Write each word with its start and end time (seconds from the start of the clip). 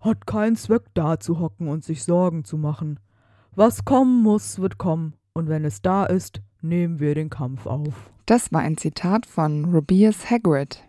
Hat 0.00 0.26
keinen 0.26 0.56
Zweck 0.56 0.82
da 0.94 1.18
zu 1.18 1.40
hocken 1.40 1.68
und 1.68 1.84
sich 1.84 2.04
Sorgen 2.04 2.44
zu 2.44 2.56
machen. 2.58 3.00
Was 3.54 3.84
kommen 3.84 4.22
muss, 4.22 4.58
wird 4.58 4.78
kommen, 4.78 5.14
und 5.32 5.48
wenn 5.48 5.64
es 5.64 5.80
da 5.82 6.04
ist, 6.04 6.42
nehmen 6.60 7.00
wir 7.00 7.14
den 7.14 7.30
Kampf 7.30 7.66
auf. 7.66 8.12
Das 8.26 8.52
war 8.52 8.60
ein 8.60 8.76
Zitat 8.76 9.24
von 9.24 9.64
Rubius 9.64 10.30
Hagrid. 10.30 10.82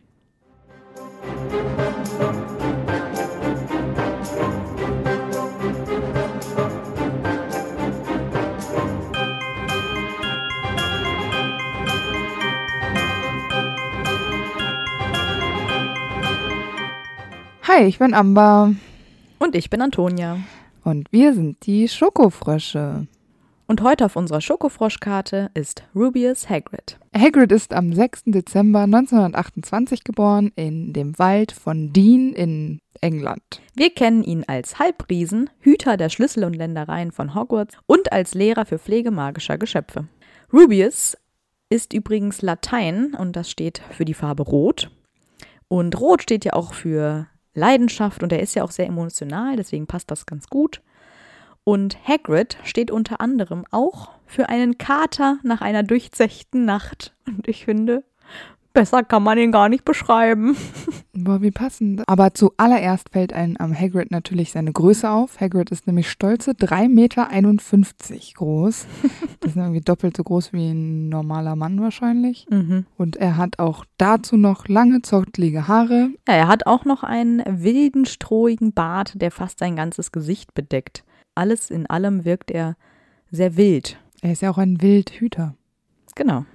Hi, 17.67 17.83
ich 17.83 17.99
bin 17.99 18.13
Amber 18.13 18.73
Und 19.47 19.55
ich 19.55 19.69
bin 19.69 19.81
Antonia. 19.81 20.39
und 20.83 21.09
wir 21.13 21.33
sind 21.33 21.65
die 21.65 21.87
Schokofrösche. 21.87 23.07
Und 23.65 23.81
heute 23.81 24.03
auf 24.03 24.17
unserer 24.17 24.41
Schokofroschkarte 24.41 25.51
ist 25.53 25.83
Rubius 25.95 26.49
Hagrid. 26.49 26.99
Hagrid 27.15 27.53
ist 27.53 27.73
am 27.73 27.93
6. 27.93 28.23
Dezember 28.25 28.81
1928 28.81 30.03
geboren 30.03 30.51
in 30.57 30.91
dem 30.91 31.17
Wald 31.17 31.53
von 31.53 31.93
Dean 31.93 32.33
in 32.33 32.81
England. 32.99 33.61
Wir 33.73 33.89
kennen 33.89 34.21
ihn 34.25 34.43
als 34.45 34.79
Halbriesen, 34.79 35.49
Hüter 35.61 35.95
der 35.95 36.09
Schlüssel 36.09 36.43
und 36.43 36.53
Ländereien 36.53 37.13
von 37.13 37.33
Hogwarts 37.33 37.77
und 37.85 38.11
als 38.11 38.33
Lehrer 38.33 38.65
für 38.65 38.79
Pflege 38.79 39.11
magischer 39.11 39.57
Geschöpfe. 39.57 40.09
Rubius 40.51 41.15
ist 41.69 41.93
übrigens 41.93 42.41
Latein 42.41 43.15
und 43.17 43.37
das 43.37 43.49
steht 43.49 43.81
für 43.91 44.03
die 44.03 44.13
Farbe 44.13 44.43
Rot. 44.43 44.91
Und 45.69 45.97
Rot 45.97 46.21
steht 46.23 46.43
ja 46.43 46.51
auch 46.51 46.73
für 46.73 47.27
Leidenschaft 47.57 48.23
und 48.23 48.31
er 48.31 48.39
ist 48.39 48.55
ja 48.55 48.63
auch 48.63 48.71
sehr 48.71 48.85
emotional, 48.87 49.55
deswegen 49.55 49.87
passt 49.87 50.11
das 50.11 50.25
ganz 50.25 50.47
gut. 50.47 50.81
Und 51.63 51.97
Hagrid 52.07 52.57
steht 52.63 52.91
unter 52.91 53.19
anderem 53.19 53.65
auch 53.71 54.11
für 54.25 54.47
einen 54.47 54.77
Kater 54.77 55.39
nach 55.43 55.59
einer 55.59 55.83
durchzechten 55.83 56.63
Nacht. 56.63 57.13
Und 57.25 57.47
ich 57.47 57.65
finde, 57.65 58.03
besser 58.77 59.03
kann 59.03 59.23
man 59.23 59.39
ihn 59.39 59.51
gar 59.51 59.69
nicht 59.69 59.85
beschreiben. 59.85 60.55
Boah, 61.13 61.41
wie 61.41 61.49
passend. 61.49 62.03
Aber 62.05 62.35
zuallererst 62.35 63.09
fällt 63.09 63.33
einem 63.33 63.57
am 63.57 63.73
Hagrid 63.73 64.11
natürlich 64.11 64.51
seine 64.51 64.71
Größe 64.71 65.09
auf. 65.09 65.41
Hagrid 65.41 65.71
ist 65.71 65.87
nämlich 65.87 66.11
stolze 66.11 66.51
3,51 66.51 66.87
Meter 66.89 67.27
groß. 68.35 68.85
Das 69.39 69.51
ist 69.51 69.57
irgendwie 69.57 69.81
doppelt 69.81 70.17
so 70.17 70.23
groß 70.23 70.51
wie 70.51 70.71
ein 70.71 71.09
normaler 71.09 71.55
Mann 71.55 71.79
wahrscheinlich. 71.79 72.47
Und 72.97 73.15
er 73.15 73.37
hat 73.37 73.59
auch 73.59 73.85
dazu 73.97 74.35
noch 74.35 74.67
lange, 74.67 75.01
zottlige 75.01 75.67
Haare. 75.67 76.09
Ja, 76.27 76.33
er 76.33 76.47
hat 76.47 76.67
auch 76.67 76.85
noch 76.85 77.03
einen 77.03 77.41
wilden, 77.47 78.05
strohigen 78.05 78.73
Bart, 78.73 79.13
der 79.21 79.31
fast 79.31 79.59
sein 79.59 79.75
ganzes 79.75 80.11
Gesicht 80.11 80.53
bedeckt. 80.53 81.03
Alles 81.33 81.71
in 81.71 81.87
allem 81.87 82.25
wirkt 82.25 82.51
er 82.51 82.75
sehr 83.31 83.55
wild. 83.57 83.97
Er 84.21 84.33
ist 84.33 84.41
ja 84.41 84.49
auch 84.51 84.57
ein 84.57 84.81
Wildhüter. 84.81 85.55
Genau. 86.15 86.45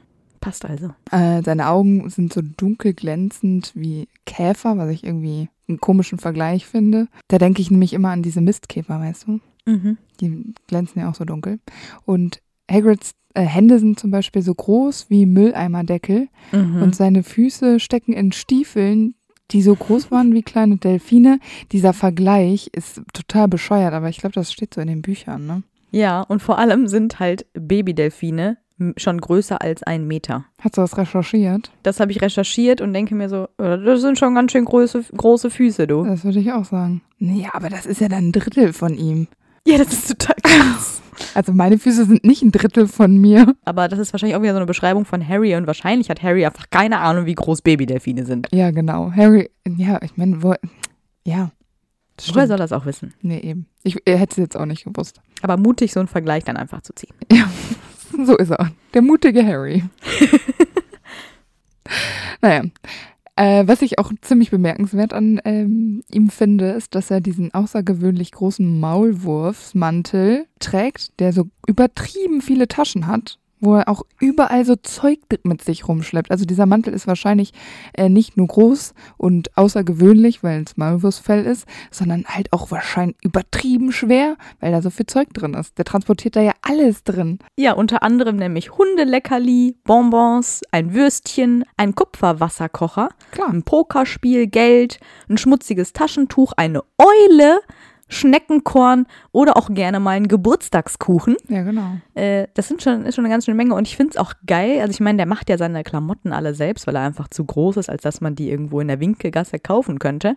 Passt 0.42 0.66
also. 0.66 0.90
Äh, 1.10 1.42
seine 1.42 1.68
Augen 1.68 2.10
sind 2.10 2.32
so 2.34 2.42
dunkel 2.42 2.92
glänzend 2.92 3.72
wie 3.74 4.08
Käfer, 4.26 4.76
was 4.76 4.90
ich 4.90 5.04
irgendwie 5.04 5.48
einen 5.68 5.80
komischen 5.80 6.18
Vergleich 6.18 6.66
finde. 6.66 7.06
Da 7.28 7.38
denke 7.38 7.62
ich 7.62 7.70
nämlich 7.70 7.94
immer 7.94 8.10
an 8.10 8.22
diese 8.22 8.42
Mistkäfer, 8.42 9.00
weißt 9.00 9.26
du? 9.28 9.40
Mhm. 9.66 9.96
Die 10.20 10.52
glänzen 10.66 11.00
ja 11.00 11.08
auch 11.08 11.14
so 11.14 11.24
dunkel. 11.24 11.60
Und 12.04 12.42
Hagrids 12.70 13.12
äh, 13.34 13.42
Hände 13.42 13.78
sind 13.78 13.98
zum 13.98 14.10
Beispiel 14.10 14.42
so 14.42 14.54
groß 14.54 15.06
wie 15.08 15.24
Mülleimerdeckel 15.26 16.28
Mhm. 16.52 16.82
und 16.82 16.94
seine 16.96 17.22
Füße 17.22 17.80
stecken 17.80 18.12
in 18.12 18.32
Stiefeln, 18.32 19.14
die 19.52 19.62
so 19.62 19.74
groß 19.76 20.10
waren 20.10 20.34
wie 20.34 20.42
kleine 20.42 20.76
Delfine. 20.76 21.38
Dieser 21.70 21.92
Vergleich 21.92 22.68
ist 22.74 23.00
total 23.14 23.46
bescheuert, 23.48 23.94
aber 23.94 24.08
ich 24.08 24.18
glaube, 24.18 24.34
das 24.34 24.52
steht 24.52 24.74
so 24.74 24.80
in 24.80 24.88
den 24.88 25.02
Büchern, 25.02 25.46
ne? 25.46 25.62
ja, 25.92 26.20
und 26.22 26.42
vor 26.42 26.58
allem 26.58 26.88
sind 26.88 27.20
halt 27.20 27.46
Babydelfine 27.54 28.56
schon 28.96 29.20
größer 29.20 29.60
als 29.60 29.82
ein 29.82 30.06
Meter. 30.06 30.44
Hast 30.60 30.76
du 30.76 30.80
das 30.80 30.96
recherchiert? 30.96 31.70
Das 31.82 32.00
habe 32.00 32.12
ich 32.12 32.20
recherchiert 32.20 32.80
und 32.80 32.92
denke 32.92 33.14
mir 33.14 33.28
so, 33.28 33.44
äh, 33.58 33.78
das 33.78 34.00
sind 34.00 34.18
schon 34.18 34.34
ganz 34.34 34.52
schön 34.52 34.64
große, 34.64 35.04
große 35.16 35.50
Füße, 35.50 35.86
du. 35.86 36.04
Das 36.04 36.24
würde 36.24 36.40
ich 36.40 36.52
auch 36.52 36.64
sagen. 36.64 37.02
Nee, 37.18 37.48
aber 37.52 37.68
das 37.68 37.86
ist 37.86 38.00
ja 38.00 38.08
dann 38.08 38.28
ein 38.28 38.32
Drittel 38.32 38.72
von 38.72 38.96
ihm. 38.96 39.28
Ja, 39.64 39.78
das 39.78 39.92
ist 39.92 40.08
total 40.08 40.34
krass. 40.42 41.02
Also 41.34 41.52
meine 41.52 41.78
Füße 41.78 42.06
sind 42.06 42.24
nicht 42.24 42.42
ein 42.42 42.50
Drittel 42.50 42.88
von 42.88 43.16
mir. 43.16 43.54
Aber 43.64 43.86
das 43.86 43.98
ist 43.98 44.12
wahrscheinlich 44.12 44.36
auch 44.36 44.42
wieder 44.42 44.52
so 44.52 44.58
eine 44.58 44.66
Beschreibung 44.66 45.04
von 45.04 45.26
Harry 45.26 45.54
und 45.54 45.66
wahrscheinlich 45.66 46.10
hat 46.10 46.22
Harry 46.22 46.44
einfach 46.44 46.68
keine 46.70 46.98
Ahnung, 46.98 47.26
wie 47.26 47.34
groß 47.34 47.62
Babydelfine 47.62 48.26
sind. 48.26 48.48
Ja, 48.50 48.70
genau. 48.70 49.12
Harry, 49.12 49.50
ja, 49.68 50.00
ich 50.02 50.16
meine, 50.16 50.42
wo, 50.42 50.54
ja. 51.24 51.52
das 52.16 52.34
Woher 52.34 52.48
soll 52.48 52.56
das 52.56 52.72
auch 52.72 52.86
wissen? 52.86 53.14
Nee, 53.22 53.38
eben. 53.38 53.66
Ich 53.82 53.98
er 54.04 54.16
hätte 54.16 54.32
es 54.32 54.36
jetzt 54.38 54.56
auch 54.56 54.66
nicht 54.66 54.84
gewusst. 54.84 55.20
Aber 55.42 55.56
mutig, 55.56 55.92
so 55.92 56.00
einen 56.00 56.08
Vergleich 56.08 56.44
dann 56.44 56.56
einfach 56.56 56.82
zu 56.82 56.94
ziehen. 56.94 57.14
So 58.24 58.36
ist 58.36 58.50
er. 58.50 58.70
Der 58.94 59.02
mutige 59.02 59.44
Harry. 59.44 59.84
naja. 62.40 62.64
Äh, 63.34 63.66
was 63.66 63.80
ich 63.80 63.98
auch 63.98 64.12
ziemlich 64.20 64.50
bemerkenswert 64.50 65.14
an 65.14 65.40
ähm, 65.46 66.02
ihm 66.10 66.28
finde, 66.28 66.72
ist, 66.72 66.94
dass 66.94 67.10
er 67.10 67.22
diesen 67.22 67.54
außergewöhnlich 67.54 68.30
großen 68.32 68.78
Maulwurfsmantel 68.78 70.44
trägt, 70.58 71.18
der 71.18 71.32
so 71.32 71.48
übertrieben 71.66 72.42
viele 72.42 72.68
Taschen 72.68 73.06
hat, 73.06 73.38
wo 73.62 73.76
er 73.76 73.88
auch 73.88 74.02
überall 74.20 74.64
so 74.64 74.76
Zeug 74.76 75.20
mit 75.44 75.62
sich 75.62 75.88
rumschleppt. 75.88 76.30
Also 76.30 76.44
dieser 76.44 76.66
Mantel 76.66 76.92
ist 76.92 77.06
wahrscheinlich 77.06 77.52
äh, 77.94 78.08
nicht 78.08 78.36
nur 78.36 78.48
groß 78.48 78.92
und 79.16 79.56
außergewöhnlich, 79.56 80.42
weil 80.42 80.62
es 80.62 80.76
Maulwurfsfell 80.76 81.46
ist, 81.46 81.66
sondern 81.90 82.24
halt 82.26 82.52
auch 82.52 82.70
wahrscheinlich 82.70 83.16
übertrieben 83.22 83.92
schwer, 83.92 84.36
weil 84.60 84.72
da 84.72 84.82
so 84.82 84.90
viel 84.90 85.06
Zeug 85.06 85.32
drin 85.32 85.54
ist. 85.54 85.78
Der 85.78 85.84
transportiert 85.84 86.36
da 86.36 86.42
ja 86.42 86.52
alles 86.62 87.04
drin. 87.04 87.38
Ja, 87.56 87.72
unter 87.74 88.02
anderem 88.02 88.36
nämlich 88.36 88.76
Hundeleckerli, 88.76 89.76
Bonbons, 89.84 90.62
ein 90.72 90.92
Würstchen, 90.92 91.64
ein 91.76 91.94
Kupferwasserkocher, 91.94 93.10
Klar. 93.30 93.48
ein 93.48 93.62
Pokerspiel, 93.62 94.48
Geld, 94.48 94.98
ein 95.28 95.38
schmutziges 95.38 95.92
Taschentuch, 95.92 96.52
eine 96.56 96.82
Eule, 96.98 97.60
Schneckenkorn 98.12 99.06
oder 99.32 99.56
auch 99.56 99.72
gerne 99.74 99.98
mal 100.00 100.10
einen 100.12 100.28
Geburtstagskuchen. 100.28 101.36
Ja, 101.48 101.62
genau. 101.62 101.96
Äh, 102.14 102.46
das 102.54 102.68
sind 102.68 102.82
schon, 102.82 103.04
ist 103.04 103.14
schon 103.16 103.24
eine 103.24 103.32
ganz 103.32 103.44
schöne 103.44 103.56
Menge 103.56 103.74
und 103.74 103.88
ich 103.88 103.96
finde 103.96 104.10
es 104.12 104.16
auch 104.16 104.34
geil. 104.46 104.80
Also 104.80 104.90
ich 104.92 105.00
meine, 105.00 105.16
der 105.16 105.26
macht 105.26 105.48
ja 105.50 105.58
seine 105.58 105.82
Klamotten 105.82 106.32
alle 106.32 106.54
selbst, 106.54 106.86
weil 106.86 106.96
er 106.96 107.02
einfach 107.02 107.28
zu 107.28 107.44
groß 107.44 107.78
ist, 107.78 107.88
als 107.90 108.02
dass 108.02 108.20
man 108.20 108.34
die 108.34 108.50
irgendwo 108.50 108.80
in 108.80 108.88
der 108.88 109.00
Winkelgasse 109.00 109.58
kaufen 109.58 109.98
könnte. 109.98 110.36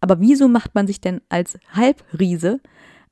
Aber 0.00 0.20
wieso 0.20 0.48
macht 0.48 0.74
man 0.74 0.86
sich 0.86 1.00
denn 1.00 1.20
als 1.28 1.58
Halbriese 1.74 2.60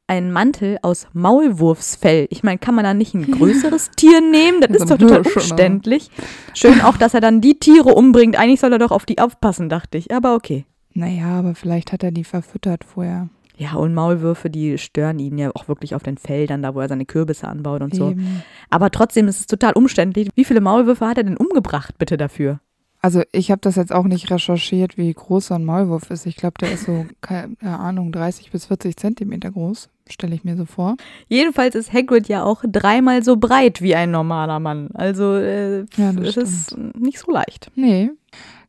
einen 0.06 0.32
Mantel 0.32 0.78
aus 0.82 1.06
Maulwurfsfell? 1.12 2.26
Ich 2.30 2.42
meine, 2.42 2.58
kann 2.58 2.74
man 2.74 2.84
da 2.84 2.94
nicht 2.94 3.14
ein 3.14 3.30
größeres 3.38 3.90
Tier 3.96 4.20
nehmen? 4.20 4.60
Das 4.60 4.70
So 4.70 4.84
ist 4.84 4.90
doch 4.90 4.98
total 4.98 5.22
Hirsch, 5.22 5.36
oder? 5.36 5.42
umständlich. 5.42 6.10
Schön 6.54 6.80
auch, 6.80 6.96
dass 6.96 7.14
er 7.14 7.20
dann 7.20 7.40
die 7.40 7.58
Tiere 7.58 7.94
umbringt. 7.94 8.38
Eigentlich 8.38 8.60
soll 8.60 8.72
er 8.72 8.78
doch 8.78 8.90
auf 8.90 9.04
die 9.06 9.18
aufpassen, 9.18 9.68
dachte 9.68 9.98
ich. 9.98 10.14
Aber 10.14 10.34
okay. 10.34 10.64
Naja, 10.94 11.38
aber 11.38 11.54
vielleicht 11.54 11.92
hat 11.92 12.02
er 12.02 12.10
die 12.10 12.24
verfüttert 12.24 12.84
vorher. 12.84 13.28
Ja, 13.58 13.74
und 13.74 13.92
Maulwürfe, 13.92 14.50
die 14.50 14.78
stören 14.78 15.18
ihn 15.18 15.36
ja 15.36 15.50
auch 15.52 15.66
wirklich 15.66 15.96
auf 15.96 16.04
den 16.04 16.16
Feldern, 16.16 16.62
da 16.62 16.76
wo 16.76 16.80
er 16.80 16.88
seine 16.88 17.04
Kürbisse 17.04 17.48
anbaut 17.48 17.82
und 17.82 17.92
so. 17.92 18.10
Eben. 18.12 18.42
Aber 18.70 18.90
trotzdem 18.90 19.26
ist 19.26 19.40
es 19.40 19.46
total 19.46 19.72
umständlich. 19.72 20.28
Wie 20.36 20.44
viele 20.44 20.60
Maulwürfe 20.60 21.06
hat 21.06 21.18
er 21.18 21.24
denn 21.24 21.36
umgebracht, 21.36 21.98
bitte 21.98 22.16
dafür? 22.16 22.60
Also 23.00 23.22
ich 23.32 23.50
habe 23.50 23.60
das 23.60 23.76
jetzt 23.76 23.92
auch 23.92 24.04
nicht 24.04 24.30
recherchiert, 24.30 24.96
wie 24.96 25.12
groß 25.12 25.48
so 25.48 25.54
ein 25.54 25.64
Maulwurf 25.64 26.10
ist. 26.10 26.26
Ich 26.26 26.36
glaube, 26.36 26.54
der 26.60 26.72
ist 26.72 26.84
so, 26.84 27.06
keine 27.20 27.56
Ahnung, 27.62 28.12
30 28.12 28.52
bis 28.52 28.66
40 28.66 28.96
Zentimeter 28.96 29.50
groß, 29.50 29.88
stelle 30.08 30.34
ich 30.36 30.44
mir 30.44 30.56
so 30.56 30.64
vor. 30.64 30.96
Jedenfalls 31.28 31.74
ist 31.74 31.92
Hagrid 31.92 32.28
ja 32.28 32.44
auch 32.44 32.62
dreimal 32.66 33.24
so 33.24 33.36
breit 33.36 33.82
wie 33.82 33.96
ein 33.96 34.12
normaler 34.12 34.60
Mann. 34.60 34.90
Also 34.94 35.34
äh, 35.34 35.80
Ja, 35.96 36.12
das 36.12 36.36
es 36.36 36.36
ist 36.36 36.78
nicht 36.96 37.18
so 37.18 37.32
leicht. 37.32 37.72
Nee, 37.74 38.10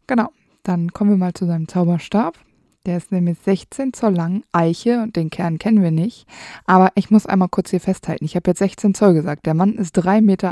genau. 0.08 0.30
Dann 0.64 0.92
kommen 0.92 1.12
wir 1.12 1.18
mal 1.18 1.34
zu 1.34 1.46
seinem 1.46 1.68
Zauberstab. 1.68 2.38
Der 2.90 2.98
ist 2.98 3.12
nämlich 3.12 3.38
16 3.46 3.94
Zoll 3.94 4.16
lang, 4.16 4.42
Eiche, 4.52 5.04
und 5.04 5.16
den 5.16 5.30
Kern 5.30 5.60
kennen 5.60 5.84
wir 5.84 5.92
nicht. 5.92 6.26
Aber 6.66 6.90
ich 6.96 7.12
muss 7.12 7.28
einmal 7.28 7.48
kurz 7.48 7.70
hier 7.70 7.80
festhalten. 7.80 8.26
Ich 8.26 8.36
habe 8.36 8.50
jetzt 8.50 8.58
16 8.58 8.96
Zoll 8.96 9.14
gesagt. 9.14 9.46
Der 9.46 9.54
Mann 9.54 9.76
ist 9.76 9.96
3,51 9.96 10.22
Meter 10.22 10.52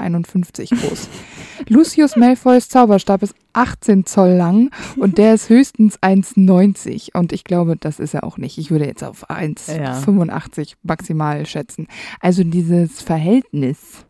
groß. 0.88 1.10
Lucius 1.68 2.16
Malfoys 2.16 2.70
Zauberstab 2.70 3.24
ist 3.24 3.34
18 3.54 4.06
Zoll 4.06 4.34
lang 4.34 4.70
und 4.98 5.18
der 5.18 5.34
ist 5.34 5.50
höchstens 5.50 5.98
1,90. 6.04 7.18
Und 7.18 7.34
ich 7.34 7.44
glaube, 7.44 7.76
das 7.76 8.00
ist 8.00 8.14
er 8.14 8.24
auch 8.24 8.38
nicht. 8.38 8.60
Ich 8.60 8.70
würde 8.70 8.86
jetzt 8.86 9.04
auf 9.04 9.32
1,85 9.32 10.74
maximal 10.84 11.44
schätzen. 11.48 11.88
Also 12.20 12.44
dieses 12.44 13.02
Verhältnis 13.02 14.06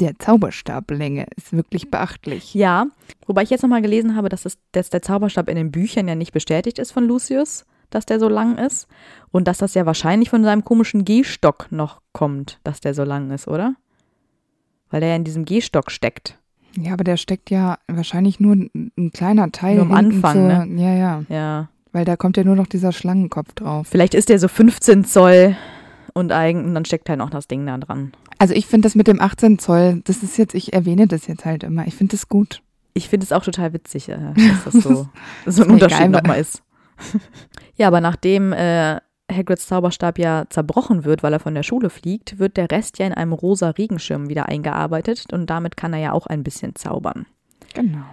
der 0.00 0.18
Zauberstablänge 0.18 1.26
ist 1.36 1.52
wirklich 1.52 1.90
beachtlich. 1.90 2.54
Ja, 2.54 2.86
wobei 3.26 3.42
ich 3.42 3.50
jetzt 3.50 3.62
nochmal 3.62 3.82
gelesen 3.82 4.14
habe, 4.16 4.28
dass, 4.28 4.42
das, 4.42 4.58
dass 4.72 4.90
der 4.90 5.02
Zauberstab 5.02 5.48
in 5.48 5.56
den 5.56 5.70
Büchern 5.70 6.08
ja 6.08 6.14
nicht 6.14 6.32
bestätigt 6.32 6.78
ist 6.78 6.92
von 6.92 7.06
Lucius, 7.06 7.64
dass 7.90 8.06
der 8.06 8.20
so 8.20 8.28
lang 8.28 8.58
ist. 8.58 8.88
Und 9.30 9.48
dass 9.48 9.58
das 9.58 9.74
ja 9.74 9.86
wahrscheinlich 9.86 10.30
von 10.30 10.44
seinem 10.44 10.64
komischen 10.64 11.04
Gehstock 11.04 11.68
noch 11.70 12.00
kommt, 12.12 12.58
dass 12.64 12.80
der 12.80 12.94
so 12.94 13.04
lang 13.04 13.30
ist, 13.30 13.48
oder? 13.48 13.74
Weil 14.90 15.00
der 15.00 15.10
ja 15.10 15.16
in 15.16 15.24
diesem 15.24 15.44
Gehstock 15.44 15.90
steckt. 15.90 16.38
Ja, 16.78 16.92
aber 16.92 17.04
der 17.04 17.16
steckt 17.16 17.50
ja 17.50 17.78
wahrscheinlich 17.88 18.38
nur 18.38 18.54
ein, 18.54 18.92
ein 18.98 19.10
kleiner 19.10 19.50
Teil. 19.50 19.76
Nur 19.76 19.86
am 19.86 19.92
Anfang, 19.94 20.34
zur, 20.34 20.66
ne? 20.66 20.82
Ja, 20.82 20.94
ja. 20.94 21.22
Ja. 21.28 21.68
weil 21.92 22.04
da 22.04 22.16
kommt 22.16 22.36
ja 22.36 22.44
nur 22.44 22.56
noch 22.56 22.66
dieser 22.66 22.92
Schlangenkopf 22.92 23.54
drauf. 23.54 23.88
Vielleicht 23.88 24.14
ist 24.14 24.28
der 24.28 24.38
so 24.38 24.48
15 24.48 25.04
Zoll 25.04 25.56
und, 26.12 26.32
eigen, 26.32 26.64
und 26.64 26.74
dann 26.74 26.84
steckt 26.84 27.08
halt 27.08 27.18
noch 27.18 27.30
das 27.30 27.48
Ding 27.48 27.66
da 27.66 27.78
dran. 27.78 28.12
Also 28.38 28.54
ich 28.54 28.66
finde 28.66 28.86
das 28.86 28.94
mit 28.94 29.06
dem 29.06 29.20
18 29.20 29.58
Zoll, 29.58 30.02
das 30.04 30.22
ist 30.22 30.36
jetzt, 30.36 30.54
ich 30.54 30.72
erwähne 30.72 31.06
das 31.06 31.26
jetzt 31.26 31.44
halt 31.44 31.64
immer. 31.64 31.86
Ich 31.86 31.94
finde 31.94 32.12
das 32.16 32.28
gut. 32.28 32.62
Ich 32.94 33.08
finde 33.08 33.24
es 33.24 33.32
auch 33.32 33.42
total 33.42 33.72
witzig, 33.72 34.08
äh, 34.08 34.18
dass 34.64 34.64
das 34.64 34.82
so, 34.82 35.08
so 35.46 35.62
ein 35.62 35.70
Unterschied 35.70 35.98
egal, 35.98 36.08
nochmal 36.10 36.40
ist. 36.40 36.62
ja, 37.76 37.86
aber 37.86 38.00
nachdem 38.00 38.52
äh, 38.52 39.00
Hagrids 39.30 39.66
Zauberstab 39.66 40.18
ja 40.18 40.44
zerbrochen 40.48 41.04
wird, 41.04 41.22
weil 41.22 41.32
er 41.32 41.40
von 41.40 41.54
der 41.54 41.62
Schule 41.62 41.90
fliegt, 41.90 42.38
wird 42.38 42.56
der 42.56 42.70
Rest 42.70 42.98
ja 42.98 43.06
in 43.06 43.12
einem 43.12 43.32
rosa 43.32 43.70
Regenschirm 43.70 44.28
wieder 44.28 44.46
eingearbeitet 44.46 45.32
und 45.32 45.50
damit 45.50 45.76
kann 45.76 45.92
er 45.92 46.00
ja 46.00 46.12
auch 46.12 46.26
ein 46.26 46.44
bisschen 46.44 46.74
zaubern. 46.74 47.26
Genau. 47.74 48.04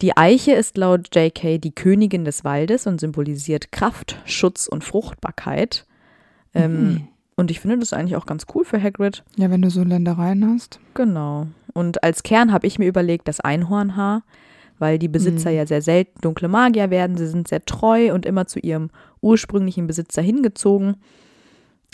Die 0.00 0.16
Eiche 0.16 0.52
ist 0.52 0.76
laut 0.76 1.14
JK 1.14 1.60
die 1.60 1.74
Königin 1.74 2.24
des 2.24 2.44
Waldes 2.44 2.86
und 2.86 3.00
symbolisiert 3.00 3.72
Kraft, 3.72 4.20
Schutz 4.24 4.66
und 4.66 4.84
Fruchtbarkeit. 4.84 5.86
Ähm, 6.52 6.72
Mhm. 6.72 7.08
Und 7.36 7.50
ich 7.50 7.60
finde 7.60 7.78
das 7.78 7.92
eigentlich 7.92 8.16
auch 8.16 8.26
ganz 8.26 8.46
cool 8.54 8.64
für 8.64 8.80
Hagrid. 8.80 9.24
Ja, 9.36 9.50
wenn 9.50 9.62
du 9.62 9.70
so 9.70 9.82
Ländereien 9.82 10.48
hast. 10.48 10.78
Genau. 10.94 11.48
Und 11.72 12.04
als 12.04 12.22
Kern 12.22 12.52
habe 12.52 12.66
ich 12.66 12.78
mir 12.78 12.86
überlegt, 12.86 13.26
das 13.26 13.40
Einhornhaar, 13.40 14.22
weil 14.78 14.98
die 14.98 15.08
Besitzer 15.08 15.50
Mhm. 15.50 15.56
ja 15.56 15.66
sehr 15.66 15.82
selten 15.82 16.20
dunkle 16.20 16.48
Magier 16.48 16.90
werden. 16.90 17.16
Sie 17.16 17.26
sind 17.26 17.48
sehr 17.48 17.64
treu 17.64 18.12
und 18.14 18.24
immer 18.26 18.46
zu 18.46 18.60
ihrem 18.60 18.90
ursprünglichen 19.20 19.86
Besitzer 19.86 20.22
hingezogen. 20.22 20.96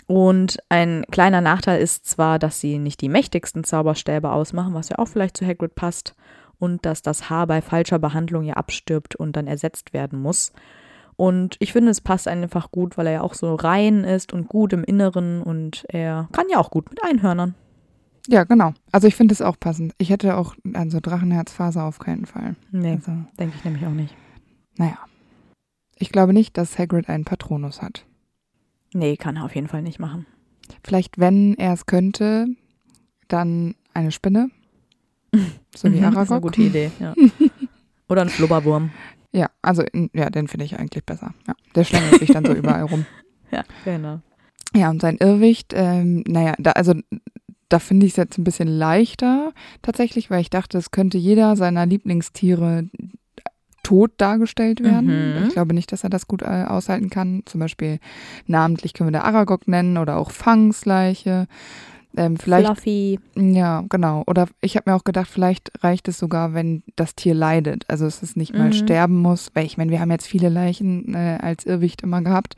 Und 0.07 0.57
ein 0.69 1.05
kleiner 1.09 1.41
Nachteil 1.41 1.81
ist 1.81 2.05
zwar, 2.05 2.37
dass 2.37 2.59
sie 2.59 2.77
nicht 2.77 3.01
die 3.01 3.09
mächtigsten 3.09 3.63
Zauberstäbe 3.63 4.31
ausmachen, 4.31 4.73
was 4.73 4.89
ja 4.89 4.99
auch 4.99 5.07
vielleicht 5.07 5.37
zu 5.37 5.45
Hagrid 5.45 5.73
passt, 5.75 6.15
und 6.59 6.85
dass 6.85 7.01
das 7.01 7.29
Haar 7.29 7.47
bei 7.47 7.61
falscher 7.61 7.97
Behandlung 7.97 8.43
ja 8.43 8.53
abstirbt 8.55 9.15
und 9.15 9.35
dann 9.35 9.47
ersetzt 9.47 9.93
werden 9.93 10.21
muss. 10.21 10.51
Und 11.21 11.55
ich 11.59 11.71
finde, 11.71 11.91
es 11.91 12.01
passt 12.01 12.27
einfach 12.27 12.71
gut, 12.71 12.97
weil 12.97 13.05
er 13.05 13.13
ja 13.13 13.21
auch 13.21 13.35
so 13.35 13.53
rein 13.53 14.03
ist 14.03 14.33
und 14.33 14.49
gut 14.49 14.73
im 14.73 14.83
Inneren 14.83 15.43
und 15.43 15.85
er 15.87 16.27
kann 16.31 16.47
ja 16.49 16.57
auch 16.57 16.71
gut 16.71 16.89
mit 16.89 17.03
Einhörnern. 17.03 17.53
Ja, 18.27 18.43
genau. 18.43 18.73
Also 18.91 19.07
ich 19.07 19.13
finde 19.15 19.33
es 19.33 19.41
auch 19.41 19.59
passend. 19.59 19.93
Ich 19.99 20.09
hätte 20.09 20.35
auch, 20.35 20.55
also 20.73 20.99
Drachenherzfaser 20.99 21.83
auf 21.83 21.99
keinen 21.99 22.25
Fall. 22.25 22.55
Nee, 22.71 22.93
Also, 22.93 23.11
denke 23.39 23.55
ich 23.55 23.63
nämlich 23.63 23.85
auch 23.85 23.91
nicht. 23.91 24.15
naja. 24.77 24.97
Ich 25.95 26.11
glaube 26.11 26.33
nicht, 26.33 26.57
dass 26.57 26.79
Hagrid 26.79 27.07
einen 27.07 27.25
Patronus 27.25 27.83
hat. 27.83 28.05
Nee, 28.93 29.15
kann 29.17 29.35
er 29.37 29.45
auf 29.45 29.53
jeden 29.53 29.67
Fall 29.67 29.83
nicht 29.83 29.99
machen. 29.99 30.25
Vielleicht, 30.83 31.19
wenn 31.19 31.53
er 31.59 31.73
es 31.73 31.85
könnte, 31.85 32.47
dann 33.27 33.75
eine 33.93 34.11
Spinne. 34.11 34.49
So 35.75 35.87
wie 35.91 35.97
Mhm, 35.97 36.01
Das 36.01 36.01
ist 36.01 36.07
eine 36.07 36.17
Aragog. 36.17 36.41
gute 36.41 36.61
Idee, 36.63 36.91
ja. 36.99 37.13
Oder 38.09 38.23
ein 38.23 38.29
Flubberwurm. 38.29 38.89
Ja, 39.31 39.49
also 39.61 39.83
ja, 40.13 40.29
den 40.29 40.47
finde 40.47 40.65
ich 40.65 40.77
eigentlich 40.77 41.05
besser. 41.05 41.33
Ja, 41.47 41.53
der 41.75 41.83
schlängelt 41.83 42.19
sich 42.19 42.31
dann 42.31 42.45
so 42.45 42.53
überall 42.53 42.83
rum. 42.83 43.05
Ja, 43.53 43.65
genau. 43.83 44.21
Ja, 44.73 44.89
und 44.89 45.01
sein 45.01 45.17
Irrwicht, 45.17 45.73
ähm, 45.75 46.23
naja, 46.25 46.53
da, 46.57 46.71
also 46.71 46.93
da 47.67 47.79
finde 47.79 48.05
ich 48.05 48.13
es 48.13 48.15
jetzt 48.15 48.37
ein 48.37 48.45
bisschen 48.45 48.69
leichter 48.69 49.51
tatsächlich, 49.81 50.31
weil 50.31 50.39
ich 50.39 50.49
dachte, 50.49 50.77
es 50.77 50.91
könnte 50.91 51.17
jeder 51.17 51.57
seiner 51.57 51.85
Lieblingstiere 51.85 52.87
tot 53.83 54.11
dargestellt 54.17 54.81
werden. 54.83 55.35
Mhm. 55.41 55.47
Ich 55.47 55.53
glaube 55.53 55.73
nicht, 55.73 55.91
dass 55.91 56.03
er 56.03 56.09
das 56.09 56.27
gut 56.27 56.43
äh, 56.43 56.65
aushalten 56.67 57.09
kann. 57.09 57.43
Zum 57.45 57.59
Beispiel 57.59 57.99
namentlich 58.47 58.93
können 58.93 59.09
wir 59.11 59.19
da 59.19 59.25
Aragog 59.25 59.67
nennen 59.67 59.97
oder 59.97 60.17
auch 60.17 60.31
Fangsleiche. 60.31 61.47
Ähm, 62.17 62.35
vielleicht 62.37 62.65
Fluffy. 62.67 63.19
Ja, 63.37 63.83
genau. 63.89 64.23
Oder 64.27 64.47
ich 64.59 64.75
habe 64.75 64.89
mir 64.89 64.95
auch 64.97 65.03
gedacht, 65.05 65.29
vielleicht 65.29 65.71
reicht 65.83 66.07
es 66.07 66.17
sogar, 66.19 66.53
wenn 66.53 66.83
das 66.95 67.15
Tier 67.15 67.33
leidet. 67.33 67.85
Also 67.87 68.05
es 68.05 68.21
ist 68.21 68.35
nicht 68.35 68.53
mal 68.53 68.67
Mhm. 68.67 68.73
sterben 68.73 69.15
muss. 69.21 69.49
Weil 69.53 69.65
ich 69.65 69.77
meine, 69.77 69.91
wir 69.91 69.99
haben 70.01 70.11
jetzt 70.11 70.27
viele 70.27 70.49
Leichen 70.49 71.13
äh, 71.15 71.37
als 71.41 71.65
Irrwicht 71.65 72.01
immer 72.01 72.21
gehabt. 72.21 72.55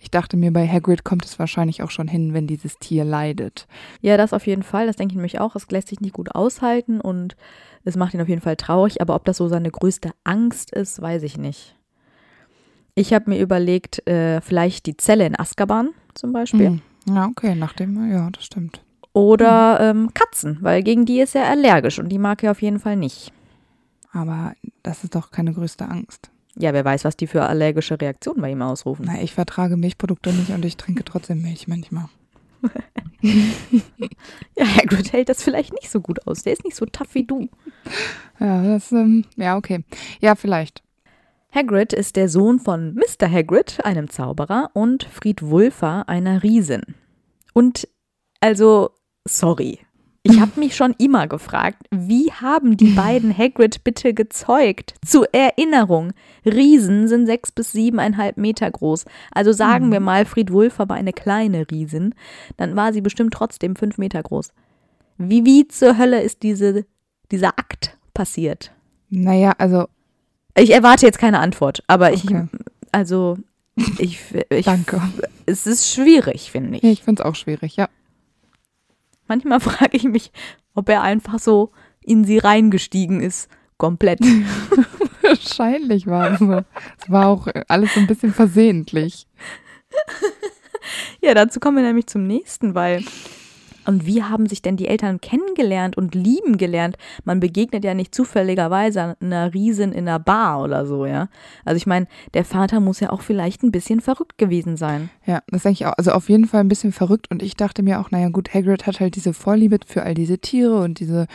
Ich 0.00 0.10
dachte 0.10 0.36
mir, 0.36 0.52
bei 0.52 0.66
Hagrid 0.66 1.04
kommt 1.04 1.24
es 1.24 1.38
wahrscheinlich 1.38 1.82
auch 1.82 1.90
schon 1.90 2.08
hin, 2.08 2.32
wenn 2.34 2.46
dieses 2.46 2.78
Tier 2.78 3.04
leidet. 3.04 3.66
Ja, 4.00 4.16
das 4.16 4.32
auf 4.32 4.46
jeden 4.46 4.62
Fall. 4.62 4.86
Das 4.86 4.96
denke 4.96 5.12
ich 5.12 5.16
nämlich 5.16 5.38
auch. 5.40 5.54
Es 5.56 5.70
lässt 5.70 5.88
sich 5.88 6.00
nicht 6.00 6.14
gut 6.14 6.34
aushalten 6.34 7.00
und 7.00 7.36
es 7.84 7.96
macht 7.96 8.14
ihn 8.14 8.20
auf 8.20 8.28
jeden 8.28 8.40
Fall 8.40 8.56
traurig. 8.56 9.00
Aber 9.02 9.14
ob 9.14 9.24
das 9.24 9.36
so 9.36 9.46
seine 9.48 9.70
größte 9.70 10.10
Angst 10.24 10.72
ist, 10.72 11.00
weiß 11.00 11.22
ich 11.22 11.36
nicht. 11.38 11.76
Ich 12.94 13.12
habe 13.12 13.30
mir 13.30 13.38
überlegt, 13.40 14.06
äh, 14.08 14.40
vielleicht 14.40 14.86
die 14.86 14.96
Zelle 14.96 15.24
in 15.26 15.38
Azkaban 15.38 15.90
zum 16.14 16.32
Beispiel. 16.32 16.66
Hm. 16.66 16.82
Ja, 17.06 17.26
okay, 17.26 17.54
nachdem, 17.54 18.10
ja, 18.10 18.30
das 18.30 18.44
stimmt. 18.44 18.82
Oder 19.12 19.78
ähm, 19.80 20.14
Katzen, 20.14 20.58
weil 20.60 20.82
gegen 20.82 21.04
die 21.04 21.20
ist 21.20 21.34
er 21.34 21.48
allergisch 21.48 21.98
und 21.98 22.08
die 22.10 22.18
mag 22.18 22.42
er 22.42 22.52
auf 22.52 22.62
jeden 22.62 22.78
Fall 22.78 22.96
nicht. 22.96 23.32
Aber 24.12 24.54
das 24.82 25.02
ist 25.04 25.14
doch 25.14 25.30
keine 25.30 25.52
größte 25.52 25.88
Angst. 25.88 26.30
Ja, 26.56 26.72
wer 26.72 26.84
weiß, 26.84 27.04
was 27.04 27.16
die 27.16 27.26
für 27.26 27.44
allergische 27.44 28.00
Reaktionen 28.00 28.40
bei 28.40 28.50
ihm 28.50 28.62
ausrufen. 28.62 29.06
Na, 29.08 29.20
ich 29.20 29.34
vertrage 29.34 29.76
Milchprodukte 29.76 30.32
nicht 30.32 30.50
und 30.50 30.64
ich 30.64 30.76
trinke 30.76 31.04
trotzdem 31.04 31.42
Milch 31.42 31.68
manchmal. 31.68 32.06
Ja, 34.56 34.66
Hagrid 34.76 35.12
hält 35.12 35.28
das 35.28 35.42
vielleicht 35.42 35.72
nicht 35.72 35.90
so 35.90 36.00
gut 36.00 36.26
aus. 36.26 36.42
Der 36.42 36.52
ist 36.52 36.64
nicht 36.64 36.76
so 36.76 36.84
tough 36.86 37.14
wie 37.14 37.24
du. 37.24 37.48
Ja, 38.38 38.62
das, 38.62 38.92
ähm, 38.92 39.24
ja, 39.36 39.56
okay. 39.56 39.84
Ja, 40.20 40.34
vielleicht. 40.34 40.82
Hagrid 41.52 41.92
ist 41.92 42.16
der 42.16 42.28
Sohn 42.28 42.60
von 42.60 42.94
Mr. 42.94 43.30
Hagrid, 43.30 43.84
einem 43.84 44.08
Zauberer, 44.08 44.70
und 44.72 45.04
Fried 45.04 45.42
Wulfer, 45.42 46.08
einer 46.08 46.42
Riesin. 46.42 46.82
Und 47.54 47.88
also, 48.40 48.90
sorry. 49.24 49.80
Ich 50.22 50.38
habe 50.38 50.60
mich 50.60 50.76
schon 50.76 50.94
immer 50.98 51.26
gefragt, 51.28 51.86
wie 51.90 52.30
haben 52.30 52.76
die 52.76 52.90
beiden 52.90 53.36
Hagrid 53.36 53.82
bitte 53.84 54.12
gezeugt? 54.12 54.94
Zur 55.04 55.32
Erinnerung, 55.32 56.12
Riesen 56.44 57.08
sind 57.08 57.24
sechs 57.24 57.50
bis 57.52 57.72
siebeneinhalb 57.72 58.36
Meter 58.36 58.70
groß. 58.70 59.06
Also 59.32 59.52
sagen 59.52 59.90
wir 59.90 60.00
mal, 60.00 60.26
Fried 60.26 60.52
Wulfer 60.52 60.90
war 60.90 60.96
eine 60.96 61.14
kleine 61.14 61.70
Riesin, 61.70 62.14
dann 62.58 62.76
war 62.76 62.92
sie 62.92 63.00
bestimmt 63.00 63.32
trotzdem 63.32 63.76
fünf 63.76 63.96
Meter 63.96 64.22
groß. 64.22 64.52
Wie, 65.16 65.46
wie 65.46 65.66
zur 65.68 65.96
Hölle 65.96 66.20
ist 66.22 66.42
diese, 66.42 66.84
dieser 67.32 67.58
Akt 67.58 67.96
passiert? 68.12 68.72
Naja, 69.08 69.54
also, 69.56 69.86
Ich 70.56 70.70
erwarte 70.72 71.06
jetzt 71.06 71.18
keine 71.18 71.38
Antwort, 71.38 71.82
aber 71.86 72.12
ich, 72.12 72.24
Okay. 72.24 72.46
also, 72.92 73.38
ich, 73.98 74.18
ich, 74.50 74.64
danke. 74.66 75.00
es 75.46 75.66
ist 75.66 75.92
schwierig, 75.92 76.50
finde 76.50 76.78
ich. 76.78 76.84
Ich 76.84 77.02
finde 77.02 77.22
es 77.22 77.26
auch 77.26 77.34
schwierig, 77.34 77.76
ja. 77.76 77.88
Manchmal 79.28 79.60
frage 79.60 79.96
ich 79.96 80.04
mich, 80.04 80.32
ob 80.74 80.88
er 80.88 81.02
einfach 81.02 81.38
so 81.38 81.70
in 82.02 82.24
sie 82.24 82.38
reingestiegen 82.38 83.20
ist, 83.20 83.48
komplett. 83.76 84.20
Wahrscheinlich 85.22 86.06
war 86.06 86.32
es 86.32 86.38
so. 86.40 86.52
Es 87.00 87.10
war 87.10 87.28
auch 87.28 87.46
alles 87.68 87.94
so 87.94 88.00
ein 88.00 88.06
bisschen 88.06 88.34
versehentlich. 88.34 89.26
ja, 91.22 91.34
dazu 91.34 91.60
kommen 91.60 91.76
wir 91.76 91.84
nämlich 91.84 92.06
zum 92.06 92.26
nächsten, 92.26 92.74
weil 92.74 93.04
und 93.90 94.06
wie 94.06 94.22
haben 94.22 94.46
sich 94.46 94.62
denn 94.62 94.76
die 94.76 94.86
Eltern 94.86 95.20
kennengelernt 95.20 95.96
und 95.96 96.14
lieben 96.14 96.58
gelernt? 96.58 96.96
Man 97.24 97.40
begegnet 97.40 97.82
ja 97.82 97.92
nicht 97.92 98.14
zufälligerweise 98.14 99.16
einer 99.20 99.52
Riesin 99.52 99.90
in 99.90 100.06
einer 100.06 100.20
Bar 100.20 100.62
oder 100.62 100.86
so, 100.86 101.06
ja. 101.06 101.28
Also 101.64 101.76
ich 101.76 101.88
meine, 101.88 102.06
der 102.32 102.44
Vater 102.44 102.78
muss 102.78 103.00
ja 103.00 103.10
auch 103.10 103.20
vielleicht 103.20 103.64
ein 103.64 103.72
bisschen 103.72 104.00
verrückt 104.00 104.38
gewesen 104.38 104.76
sein. 104.76 105.10
Ja, 105.26 105.42
das 105.48 105.64
denke 105.64 105.74
ich 105.74 105.86
auch. 105.86 105.94
Also 105.98 106.12
auf 106.12 106.28
jeden 106.28 106.46
Fall 106.46 106.60
ein 106.60 106.68
bisschen 106.68 106.92
verrückt. 106.92 107.28
Und 107.32 107.42
ich 107.42 107.56
dachte 107.56 107.82
mir 107.82 108.00
auch, 108.00 108.12
naja 108.12 108.28
gut, 108.28 108.54
Hagrid 108.54 108.86
hat 108.86 109.00
halt 109.00 109.16
diese 109.16 109.32
Vorliebe 109.32 109.78
für 109.84 110.04
all 110.04 110.14
diese 110.14 110.38
Tiere 110.38 110.80
und 110.82 111.00
diese, 111.00 111.26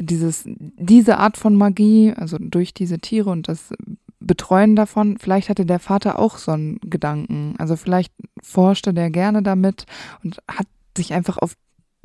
dieses, 0.00 0.42
diese 0.44 1.18
Art 1.18 1.36
von 1.36 1.54
Magie, 1.54 2.12
also 2.16 2.36
durch 2.40 2.74
diese 2.74 2.98
Tiere 2.98 3.30
und 3.30 3.46
das 3.46 3.72
Betreuen 4.18 4.74
davon. 4.74 5.18
Vielleicht 5.18 5.50
hatte 5.50 5.64
der 5.64 5.78
Vater 5.78 6.18
auch 6.18 6.38
so 6.38 6.50
einen 6.50 6.80
Gedanken. 6.80 7.54
Also 7.58 7.76
vielleicht 7.76 8.12
forschte 8.42 8.92
der 8.92 9.10
gerne 9.10 9.44
damit 9.44 9.86
und 10.24 10.38
hat 10.50 10.66
sich 10.96 11.12
einfach 11.12 11.38
auf 11.38 11.54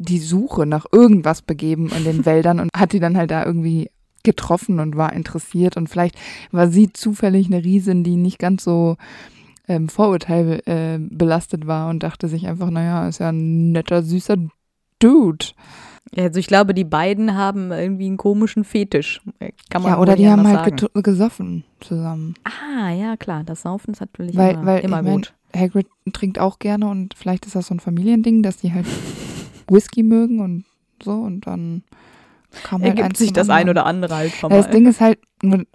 die 0.01 0.20
Suche 0.20 0.65
nach 0.65 0.86
irgendwas 0.91 1.41
begeben 1.41 1.89
in 1.96 2.03
den 2.03 2.25
Wäldern 2.25 2.60
und 2.60 2.70
hat 2.75 2.93
die 2.93 3.00
dann 3.00 3.17
halt 3.17 3.31
da 3.31 3.46
irgendwie 3.46 3.89
getroffen 4.24 4.79
und 4.79 4.98
war 4.98 5.13
interessiert 5.13 5.77
und 5.77 5.89
vielleicht 5.89 6.15
war 6.51 6.67
sie 6.67 6.93
zufällig 6.93 7.48
eine 7.48 7.63
Riesin, 7.63 8.03
die 8.03 8.17
nicht 8.17 8.38
ganz 8.38 8.63
so 8.63 8.98
ähm, 9.67 9.89
Vorurteil 9.89 10.62
äh, 10.65 11.00
belastet 11.00 11.65
war 11.65 11.89
und 11.89 12.03
dachte 12.03 12.27
sich 12.27 12.48
einfach, 12.48 12.70
naja, 12.70 13.08
ist 13.08 13.20
ja 13.20 13.29
ein 13.29 13.72
netter, 13.72 14.03
süßer 14.03 14.38
Dude. 15.00 15.46
Also 16.15 16.39
ich 16.39 16.48
glaube, 16.48 16.74
die 16.74 16.84
beiden 16.84 17.36
haben 17.36 17.72
irgendwie 17.72 18.08
einen 18.08 18.17
komischen 18.17 18.63
Fetisch. 18.63 19.22
Kann 19.70 19.81
man 19.81 19.93
Ja, 19.93 20.00
oder 20.00 20.15
die 20.15 20.27
haben 20.27 20.48
halt 20.48 20.89
gesoffen 20.93 21.63
zusammen. 21.79 22.36
Ah, 22.43 22.91
ja, 22.91 23.15
klar, 23.17 23.43
das 23.43 23.62
Saufen 23.62 23.93
ist 23.93 24.01
natürlich 24.01 24.36
Weil, 24.36 24.55
immer, 24.55 24.65
weil 24.65 24.79
immer 24.81 25.00
ich 25.00 25.03
mein, 25.05 25.15
gut. 25.15 25.34
Hagrid 25.55 25.88
trinkt 26.13 26.39
auch 26.39 26.60
gerne 26.60 26.88
und 26.88 27.13
vielleicht 27.13 27.46
ist 27.46 27.55
das 27.55 27.67
so 27.67 27.75
ein 27.75 27.79
Familiending, 27.79 28.43
dass 28.43 28.58
die 28.58 28.74
halt 28.74 28.86
Whisky 29.72 30.04
mögen 30.04 30.40
und 30.40 30.66
so 31.04 31.13
und 31.13 31.48
dann 31.48 31.84
kam 32.63 32.82
halt 32.82 32.90
Ergibt 32.92 33.06
eins 33.06 33.18
sich 33.20 33.34
das 33.34 33.50
ein 33.50 33.70
oder 33.70 33.86
andere 33.86 34.16
halt 34.16 34.34
schon 34.34 34.51
Ja, 34.51 34.62
das. 34.62 34.72
Ding 34.72 34.86
ist 34.86 35.00
halt, 35.01 35.20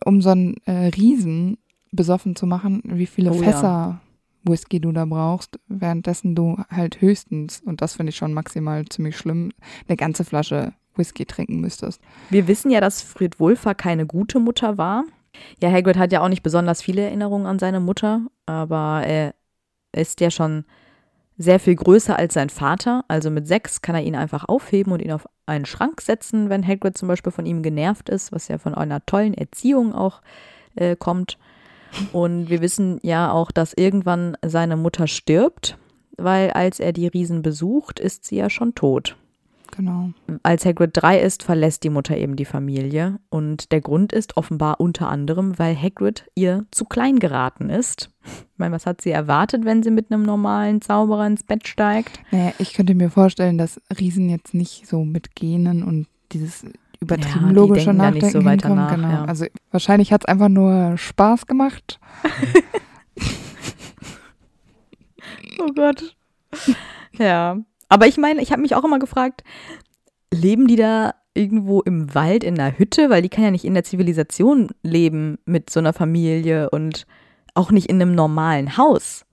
um 0.04 0.20
so 0.20 0.30
einen 0.30 0.56
äh, 0.66 0.88
Riesen 0.88 1.58
besoffen 1.92 2.36
zu 2.36 2.46
machen, 2.46 2.82
wie 2.84 3.06
viele 3.06 3.30
Oh 3.30 3.34
ja. 3.34 3.42
Fässer 3.42 4.00
Whisky 4.44 4.80
du 4.80 4.92
da 4.92 5.04
brauchst, 5.06 5.58
währenddessen 5.66 6.34
du 6.34 6.58
halt 6.70 7.00
höchstens, 7.00 7.62
und 7.64 7.80
das 7.80 7.94
finde 7.94 8.10
ich 8.10 8.16
schon 8.16 8.32
maximal 8.32 8.84
ziemlich 8.84 9.16
schlimm, 9.16 9.50
eine 9.88 9.96
ganze 9.96 10.24
Flasche 10.24 10.72
Whisky 10.94 11.26
trinken 11.26 11.60
müsstest. 11.60 12.00
Wir 12.30 12.46
wissen 12.46 12.70
ja, 12.70 12.80
dass 12.80 13.02
Fried 13.02 13.40
Wulfer 13.40 13.74
keine 13.74 14.06
gute 14.06 14.38
Mutter 14.38 14.78
war. 14.78 15.04
Ja, 15.60 15.70
Hagrid 15.70 15.96
hat 15.98 16.12
ja 16.12 16.20
auch 16.22 16.28
nicht 16.28 16.42
besonders 16.42 16.80
viele 16.80 17.02
Erinnerungen 17.02 17.46
an 17.46 17.58
seine 17.58 17.80
Mutter, 17.80 18.26
aber 18.46 19.02
er 19.04 19.34
ist 19.92 20.20
ja 20.20 20.30
schon 20.30 20.64
sehr 21.38 21.60
viel 21.60 21.74
größer 21.74 22.18
als 22.18 22.34
sein 22.34 22.50
Vater. 22.50 23.04
Also 23.08 23.30
mit 23.30 23.46
sechs 23.46 23.82
kann 23.82 23.94
er 23.94 24.02
ihn 24.02 24.16
einfach 24.16 24.48
aufheben 24.48 24.92
und 24.92 25.02
ihn 25.02 25.12
auf 25.12 25.28
einen 25.44 25.66
Schrank 25.66 26.00
setzen, 26.00 26.48
wenn 26.48 26.66
Hagrid 26.66 26.96
zum 26.96 27.08
Beispiel 27.08 27.32
von 27.32 27.46
ihm 27.46 27.62
genervt 27.62 28.08
ist, 28.08 28.32
was 28.32 28.48
ja 28.48 28.58
von 28.58 28.74
einer 28.74 29.04
tollen 29.04 29.34
Erziehung 29.34 29.94
auch 29.94 30.22
äh, 30.74 30.96
kommt. 30.96 31.38
Und 32.12 32.50
wir 32.50 32.60
wissen 32.60 32.98
ja 33.02 33.30
auch, 33.30 33.50
dass 33.50 33.72
irgendwann 33.72 34.36
seine 34.44 34.76
Mutter 34.76 35.06
stirbt, 35.06 35.78
weil 36.16 36.50
als 36.50 36.80
er 36.80 36.92
die 36.92 37.06
Riesen 37.06 37.42
besucht, 37.42 38.00
ist 38.00 38.24
sie 38.24 38.36
ja 38.36 38.50
schon 38.50 38.74
tot. 38.74 39.16
Genau. 39.76 40.10
Als 40.42 40.64
Hagrid 40.64 40.90
drei 40.94 41.20
ist, 41.20 41.42
verlässt 41.42 41.84
die 41.84 41.90
Mutter 41.90 42.16
eben 42.16 42.36
die 42.36 42.44
Familie. 42.44 43.18
Und 43.28 43.72
der 43.72 43.80
Grund 43.80 44.12
ist 44.12 44.36
offenbar 44.36 44.80
unter 44.80 45.08
anderem, 45.08 45.58
weil 45.58 45.80
Hagrid 45.80 46.30
ihr 46.34 46.64
zu 46.70 46.84
klein 46.84 47.18
geraten 47.18 47.68
ist. 47.68 48.10
Ich 48.24 48.58
meine, 48.58 48.74
was 48.74 48.86
hat 48.86 49.02
sie 49.02 49.10
erwartet, 49.10 49.64
wenn 49.64 49.82
sie 49.82 49.90
mit 49.90 50.10
einem 50.10 50.22
normalen 50.22 50.80
Zauberer 50.80 51.26
ins 51.26 51.42
Bett 51.42 51.68
steigt? 51.68 52.20
Naja, 52.30 52.52
ich 52.58 52.72
könnte 52.72 52.94
mir 52.94 53.10
vorstellen, 53.10 53.58
dass 53.58 53.80
Riesen 53.98 54.28
jetzt 54.30 54.54
nicht 54.54 54.86
so 54.86 55.04
mit 55.04 55.34
Genen 55.36 55.82
und 55.82 56.06
dieses 56.32 56.64
übertrieben 56.98 57.48
Ja, 57.48 57.52
logische 57.52 57.86
denken 57.86 57.98
da 57.98 58.10
nicht 58.10 58.22
Nachdenken 58.22 58.40
so 58.40 58.44
weiter 58.46 58.68
hinkommen. 58.68 58.76
nach, 58.84 58.94
genau. 58.96 59.10
ja. 59.10 59.24
Also 59.26 59.46
wahrscheinlich 59.70 60.12
hat 60.12 60.22
es 60.22 60.28
einfach 60.28 60.48
nur 60.48 60.96
Spaß 60.96 61.46
gemacht. 61.46 62.00
Oh 65.58 65.72
Gott. 65.74 66.14
Ja. 67.18 67.58
Aber 67.88 68.06
ich 68.06 68.16
meine, 68.16 68.42
ich 68.42 68.52
habe 68.52 68.62
mich 68.62 68.74
auch 68.74 68.84
immer 68.84 68.98
gefragt, 68.98 69.44
leben 70.32 70.66
die 70.66 70.76
da 70.76 71.14
irgendwo 71.34 71.82
im 71.82 72.14
Wald 72.14 72.42
in 72.42 72.58
einer 72.58 72.76
Hütte? 72.78 73.10
Weil 73.10 73.22
die 73.22 73.28
kann 73.28 73.44
ja 73.44 73.50
nicht 73.50 73.64
in 73.64 73.74
der 73.74 73.84
Zivilisation 73.84 74.70
leben 74.82 75.38
mit 75.44 75.70
so 75.70 75.80
einer 75.80 75.92
Familie 75.92 76.70
und 76.70 77.06
auch 77.54 77.70
nicht 77.70 77.88
in 77.88 78.00
einem 78.00 78.14
normalen 78.14 78.76
Haus. 78.76 79.24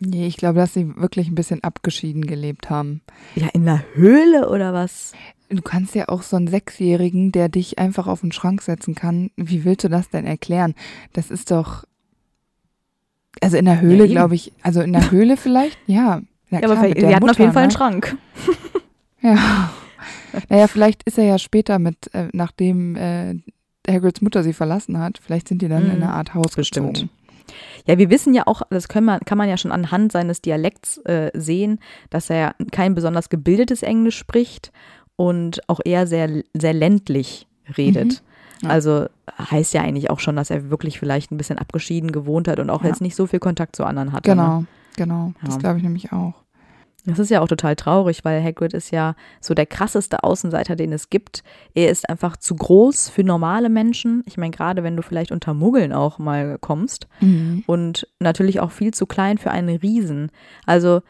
Nee, 0.00 0.26
ich 0.26 0.36
glaube, 0.36 0.60
dass 0.60 0.74
sie 0.74 0.96
wirklich 0.96 1.28
ein 1.28 1.34
bisschen 1.34 1.64
abgeschieden 1.64 2.26
gelebt 2.26 2.70
haben. 2.70 3.02
Ja, 3.34 3.48
in 3.52 3.68
einer 3.68 3.82
Höhle 3.94 4.48
oder 4.48 4.72
was? 4.72 5.12
Du 5.50 5.62
kannst 5.62 5.94
ja 5.94 6.08
auch 6.08 6.22
so 6.22 6.36
einen 6.36 6.46
Sechsjährigen, 6.46 7.32
der 7.32 7.48
dich 7.48 7.78
einfach 7.78 8.06
auf 8.06 8.20
den 8.20 8.32
Schrank 8.32 8.62
setzen 8.62 8.94
kann. 8.94 9.30
Wie 9.36 9.64
willst 9.64 9.84
du 9.84 9.88
das 9.88 10.08
denn 10.10 10.26
erklären? 10.26 10.74
Das 11.14 11.30
ist 11.30 11.50
doch. 11.50 11.84
Also 13.40 13.56
in 13.56 13.64
der 13.64 13.80
Höhle, 13.80 14.04
eben. 14.04 14.12
glaube 14.12 14.34
ich. 14.34 14.52
Also 14.62 14.82
in 14.82 14.92
der 14.92 15.10
Höhle 15.10 15.36
vielleicht? 15.36 15.78
Ja. 15.86 16.22
Ja, 16.50 16.58
Ja, 16.60 16.64
aber 16.66 16.74
klar, 16.76 16.86
wir 16.88 16.94
der 16.94 17.08
hatten 17.16 17.24
auf 17.24 17.28
Mutter, 17.30 17.40
jeden 17.40 17.52
Fall 17.52 17.62
einen 17.64 17.72
ne? 17.72 17.76
Schrank. 17.76 18.16
Ja. 19.20 19.70
Naja, 20.48 20.68
vielleicht 20.68 21.02
ist 21.02 21.18
er 21.18 21.24
ja 21.24 21.38
später 21.38 21.78
mit, 21.80 22.14
äh, 22.14 22.28
nachdem 22.32 22.94
äh, 22.94 23.34
Hagrids 23.88 24.20
Mutter 24.20 24.44
sie 24.44 24.52
verlassen 24.52 24.98
hat, 24.98 25.18
vielleicht 25.20 25.48
sind 25.48 25.60
die 25.60 25.68
dann 25.68 25.84
Mhm. 25.86 25.90
in 25.90 26.02
eine 26.02 26.12
Art 26.12 26.34
Haus 26.34 26.54
Bestimmt. 26.54 26.94
gezogen. 26.94 27.10
Ja, 27.86 27.98
wir 27.98 28.10
wissen 28.10 28.32
ja 28.34 28.46
auch, 28.46 28.62
das 28.70 28.86
können 28.88 29.06
man, 29.06 29.20
kann 29.20 29.38
man 29.38 29.48
ja 29.48 29.56
schon 29.56 29.72
anhand 29.72 30.12
seines 30.12 30.40
Dialekts 30.42 30.98
äh, 30.98 31.30
sehen, 31.34 31.80
dass 32.10 32.30
er 32.30 32.54
kein 32.70 32.94
besonders 32.94 33.28
gebildetes 33.30 33.82
Englisch 33.82 34.16
spricht 34.18 34.70
und 35.16 35.60
auch 35.68 35.80
eher 35.84 36.06
sehr, 36.06 36.44
sehr 36.54 36.74
ländlich 36.74 37.48
redet. 37.76 38.22
Ja. 38.62 38.68
Also 38.68 39.06
heißt 39.50 39.74
ja 39.74 39.82
eigentlich 39.82 40.10
auch 40.10 40.20
schon, 40.20 40.36
dass 40.36 40.50
er 40.50 40.70
wirklich 40.70 40.98
vielleicht 41.00 41.32
ein 41.32 41.38
bisschen 41.38 41.58
abgeschieden 41.58 42.12
gewohnt 42.12 42.46
hat 42.48 42.60
und 42.60 42.70
auch 42.70 42.82
Ja. 42.82 42.88
jetzt 42.90 43.00
nicht 43.00 43.16
so 43.16 43.26
viel 43.26 43.40
Kontakt 43.40 43.74
zu 43.74 43.84
anderen 43.84 44.12
hatte. 44.12 44.30
Ne? 44.36 44.66
Genau, 44.98 45.26
genau. 45.26 45.34
Das 45.44 45.54
Ja. 45.54 45.60
glaube 45.60 45.78
ich 45.78 45.82
nämlich 45.84 46.12
auch. 46.12 46.34
Das 47.06 47.18
ist 47.18 47.30
ja 47.30 47.40
auch 47.40 47.48
total 47.48 47.74
traurig, 47.74 48.22
weil 48.26 48.42
Hagrid 48.44 48.74
ist 48.74 48.90
ja 48.90 49.14
so 49.40 49.54
der 49.54 49.64
krasseste 49.64 50.24
Außenseiter, 50.24 50.76
den 50.76 50.92
es 50.92 51.08
gibt. 51.08 51.42
Er 51.72 51.88
ist 51.90 52.06
einfach 52.10 52.36
zu 52.36 52.54
groß 52.54 53.08
für 53.08 53.24
normale 53.24 53.70
Menschen. 53.70 54.22
Ich 54.26 54.36
meine, 54.36 54.50
gerade 54.50 54.82
wenn 54.82 54.94
du 54.94 55.02
vielleicht 55.02 55.32
unter 55.32 55.54
Muggeln 55.54 55.94
auch 55.94 56.18
mal 56.18 56.58
kommst. 56.60 57.06
Mhm. 57.20 57.64
und 57.66 58.06
natürlich 58.20 58.60
auch 58.60 58.72
viel 58.72 58.92
zu 58.92 59.06
klein 59.06 59.38
für 59.38 59.50
einen 59.52 59.76
Riesen. 59.76 60.30
Also 60.66 61.00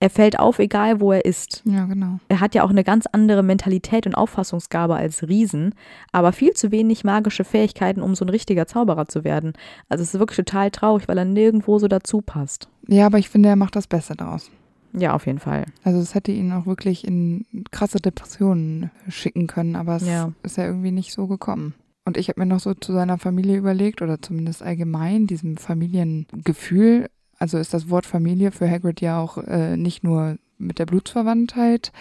er 0.00 0.10
fällt 0.10 0.38
auf, 0.38 0.58
egal 0.60 1.00
wo 1.00 1.12
er 1.12 1.24
ist. 1.24 1.62
Ja, 1.64 1.86
genau. 1.86 2.20
Er 2.28 2.40
hat 2.40 2.54
ja 2.54 2.62
auch 2.62 2.70
eine 2.70 2.84
ganz 2.84 3.06
andere 3.10 3.42
Mentalität 3.42 4.06
und 4.06 4.14
Auffassungsgabe 4.14 4.94
als 4.94 5.26
Riesen, 5.26 5.74
aber 6.12 6.32
viel 6.32 6.52
zu 6.52 6.70
wenig 6.70 7.02
magische 7.04 7.44
Fähigkeiten, 7.44 8.00
um 8.02 8.14
so 8.14 8.24
ein 8.24 8.28
richtiger 8.28 8.66
Zauberer 8.66 9.08
zu 9.08 9.24
werden. 9.24 9.54
Also 9.88 10.02
es 10.02 10.14
ist 10.14 10.20
wirklich 10.20 10.36
total 10.36 10.70
traurig, 10.70 11.08
weil 11.08 11.18
er 11.18 11.24
nirgendwo 11.24 11.78
so 11.78 11.88
dazu 11.88 12.20
passt. 12.20 12.68
Ja, 12.86 13.06
aber 13.06 13.18
ich 13.18 13.28
finde, 13.28 13.48
er 13.48 13.56
macht 13.56 13.74
das 13.76 13.86
Beste 13.88 14.14
daraus. 14.14 14.50
Ja, 14.94 15.14
auf 15.14 15.26
jeden 15.26 15.38
Fall. 15.40 15.66
Also 15.84 15.98
es 15.98 16.14
hätte 16.14 16.32
ihn 16.32 16.52
auch 16.52 16.64
wirklich 16.66 17.06
in 17.06 17.44
krasse 17.70 17.98
Depressionen 17.98 18.90
schicken 19.08 19.46
können, 19.46 19.76
aber 19.76 19.96
es 19.96 20.06
Ja. 20.06 20.32
ist 20.42 20.56
ja 20.56 20.64
irgendwie 20.64 20.92
nicht 20.92 21.12
so 21.12 21.26
gekommen. 21.26 21.74
Und 22.06 22.16
ich 22.16 22.28
habe 22.30 22.40
mir 22.40 22.46
noch 22.46 22.60
so 22.60 22.72
zu 22.72 22.94
seiner 22.94 23.18
Familie 23.18 23.58
überlegt, 23.58 24.00
oder 24.00 24.22
zumindest 24.22 24.62
allgemein, 24.62 25.26
diesem 25.26 25.58
Familiengefühl. 25.58 27.10
Also 27.38 27.58
ist 27.58 27.72
das 27.74 27.88
Wort 27.90 28.06
Familie 28.06 28.50
für 28.50 28.68
Hagrid 28.70 29.00
ja 29.00 29.20
auch 29.20 29.38
äh, 29.38 29.76
nicht 29.76 30.02
nur 30.04 30.36
mit 30.58 30.78
der 30.80 30.86
Blutsverwandtheit 30.86 31.92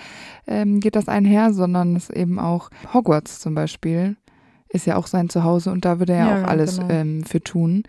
ähm, 0.47 0.79
geht 0.79 0.95
das 0.95 1.07
einher, 1.07 1.53
sondern 1.53 1.95
es 1.95 2.09
eben 2.09 2.39
auch 2.39 2.69
Hogwarts 2.93 3.39
zum 3.39 3.53
Beispiel 3.53 4.17
ist 4.69 4.85
ja 4.85 4.97
auch 4.97 5.07
sein 5.07 5.29
Zuhause 5.29 5.71
und 5.71 5.85
da 5.85 5.99
würde 5.99 6.13
er 6.13 6.25
Ja, 6.25 6.43
auch 6.43 6.47
alles 6.47 6.77
genau. 6.79 6.89
ähm, 6.91 7.23
für 7.23 7.41
tun. 7.41 7.83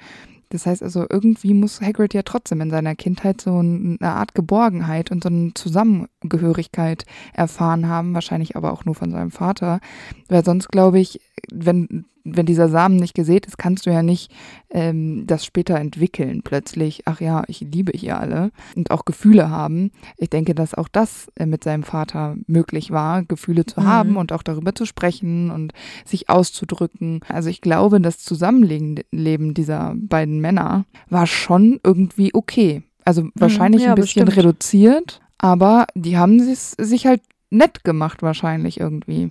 Das 0.50 0.64
heißt 0.64 0.82
also, 0.82 1.04
irgendwie 1.10 1.52
muss 1.52 1.80
Hagrid 1.82 2.14
ja 2.14 2.22
trotzdem 2.22 2.60
in 2.60 2.70
seiner 2.70 2.94
Kindheit 2.94 3.40
so 3.40 3.60
ein- 3.60 3.98
eine 4.00 4.12
Art 4.12 4.34
Geborgenheit 4.34 5.10
und 5.10 5.22
so 5.22 5.28
eine 5.28 5.52
Zusammengehörigkeit 5.54 7.04
erfahren 7.34 7.88
haben, 7.88 8.14
wahrscheinlich 8.14 8.56
aber 8.56 8.72
auch 8.72 8.84
nur 8.84 8.94
von 8.94 9.10
seinem 9.10 9.30
Vater. 9.30 9.80
Weil 10.28 10.44
sonst 10.44 10.68
glaube 10.68 11.00
ich, 11.00 11.20
wenn, 11.52 12.04
wenn 12.24 12.46
dieser 12.46 12.68
Samen 12.68 12.96
nicht 12.96 13.14
gesät 13.14 13.46
ist, 13.46 13.58
kannst 13.58 13.86
du 13.86 13.90
ja 13.90 14.02
nicht 14.02 14.30
ähm, 14.70 15.26
das 15.26 15.44
später 15.44 15.76
entwickeln 15.78 16.42
plötzlich. 16.42 17.02
Ach 17.06 17.20
ja, 17.20 17.44
ich 17.48 17.60
liebe 17.60 17.92
ihr 17.92 18.18
alle 18.18 18.50
und 18.76 18.90
auch 18.90 19.04
Gefühle 19.04 19.50
haben. 19.50 19.90
Ich 20.16 20.30
denke, 20.30 20.54
dass 20.54 20.74
auch 20.74 20.88
das 20.88 21.28
äh, 21.36 21.46
mit 21.46 21.64
seinem 21.64 21.82
Vater 21.84 22.36
möglich 22.46 22.90
war, 22.90 23.22
Gefühle 23.24 23.64
zu 23.66 23.80
Mhm. 23.80 23.86
haben 23.86 24.16
und 24.16 24.32
auch 24.32 24.42
darüber 24.42 24.74
zu 24.74 24.84
sprechen 24.84 25.50
und 25.50 25.72
sich 26.04 26.28
auszudrücken. 26.28 27.20
Also 27.28 27.48
ich 27.50 27.60
glaube, 27.60 28.00
das 28.00 28.18
Zusammenleben 28.18 28.96
Leben 29.10 29.54
dieser 29.54 29.94
beiden 29.96 30.40
Männer 30.40 30.84
war 31.08 31.26
schon 31.26 31.80
irgendwie 31.82 32.34
okay. 32.34 32.82
Also 33.04 33.28
wahrscheinlich 33.34 33.82
ja, 33.84 33.90
ein 33.90 33.94
bisschen 33.94 34.24
bestimmt. 34.26 34.46
reduziert, 34.46 35.20
aber 35.38 35.86
die 35.94 36.18
haben 36.18 36.38
es 36.40 36.72
sich 36.72 37.06
halt 37.06 37.22
nett 37.50 37.82
gemacht 37.84 38.20
wahrscheinlich 38.22 38.78
irgendwie. 38.80 39.30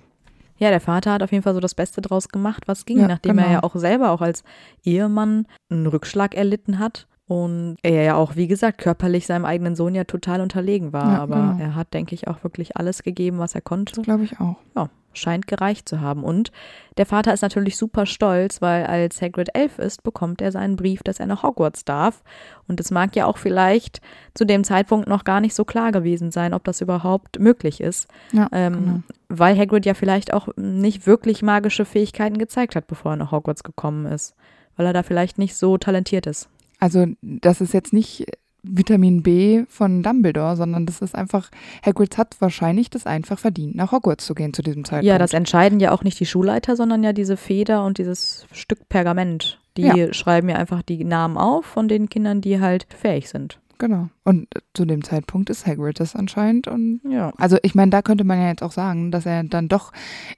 Ja, 0.58 0.70
der 0.70 0.80
Vater 0.80 1.12
hat 1.12 1.22
auf 1.22 1.30
jeden 1.32 1.42
Fall 1.42 1.54
so 1.54 1.60
das 1.60 1.74
Beste 1.74 2.00
draus 2.00 2.28
gemacht, 2.28 2.64
was 2.66 2.84
ging, 2.84 2.98
Ja, 3.00 3.08
nachdem 3.08 3.38
er 3.38 3.44
genau. 3.44 3.54
ja 3.54 3.62
auch 3.62 3.74
selber 3.76 4.10
auch 4.10 4.20
als 4.20 4.42
Ehemann 4.84 5.46
einen 5.70 5.86
Rückschlag 5.86 6.34
erlitten 6.34 6.78
hat 6.78 7.06
und 7.26 7.76
er 7.82 8.02
ja 8.02 8.14
auch, 8.16 8.36
wie 8.36 8.48
gesagt, 8.48 8.78
körperlich 8.78 9.26
seinem 9.26 9.44
eigenen 9.44 9.76
Sohn 9.76 9.94
ja 9.94 10.04
total 10.04 10.40
unterlegen 10.40 10.92
war. 10.92 11.12
Ja, 11.12 11.18
Aber 11.20 11.36
genau. 11.36 11.58
er 11.60 11.74
hat, 11.74 11.92
denke 11.94 12.14
ich, 12.14 12.26
auch 12.26 12.42
wirklich 12.42 12.76
alles 12.76 13.02
gegeben, 13.02 13.38
was 13.38 13.54
er 13.54 13.60
konnte. 13.60 13.94
Das 13.94 14.04
glaube 14.04 14.24
ich 14.24 14.40
auch. 14.40 14.56
Ja, 14.74 14.88
scheint 15.18 15.46
gereicht 15.46 15.88
zu 15.88 16.00
haben. 16.00 16.24
Und 16.24 16.50
der 16.96 17.06
Vater 17.06 17.32
ist 17.32 17.42
natürlich 17.42 17.76
super 17.76 18.06
stolz, 18.06 18.62
weil 18.62 18.86
als 18.86 19.20
Hagrid 19.20 19.50
elf 19.54 19.78
ist, 19.78 20.02
bekommt 20.02 20.40
er 20.40 20.52
seinen 20.52 20.76
Brief, 20.76 21.02
dass 21.02 21.20
er 21.20 21.26
nach 21.26 21.42
Hogwarts 21.42 21.84
darf. 21.84 22.22
Und 22.66 22.80
es 22.80 22.90
mag 22.90 23.14
ja 23.16 23.26
auch 23.26 23.38
vielleicht 23.38 24.00
zu 24.34 24.44
dem 24.44 24.64
Zeitpunkt 24.64 25.08
noch 25.08 25.24
gar 25.24 25.40
nicht 25.40 25.54
so 25.54 25.64
klar 25.64 25.92
gewesen 25.92 26.30
sein, 26.30 26.54
ob 26.54 26.64
das 26.64 26.80
überhaupt 26.80 27.38
möglich 27.38 27.80
ist. 27.80 28.08
Ja, 28.32 28.48
Ähm, 28.52 28.72
genau. 28.72 29.02
Weil 29.28 29.58
Hagrid 29.58 29.84
ja 29.84 29.94
vielleicht 29.94 30.32
auch 30.32 30.48
nicht 30.56 31.06
wirklich 31.06 31.42
magische 31.42 31.84
Fähigkeiten 31.84 32.38
gezeigt 32.38 32.76
hat, 32.76 32.86
bevor 32.86 33.12
er 33.12 33.16
nach 33.16 33.32
Hogwarts 33.32 33.62
gekommen 33.62 34.06
ist. 34.06 34.34
Weil 34.76 34.86
er 34.86 34.92
da 34.92 35.02
vielleicht 35.02 35.38
nicht 35.38 35.54
so 35.56 35.76
talentiert 35.76 36.26
ist. 36.26 36.48
Also 36.80 37.06
das 37.20 37.60
ist 37.60 37.74
jetzt 37.74 37.92
nicht 37.92 38.26
Vitamin 38.70 39.22
B 39.22 39.64
von 39.68 40.02
Dumbledore, 40.02 40.56
sondern 40.56 40.86
das 40.86 41.00
ist 41.00 41.14
einfach, 41.14 41.50
Hagrid 41.84 42.18
hat 42.18 42.36
wahrscheinlich 42.40 42.90
das 42.90 43.06
einfach 43.06 43.38
verdient, 43.38 43.74
nach 43.76 43.92
Hogwarts 43.92 44.26
zu 44.26 44.34
gehen 44.34 44.52
zu 44.54 44.62
diesem 44.62 44.84
Zeitpunkt. 44.84 45.06
Ja, 45.06 45.18
das 45.18 45.32
entscheiden 45.32 45.80
ja 45.80 45.92
auch 45.92 46.04
nicht 46.04 46.18
die 46.20 46.26
Schulleiter, 46.26 46.76
sondern 46.76 47.02
ja 47.02 47.12
diese 47.12 47.36
Feder 47.36 47.84
und 47.84 47.98
dieses 47.98 48.46
Stück 48.52 48.88
Pergament. 48.88 49.58
Die 49.76 49.82
Ja. 49.82 50.12
schreiben 50.12 50.48
ja 50.48 50.56
einfach 50.56 50.82
die 50.82 51.04
Namen 51.04 51.36
auf 51.36 51.64
von 51.64 51.88
den 51.88 52.08
Kindern, 52.08 52.40
die 52.40 52.60
halt 52.60 52.86
fähig 52.96 53.28
sind. 53.28 53.58
Genau. 53.78 54.08
Und 54.24 54.48
zu 54.74 54.84
dem 54.84 55.04
Zeitpunkt 55.04 55.50
ist 55.50 55.64
Hagrid 55.66 56.00
das 56.00 56.16
anscheinend 56.16 56.66
und 56.66 57.00
Ja. 57.08 57.32
also 57.38 57.58
ich 57.62 57.76
meine, 57.76 57.90
da 57.92 58.02
könnte 58.02 58.24
man 58.24 58.40
ja 58.40 58.48
jetzt 58.48 58.62
auch 58.64 58.72
sagen, 58.72 59.12
dass 59.12 59.24
er 59.24 59.44
dann 59.44 59.68
doch 59.68 59.92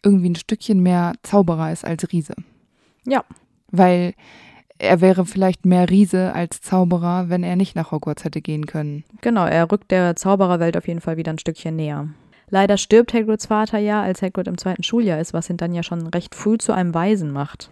irgendwie 0.04 0.28
ein 0.28 0.34
Stückchen 0.36 0.80
mehr 0.80 1.14
Zauberer 1.22 1.72
ist 1.72 1.86
als 1.86 2.12
Riese. 2.12 2.34
Ja. 3.06 3.24
Weil 3.70 4.12
er 4.80 5.00
wäre 5.00 5.26
vielleicht 5.26 5.66
mehr 5.66 5.90
Riese 5.90 6.34
als 6.34 6.60
Zauberer, 6.60 7.28
wenn 7.28 7.42
er 7.42 7.56
nicht 7.56 7.76
nach 7.76 7.92
Hogwarts 7.92 8.24
hätte 8.24 8.40
gehen 8.40 8.66
können. 8.66 9.04
Genau, 9.20 9.44
er 9.44 9.70
rückt 9.70 9.90
der 9.90 10.16
Zaubererwelt 10.16 10.76
auf 10.76 10.88
jeden 10.88 11.00
Fall 11.00 11.16
wieder 11.16 11.32
ein 11.32 11.38
Stückchen 11.38 11.76
näher. 11.76 12.08
Leider 12.48 12.76
stirbt 12.78 13.14
Hagrids 13.14 13.46
Vater 13.46 13.78
ja, 13.78 14.02
als 14.02 14.22
Hagrid 14.22 14.48
im 14.48 14.58
zweiten 14.58 14.82
Schuljahr 14.82 15.20
ist, 15.20 15.32
was 15.32 15.50
ihn 15.50 15.56
dann 15.56 15.74
ja 15.74 15.82
schon 15.82 16.06
recht 16.08 16.34
früh 16.34 16.58
zu 16.58 16.72
einem 16.72 16.94
Waisen 16.94 17.30
macht. 17.30 17.70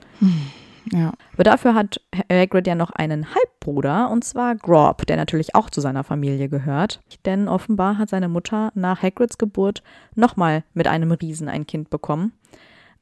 Ja. 0.93 1.13
Aber 1.35 1.45
dafür 1.45 1.75
hat 1.75 2.01
Hagrid 2.31 2.67
ja 2.67 2.75
noch 2.75 2.91
einen 2.91 3.27
Halbbruder, 3.35 4.11
und 4.11 4.25
zwar 4.25 4.55
Grob, 4.55 5.07
der 5.07 5.17
natürlich 5.17 5.55
auch 5.55 5.69
zu 5.69 5.81
seiner 5.81 6.05
Familie 6.05 6.49
gehört. 6.49 7.01
Denn 7.27 7.49
offenbar 7.49 7.99
hat 7.99 8.09
seine 8.09 8.29
Mutter 8.29 8.71
nach 8.75 9.03
Hagrids 9.03 9.37
Geburt 9.37 9.83
nochmal 10.15 10.63
mit 10.75 10.87
einem 10.87 11.13
Riesen 11.13 11.49
ein 11.49 11.67
Kind 11.67 11.91
bekommen. 11.91 12.33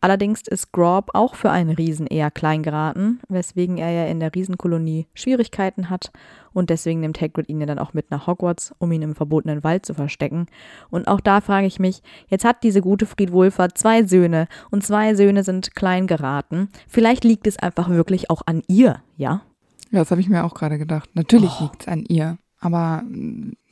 Allerdings 0.06 0.42
ist 0.42 0.70
Grob 0.70 1.10
auch 1.14 1.34
für 1.34 1.50
einen 1.50 1.70
Riesen 1.70 2.06
eher 2.06 2.30
klein 2.30 2.62
geraten, 2.62 3.18
weswegen 3.28 3.76
er 3.76 3.90
ja 3.90 4.06
in 4.06 4.20
der 4.20 4.32
Riesenkolonie 4.32 5.08
Schwierigkeiten 5.14 5.90
hat 5.90 6.12
und 6.52 6.70
deswegen 6.70 7.00
nimmt 7.00 7.20
Hagrid 7.20 7.48
ihn 7.48 7.58
ja 7.58 7.66
dann 7.66 7.80
auch 7.80 7.92
mit 7.92 8.12
nach 8.12 8.28
Hogwarts, 8.28 8.72
um 8.78 8.92
ihn 8.92 9.02
im 9.02 9.16
verbotenen 9.16 9.64
Wald 9.64 9.84
zu 9.84 9.94
verstecken. 9.94 10.46
Und 10.90 11.08
auch 11.08 11.20
da 11.20 11.40
frage 11.40 11.66
ich 11.66 11.80
mich, 11.80 12.02
jetzt 12.28 12.44
hat 12.44 12.62
diese 12.62 12.82
gute 12.82 13.04
Friedwulfer 13.04 13.70
zwei 13.70 14.04
Söhne 14.04 14.46
und 14.70 14.86
zwei 14.86 15.16
Söhne 15.16 15.42
sind 15.42 15.74
klein 15.74 16.06
geraten. 16.06 16.68
Vielleicht 16.86 17.24
liegt 17.24 17.48
es 17.48 17.58
einfach 17.58 17.88
wirklich 17.88 18.30
auch 18.30 18.42
an 18.46 18.62
ihr, 18.68 19.02
ja? 19.16 19.42
Ja, 19.90 19.98
das 19.98 20.12
habe 20.12 20.20
ich 20.20 20.28
mir 20.28 20.44
auch 20.44 20.54
gerade 20.54 20.78
gedacht. 20.78 21.10
Natürlich 21.14 21.50
oh. 21.58 21.64
liegt 21.64 21.82
es 21.82 21.88
an 21.88 22.04
ihr. 22.06 22.38
Aber 22.66 23.04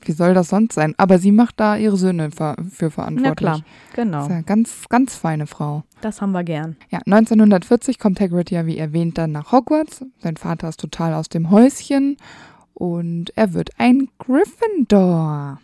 wie 0.02 0.12
soll 0.12 0.34
das 0.34 0.50
sonst 0.50 0.74
sein? 0.74 0.94
Aber 0.98 1.18
sie 1.18 1.32
macht 1.32 1.58
da 1.58 1.76
ihre 1.76 1.96
Söhne 1.96 2.30
für, 2.30 2.54
für 2.70 2.92
verantwortlich. 2.92 3.34
Na 3.34 3.34
klar, 3.34 3.60
genau. 3.92 4.18
Das 4.18 4.28
ist 4.28 4.32
ja 4.34 4.40
ganz, 4.42 4.88
ganz 4.88 5.16
feine 5.16 5.48
Frau. 5.48 5.82
Das 6.00 6.22
haben 6.22 6.30
wir 6.30 6.44
gern. 6.44 6.76
Ja, 6.90 7.00
1940 7.00 7.98
kommt 7.98 8.20
Hagrid 8.20 8.52
ja, 8.52 8.66
wie 8.66 8.78
erwähnt, 8.78 9.18
dann 9.18 9.32
nach 9.32 9.50
Hogwarts. 9.50 10.04
Sein 10.18 10.36
Vater 10.36 10.68
ist 10.68 10.78
total 10.78 11.12
aus 11.12 11.28
dem 11.28 11.50
Häuschen 11.50 12.18
und 12.72 13.36
er 13.36 13.52
wird 13.52 13.70
ein 13.78 14.10
Gryffindor. 14.20 15.60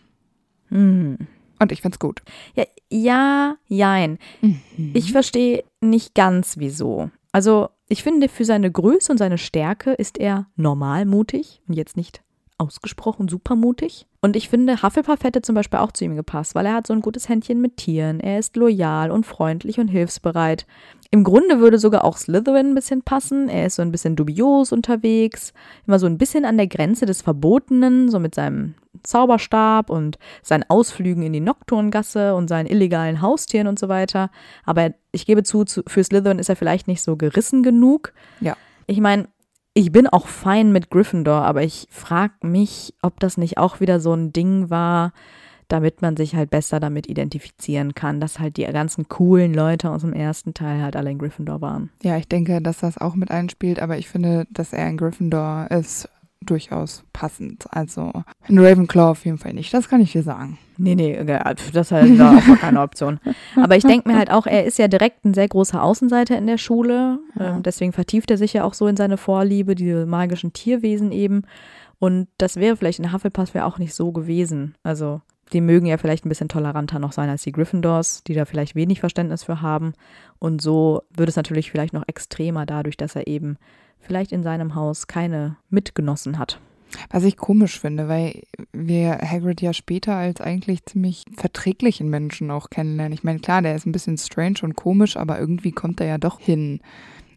Mhm. 0.71 1.19
Und 1.61 1.71
ich 1.71 1.83
find's 1.83 2.01
gut. 2.01 2.23
Ja, 2.57 2.65
ja 2.91 3.55
jein. 3.69 4.19
Mhm. 4.41 4.91
Ich 4.93 5.13
verstehe 5.13 5.63
nicht 5.81 6.17
ganz, 6.17 6.57
wieso. 6.59 7.11
Also, 7.31 7.69
ich 7.89 8.03
finde, 8.03 8.29
für 8.29 8.45
seine 8.45 8.73
Größe 8.73 9.13
und 9.13 9.19
seine 9.19 9.39
Stärke 9.39 9.93
ist 9.93 10.19
er 10.19 10.49
normal 10.57 11.05
mutig 11.05 11.63
und 11.69 11.75
jetzt 11.75 11.97
nicht 11.97 12.25
ausgesprochen 12.61 13.29
supermutig. 13.29 14.07
Und 14.21 14.37
ich 14.37 14.51
finde, 14.51 14.83
Hufflepuff 14.83 15.25
hätte 15.25 15.41
zum 15.41 15.55
Beispiel 15.55 15.79
auch 15.79 15.93
zu 15.93 16.05
ihm 16.05 16.15
gepasst, 16.15 16.55
weil 16.55 16.67
er 16.67 16.75
hat 16.75 16.87
so 16.87 16.93
ein 16.93 17.01
gutes 17.01 17.29
Händchen 17.29 17.61
mit 17.61 17.79
Tieren. 17.79 18.21
Er 18.21 18.39
ist 18.39 18.55
loyal 18.55 19.11
und 19.11 19.25
freundlich 19.25 19.81
und 19.81 19.89
hilfsbereit. 19.89 20.67
Im 21.11 21.25
Grunde 21.25 21.59
würde 21.59 21.79
sogar 21.79 22.05
auch 22.05 22.19
Slytherin 22.19 22.69
ein 22.69 22.75
bisschen 22.75 23.03
passen. 23.03 23.49
Er 23.49 23.67
ist 23.67 23.77
so 23.77 23.83
ein 23.83 23.91
bisschen 23.91 24.17
dubios 24.17 24.73
unterwegs, 24.73 25.55
immer 25.87 25.99
so 25.99 26.07
ein 26.07 26.19
bisschen 26.19 26.45
an 26.45 26.59
der 26.59 26.67
Grenze 26.67 27.07
des 27.07 27.23
Verbotenen, 27.23 28.11
so 28.11 28.21
mit 28.21 28.35
seinem 28.35 28.75
Zauberstab 29.03 29.89
und 29.89 30.19
seinen 30.43 30.65
Ausflügen 30.69 31.23
in 31.23 31.33
die 31.33 31.41
Nocturngasse 31.41 32.35
und 32.35 32.49
seinen 32.49 32.67
illegalen 32.67 33.23
Haustieren 33.23 33.67
und 33.67 33.79
so 33.79 33.89
weiter. 33.89 34.31
Aber 34.65 34.91
ich 35.13 35.25
gebe 35.25 35.43
zu, 35.43 35.65
für 35.87 36.05
Slytherin 36.05 36.39
ist 36.39 36.51
er 36.51 36.57
vielleicht 36.57 36.89
nicht 36.89 37.03
so 37.03 37.17
gerissen 37.17 37.63
genug. 37.63 38.13
Ja. 38.41 38.57
Ich 38.87 39.01
meine, 39.01 39.29
ich 39.75 39.93
bin 39.93 40.07
auch 40.07 40.27
fein 40.27 40.73
mit 40.73 40.91
Gryffindor, 40.91 41.43
aber 41.43 41.63
ich 41.63 41.87
frage 41.91 42.35
mich, 42.43 42.95
ob 43.03 43.21
das 43.21 43.37
nicht 43.37 43.59
auch 43.59 43.81
wieder 43.81 44.01
so 44.01 44.13
ein 44.13 44.33
Ding 44.33 44.71
war, 44.71 45.13
damit 45.69 46.03
man 46.03 46.17
sich 46.17 46.35
halt 46.35 46.51
besser 46.51 46.81
damit 46.81 47.09
identifizieren 47.09 47.95
kann, 47.95 48.21
dass 48.21 48.41
halt 48.41 48.57
die 48.57 48.65
ganzen 48.65 49.09
coolen 49.09 49.55
Leute 49.55 49.91
aus 49.91 50.01
dem 50.01 50.13
ersten 50.13 50.53
Teil 50.53 50.83
halt 50.83 50.97
alle 50.97 51.11
in 51.11 51.19
Gryffindor 51.19 51.61
waren. 51.61 51.91
Ja, 52.03 52.17
ich 52.17 52.27
denke, 52.27 52.61
dass 52.61 52.79
das 52.79 52.99
auch 52.99 53.15
mit 53.15 53.31
einspielt, 53.31 53.81
aber 53.81 53.97
ich 53.97 54.09
finde, 54.09 54.47
dass 54.51 54.73
er 54.73 54.89
in 54.89 54.97
Gryffindor 54.97 55.69
ist 55.71 56.09
durchaus 56.45 57.05
passend. 57.13 57.67
Also 57.71 58.13
in 58.49 58.59
Ravenclaw 58.59 59.11
auf 59.11 59.25
jeden 59.25 59.39
Fall 59.39 59.53
nicht. 59.53 59.73
Das 59.75 59.89
kann 59.89 60.01
ich 60.01 60.13
dir 60.13 60.23
sagen. 60.23 60.59
Nee, 60.79 60.95
nee, 60.95 61.23
das 61.23 61.69
ist 61.75 61.93
halt 61.93 62.19
da 62.19 62.39
auch 62.39 62.59
keine 62.59 62.81
Option. 62.81 63.21
Aber 63.57 63.77
ich 63.77 63.85
denke 63.85 64.09
mir 64.09 64.17
halt 64.17 64.31
auch, 64.31 64.47
er 64.47 64.65
ist 64.65 64.79
ja 64.79 64.89
direkt 64.89 65.25
ein 65.25 65.35
sehr 65.35 65.49
großer 65.49 65.83
Außenseiter 65.83 66.39
in 66.39 66.47
der 66.47 66.59
Schule. 66.59 67.19
Ja. 67.39 67.57
Ähm, 67.57 67.63
deswegen 67.63 67.93
vertieft 67.93 68.31
er 68.31 68.39
sich 68.39 68.55
ja 68.55 68.65
auch 68.65 68.75
so 68.75 68.87
in 68.87 68.97
seine 68.97 69.19
Vorliebe, 69.19 69.75
diese 69.75 70.07
magischen 70.07 70.53
Tierwesen 70.53 71.13
eben. 71.13 71.43
Und 71.99 72.29
das 72.39 72.57
wäre 72.57 72.77
vielleicht 72.77 72.99
in 72.99 73.13
Hufflepuff 73.13 73.53
wäre 73.53 73.67
auch 73.67 73.79
nicht 73.79 73.95
so 73.95 74.11
gewesen. 74.11 74.75
Also 74.83 75.21
die 75.53 75.61
mögen 75.61 75.87
ja 75.87 75.97
vielleicht 75.97 76.25
ein 76.25 76.29
bisschen 76.29 76.49
toleranter 76.49 76.99
noch 76.99 77.13
sein 77.13 77.29
als 77.29 77.43
die 77.43 77.53
Gryffindors, 77.53 78.23
die 78.25 78.35
da 78.35 78.45
vielleicht 78.45 78.75
wenig 78.75 79.01
Verständnis 79.01 79.45
für 79.45 79.61
haben. 79.61 79.95
Und 80.39 80.63
so 80.63 81.03
wird 81.15 81.29
es 81.29 81.37
natürlich 81.37 81.71
vielleicht 81.71 81.93
noch 81.93 82.05
extremer 82.07 82.67
dadurch, 82.67 82.97
dass 82.97 83.17
er 83.17 83.27
eben 83.27 83.57
vielleicht 83.99 84.33
in 84.33 84.43
seinem 84.43 84.75
Haus 84.75 85.07
keine 85.07 85.57
Mitgenossen 85.69 86.39
hat. 86.39 86.61
Was 87.11 87.25
ich 87.25 87.37
komisch 87.37 87.79
finde, 87.79 88.09
weil 88.09 88.43
wir 88.73 89.19
Hagrid 89.19 89.61
ja 89.61 89.73
später 89.73 90.17
als 90.17 90.41
eigentlich 90.41 90.85
ziemlich 90.87 91.25
verträglichen 91.37 92.09
Menschen 92.09 92.51
auch 92.51 92.71
kennenlernen. 92.71 93.13
Ich 93.13 93.23
meine, 93.23 93.39
klar, 93.39 93.63
der 93.63 93.77
ist 93.77 93.87
ein 93.87 93.93
bisschen 93.93 94.19
strange 94.19 94.59
und 94.63 94.75
komisch, 94.75 95.17
aber 95.17 95.39
irgendwie 95.39 95.73
kommt 95.73 96.01
er 96.01 96.07
ja 96.07 96.19
doch 96.19 96.41
hin. 96.41 96.81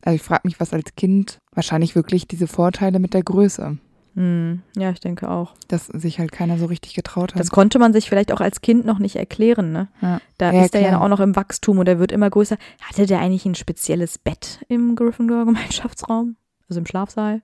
Also 0.02 0.16
ich 0.16 0.24
frage 0.24 0.48
mich, 0.48 0.60
was 0.60 0.74
als 0.74 0.96
Kind 0.96 1.38
wahrscheinlich 1.54 1.96
wirklich 1.96 2.28
diese 2.28 2.48
Vorteile 2.48 3.00
mit 3.00 3.14
der 3.14 3.24
Größe. 3.24 3.78
Hm, 4.16 4.62
ja, 4.78 4.92
ich 4.92 5.00
denke 5.00 5.30
auch. 5.30 5.54
Dass 5.68 5.88
sich 5.88 6.20
halt 6.20 6.32
keiner 6.32 6.58
so 6.58 6.68
richtig 6.68 6.94
getraut 6.94 7.34
hat. 7.34 7.40
Das 7.40 7.50
konnte 7.50 7.80
man 7.80 7.94
sich 7.94 8.10
vielleicht 8.10 8.32
auch 8.32 8.42
als 8.42 8.62
Kind 8.62 8.86
noch 8.86 9.00
nicht 9.00 9.16
erklären, 9.16 9.72
ne? 9.72 9.88
Ja. 10.02 10.22
Da 10.38 10.52
ja, 10.52 10.66
ist 10.66 10.76
er 10.76 10.82
ja 10.82 11.02
auch 11.02 11.08
noch 11.08 11.20
im 11.20 11.36
Wachstum 11.36 11.80
und 11.80 11.88
er 11.88 12.00
wird 12.00 12.12
immer 12.12 12.30
größer. 12.30 12.58
Hatte 12.82 13.06
der 13.06 13.20
eigentlich 13.20 13.46
ein 13.46 13.56
spezielles 13.56 14.20
Bett 14.20 14.60
im 14.68 14.96
Gryffindor-Gemeinschaftsraum? 14.96 16.36
Also 16.70 16.80
im 16.80 16.86
Schlafsaal? 16.86 17.42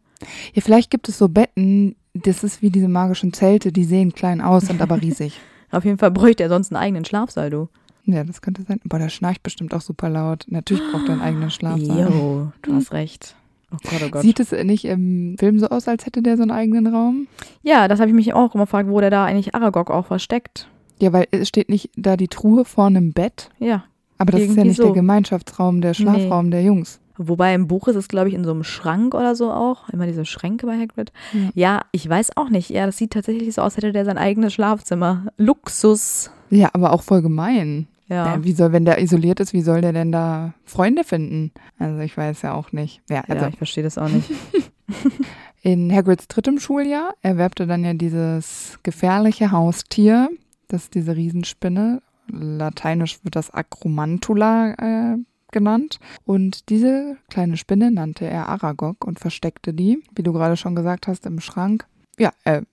Ja, 0.53 0.61
vielleicht 0.61 0.91
gibt 0.91 1.09
es 1.09 1.17
so 1.17 1.27
Betten, 1.29 1.95
das 2.13 2.43
ist 2.43 2.61
wie 2.61 2.69
diese 2.69 2.87
magischen 2.87 3.33
Zelte, 3.33 3.71
die 3.71 3.83
sehen 3.83 4.13
klein 4.13 4.41
aus, 4.41 4.67
sind 4.67 4.81
aber 4.81 5.01
riesig. 5.01 5.39
Auf 5.71 5.85
jeden 5.85 5.97
Fall 5.97 6.11
bräuchte 6.11 6.43
er 6.43 6.49
sonst 6.49 6.71
einen 6.71 6.81
eigenen 6.81 7.05
Schlafsaal, 7.05 7.49
du. 7.49 7.69
Ja, 8.05 8.23
das 8.23 8.41
könnte 8.41 8.63
sein. 8.63 8.79
Boah, 8.83 8.97
der 8.97 9.09
schnarcht 9.09 9.43
bestimmt 9.43 9.73
auch 9.73 9.81
super 9.81 10.09
laut. 10.09 10.45
Natürlich 10.47 10.83
braucht 10.91 11.07
er 11.07 11.13
einen 11.13 11.21
eigenen 11.21 11.51
Schlafsaal. 11.51 12.11
Jo, 12.11 12.51
du 12.63 12.73
hast 12.73 12.91
recht. 12.91 13.35
Oh 13.71 13.77
Gott, 13.83 14.01
oh 14.05 14.09
Gott. 14.09 14.21
Sieht 14.21 14.39
es 14.39 14.51
nicht 14.51 14.85
im 14.85 15.35
Film 15.37 15.59
so 15.59 15.67
aus, 15.67 15.87
als 15.87 16.05
hätte 16.05 16.21
der 16.21 16.37
so 16.37 16.43
einen 16.43 16.51
eigenen 16.51 16.87
Raum? 16.87 17.27
Ja, 17.61 17.87
das 17.87 17.99
habe 17.99 18.09
ich 18.09 18.15
mich 18.15 18.33
auch 18.33 18.55
immer 18.55 18.65
gefragt, 18.65 18.89
wo 18.89 18.99
der 18.99 19.09
da 19.09 19.25
eigentlich 19.25 19.53
Aragog 19.53 19.91
auch 19.91 20.05
versteckt. 20.05 20.67
Ja, 20.99 21.13
weil 21.13 21.27
es 21.31 21.47
steht 21.47 21.69
nicht 21.69 21.91
da 21.95 22.17
die 22.17 22.27
Truhe 22.27 22.65
vor 22.65 22.87
einem 22.87 23.13
Bett. 23.13 23.49
Ja. 23.59 23.83
Aber 24.17 24.33
das 24.33 24.41
ist 24.41 24.57
ja 24.57 24.63
nicht 24.63 24.77
so. 24.77 24.83
der 24.83 24.93
Gemeinschaftsraum, 24.93 25.81
der 25.81 25.93
Schlafraum 25.93 26.45
nee. 26.45 26.51
der 26.51 26.63
Jungs. 26.63 26.99
Wobei 27.17 27.53
im 27.53 27.67
Buch 27.67 27.87
ist 27.89 27.95
es, 27.95 28.07
glaube 28.07 28.29
ich, 28.29 28.33
in 28.33 28.45
so 28.45 28.51
einem 28.51 28.63
Schrank 28.63 29.13
oder 29.13 29.35
so 29.35 29.51
auch. 29.51 29.89
Immer 29.89 30.07
diese 30.07 30.25
Schränke 30.25 30.65
bei 30.65 30.77
Hagrid. 30.77 31.11
Ja. 31.33 31.49
ja, 31.53 31.81
ich 31.91 32.07
weiß 32.07 32.37
auch 32.37 32.49
nicht. 32.49 32.69
Ja, 32.69 32.85
das 32.85 32.97
sieht 32.97 33.11
tatsächlich 33.11 33.53
so 33.53 33.61
aus, 33.61 33.75
hätte 33.75 33.91
der 33.91 34.05
sein 34.05 34.17
eigenes 34.17 34.53
Schlafzimmer. 34.53 35.25
Luxus. 35.37 36.31
Ja, 36.49 36.69
aber 36.73 36.93
auch 36.93 37.01
voll 37.01 37.21
gemein. 37.21 37.87
Ja. 38.09 38.35
ja. 38.35 38.43
Wie 38.43 38.53
soll, 38.53 38.71
wenn 38.71 38.85
der 38.85 39.01
isoliert 39.01 39.39
ist, 39.39 39.53
wie 39.53 39.61
soll 39.61 39.81
der 39.81 39.93
denn 39.93 40.11
da 40.11 40.53
Freunde 40.65 41.03
finden? 41.03 41.51
Also 41.77 41.99
ich 41.99 42.17
weiß 42.17 42.41
ja 42.41 42.53
auch 42.53 42.71
nicht. 42.71 43.01
Ja, 43.09 43.21
also. 43.27 43.43
ja 43.45 43.49
ich 43.49 43.57
verstehe 43.57 43.83
das 43.83 43.97
auch 43.97 44.09
nicht. 44.09 44.29
In 45.61 45.93
Hagrids 45.93 46.27
drittem 46.27 46.59
Schuljahr 46.59 47.13
erwerbte 47.21 47.67
dann 47.67 47.83
ja 47.83 47.93
dieses 47.93 48.79
gefährliche 48.83 49.51
Haustier, 49.51 50.29
das 50.67 50.83
ist 50.83 50.95
diese 50.95 51.15
Riesenspinne. 51.15 52.01
Lateinisch 52.27 53.23
wird 53.23 53.35
das 53.35 53.51
Acromantula 53.51 54.73
äh, 55.13 55.17
genannt. 55.51 55.99
Und 56.25 56.69
diese 56.69 57.17
kleine 57.29 57.57
Spinne 57.57 57.91
nannte 57.91 58.25
er 58.25 58.49
Aragog 58.49 59.05
und 59.05 59.19
versteckte 59.19 59.73
die, 59.73 60.01
wie 60.15 60.23
du 60.23 60.31
gerade 60.31 60.57
schon 60.57 60.75
gesagt 60.75 61.07
hast, 61.07 61.25
im 61.25 61.39
Schrank. 61.39 61.85
Ja, 62.17 62.31
er 62.43 62.63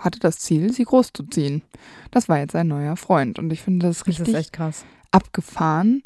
hatte 0.00 0.18
das 0.18 0.38
Ziel, 0.38 0.72
sie 0.72 0.84
großzuziehen. 0.84 1.62
Das 2.10 2.28
war 2.28 2.38
jetzt 2.38 2.52
sein 2.52 2.68
neuer 2.68 2.96
Freund. 2.96 3.38
Und 3.38 3.52
ich 3.52 3.62
finde 3.62 3.86
das 3.86 4.06
richtig 4.06 4.26
das 4.26 4.34
echt 4.34 4.52
krass. 4.52 4.84
abgefahren. 5.10 6.02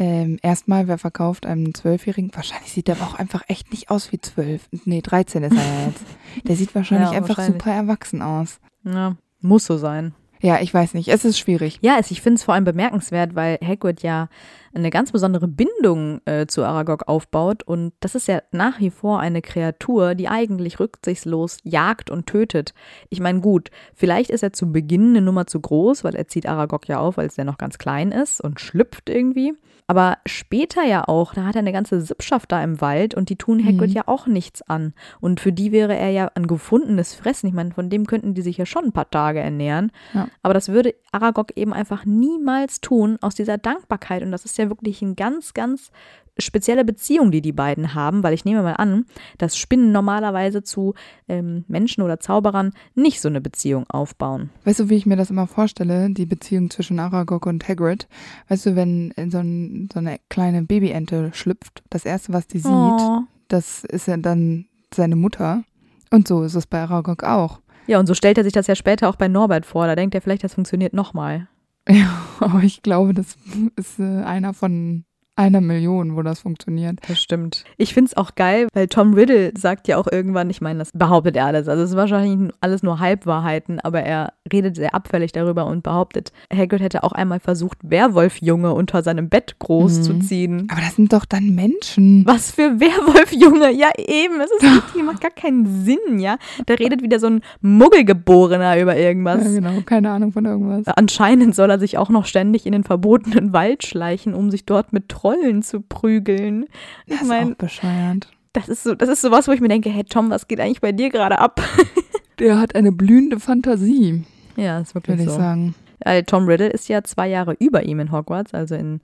Ähm, 0.00 0.38
erstmal, 0.42 0.86
wer 0.86 0.98
verkauft 0.98 1.44
einem 1.44 1.74
Zwölfjährigen? 1.74 2.30
Wahrscheinlich 2.34 2.72
sieht 2.72 2.88
er 2.88 2.96
aber 2.96 3.10
auch 3.10 3.14
einfach 3.18 3.42
echt 3.48 3.72
nicht 3.72 3.90
aus 3.90 4.12
wie 4.12 4.20
zwölf. 4.20 4.68
Nee, 4.84 5.02
13 5.02 5.42
ist 5.42 5.56
er 5.56 5.64
ja 5.64 5.86
jetzt. 5.86 6.04
Der 6.44 6.56
sieht 6.56 6.74
wahrscheinlich 6.74 7.10
ja, 7.10 7.16
einfach 7.16 7.38
wahrscheinlich. 7.38 7.62
super 7.62 7.74
erwachsen 7.74 8.22
aus. 8.22 8.60
Ja, 8.84 9.16
muss 9.40 9.66
so 9.66 9.76
sein. 9.76 10.14
Ja, 10.40 10.60
ich 10.60 10.72
weiß 10.72 10.94
nicht. 10.94 11.08
Es 11.08 11.24
ist 11.24 11.38
schwierig. 11.38 11.78
Ja, 11.82 11.98
ich 11.98 12.22
finde 12.22 12.36
es 12.36 12.44
vor 12.44 12.54
allem 12.54 12.64
bemerkenswert, 12.64 13.34
weil 13.34 13.58
Hagrid 13.64 14.02
ja 14.02 14.28
eine 14.72 14.90
ganz 14.90 15.10
besondere 15.10 15.48
Bindung 15.48 16.20
äh, 16.26 16.46
zu 16.46 16.64
Aragog 16.64 17.08
aufbaut. 17.08 17.62
Und 17.64 17.92
das 18.00 18.14
ist 18.14 18.28
ja 18.28 18.42
nach 18.52 18.78
wie 18.78 18.90
vor 18.90 19.20
eine 19.20 19.42
Kreatur, 19.42 20.14
die 20.14 20.28
eigentlich 20.28 20.78
rücksichtslos 20.78 21.58
jagt 21.64 22.10
und 22.10 22.26
tötet. 22.26 22.74
Ich 23.08 23.20
meine, 23.20 23.40
gut, 23.40 23.70
vielleicht 23.94 24.30
ist 24.30 24.42
er 24.42 24.52
zu 24.52 24.70
Beginn 24.70 25.10
eine 25.10 25.22
Nummer 25.22 25.46
zu 25.46 25.60
groß, 25.60 26.04
weil 26.04 26.14
er 26.14 26.28
zieht 26.28 26.46
Aragog 26.46 26.86
ja 26.86 27.00
auf, 27.00 27.18
als 27.18 27.34
der 27.34 27.44
noch 27.44 27.58
ganz 27.58 27.78
klein 27.78 28.12
ist 28.12 28.40
und 28.40 28.60
schlüpft 28.60 29.10
irgendwie. 29.10 29.54
Aber 29.90 30.18
später 30.26 30.84
ja 30.84 31.08
auch, 31.08 31.32
da 31.32 31.44
hat 31.44 31.56
er 31.56 31.60
eine 31.60 31.72
ganze 31.72 32.02
Sippschaft 32.02 32.52
da 32.52 32.62
im 32.62 32.82
Wald 32.82 33.14
und 33.14 33.30
die 33.30 33.36
tun 33.36 33.64
Hagrid 33.64 33.88
mhm. 33.90 33.96
ja 33.96 34.02
auch 34.06 34.26
nichts 34.26 34.60
an. 34.60 34.92
Und 35.18 35.40
für 35.40 35.50
die 35.50 35.72
wäre 35.72 35.96
er 35.96 36.10
ja 36.10 36.30
ein 36.34 36.46
gefundenes 36.46 37.14
Fressen. 37.14 37.48
Ich 37.48 37.54
meine, 37.54 37.72
von 37.72 37.88
dem 37.88 38.06
könnten 38.06 38.34
die 38.34 38.42
sich 38.42 38.58
ja 38.58 38.66
schon 38.66 38.84
ein 38.84 38.92
paar 38.92 39.08
Tage 39.08 39.40
ernähren. 39.40 39.90
Ja. 40.12 40.28
Aber 40.42 40.52
das 40.52 40.68
würde 40.68 40.94
Aragog 41.10 41.56
eben 41.56 41.72
einfach 41.72 42.04
niemals 42.04 42.82
tun 42.82 43.16
aus 43.22 43.34
dieser 43.34 43.56
Dankbarkeit. 43.56 44.22
Und 44.22 44.30
das 44.30 44.44
ist 44.44 44.58
ja 44.58 44.68
wirklich 44.68 45.00
ein 45.00 45.16
ganz, 45.16 45.54
ganz 45.54 45.90
spezielle 46.38 46.84
Beziehung, 46.84 47.30
die 47.30 47.42
die 47.42 47.52
beiden 47.52 47.94
haben, 47.94 48.22
weil 48.22 48.34
ich 48.34 48.44
nehme 48.44 48.62
mal 48.62 48.74
an, 48.74 49.04
dass 49.38 49.56
Spinnen 49.56 49.92
normalerweise 49.92 50.62
zu 50.62 50.94
ähm, 51.28 51.64
Menschen 51.68 52.02
oder 52.02 52.20
Zauberern 52.20 52.72
nicht 52.94 53.20
so 53.20 53.28
eine 53.28 53.40
Beziehung 53.40 53.88
aufbauen. 53.88 54.50
Weißt 54.64 54.80
du, 54.80 54.88
wie 54.88 54.96
ich 54.96 55.06
mir 55.06 55.16
das 55.16 55.30
immer 55.30 55.46
vorstelle, 55.46 56.10
die 56.10 56.26
Beziehung 56.26 56.70
zwischen 56.70 56.98
Aragog 56.98 57.46
und 57.46 57.68
Hagrid? 57.68 58.08
Weißt 58.48 58.66
du, 58.66 58.76
wenn 58.76 59.12
so, 59.30 59.38
ein, 59.38 59.88
so 59.92 59.98
eine 59.98 60.18
kleine 60.28 60.62
Babyente 60.62 61.30
schlüpft, 61.34 61.82
das 61.90 62.04
erste, 62.04 62.32
was 62.32 62.46
die 62.46 62.58
sieht, 62.58 62.70
oh. 62.70 63.20
das 63.48 63.84
ist 63.84 64.06
ja 64.06 64.16
dann 64.16 64.66
seine 64.94 65.16
Mutter. 65.16 65.64
Und 66.10 66.28
so 66.28 66.42
ist 66.42 66.54
es 66.54 66.66
bei 66.66 66.80
Aragog 66.80 67.24
auch. 67.24 67.60
Ja, 67.86 67.98
und 67.98 68.06
so 68.06 68.14
stellt 68.14 68.38
er 68.38 68.44
sich 68.44 68.52
das 68.52 68.66
ja 68.66 68.74
später 68.74 69.08
auch 69.08 69.16
bei 69.16 69.28
Norbert 69.28 69.64
vor. 69.66 69.86
Da 69.86 69.96
denkt 69.96 70.14
er 70.14 70.20
vielleicht, 70.20 70.44
das 70.44 70.54
funktioniert 70.54 70.92
nochmal. 70.92 71.48
Ja, 71.90 72.18
aber 72.40 72.64
ich 72.64 72.82
glaube, 72.82 73.14
das 73.14 73.38
ist 73.76 73.98
äh, 73.98 74.22
einer 74.22 74.52
von 74.52 75.04
einer 75.38 75.60
Million, 75.60 76.16
wo 76.16 76.22
das 76.22 76.40
funktioniert. 76.40 76.98
Das 77.08 77.20
stimmt. 77.22 77.64
Ich 77.76 77.94
finde 77.94 78.08
es 78.10 78.16
auch 78.16 78.34
geil, 78.34 78.66
weil 78.74 78.88
Tom 78.88 79.14
Riddle 79.14 79.52
sagt 79.56 79.88
ja 79.88 79.96
auch 79.96 80.06
irgendwann, 80.10 80.50
ich 80.50 80.60
meine, 80.60 80.80
das 80.80 80.90
behauptet 80.92 81.36
er 81.36 81.46
alles. 81.46 81.68
Also 81.68 81.82
es 81.84 81.90
ist 81.90 81.96
wahrscheinlich 81.96 82.52
alles 82.60 82.82
nur 82.82 82.98
Halbwahrheiten, 82.98 83.80
aber 83.80 84.00
er 84.02 84.32
redet 84.52 84.76
sehr 84.76 84.94
abfällig 84.94 85.32
darüber 85.32 85.66
und 85.66 85.82
behauptet, 85.82 86.32
Hagrid 86.54 86.80
hätte 86.80 87.04
auch 87.04 87.12
einmal 87.12 87.40
versucht, 87.40 87.78
Werwolfjunge 87.82 88.72
unter 88.72 89.02
seinem 89.02 89.28
Bett 89.28 89.56
groß 89.58 89.98
Mhm. 89.98 90.02
zu 90.02 90.18
ziehen. 90.20 90.68
Aber 90.70 90.80
das 90.80 90.96
sind 90.96 91.12
doch 91.12 91.24
dann 91.24 91.54
Menschen. 91.54 92.24
Was 92.26 92.50
für 92.50 92.80
Werwolfjunge? 92.80 93.70
Ja, 93.72 93.90
eben. 93.96 94.40
Es 94.40 94.50
ist 94.50 94.94
macht 95.04 95.20
gar 95.20 95.30
keinen 95.30 95.84
Sinn, 95.84 96.18
ja. 96.18 96.36
Da 96.66 96.74
redet 96.74 97.02
wieder 97.02 97.18
so 97.20 97.28
ein 97.28 97.40
Muggelgeborener 97.60 98.78
über 98.80 98.96
irgendwas. 98.96 99.44
Ja, 99.44 99.50
genau, 99.50 99.80
keine 99.86 100.10
Ahnung 100.10 100.32
von 100.32 100.44
irgendwas. 100.44 100.86
Anscheinend 100.96 101.54
soll 101.54 101.70
er 101.70 101.78
sich 101.78 101.96
auch 101.98 102.08
noch 102.10 102.26
ständig 102.26 102.66
in 102.66 102.72
den 102.72 102.84
verbotenen 102.84 103.52
Wald 103.52 103.86
schleichen, 103.86 104.34
um 104.34 104.50
sich 104.50 104.66
dort 104.66 104.92
mit 104.92 105.08
Trollen 105.36 105.62
zu 105.62 105.80
prügeln. 105.80 106.66
Ich 107.06 107.18
Das 107.18 107.22
ist 107.22 107.30
auch 107.32 107.54
bescheuert. 107.56 108.28
das 108.52 108.68
ist 108.68 108.82
so, 108.84 108.94
das 108.94 109.08
ist 109.08 109.20
sowas, 109.20 109.48
wo 109.48 109.52
ich 109.52 109.60
mir 109.60 109.68
denke, 109.68 109.90
hey 109.90 110.04
Tom, 110.04 110.30
was 110.30 110.48
geht 110.48 110.60
eigentlich 110.60 110.80
bei 110.80 110.92
dir 110.92 111.10
gerade 111.10 111.38
ab? 111.38 111.60
Der 112.38 112.58
hat 112.60 112.74
eine 112.76 112.92
blühende 112.92 113.40
Fantasie, 113.40 114.24
Ja, 114.56 114.78
ist 114.78 114.94
würde 114.94 115.14
ich 115.14 115.28
sagen. 115.28 115.74
Weil 116.04 116.22
Tom 116.22 116.46
Riddle 116.46 116.68
ist 116.68 116.88
ja 116.88 117.02
zwei 117.02 117.28
Jahre 117.28 117.56
über 117.58 117.82
ihm 117.82 117.98
in 117.98 118.12
Hogwarts, 118.12 118.54
also 118.54 118.76
in 118.76 119.00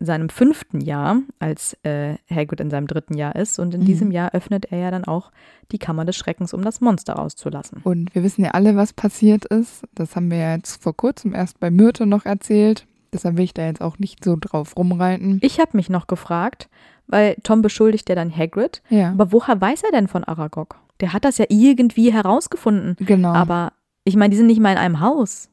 seinem 0.00 0.28
fünften 0.30 0.80
Jahr, 0.80 1.18
als 1.40 1.76
äh, 1.82 2.14
Hagrid 2.30 2.60
in 2.60 2.70
seinem 2.70 2.86
dritten 2.86 3.14
Jahr 3.14 3.34
ist. 3.36 3.58
Und 3.58 3.74
in 3.74 3.80
Mhm. 3.82 3.84
diesem 3.84 4.10
Jahr 4.12 4.32
öffnet 4.32 4.66
er 4.72 4.78
ja 4.78 4.90
dann 4.90 5.04
auch 5.04 5.30
die 5.72 5.78
Kammer 5.78 6.04
des 6.06 6.16
Schreckens, 6.16 6.54
um 6.54 6.62
das 6.62 6.80
Monster 6.80 7.14
rauszulassen. 7.14 7.80
Und 7.84 8.14
wir 8.14 8.22
wissen 8.22 8.42
ja 8.44 8.52
alle, 8.52 8.76
was 8.76 8.92
passiert 8.94 9.44
ist. 9.46 9.82
Das 9.94 10.16
haben 10.16 10.30
wir 10.30 10.38
ja 10.38 10.54
jetzt 10.54 10.82
vor 10.82 10.96
kurzem 10.96 11.34
erst 11.34 11.60
bei 11.60 11.70
Myrte 11.70 12.06
noch 12.06 12.24
erzählt. 12.24 12.86
Deshalb 13.12 13.36
will 13.36 13.44
ich 13.44 13.54
da 13.54 13.66
jetzt 13.66 13.80
auch 13.80 13.98
nicht 13.98 14.24
so 14.24 14.36
drauf 14.38 14.76
rumreiten. 14.76 15.38
Ich 15.42 15.58
habe 15.60 15.76
mich 15.76 15.88
noch 15.88 16.06
gefragt, 16.06 16.68
weil 17.06 17.36
Tom 17.42 17.62
beschuldigt 17.62 18.08
ja 18.08 18.14
dann 18.14 18.34
Hagrid, 18.34 18.82
Ja, 18.90 19.10
aber 19.10 19.32
woher 19.32 19.60
weiß 19.60 19.82
er 19.84 19.92
denn 19.92 20.08
von 20.08 20.24
Aragog? 20.24 20.76
Der 21.00 21.12
hat 21.12 21.24
das 21.24 21.38
ja 21.38 21.46
irgendwie 21.48 22.12
herausgefunden. 22.12 22.96
genau. 22.98 23.32
Aber 23.32 23.72
ich 24.04 24.16
meine, 24.16 24.30
die 24.30 24.36
sind 24.36 24.46
nicht 24.46 24.60
mal 24.60 24.72
in 24.72 24.78
einem 24.78 25.00
Haus. 25.00 25.48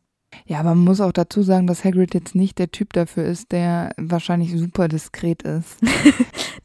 ja, 0.47 0.59
aber 0.59 0.69
man 0.75 0.83
muss 0.83 1.01
auch 1.01 1.11
dazu 1.11 1.43
sagen, 1.43 1.67
dass 1.67 1.83
Hagrid 1.85 2.13
jetzt 2.13 2.35
nicht 2.35 2.57
der 2.57 2.71
Typ 2.71 2.93
dafür 2.93 3.23
ist, 3.25 3.51
der 3.51 3.91
wahrscheinlich 3.97 4.51
super 4.57 4.87
diskret 4.87 5.43
ist. 5.43 5.77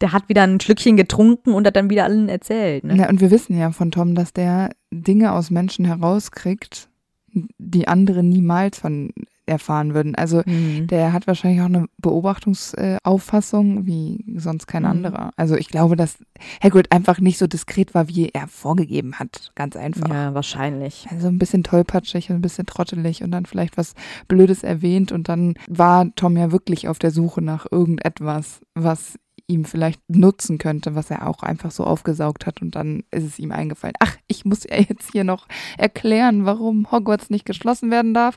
Der 0.01 0.13
hat 0.13 0.31
wieder 0.31 0.45
ein 0.45 0.59
Schlückchen 0.61 0.97
getrunken 0.97 1.53
und 1.53 1.67
hat 1.67 1.77
dann 1.77 1.91
wieder 1.91 2.05
allen 2.05 2.31
erzählt. 2.31 2.85
Ne? 2.85 2.95
Na, 2.97 3.11
und 3.11 3.21
wir 3.21 3.31
wissen 3.31 3.59
ja 3.59 3.71
von 3.71 3.91
Tom, 3.91 4.15
dass 4.15 4.33
der 4.33 4.71
Dinge 4.91 5.33
aus 5.33 5.51
Menschen 5.51 5.85
herauskriegt, 5.85 6.89
die 7.59 7.87
andere 7.87 8.23
niemals 8.23 8.79
von 8.79 9.13
erfahren 9.51 9.95
würden. 9.95 10.15
Also 10.15 10.43
Mhm. 10.47 10.87
der 10.87 11.13
hat 11.13 11.27
wahrscheinlich 11.27 11.61
auch 11.61 11.67
eine 11.67 11.87
Beobachtungsauffassung 11.99 13.87
wie 13.87 14.25
sonst 14.37 14.67
kein 14.67 14.83
Mhm. 14.83 14.89
anderer. 14.89 15.31
Also 15.37 15.57
ich 15.57 15.69
glaube, 15.69 15.97
dass 15.97 16.19
Hagrid 16.63 16.93
einfach 16.93 17.21
nicht 17.21 17.39
so 17.39 17.47
diskret 17.47 17.95
war, 17.95 18.09
wie 18.09 18.29
er 18.31 18.47
vorgegeben 18.49 19.15
hat. 19.19 19.51
Ganz 19.55 19.77
einfach. 19.77 20.09
Ja, 20.09 20.35
wahrscheinlich. 20.35 21.07
Also 21.11 21.29
ein 21.29 21.39
bisschen 21.39 21.63
tollpatschig 21.65 22.31
und 22.31 22.37
ein 22.37 22.43
bisschen 22.43 22.67
trottelig 22.67 23.23
und 23.23 23.31
dann 23.31 23.47
vielleicht 23.47 23.77
was 23.77 23.95
Blödes 24.29 24.63
erwähnt 24.63 25.13
und 25.13 25.29
dann 25.29 25.55
war 25.69 26.07
Tom 26.15 26.37
ja 26.37 26.53
wirklich 26.53 26.89
auf 26.89 26.99
der 26.99 27.11
Suche 27.11 27.43
nach 27.43 27.67
irgendetwas, 27.71 28.61
was 28.75 29.19
ihm 29.51 29.65
vielleicht 29.65 30.01
nutzen 30.09 30.59
könnte, 30.59 30.95
was 30.95 31.11
er 31.11 31.27
auch 31.29 31.43
einfach 31.43 31.71
so 31.71 31.85
aufgesaugt 31.85 32.47
hat 32.47 32.63
und 32.63 32.75
dann 32.75 33.03
ist 33.11 33.25
es 33.25 33.39
ihm 33.39 33.53
eingefallen. 33.53 33.95
Ach, 34.01 34.17
ich 34.29 34.45
muss 34.45 34.65
ja 34.65 34.77
jetzt 34.77 35.11
hier 35.13 35.25
noch 35.25 35.47
erklären, 35.77 36.47
warum 36.47 36.91
Hogwarts 36.91 37.31
nicht 37.31 37.45
geschlossen 37.45 37.91
werden 37.91 38.15
darf. 38.15 38.37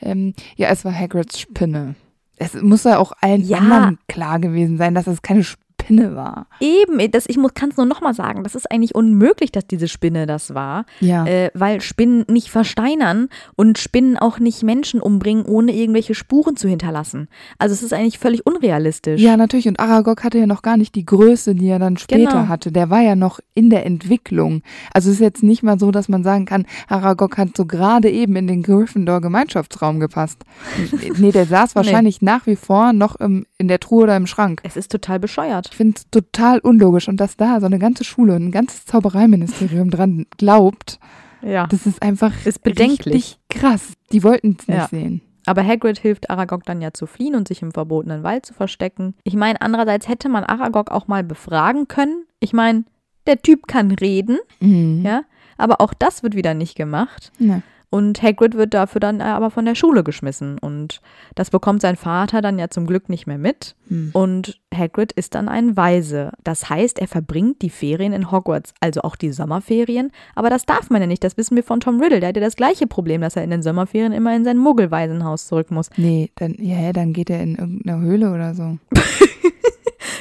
Ähm, 0.00 0.34
ja, 0.56 0.68
es 0.68 0.84
war 0.84 0.94
Hagrids 0.94 1.38
Spinne. 1.40 1.94
Es 2.36 2.54
muss 2.54 2.84
ja 2.84 2.98
auch 2.98 3.12
allen 3.20 3.42
Ja. 3.42 3.58
anderen 3.58 3.98
klar 4.08 4.38
gewesen 4.38 4.78
sein, 4.78 4.94
dass 4.94 5.06
es 5.06 5.22
keine 5.22 5.44
Spinne 5.44 5.69
war. 5.98 6.46
Eben, 6.60 7.10
das, 7.10 7.24
ich 7.28 7.38
kann 7.54 7.70
es 7.70 7.76
nur 7.76 7.86
nochmal 7.86 8.14
sagen, 8.14 8.42
das 8.44 8.54
ist 8.54 8.70
eigentlich 8.70 8.94
unmöglich, 8.94 9.52
dass 9.52 9.66
diese 9.66 9.88
Spinne 9.88 10.26
das 10.26 10.54
war, 10.54 10.84
Ja. 11.00 11.26
äh, 11.26 11.50
weil 11.54 11.80
Spinnen 11.80 12.24
nicht 12.28 12.50
versteinern 12.50 13.28
und 13.56 13.78
Spinnen 13.78 14.16
auch 14.16 14.38
nicht 14.38 14.62
Menschen 14.62 15.00
umbringen, 15.00 15.44
ohne 15.44 15.72
irgendwelche 15.74 16.14
Spuren 16.14 16.56
zu 16.56 16.68
hinterlassen. 16.68 17.28
Also 17.58 17.72
es 17.74 17.82
ist 17.82 17.92
eigentlich 17.92 18.18
völlig 18.18 18.46
unrealistisch. 18.46 19.20
Ja, 19.20 19.36
natürlich. 19.36 19.68
Und 19.68 19.80
Aragog 19.80 20.22
hatte 20.24 20.38
ja 20.38 20.46
noch 20.46 20.62
gar 20.62 20.76
nicht 20.76 20.94
die 20.94 21.04
Größe, 21.06 21.54
die 21.54 21.68
er 21.68 21.78
dann 21.78 21.96
später 21.96 22.30
Genau. 22.32 22.48
hatte. 22.48 22.70
Der 22.72 22.90
war 22.90 23.00
ja 23.00 23.16
noch 23.16 23.40
in 23.54 23.70
der 23.70 23.86
Entwicklung. 23.86 24.62
Also 24.92 25.08
es 25.10 25.16
ist 25.16 25.20
jetzt 25.20 25.42
nicht 25.42 25.62
mal 25.62 25.78
so, 25.78 25.90
dass 25.90 26.08
man 26.08 26.22
sagen 26.22 26.44
kann, 26.44 26.66
Aragog 26.88 27.38
hat 27.38 27.56
so 27.56 27.66
gerade 27.66 28.10
eben 28.10 28.36
in 28.36 28.46
den 28.46 28.62
Gryffindor-Gemeinschaftsraum 28.62 30.00
gepasst. 30.00 30.38
nee, 31.18 31.32
der 31.32 31.46
saß 31.46 31.74
wahrscheinlich 31.74 32.22
nach 32.22 32.46
wie 32.46 32.56
vor 32.56 32.92
noch 32.92 33.16
im, 33.16 33.46
in 33.58 33.68
der 33.68 33.80
Truhe 33.80 34.04
oder 34.04 34.16
im 34.16 34.26
Schrank. 34.26 34.60
Es 34.64 34.76
ist 34.76 34.90
total 34.92 35.18
bescheuert. 35.18 35.74
Ich 35.80 35.82
finde 35.82 35.96
es 35.96 36.10
total 36.10 36.58
unlogisch. 36.58 37.08
Und 37.08 37.16
dass 37.18 37.38
da 37.38 37.58
so 37.58 37.64
eine 37.64 37.78
ganze 37.78 38.04
Schule 38.04 38.36
und 38.36 38.44
ein 38.48 38.52
ganzes 38.52 38.84
Zaubereiministerium 38.84 39.88
dran 39.90 40.26
glaubt, 40.36 40.98
Ja. 41.40 41.66
das 41.68 41.86
ist 41.86 42.02
einfach 42.02 42.34
Ist 42.44 42.62
bedenklich. 42.62 43.38
krass. 43.48 43.94
Die 44.12 44.22
wollten 44.22 44.58
es 44.60 44.68
nicht 44.68 44.76
Ja. 44.76 44.88
sehen. 44.88 45.22
Aber 45.46 45.64
Hagrid 45.66 45.98
hilft 45.98 46.28
Aragog 46.28 46.64
dann 46.66 46.82
ja 46.82 46.92
zu 46.92 47.06
fliehen 47.06 47.34
und 47.34 47.48
sich 47.48 47.62
im 47.62 47.72
verbotenen 47.72 48.22
Wald 48.22 48.44
zu 48.44 48.52
verstecken. 48.52 49.14
Ich 49.24 49.36
meine, 49.36 49.62
andererseits 49.62 50.06
hätte 50.06 50.28
man 50.28 50.44
Aragog 50.44 50.90
auch 50.90 51.08
mal 51.08 51.24
befragen 51.24 51.88
können. 51.88 52.24
Ich 52.40 52.52
meine, 52.52 52.84
der 53.26 53.40
Typ 53.40 53.66
kann 53.66 53.90
reden, 53.90 54.36
Mhm. 54.60 55.00
ja, 55.02 55.22
aber 55.56 55.80
auch 55.80 55.94
das 55.94 56.22
wird 56.22 56.34
wieder 56.34 56.52
nicht 56.52 56.74
gemacht. 56.76 57.32
Ja. 57.38 57.62
Und 57.90 58.22
Hagrid 58.22 58.54
wird 58.54 58.72
dafür 58.72 59.00
dann 59.00 59.20
aber 59.20 59.50
von 59.50 59.64
der 59.64 59.74
Schule 59.74 60.04
geschmissen. 60.04 60.58
Und 60.58 61.00
das 61.34 61.50
bekommt 61.50 61.82
sein 61.82 61.96
Vater 61.96 62.40
dann 62.40 62.58
ja 62.58 62.70
zum 62.70 62.86
Glück 62.86 63.08
nicht 63.08 63.26
mehr 63.26 63.36
mit. 63.36 63.74
Hm. 63.88 64.10
Und 64.12 64.60
Hagrid 64.72 65.10
ist 65.10 65.34
dann 65.34 65.48
ein 65.48 65.76
Waise. 65.76 66.30
Das 66.44 66.70
heißt, 66.70 67.00
er 67.00 67.08
verbringt 67.08 67.62
die 67.62 67.70
Ferien 67.70 68.12
in 68.12 68.30
Hogwarts, 68.30 68.74
also 68.80 69.02
auch 69.02 69.16
die 69.16 69.32
Sommerferien. 69.32 70.12
Aber 70.36 70.50
das 70.50 70.66
darf 70.66 70.88
man 70.88 71.00
ja 71.00 71.08
nicht. 71.08 71.24
Das 71.24 71.36
wissen 71.36 71.56
wir 71.56 71.64
von 71.64 71.80
Tom 71.80 72.00
Riddle. 72.00 72.20
Der 72.20 72.28
hat 72.28 72.36
ja 72.36 72.42
das 72.42 72.54
gleiche 72.54 72.86
Problem, 72.86 73.22
dass 73.22 73.34
er 73.34 73.42
in 73.42 73.50
den 73.50 73.62
Sommerferien 73.62 74.12
immer 74.12 74.36
in 74.36 74.44
sein 74.44 74.58
Muggelwaisenhaus 74.58 75.48
zurück 75.48 75.72
muss. 75.72 75.90
Nee, 75.96 76.30
dann, 76.36 76.54
ja, 76.58 76.92
dann 76.92 77.12
geht 77.12 77.28
er 77.28 77.42
in 77.42 77.56
irgendeine 77.56 78.00
Höhle 78.00 78.32
oder 78.32 78.54
so. 78.54 78.78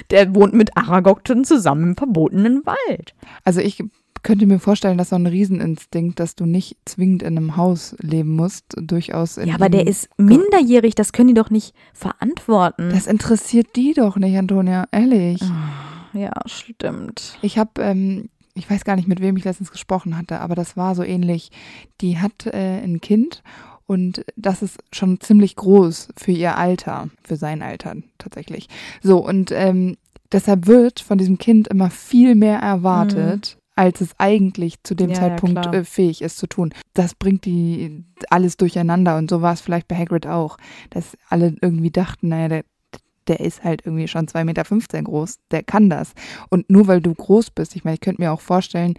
Der 0.10 0.34
wohnt 0.34 0.56
mit 0.56 0.76
Aragog 0.76 1.22
zusammen 1.46 1.90
im 1.90 1.96
verbotenen 1.96 2.64
Wald. 2.66 3.14
Also 3.44 3.62
ich 3.62 3.84
könnte 4.24 4.46
mir 4.46 4.60
vorstellen, 4.60 4.98
dass 4.98 5.10
so 5.10 5.16
ein 5.16 5.26
Rieseninstinkt, 5.26 6.20
dass 6.20 6.36
du 6.36 6.46
nicht 6.46 6.78
zwingend 6.86 7.24
in 7.24 7.38
einem 7.38 7.58
Haus 7.58 7.96
leben 8.00 8.36
musst, 8.36 8.76
durchaus 8.78 9.38
in 9.38 9.48
Ja, 9.48 9.56
aber 9.56 9.70
der 9.70 9.88
ist 9.88 10.10
minderjährig. 10.18 10.96
Das 10.96 11.14
können 11.14 11.30
die 11.30 11.34
doch 11.34 11.50
nicht 11.50 11.74
verantworten. 11.94 12.90
Das 12.90 13.08
interessiert 13.08 13.76
die 13.76 13.94
doch 13.94 14.18
nicht, 14.18 14.38
Antonia, 14.38 14.86
ehrlich. 14.92 15.42
ja, 16.14 16.32
stimmt. 16.46 17.38
Ich 17.42 17.58
habe, 17.58 17.82
ähm, 17.82 18.30
ich 18.56 18.70
weiß 18.70 18.84
gar 18.84 18.96
nicht, 18.96 19.08
mit 19.08 19.22
wem 19.22 19.38
ich 19.38 19.46
letztens 19.46 19.72
gesprochen 19.72 20.18
hatte, 20.18 20.40
aber 20.40 20.56
das 20.56 20.76
war 20.76 20.96
so 20.96 21.04
ähnlich. 21.04 21.52
Die 22.02 22.18
hat 22.18 22.46
äh, 22.46 22.82
ein 22.84 23.02
Kind 23.02 23.44
und 23.86 24.24
das 24.36 24.62
ist 24.62 24.78
schon 24.92 25.20
ziemlich 25.20 25.56
groß 25.56 26.10
für 26.16 26.32
ihr 26.32 26.58
Alter, 26.58 27.10
für 27.24 27.38
sein 27.38 27.62
Alter 27.62 27.96
tatsächlich. 28.18 28.70
So, 29.02 29.18
und 29.18 29.52
ähm, 29.52 29.98
deshalb 30.32 30.68
wird 30.68 31.00
von 31.00 31.18
diesem 31.18 31.38
Kind 31.38 31.68
immer 31.68 31.90
viel 31.90 32.36
mehr 32.36 32.60
erwartet. 32.60 33.58
Als 33.80 34.02
es 34.02 34.10
eigentlich 34.18 34.76
zu 34.84 34.94
dem 34.94 35.10
Ja, 35.10 35.16
ja, 35.16 35.20
Zeitpunkt 35.22 35.62
klar. 35.62 35.74
äh, 35.74 35.84
fähig 35.86 36.22
ist 36.22 36.38
zu 36.38 36.48
tun. 36.48 36.74
Das 36.94 37.16
bringt 37.16 37.46
die 37.46 38.04
alles 38.30 38.58
durcheinander 38.58 39.18
und 39.18 39.30
so 39.30 39.42
war 39.42 39.54
es 39.54 39.62
vielleicht 39.62 39.88
bei 39.88 39.96
Hagrid 39.96 40.28
auch, 40.28 40.58
dass 40.90 41.16
alle 41.30 41.56
irgendwie 41.62 41.90
dachten, 41.92 42.28
naja, 42.28 42.50
der, 42.50 42.64
der 43.28 43.40
ist 43.40 43.64
halt 43.64 43.86
irgendwie 43.86 44.08
schon 44.10 44.26
2,15 44.28 44.44
Meter 44.44 45.02
groß, 45.04 45.38
der 45.52 45.64
kann 45.64 45.90
das. 45.90 46.12
Und 46.50 46.70
nur 46.70 46.88
weil 46.88 47.00
du 47.00 47.14
groß 47.16 47.52
bist, 47.52 47.74
ich 47.76 47.86
meine, 47.86 47.94
ich 47.96 48.02
könnte 48.02 48.22
mir 48.22 48.34
auch 48.34 48.42
vorstellen, 48.42 48.96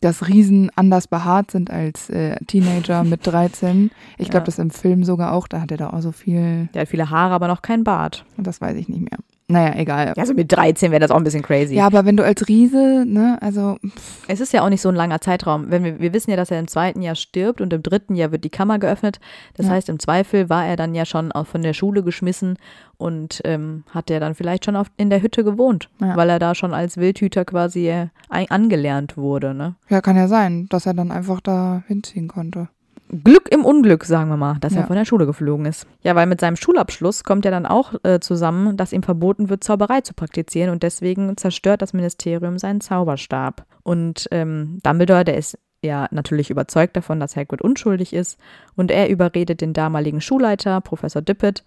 dass 0.00 0.26
Riesen 0.28 0.70
anders 0.74 1.06
behaart 1.08 1.52
sind 1.52 1.70
als 1.70 2.10
äh, 2.10 2.36
Teenager 2.46 3.04
mit 3.04 3.26
13. 3.26 3.90
Ich 4.18 4.28
glaube, 4.28 4.42
Ja. 4.42 4.46
das 4.46 4.58
im 4.58 4.70
Film 4.70 5.04
sogar 5.04 5.32
auch, 5.32 5.46
da 5.46 5.60
hat 5.60 5.70
er 5.70 5.76
da 5.78 5.90
auch 5.90 6.00
so 6.02 6.10
viel, 6.12 6.68
Der 6.74 6.82
hat 6.82 6.88
viele 6.88 7.10
Haare, 7.10 7.32
aber 7.34 7.46
noch 7.48 7.62
kein 7.62 7.84
Bart. 7.84 8.24
das 8.36 8.60
weiß 8.60 8.76
ich 8.76 8.88
nicht 8.88 9.00
mehr. 9.00 9.18
Naja, 9.48 9.74
egal. 9.76 10.12
Also 10.16 10.34
mit 10.34 10.50
13 10.50 10.90
wäre 10.90 10.98
das 10.98 11.12
auch 11.12 11.16
ein 11.18 11.22
bisschen 11.22 11.42
crazy. 11.42 11.74
Ja, 11.76 11.86
aber 11.86 12.04
wenn 12.04 12.16
du 12.16 12.24
als 12.24 12.48
Riese, 12.48 13.04
ne, 13.06 13.38
also 13.40 13.78
Es 14.26 14.40
ist 14.40 14.52
ja 14.52 14.62
auch 14.64 14.68
nicht 14.68 14.80
so 14.82 14.88
ein 14.88 14.96
langer 14.96 15.20
Zeitraum. 15.20 15.70
Wenn 15.70 15.84
wir, 15.84 16.00
wir 16.00 16.12
wissen 16.12 16.30
ja, 16.30 16.36
dass 16.36 16.50
er 16.50 16.58
im 16.58 16.66
zweiten 16.66 17.00
Jahr 17.00 17.14
stirbt 17.14 17.60
und 17.60 17.72
im 17.72 17.80
dritten 17.80 18.16
Jahr 18.16 18.32
wird 18.32 18.42
die 18.42 18.50
Kammer 18.50 18.80
geöffnet. 18.80 19.20
Das 19.54 19.66
Ja. 19.66 19.72
heißt, 19.72 19.88
im 19.88 20.00
Zweifel 20.00 20.48
war 20.50 20.66
er 20.66 20.74
dann 20.74 20.96
ja 20.96 21.04
schon 21.04 21.30
auch 21.30 21.46
von 21.46 21.62
der 21.62 21.74
Schule 21.74 22.02
geschmissen 22.02 22.58
und 22.96 23.40
ähm, 23.44 23.84
hat 23.90 24.10
er 24.10 24.18
dann 24.18 24.34
vielleicht 24.34 24.64
schon 24.64 24.74
auf, 24.74 24.88
in 24.96 25.10
der 25.10 25.22
Hütte 25.22 25.44
gewohnt, 25.44 25.90
Ja. 26.00 26.16
weil 26.16 26.28
er 26.28 26.40
da 26.40 26.56
schon 26.56 26.74
als 26.74 26.96
Wildhüter 26.96 27.44
quasi 27.44 27.88
äh, 27.88 28.08
angelernt 28.48 29.16
wurde. 29.16 29.54
Ne? 29.54 29.76
ja, 29.88 30.00
kann 30.00 30.16
ja 30.16 30.26
sein, 30.26 30.66
dass 30.70 30.86
er 30.86 30.94
dann 30.94 31.12
einfach 31.12 31.40
da 31.40 31.84
hinziehen 31.86 32.26
konnte. 32.26 32.68
Glück 33.08 33.48
im 33.52 33.64
Unglück, 33.64 34.04
sagen 34.04 34.28
wir 34.30 34.36
mal, 34.36 34.56
dass 34.60 34.74
er 34.74 34.80
Ja. 34.80 34.86
von 34.86 34.96
der 34.96 35.04
Schule 35.04 35.26
geflogen 35.26 35.66
ist. 35.66 35.86
Ja, 36.02 36.14
weil 36.14 36.26
mit 36.26 36.40
seinem 36.40 36.56
Schulabschluss 36.56 37.24
kommt 37.24 37.44
ja 37.44 37.50
dann 37.50 37.66
auch 37.66 37.94
äh, 38.02 38.20
zusammen, 38.20 38.76
dass 38.76 38.92
ihm 38.92 39.02
verboten 39.02 39.48
wird, 39.48 39.62
Zauberei 39.64 40.00
zu 40.00 40.14
praktizieren 40.14 40.70
und 40.70 40.82
deswegen 40.82 41.36
zerstört 41.36 41.82
das 41.82 41.92
Ministerium 41.92 42.58
seinen 42.58 42.80
Zauberstab. 42.80 43.64
Und 43.82 44.28
ähm, 44.32 44.78
Dumbledore, 44.82 45.24
der 45.24 45.36
ist 45.36 45.58
ja 45.82 46.08
natürlich 46.10 46.50
überzeugt 46.50 46.96
davon, 46.96 47.20
dass 47.20 47.36
Hagrid 47.36 47.62
unschuldig 47.62 48.12
ist 48.12 48.38
und 48.74 48.90
er 48.90 49.08
überredet 49.08 49.60
den 49.60 49.72
damaligen 49.72 50.20
Schulleiter, 50.20 50.80
Professor 50.80 51.22
Dippet, 51.22 51.64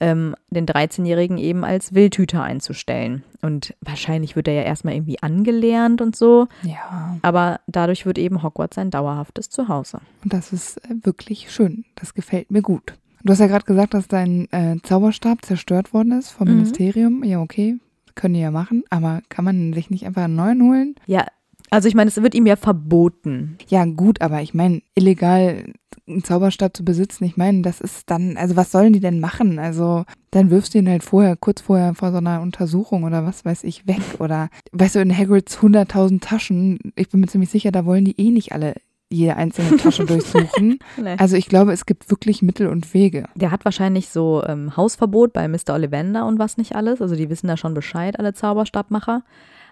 ähm, 0.00 0.34
den 0.50 0.66
13-Jährigen 0.66 1.38
eben 1.38 1.64
als 1.64 1.94
Wildhüter 1.94 2.42
einzustellen. 2.42 3.22
Und 3.42 3.74
wahrscheinlich 3.80 4.34
wird 4.36 4.48
er 4.48 4.54
ja 4.54 4.62
erstmal 4.62 4.94
irgendwie 4.94 5.22
angelernt 5.22 6.00
und 6.00 6.16
so. 6.16 6.48
Ja. 6.62 7.18
Aber 7.22 7.60
dadurch 7.66 8.06
wird 8.06 8.18
eben 8.18 8.42
Hogwarts 8.42 8.76
sein 8.76 8.90
dauerhaftes 8.90 9.50
Zuhause. 9.50 10.00
Und 10.24 10.32
das 10.32 10.52
ist 10.52 10.78
äh, 10.84 10.94
wirklich 11.02 11.50
schön. 11.52 11.84
Das 11.96 12.14
gefällt 12.14 12.50
mir 12.50 12.62
gut. 12.62 12.94
Du 13.22 13.32
hast 13.32 13.40
ja 13.40 13.46
gerade 13.48 13.66
gesagt, 13.66 13.92
dass 13.94 14.08
dein 14.08 14.50
äh, 14.52 14.76
Zauberstab 14.82 15.44
zerstört 15.44 15.92
worden 15.92 16.18
ist 16.18 16.30
vom 16.30 16.48
Mhm. 16.48 16.54
Ministerium. 16.54 17.22
Ja, 17.24 17.40
okay. 17.40 17.76
Können 18.14 18.34
die 18.34 18.40
ja 18.40 18.50
machen. 18.50 18.82
Aber 18.90 19.20
kann 19.28 19.44
man 19.44 19.72
sich 19.74 19.90
nicht 19.90 20.06
einfach 20.06 20.24
einen 20.24 20.36
neuen 20.36 20.62
holen? 20.62 20.94
Ja, 21.06 21.26
also 21.70 21.88
ich 21.88 21.94
meine, 21.94 22.08
es 22.08 22.20
wird 22.20 22.34
ihm 22.34 22.46
ja 22.46 22.56
verboten. 22.56 23.58
Ja, 23.68 23.84
gut, 23.84 24.20
aber 24.20 24.42
ich 24.42 24.54
meine, 24.54 24.82
illegal 24.94 25.64
einen 26.08 26.24
Zauberstab 26.24 26.76
zu 26.76 26.84
besitzen, 26.84 27.24
ich 27.24 27.36
meine, 27.36 27.62
das 27.62 27.80
ist 27.80 28.10
dann, 28.10 28.36
also 28.36 28.56
was 28.56 28.72
sollen 28.72 28.92
die 28.92 29.00
denn 29.00 29.20
machen? 29.20 29.58
Also, 29.58 30.04
dann 30.30 30.50
wirfst 30.50 30.74
du 30.74 30.78
ihn 30.78 30.88
halt 30.88 31.04
vorher, 31.04 31.36
kurz 31.36 31.60
vorher 31.60 31.94
vor 31.94 32.10
so 32.10 32.18
einer 32.18 32.40
Untersuchung 32.40 33.04
oder 33.04 33.24
was 33.24 33.44
weiß 33.44 33.64
ich, 33.64 33.86
weg. 33.86 34.00
Oder, 34.18 34.48
weißt 34.72 34.96
du, 34.96 35.00
in 35.00 35.16
Hagrids 35.16 35.58
100.000 35.58 36.20
Taschen, 36.20 36.78
ich 36.96 37.08
bin 37.08 37.20
mir 37.20 37.28
ziemlich 37.28 37.50
sicher, 37.50 37.70
da 37.70 37.84
wollen 37.84 38.04
die 38.04 38.20
eh 38.20 38.30
nicht 38.30 38.52
alle 38.52 38.74
jede 39.12 39.36
einzelne 39.36 39.76
Tasche 39.76 40.04
durchsuchen. 40.06 40.78
Also 41.18 41.36
ich 41.36 41.48
glaube, 41.48 41.72
es 41.72 41.84
gibt 41.84 42.10
wirklich 42.10 42.42
Mittel 42.42 42.68
und 42.68 42.94
Wege. 42.94 43.24
Der 43.34 43.50
hat 43.50 43.64
wahrscheinlich 43.64 44.08
so 44.08 44.44
ähm, 44.46 44.76
Hausverbot 44.76 45.32
bei 45.32 45.48
Mr. 45.48 45.74
Ollivander 45.74 46.26
und 46.26 46.38
was 46.38 46.56
nicht 46.56 46.76
alles. 46.76 47.02
Also 47.02 47.16
die 47.16 47.28
wissen 47.28 47.48
da 47.48 47.56
schon 47.56 47.74
Bescheid, 47.74 48.18
alle 48.18 48.34
Zauberstabmacher. 48.34 49.24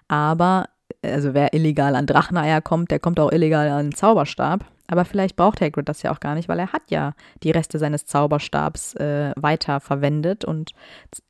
Aber, 0.09 0.69
also 1.03 1.35
wer 1.35 1.55
illegal 1.55 1.95
an 1.95 2.07
Dracheneier 2.07 2.61
kommt, 2.61 2.91
der 2.91 2.99
kommt 2.99 3.21
auch 3.21 3.33
illegal 3.33 3.69
an 3.69 3.93
Zauberstab. 3.93 4.65
Aber 4.91 5.05
vielleicht 5.05 5.37
braucht 5.37 5.61
Hagrid 5.61 5.89
das 5.89 6.03
ja 6.03 6.13
auch 6.13 6.21
gar 6.21 6.35
nicht, 6.35 6.49
weil 6.49 6.59
er 6.59 6.73
hat 6.73 6.91
ja 6.91 7.15
die 7.43 7.51
Reste 7.51 7.79
seines 7.79 8.07
Zauberstabs 8.07 8.95
äh, 8.95 9.33
weiter 9.37 9.81
verwendet 9.81 10.47
und 10.47 10.73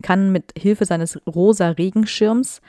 kann 0.00 0.30
mit 0.30 0.52
Hilfe 0.56 0.84
seines 0.84 1.20
rosa 1.26 1.70
Regenschirms 1.70 2.60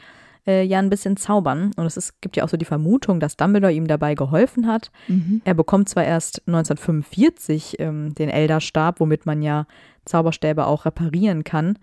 äh, 0.48 0.64
ja 0.64 0.80
ein 0.80 0.90
bisschen 0.90 1.16
zaubern. 1.16 1.72
Und 1.76 1.86
es 1.86 1.96
ist, 1.96 2.20
gibt 2.22 2.38
ja 2.38 2.44
auch 2.44 2.50
so 2.50 2.58
die 2.58 2.66
Vermutung, 2.66 3.20
dass 3.20 3.38
Dumbledore 3.38 3.72
ihm 3.72 3.88
dabei 3.88 4.16
geholfen 4.16 4.66
hat. 4.66 4.92
Mhm. 5.08 5.42
Er 5.46 5.54
bekommt 5.54 5.90
zwar 5.90 6.06
erst 6.06 6.42
1945 6.48 7.80
ähm, 7.80 8.16
den 8.16 8.30
Elderstab, 8.30 9.00
womit 9.00 9.28
man 9.28 9.44
ja 9.44 9.68
Zauberstäbe 10.06 10.66
auch 10.66 10.86
reparieren 10.86 11.44
kann, 11.44 11.78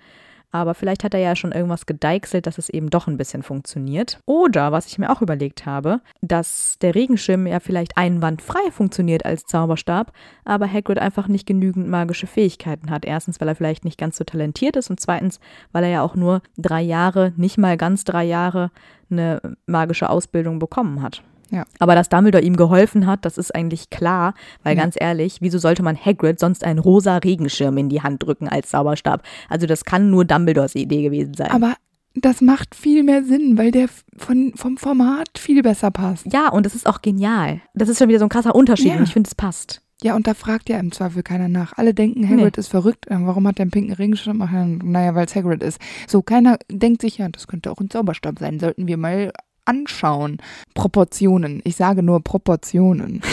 aber 0.57 0.75
vielleicht 0.75 1.05
hat 1.05 1.15
er 1.15 1.21
ja 1.21 1.37
schon 1.37 1.53
irgendwas 1.53 1.87
gedeichselt, 1.87 2.47
dass 2.47 2.59
es 2.59 2.69
eben 2.69 2.91
doch 2.91 3.07
ein 3.07 3.17
bisschen 3.17 3.43
funktioniert. 3.43 4.21
Oder, 4.27 4.73
was 4.73 4.87
ich 4.87 4.99
mir 4.99 5.11
auch 5.11 5.23
überlegt 5.23 5.67
habe, 5.67 6.01
dass 6.21 6.79
der 6.81 6.95
Regenschirm 6.95 7.47
ja 7.47 7.61
vielleicht 7.61 7.97
einwandfrei 7.97 8.71
funktioniert 8.71 9.25
als 9.25 9.45
Zauberstab, 9.45 10.13
aber 10.45 10.71
Hagrid 10.71 10.99
einfach 10.99 11.29
nicht 11.29 11.47
genügend 11.47 11.89
magische 11.89 12.27
Fähigkeiten 12.27 12.91
hat. 12.91 13.05
Erstens, 13.05 13.41
weil 13.41 13.49
er 13.49 13.57
vielleicht 13.57 13.85
nicht 13.85 13.99
ganz 13.99 14.17
so 14.17 14.25
talentiert 14.25 14.77
ist 14.77 14.91
und 14.91 15.01
zweitens, 15.01 15.41
weil 15.73 15.85
er 15.85 15.91
ja 15.91 16.03
auch 16.03 16.15
nur 16.15 16.43
drei 16.57 16.83
Jahre, 16.83 17.33
nicht 17.37 17.59
mal 17.59 17.77
ganz 17.77 18.05
drei 18.05 18.25
Jahre, 18.25 18.71
eine 19.11 19.41
magische 19.67 20.11
Ausbildung 20.11 20.59
bekommen 20.59 21.03
hat. 21.03 21.23
Ja. 21.51 21.65
Aber 21.79 21.95
dass 21.95 22.09
Dumbledore 22.09 22.43
ihm 22.45 22.57
geholfen 22.57 23.07
hat, 23.07 23.25
das 23.25 23.39
ist 23.39 23.55
eigentlich 23.55 23.91
klar, 23.91 24.35
weil 24.65 24.77
Ja. 24.77 24.83
ganz 24.83 24.97
ehrlich, 24.99 25.39
wieso 25.41 25.59
sollte 25.59 25.83
man 25.83 25.97
Hagrid 25.97 26.41
sonst 26.41 26.65
einen 26.65 26.79
rosa 26.79 27.19
Regenschirm 27.19 27.77
in 27.79 27.89
die 27.89 28.03
Hand 28.03 28.23
drücken 28.23 28.49
als 28.49 28.71
Zauberstab? 28.71 29.23
Also 29.49 29.67
das 29.67 29.85
kann 29.85 30.11
nur 30.11 30.25
Dumbledores 30.25 30.75
Idee 30.75 31.03
gewesen 31.03 31.35
sein. 31.35 31.51
Aber 31.51 31.75
das 32.15 32.41
macht 32.41 32.75
viel 32.75 33.03
mehr 33.03 33.23
Sinn, 33.25 33.59
weil 33.59 33.71
der 33.71 33.89
von, 34.17 34.53
vom 34.57 34.77
Format 34.79 35.29
viel 35.39 35.63
besser 35.63 35.91
passt. 35.91 36.27
ja, 36.33 36.49
und 36.49 36.65
das 36.67 36.75
ist 36.75 36.87
auch 36.87 37.03
genial. 37.03 37.61
Das 37.75 37.89
ist 37.89 37.99
schon 37.99 38.09
wieder 38.09 38.19
so 38.19 38.25
ein 38.25 38.31
krasser 38.31 38.55
Unterschied 38.55 38.89
Ja. 38.93 38.97
und 38.97 39.03
ich 39.05 39.13
finde, 39.13 39.29
es 39.29 39.35
passt. 39.35 39.83
Ja, 40.03 40.15
und 40.15 40.27
da 40.27 40.35
fragt 40.35 40.69
ja 40.69 40.79
im 40.79 40.93
Zweifel 40.93 41.23
keiner 41.23 41.49
nach. 41.49 41.73
Alle 41.79 41.95
denken, 41.95 42.29
Hagrid 42.29 42.59
ist 42.59 42.69
verrückt. 42.69 43.07
Äh, 43.07 43.17
Warum 43.21 43.47
hat 43.49 43.57
der 43.59 43.63
einen 43.65 43.71
pinken 43.71 43.95
Regenschirm? 43.95 44.39
Naja, 44.85 45.15
weil 45.15 45.25
es 45.25 45.35
Hagrid 45.35 45.63
ist. 45.63 45.81
So, 46.07 46.21
keiner 46.21 46.59
denkt 46.71 47.01
sich, 47.01 47.17
ja, 47.17 47.29
das 47.31 47.47
könnte 47.47 47.71
auch 47.71 47.79
ein 47.81 47.89
Zauberstab 47.89 48.39
sein. 48.39 48.61
Sollten 48.61 48.87
wir 48.87 48.99
mal 48.99 49.33
anschauen. 49.67 50.39
Proportionen. 50.75 51.61
Ich 51.65 51.77
sage 51.77 52.03
nur 52.03 52.23
Proportionen. 52.23 53.23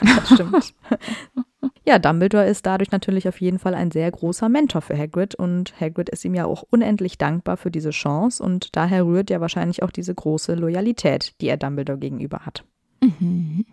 Das 0.00 0.32
stimmt. 0.32 0.74
ja, 1.84 1.98
Dumbledore 1.98 2.46
ist 2.46 2.64
dadurch 2.64 2.90
natürlich 2.92 3.28
auf 3.28 3.42
jeden 3.42 3.58
Fall 3.58 3.74
ein 3.74 3.90
sehr 3.90 4.10
großer 4.10 4.48
Mentor 4.48 4.80
für 4.80 4.96
Hagrid 4.96 5.34
und 5.34 5.78
Hagrid 5.78 6.08
ist 6.08 6.24
ihm 6.24 6.34
ja 6.34 6.46
auch 6.46 6.64
unendlich 6.70 7.18
dankbar 7.18 7.58
für 7.58 7.70
diese 7.70 7.90
Chance 7.90 8.42
und 8.42 8.74
daher 8.74 9.04
rührt 9.04 9.28
ja 9.28 9.42
wahrscheinlich 9.42 9.82
auch 9.82 9.90
diese 9.90 10.14
große 10.14 10.54
Loyalität, 10.54 11.34
die 11.42 11.48
er 11.48 11.58
Dumbledore 11.58 11.98
gegenüber 11.98 12.46
hat. 12.46 12.64
Mhm. 13.02 13.66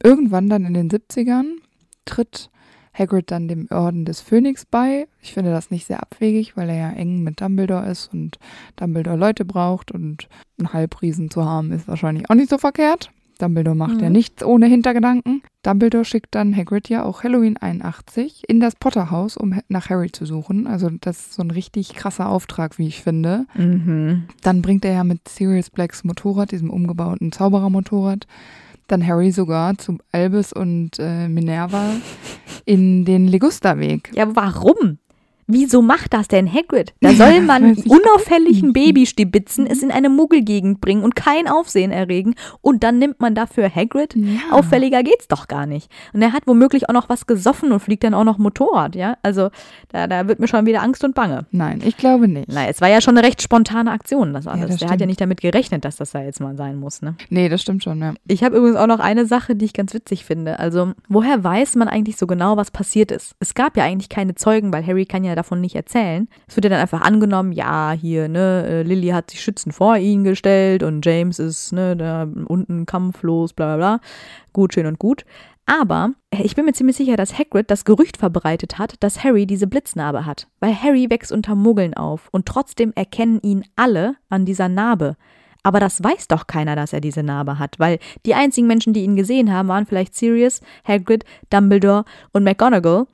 Irgendwann 0.00 0.48
dann 0.48 0.64
in 0.64 0.74
den 0.74 0.88
70ern 0.88 1.56
tritt 2.04 2.50
Hagrid 2.94 3.30
dann 3.30 3.48
dem 3.48 3.68
Orden 3.70 4.04
des 4.04 4.20
Phönix 4.20 4.64
bei. 4.66 5.06
Ich 5.22 5.32
finde 5.32 5.50
das 5.50 5.70
nicht 5.70 5.86
sehr 5.86 6.02
abwegig, 6.02 6.56
weil 6.56 6.68
er 6.68 6.76
ja 6.76 6.90
eng 6.90 7.22
mit 7.22 7.40
Dumbledore 7.40 7.88
ist 7.90 8.12
und 8.12 8.38
Dumbledore 8.76 9.16
Leute 9.16 9.44
braucht 9.44 9.90
und 9.92 10.28
einen 10.58 10.72
Halbriesen 10.72 11.30
zu 11.30 11.44
haben 11.44 11.72
ist 11.72 11.88
wahrscheinlich 11.88 12.28
auch 12.28 12.34
nicht 12.34 12.50
so 12.50 12.58
verkehrt. 12.58 13.10
Dumbledore 13.38 13.74
macht 13.74 14.00
ja 14.00 14.06
Mhm. 14.08 14.12
nichts 14.12 14.44
ohne 14.44 14.66
Hintergedanken. 14.66 15.42
Dumbledore 15.64 16.04
schickt 16.04 16.34
dann 16.34 16.54
Hagrid 16.54 16.88
ja 16.90 17.02
auch 17.02 17.24
Halloween 17.24 17.56
81 17.56 18.44
in 18.46 18.60
das 18.60 18.76
Potterhaus, 18.76 19.36
um 19.36 19.58
nach 19.68 19.88
Harry 19.90 20.12
zu 20.12 20.26
suchen. 20.26 20.66
Also 20.68 20.90
das 21.00 21.18
ist 21.18 21.32
so 21.34 21.42
ein 21.42 21.50
richtig 21.50 21.94
krasser 21.94 22.28
Auftrag, 22.28 22.78
wie 22.78 22.86
ich 22.86 23.02
finde. 23.02 23.46
Mhm. 23.56 24.24
Dann 24.42 24.62
bringt 24.62 24.84
er 24.84 24.92
ja 24.92 25.02
mit 25.04 25.26
Sirius 25.28 25.70
Blacks 25.70 26.04
Motorrad, 26.04 26.52
diesem 26.52 26.70
umgebauten 26.70 27.32
Zauberermotorrad, 27.32 28.26
dann 28.88 29.06
Harry 29.06 29.30
sogar 29.30 29.76
zu 29.78 29.98
Albus 30.12 30.52
und 30.52 30.98
äh, 30.98 31.28
Minerva 31.28 31.94
in 32.64 33.04
den 33.04 33.28
Ligusterweg. 33.28 34.10
Ja, 34.14 34.34
warum? 34.34 34.98
Wieso 35.46 35.82
macht 35.82 36.14
das 36.14 36.28
denn 36.28 36.52
Hagrid? 36.52 36.94
Da 37.00 37.12
soll 37.12 37.40
man 37.40 37.74
unauffälligen 37.74 38.70
auch 38.70 38.74
nicht. 38.74 38.74
Baby 38.74 39.06
stibitzen, 39.06 39.66
es 39.66 39.82
in 39.82 39.90
eine 39.90 40.08
Muggelgegend 40.08 40.80
bringen 40.80 41.02
und 41.02 41.16
kein 41.16 41.48
Aufsehen 41.48 41.90
erregen 41.90 42.34
und 42.60 42.84
dann 42.84 42.98
nimmt 42.98 43.20
man 43.20 43.34
dafür 43.34 43.68
Hagrid? 43.74 44.14
Ja. 44.14 44.38
Auffälliger 44.52 45.02
geht's 45.02 45.28
doch 45.28 45.48
gar 45.48 45.66
nicht. 45.66 45.90
Und 46.12 46.22
er 46.22 46.32
hat 46.32 46.46
womöglich 46.46 46.88
auch 46.88 46.94
noch 46.94 47.08
was 47.08 47.26
gesoffen 47.26 47.72
und 47.72 47.80
fliegt 47.80 48.04
dann 48.04 48.14
auch 48.14 48.24
noch 48.24 48.38
Motorrad, 48.38 48.94
ja? 48.94 49.16
Also 49.22 49.50
da, 49.90 50.06
da 50.06 50.28
wird 50.28 50.40
mir 50.40 50.48
schon 50.48 50.66
wieder 50.66 50.82
Angst 50.82 51.04
und 51.04 51.14
Bange. 51.14 51.46
Nein, 51.50 51.82
ich 51.84 51.96
glaube 51.96 52.28
nicht. 52.28 52.48
Na, 52.48 52.66
es 52.68 52.80
war 52.80 52.88
ja 52.88 53.00
schon 53.00 53.16
eine 53.16 53.26
recht 53.26 53.42
spontane 53.42 53.90
Aktion, 53.90 54.32
das 54.32 54.46
alles. 54.46 54.70
das 54.70 54.80
Der 54.80 54.90
hat 54.90 55.00
ja 55.00 55.06
nicht 55.06 55.20
damit 55.20 55.40
gerechnet, 55.40 55.84
dass 55.84 55.96
das 55.96 56.12
da 56.12 56.22
jetzt 56.22 56.40
mal 56.40 56.56
sein 56.56 56.76
muss, 56.76 57.02
ne? 57.02 57.14
Nee, 57.30 57.48
das 57.48 57.62
stimmt 57.62 57.82
schon, 57.82 58.00
ja. 58.00 58.14
Ich 58.26 58.44
habe 58.44 58.56
übrigens 58.56 58.76
auch 58.76 58.86
noch 58.86 59.00
eine 59.00 59.26
Sache, 59.26 59.54
die 59.56 59.64
ich 59.64 59.72
ganz 59.72 59.92
witzig 59.94 60.24
finde. 60.24 60.58
Also, 60.58 60.92
woher 61.08 61.42
weiß 61.42 61.76
man 61.76 61.88
eigentlich 61.88 62.16
so 62.16 62.26
genau, 62.26 62.56
was 62.56 62.70
passiert 62.70 63.10
ist? 63.10 63.34
Es 63.40 63.54
gab 63.54 63.76
ja 63.76 63.84
eigentlich 63.84 64.08
keine 64.08 64.34
Zeugen, 64.34 64.72
weil 64.72 64.86
Harry 64.86 65.06
kann 65.06 65.24
ja 65.24 65.31
davon 65.34 65.60
nicht 65.60 65.74
erzählen. 65.74 66.28
Es 66.46 66.56
wird 66.56 66.64
ja 66.64 66.70
dann 66.70 66.80
einfach 66.80 67.00
angenommen, 67.00 67.52
ja, 67.52 67.92
hier, 67.92 68.28
ne, 68.28 68.64
äh, 68.66 68.82
Lily 68.82 69.08
hat 69.08 69.30
sich 69.30 69.40
schützend 69.40 69.74
vor 69.74 69.96
ihn 69.96 70.24
gestellt 70.24 70.82
und 70.82 71.04
James 71.04 71.38
ist, 71.38 71.72
ne, 71.72 71.96
da 71.96 72.28
unten 72.46 72.86
kampflos, 72.86 73.52
bla 73.52 73.76
bla 73.76 73.76
bla. 73.76 74.00
Gut, 74.52 74.74
schön 74.74 74.86
und 74.86 74.98
gut. 74.98 75.24
Aber 75.66 76.10
äh, 76.30 76.42
ich 76.42 76.54
bin 76.54 76.64
mir 76.64 76.72
ziemlich 76.72 76.96
sicher, 76.96 77.16
dass 77.16 77.38
Hagrid 77.38 77.70
das 77.70 77.84
Gerücht 77.84 78.16
verbreitet 78.16 78.78
hat, 78.78 78.94
dass 79.00 79.22
Harry 79.24 79.46
diese 79.46 79.66
Blitznarbe 79.66 80.26
hat. 80.26 80.48
Weil 80.60 80.74
Harry 80.74 81.08
wächst 81.10 81.32
unter 81.32 81.54
Muggeln 81.54 81.94
auf 81.94 82.28
und 82.32 82.46
trotzdem 82.46 82.92
erkennen 82.94 83.40
ihn 83.42 83.64
alle 83.76 84.16
an 84.28 84.44
dieser 84.44 84.68
Narbe. 84.68 85.16
Aber 85.62 85.78
das 85.78 86.02
weiß 86.02 86.28
doch 86.28 86.46
keiner, 86.48 86.74
dass 86.74 86.92
er 86.92 87.00
diese 87.00 87.22
Narbe 87.22 87.58
hat, 87.58 87.78
weil 87.78 87.98
die 88.26 88.34
einzigen 88.34 88.66
Menschen, 88.66 88.92
die 88.92 89.04
ihn 89.04 89.14
gesehen 89.14 89.52
haben, 89.52 89.68
waren 89.68 89.86
vielleicht 89.86 90.14
Sirius, 90.14 90.60
Hagrid, 90.86 91.24
Dumbledore 91.50 92.04
und 92.32 92.42
McGonagall. 92.42 93.06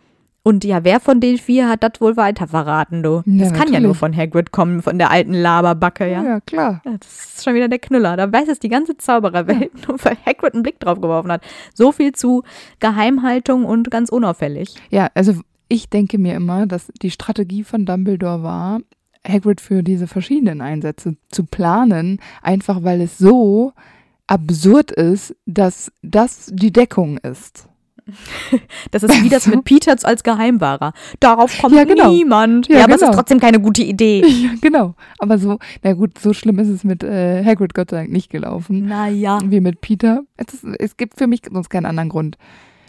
Und 0.42 0.64
ja, 0.64 0.82
wer 0.84 1.00
von 1.00 1.20
den 1.20 1.36
vier 1.36 1.68
hat 1.68 1.82
das 1.82 2.00
wohl 2.00 2.16
weiter 2.16 2.46
verraten, 2.46 3.02
du? 3.02 3.22
Ja, 3.26 3.44
das 3.44 3.52
kann 3.52 3.66
ja 3.66 3.80
natürlich. 3.80 3.82
nur 3.82 3.94
vonAgrid 3.96 4.50
kommen, 4.50 4.82
von 4.82 4.98
der 4.98 5.10
alten 5.10 5.34
Laberbacke, 5.34 6.10
ja? 6.10 6.22
Ja, 6.22 6.40
klar. 6.40 6.80
Ja, 6.84 6.92
das 6.98 7.34
ist 7.36 7.44
schon 7.44 7.54
wieder 7.54 7.68
der 7.68 7.78
Knüller. 7.78 8.16
Da 8.16 8.32
weiß 8.32 8.48
es 8.48 8.58
die 8.58 8.68
ganze 8.68 8.96
Zaubererwelt, 8.96 9.86
nur 9.88 10.02
weil 10.04 10.16
Hagrid 10.24 10.54
einen 10.54 10.62
Blick 10.62 10.80
drauf 10.80 11.00
geworfen 11.00 11.30
hat. 11.30 11.42
So 11.74 11.92
viel 11.92 12.12
zu 12.12 12.44
Geheimhaltung 12.80 13.64
und 13.64 13.90
ganz 13.90 14.08
unauffällig. 14.08 14.74
Ja, 14.90 15.08
also 15.14 15.34
ich 15.68 15.90
denke 15.90 16.18
mir 16.18 16.34
immer, 16.34 16.66
dass 16.66 16.90
die 17.02 17.10
Strategie 17.10 17.62
von 17.64 17.84
Dumbledore 17.84 18.42
war, 18.42 18.80
Hagrid 19.26 19.60
für 19.60 19.82
diese 19.82 20.06
verschiedenen 20.06 20.60
Einsätze 20.60 21.16
zu 21.28 21.44
planen, 21.44 22.20
einfach 22.42 22.82
weil 22.82 23.02
es 23.02 23.18
so 23.18 23.72
absurd 24.26 24.92
ist, 24.92 25.36
dass 25.46 25.92
das 26.02 26.50
die 26.52 26.72
Deckung 26.72 27.18
ist. 27.18 27.67
Das 28.90 29.02
ist 29.02 29.22
wie 29.22 29.28
das 29.28 29.44
So. 29.44 29.50
mit 29.50 29.64
Peter 29.64 29.94
als 30.02 30.22
Geheimwahrer. 30.22 30.92
Darauf 31.20 31.56
kommt 31.60 31.74
Ja, 31.74 31.84
genau. 31.84 32.10
niemand. 32.10 32.68
Ja, 32.68 32.78
Ja, 32.78 32.84
aber 32.84 32.94
es 32.94 33.00
genau. 33.00 33.10
ist 33.10 33.16
trotzdem 33.16 33.40
keine 33.40 33.60
gute 33.60 33.82
Idee. 33.82 34.22
Ja, 34.38 34.50
genau. 34.60 34.94
Aber 35.18 35.38
so, 35.38 35.58
na 35.82 35.92
gut, 35.94 36.18
so 36.18 36.32
schlimm 36.32 36.58
ist 36.58 36.68
es 36.68 36.84
mit 36.84 37.02
äh, 37.02 37.44
Hagrid 37.44 37.74
Gott 37.74 37.90
sei 37.90 37.98
Dank 37.98 38.10
nicht 38.10 38.30
gelaufen. 38.30 38.86
Naja. 38.86 39.38
Wie 39.44 39.60
mit 39.60 39.80
Peter. 39.80 40.22
Es, 40.36 40.54
ist, 40.54 40.64
es 40.78 40.96
gibt 40.96 41.18
für 41.18 41.26
mich 41.26 41.42
sonst 41.50 41.68
keinen 41.70 41.86
anderen 41.86 42.08
Grund. 42.08 42.36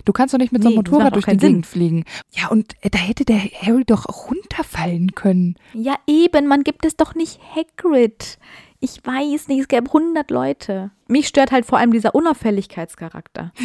Du 0.05 0.13
kannst 0.13 0.33
doch 0.33 0.39
nicht 0.39 0.51
mit 0.51 0.63
so 0.63 0.69
einem 0.69 0.77
Nee, 0.77 0.83
das 0.83 0.91
macht 0.91 0.99
Motorrad 1.01 1.15
durch 1.15 1.25
die 1.25 1.31
Sinn. 1.31 1.39
Gegend 1.39 1.65
fliegen. 1.65 2.03
Ja, 2.31 2.47
und 2.49 2.73
äh, 2.81 2.89
da 2.89 2.97
hätte 2.99 3.25
der 3.25 3.37
Harry 3.39 3.83
doch 3.85 4.05
runterfallen 4.29 5.13
können. 5.13 5.55
Ja, 5.73 5.95
eben, 6.07 6.47
man 6.47 6.63
gibt 6.63 6.85
es 6.85 6.95
doch 6.95 7.15
nicht 7.15 7.39
Hagrid. 7.55 8.37
Ich 8.81 9.05
weiß 9.05 9.49
nicht, 9.49 9.59
es 9.59 9.67
gäbe 9.67 9.87
100 9.87 10.31
Leute. 10.31 10.91
Mich 11.09 11.27
stört 11.27 11.51
halt 11.51 11.65
vor 11.65 11.79
allem 11.79 11.91
dieser 11.91 12.15
Unauffälligkeitscharakter. 12.15 13.51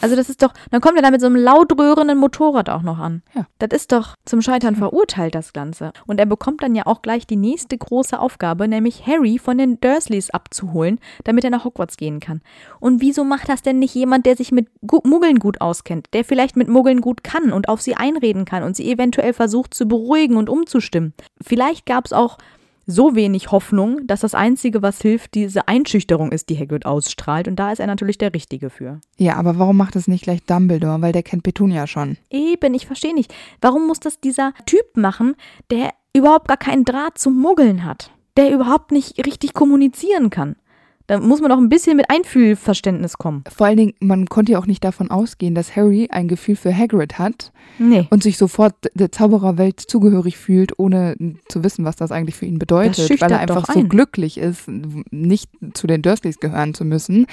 Also 0.00 0.16
das 0.16 0.28
ist 0.28 0.42
doch, 0.42 0.52
dann 0.72 0.80
kommt 0.80 0.96
er 0.96 1.02
da 1.02 1.12
mit 1.12 1.20
so 1.20 1.28
einem 1.28 1.36
laut 1.36 1.78
röhrenden 1.78 2.18
Motorrad 2.18 2.68
auch 2.68 2.82
noch 2.82 2.98
an. 2.98 3.22
Ja. 3.34 3.46
Das 3.60 3.70
ist 3.70 3.92
doch 3.92 4.16
zum 4.24 4.42
Scheitern 4.42 4.74
verurteilt, 4.74 5.36
das 5.36 5.52
Ganze. 5.52 5.92
Und 6.06 6.18
er 6.18 6.26
bekommt 6.26 6.64
dann 6.64 6.74
ja 6.74 6.86
auch 6.86 7.02
gleich 7.02 7.24
die 7.24 7.36
nächste 7.36 7.78
große 7.78 8.18
Aufgabe, 8.18 8.66
nämlich 8.66 9.06
Harry 9.06 9.38
von 9.38 9.58
den 9.58 9.80
Dursleys 9.80 10.30
abzuholen, 10.30 10.98
damit 11.22 11.44
er 11.44 11.50
nach 11.50 11.64
Hogwarts 11.64 11.96
gehen 11.96 12.18
kann. 12.18 12.40
Und 12.80 13.00
wieso 13.00 13.22
macht 13.22 13.48
das 13.48 13.62
denn 13.62 13.78
nicht 13.78 13.94
jemand, 13.94 14.26
der 14.26 14.36
sich 14.36 14.50
mit 14.50 14.66
Muggeln 15.04 15.38
gut 15.38 15.60
auskennt, 15.60 16.08
der 16.14 16.24
vielleicht 16.24 16.56
mit 16.56 16.66
Muggeln 16.66 17.00
gut 17.00 17.22
kann 17.22 17.52
und 17.52 17.68
auf 17.68 17.80
sie 17.80 17.94
einreden 17.94 18.44
kann 18.44 18.64
und 18.64 18.74
sie 18.74 18.90
eventuell 18.90 19.34
versucht 19.34 19.72
zu 19.72 19.86
beruhigen 19.86 20.36
und 20.36 20.50
umzustimmen? 20.50 21.14
Vielleicht 21.40 21.86
gab 21.86 22.06
es 22.06 22.12
auch 22.12 22.38
so 22.86 23.14
wenig 23.14 23.50
Hoffnung, 23.50 24.06
dass 24.06 24.20
das 24.20 24.34
Einzige, 24.34 24.82
was 24.82 25.00
hilft, 25.00 25.34
diese 25.34 25.68
Einschüchterung 25.68 26.32
ist, 26.32 26.48
die 26.48 26.58
Hagrid 26.58 26.86
ausstrahlt. 26.86 27.48
Und 27.48 27.56
da 27.56 27.72
ist 27.72 27.78
er 27.78 27.86
natürlich 27.86 28.18
der 28.18 28.34
Richtige 28.34 28.70
für. 28.70 29.00
Ja, 29.18 29.36
aber 29.36 29.58
warum 29.58 29.76
macht 29.76 29.96
es 29.96 30.08
nicht 30.08 30.24
gleich 30.24 30.42
Dumbledore? 30.44 31.02
Weil 31.02 31.12
der 31.12 31.22
kennt 31.22 31.42
Petunia 31.42 31.86
schon. 31.86 32.16
Eben, 32.30 32.74
ich 32.74 32.86
verstehe 32.86 33.14
nicht. 33.14 33.34
Warum 33.60 33.86
muss 33.86 34.00
das 34.00 34.20
dieser 34.20 34.52
Typ 34.66 34.96
machen, 34.96 35.34
der 35.70 35.90
überhaupt 36.14 36.48
gar 36.48 36.56
keinen 36.56 36.84
Draht 36.84 37.18
zum 37.18 37.40
Muggeln 37.40 37.84
hat? 37.84 38.10
Der 38.36 38.52
überhaupt 38.52 38.92
nicht 38.92 39.24
richtig 39.26 39.52
kommunizieren 39.54 40.30
kann? 40.30 40.56
Da 41.06 41.18
muss 41.18 41.40
man 41.40 41.50
auch 41.52 41.58
ein 41.58 41.68
bisschen 41.68 41.96
mit 41.96 42.08
Einfühlverständnis 42.10 43.18
kommen. 43.18 43.42
Vor 43.54 43.66
allen 43.66 43.76
Dingen, 43.76 43.92
man 44.00 44.26
konnte 44.26 44.52
ja 44.52 44.58
auch 44.58 44.66
nicht 44.66 44.84
davon 44.84 45.10
ausgehen, 45.10 45.54
dass 45.54 45.74
Harry 45.76 46.08
ein 46.10 46.28
Gefühl 46.28 46.56
für 46.56 46.76
Hagrid 46.76 47.18
hat 47.18 47.52
Nee. 47.78 48.06
und 48.10 48.22
sich 48.22 48.38
sofort 48.38 48.74
der 48.94 49.10
Zaubererwelt 49.10 49.80
zugehörig 49.80 50.36
fühlt, 50.38 50.78
ohne 50.78 51.16
zu 51.48 51.64
wissen, 51.64 51.84
was 51.84 51.96
das 51.96 52.12
eigentlich 52.12 52.36
für 52.36 52.46
ihn 52.46 52.58
bedeutet, 52.58 53.20
weil 53.20 53.30
er 53.32 53.40
einfach 53.40 53.66
doch 53.66 53.74
so 53.74 53.80
ein. 53.80 53.88
glücklich 53.88 54.38
ist, 54.38 54.68
nicht 55.10 55.50
zu 55.74 55.86
den 55.86 56.02
Dursleys 56.02 56.38
gehören 56.38 56.74
zu 56.74 56.84
müssen. 56.84 57.26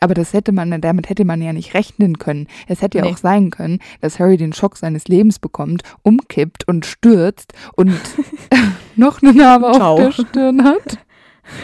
Aber 0.00 0.14
das 0.14 0.32
hätte 0.32 0.52
man, 0.52 0.80
damit 0.80 1.08
hätte 1.08 1.24
man 1.24 1.42
ja 1.42 1.52
nicht 1.52 1.74
rechnen 1.74 2.18
können. 2.18 2.46
Es 2.68 2.82
hätte 2.82 2.98
ja 2.98 3.04
Nee. 3.04 3.10
auch 3.12 3.16
sein 3.16 3.50
können, 3.50 3.78
dass 4.00 4.18
Harry 4.20 4.36
den 4.36 4.52
Schock 4.52 4.76
seines 4.76 5.08
Lebens 5.08 5.38
bekommt, 5.38 5.82
umkippt 6.02 6.66
und 6.68 6.86
stürzt 6.86 7.52
und 7.74 7.92
noch 8.96 9.22
eine 9.22 9.32
Narbe 9.34 9.72
Ciao. 9.72 9.94
auf 10.06 10.16
der 10.16 10.24
Stirn 10.24 10.64
hat. 10.64 10.98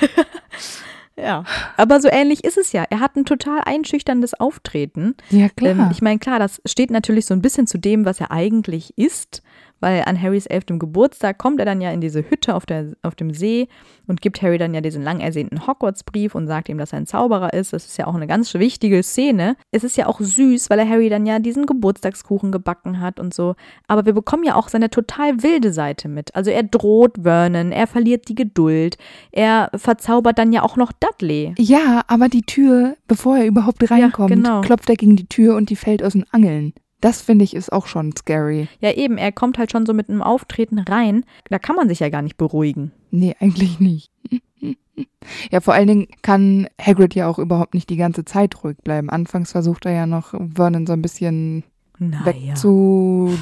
Ja. 1.16 1.44
Aber 1.77 2.00
so 2.00 2.09
ähnlich 2.11 2.44
ist 2.44 2.59
es 2.59 2.72
ja. 2.72 2.85
Er 2.90 3.00
hat 3.00 3.16
ein 3.16 3.24
total 3.24 3.61
einschüchterndes 3.64 4.35
Auftreten. 4.35 5.14
Ja, 5.31 5.48
klar. 5.48 5.72
Ähm, 5.72 5.88
ich 5.92 6.03
meine, 6.03 6.18
klar, 6.18 6.38
das 6.38 6.61
steht 6.66 6.90
natürlich 6.90 7.27
so 7.27 7.35
ein 7.35 7.42
bisschen 7.42 7.66
zu 7.66 7.79
dem, 7.79 8.05
was 8.05 8.20
er 8.20 8.31
eigentlich 8.31 8.96
ist, 8.98 9.42
weil 9.80 10.02
an 10.06 10.20
Harrys 10.20 10.46
elftem 10.46 10.78
Geburtstag 10.78 11.38
kommt 11.38 11.60
er 11.60 11.66
dann 11.66 11.80
ja 11.80 11.90
in 11.90 12.00
diese 12.00 12.28
Hütte 12.28 12.54
auf, 12.54 12.66
der, 12.66 12.92
auf 13.02 13.14
dem 13.14 13.32
See 13.34 13.68
und 14.06 14.20
gibt 14.20 14.42
Harry 14.42 14.58
dann 14.58 14.74
ja 14.74 14.80
diesen 14.80 15.02
lang 15.02 15.20
ersehnten 15.20 15.66
Hogwarts-Brief 15.66 16.34
und 16.34 16.46
sagt 16.46 16.68
ihm, 16.68 16.78
dass 16.78 16.92
er 16.92 16.98
ein 16.98 17.06
Zauberer 17.06 17.52
ist. 17.52 17.72
Das 17.72 17.87
ist 17.87 17.96
ja 17.96 18.06
auch 18.06 18.14
eine 18.14 18.26
ganz 18.26 18.54
wichtige 18.54 19.02
Szene. 19.02 19.56
Es 19.70 19.84
ist 19.84 19.96
ja 19.96 20.06
auch 20.06 20.20
süß, 20.20 20.70
weil 20.70 20.78
er 20.78 20.88
Harry 20.88 21.08
dann 21.08 21.26
ja 21.26 21.38
diesen 21.38 21.66
Geburtstagskuchen 21.66 22.52
gebacken 22.52 23.00
hat 23.00 23.20
und 23.20 23.34
so. 23.34 23.56
Aber 23.87 24.06
wir 24.06 24.14
bekommen 24.14 24.44
ja 24.44 24.54
auch 24.54 24.68
seine 24.68 24.90
total 24.90 25.42
wilde 25.42 25.72
Seite 25.72 26.08
mit. 26.08 26.34
Also 26.34 26.50
er 26.50 26.62
droht 26.62 27.18
Vernon, 27.22 27.72
er 27.72 27.87
verliert 27.87 28.28
die 28.28 28.34
Geduld, 28.34 28.96
er 29.32 29.70
verzaubert 29.74 30.38
dann 30.38 30.52
ja 30.52 30.62
auch 30.62 30.76
noch 30.76 30.92
Dudley. 30.92 31.54
Ja, 31.58 32.02
aber 32.06 32.28
die 32.28 32.42
Tür, 32.42 32.96
bevor 33.06 33.37
er 33.37 33.46
überhaupt 33.46 33.90
reinkommt, 33.90 34.30
genau. 34.30 34.60
klopft 34.60 34.88
er 34.88 34.96
gegen 34.96 35.16
die 35.16 35.28
Tür 35.28 35.56
und 35.56 35.70
die 35.70 35.76
fällt 35.76 36.02
aus 36.02 36.12
den 36.12 36.24
Angeln. 36.30 36.72
Das 37.00 37.20
finde 37.20 37.44
ich 37.44 37.54
ist 37.54 37.72
auch 37.72 37.87
schon 37.87 38.14
scary. 38.16 38.68
Ja, 38.80 38.92
eben, 38.92 39.18
er 39.18 39.33
kommt 39.33 39.59
halt 39.59 39.70
schon 39.70 39.87
so 39.87 39.92
mit 39.92 40.09
einem 40.09 40.22
Auftreten 40.22 40.78
rein. 40.78 41.24
Da 41.50 41.59
kann 41.59 41.76
man 41.76 41.88
sich 41.88 42.00
ja 42.00 42.09
gar 42.09 42.22
nicht 42.22 42.37
beruhigen. 42.37 42.92
Nee, 43.11 43.35
eigentlich 43.40 43.80
nicht. 43.80 44.11
Ja, 45.50 45.61
vor 45.61 45.74
allen 45.74 45.88
Dingen 45.88 46.07
kann 46.22 46.68
Hagrid 46.80 47.14
ja 47.14 47.28
auch 47.28 47.38
überhaupt 47.38 47.74
nicht 47.74 47.90
die 47.90 47.96
ganze 47.96 48.24
Zeit 48.24 48.62
ruhig 48.62 48.76
bleiben. 48.85 49.11
Anfangs 49.11 49.52
versucht 49.52 49.87
er 49.87 49.92
ja 49.92 50.07
noch 50.07 50.35
Vernon 50.54 50.87
so 50.87 50.92
ein 50.92 51.02
bisschen 51.02 51.64
Naja. 52.10 52.26
weg 52.26 52.56
zu 52.56 53.36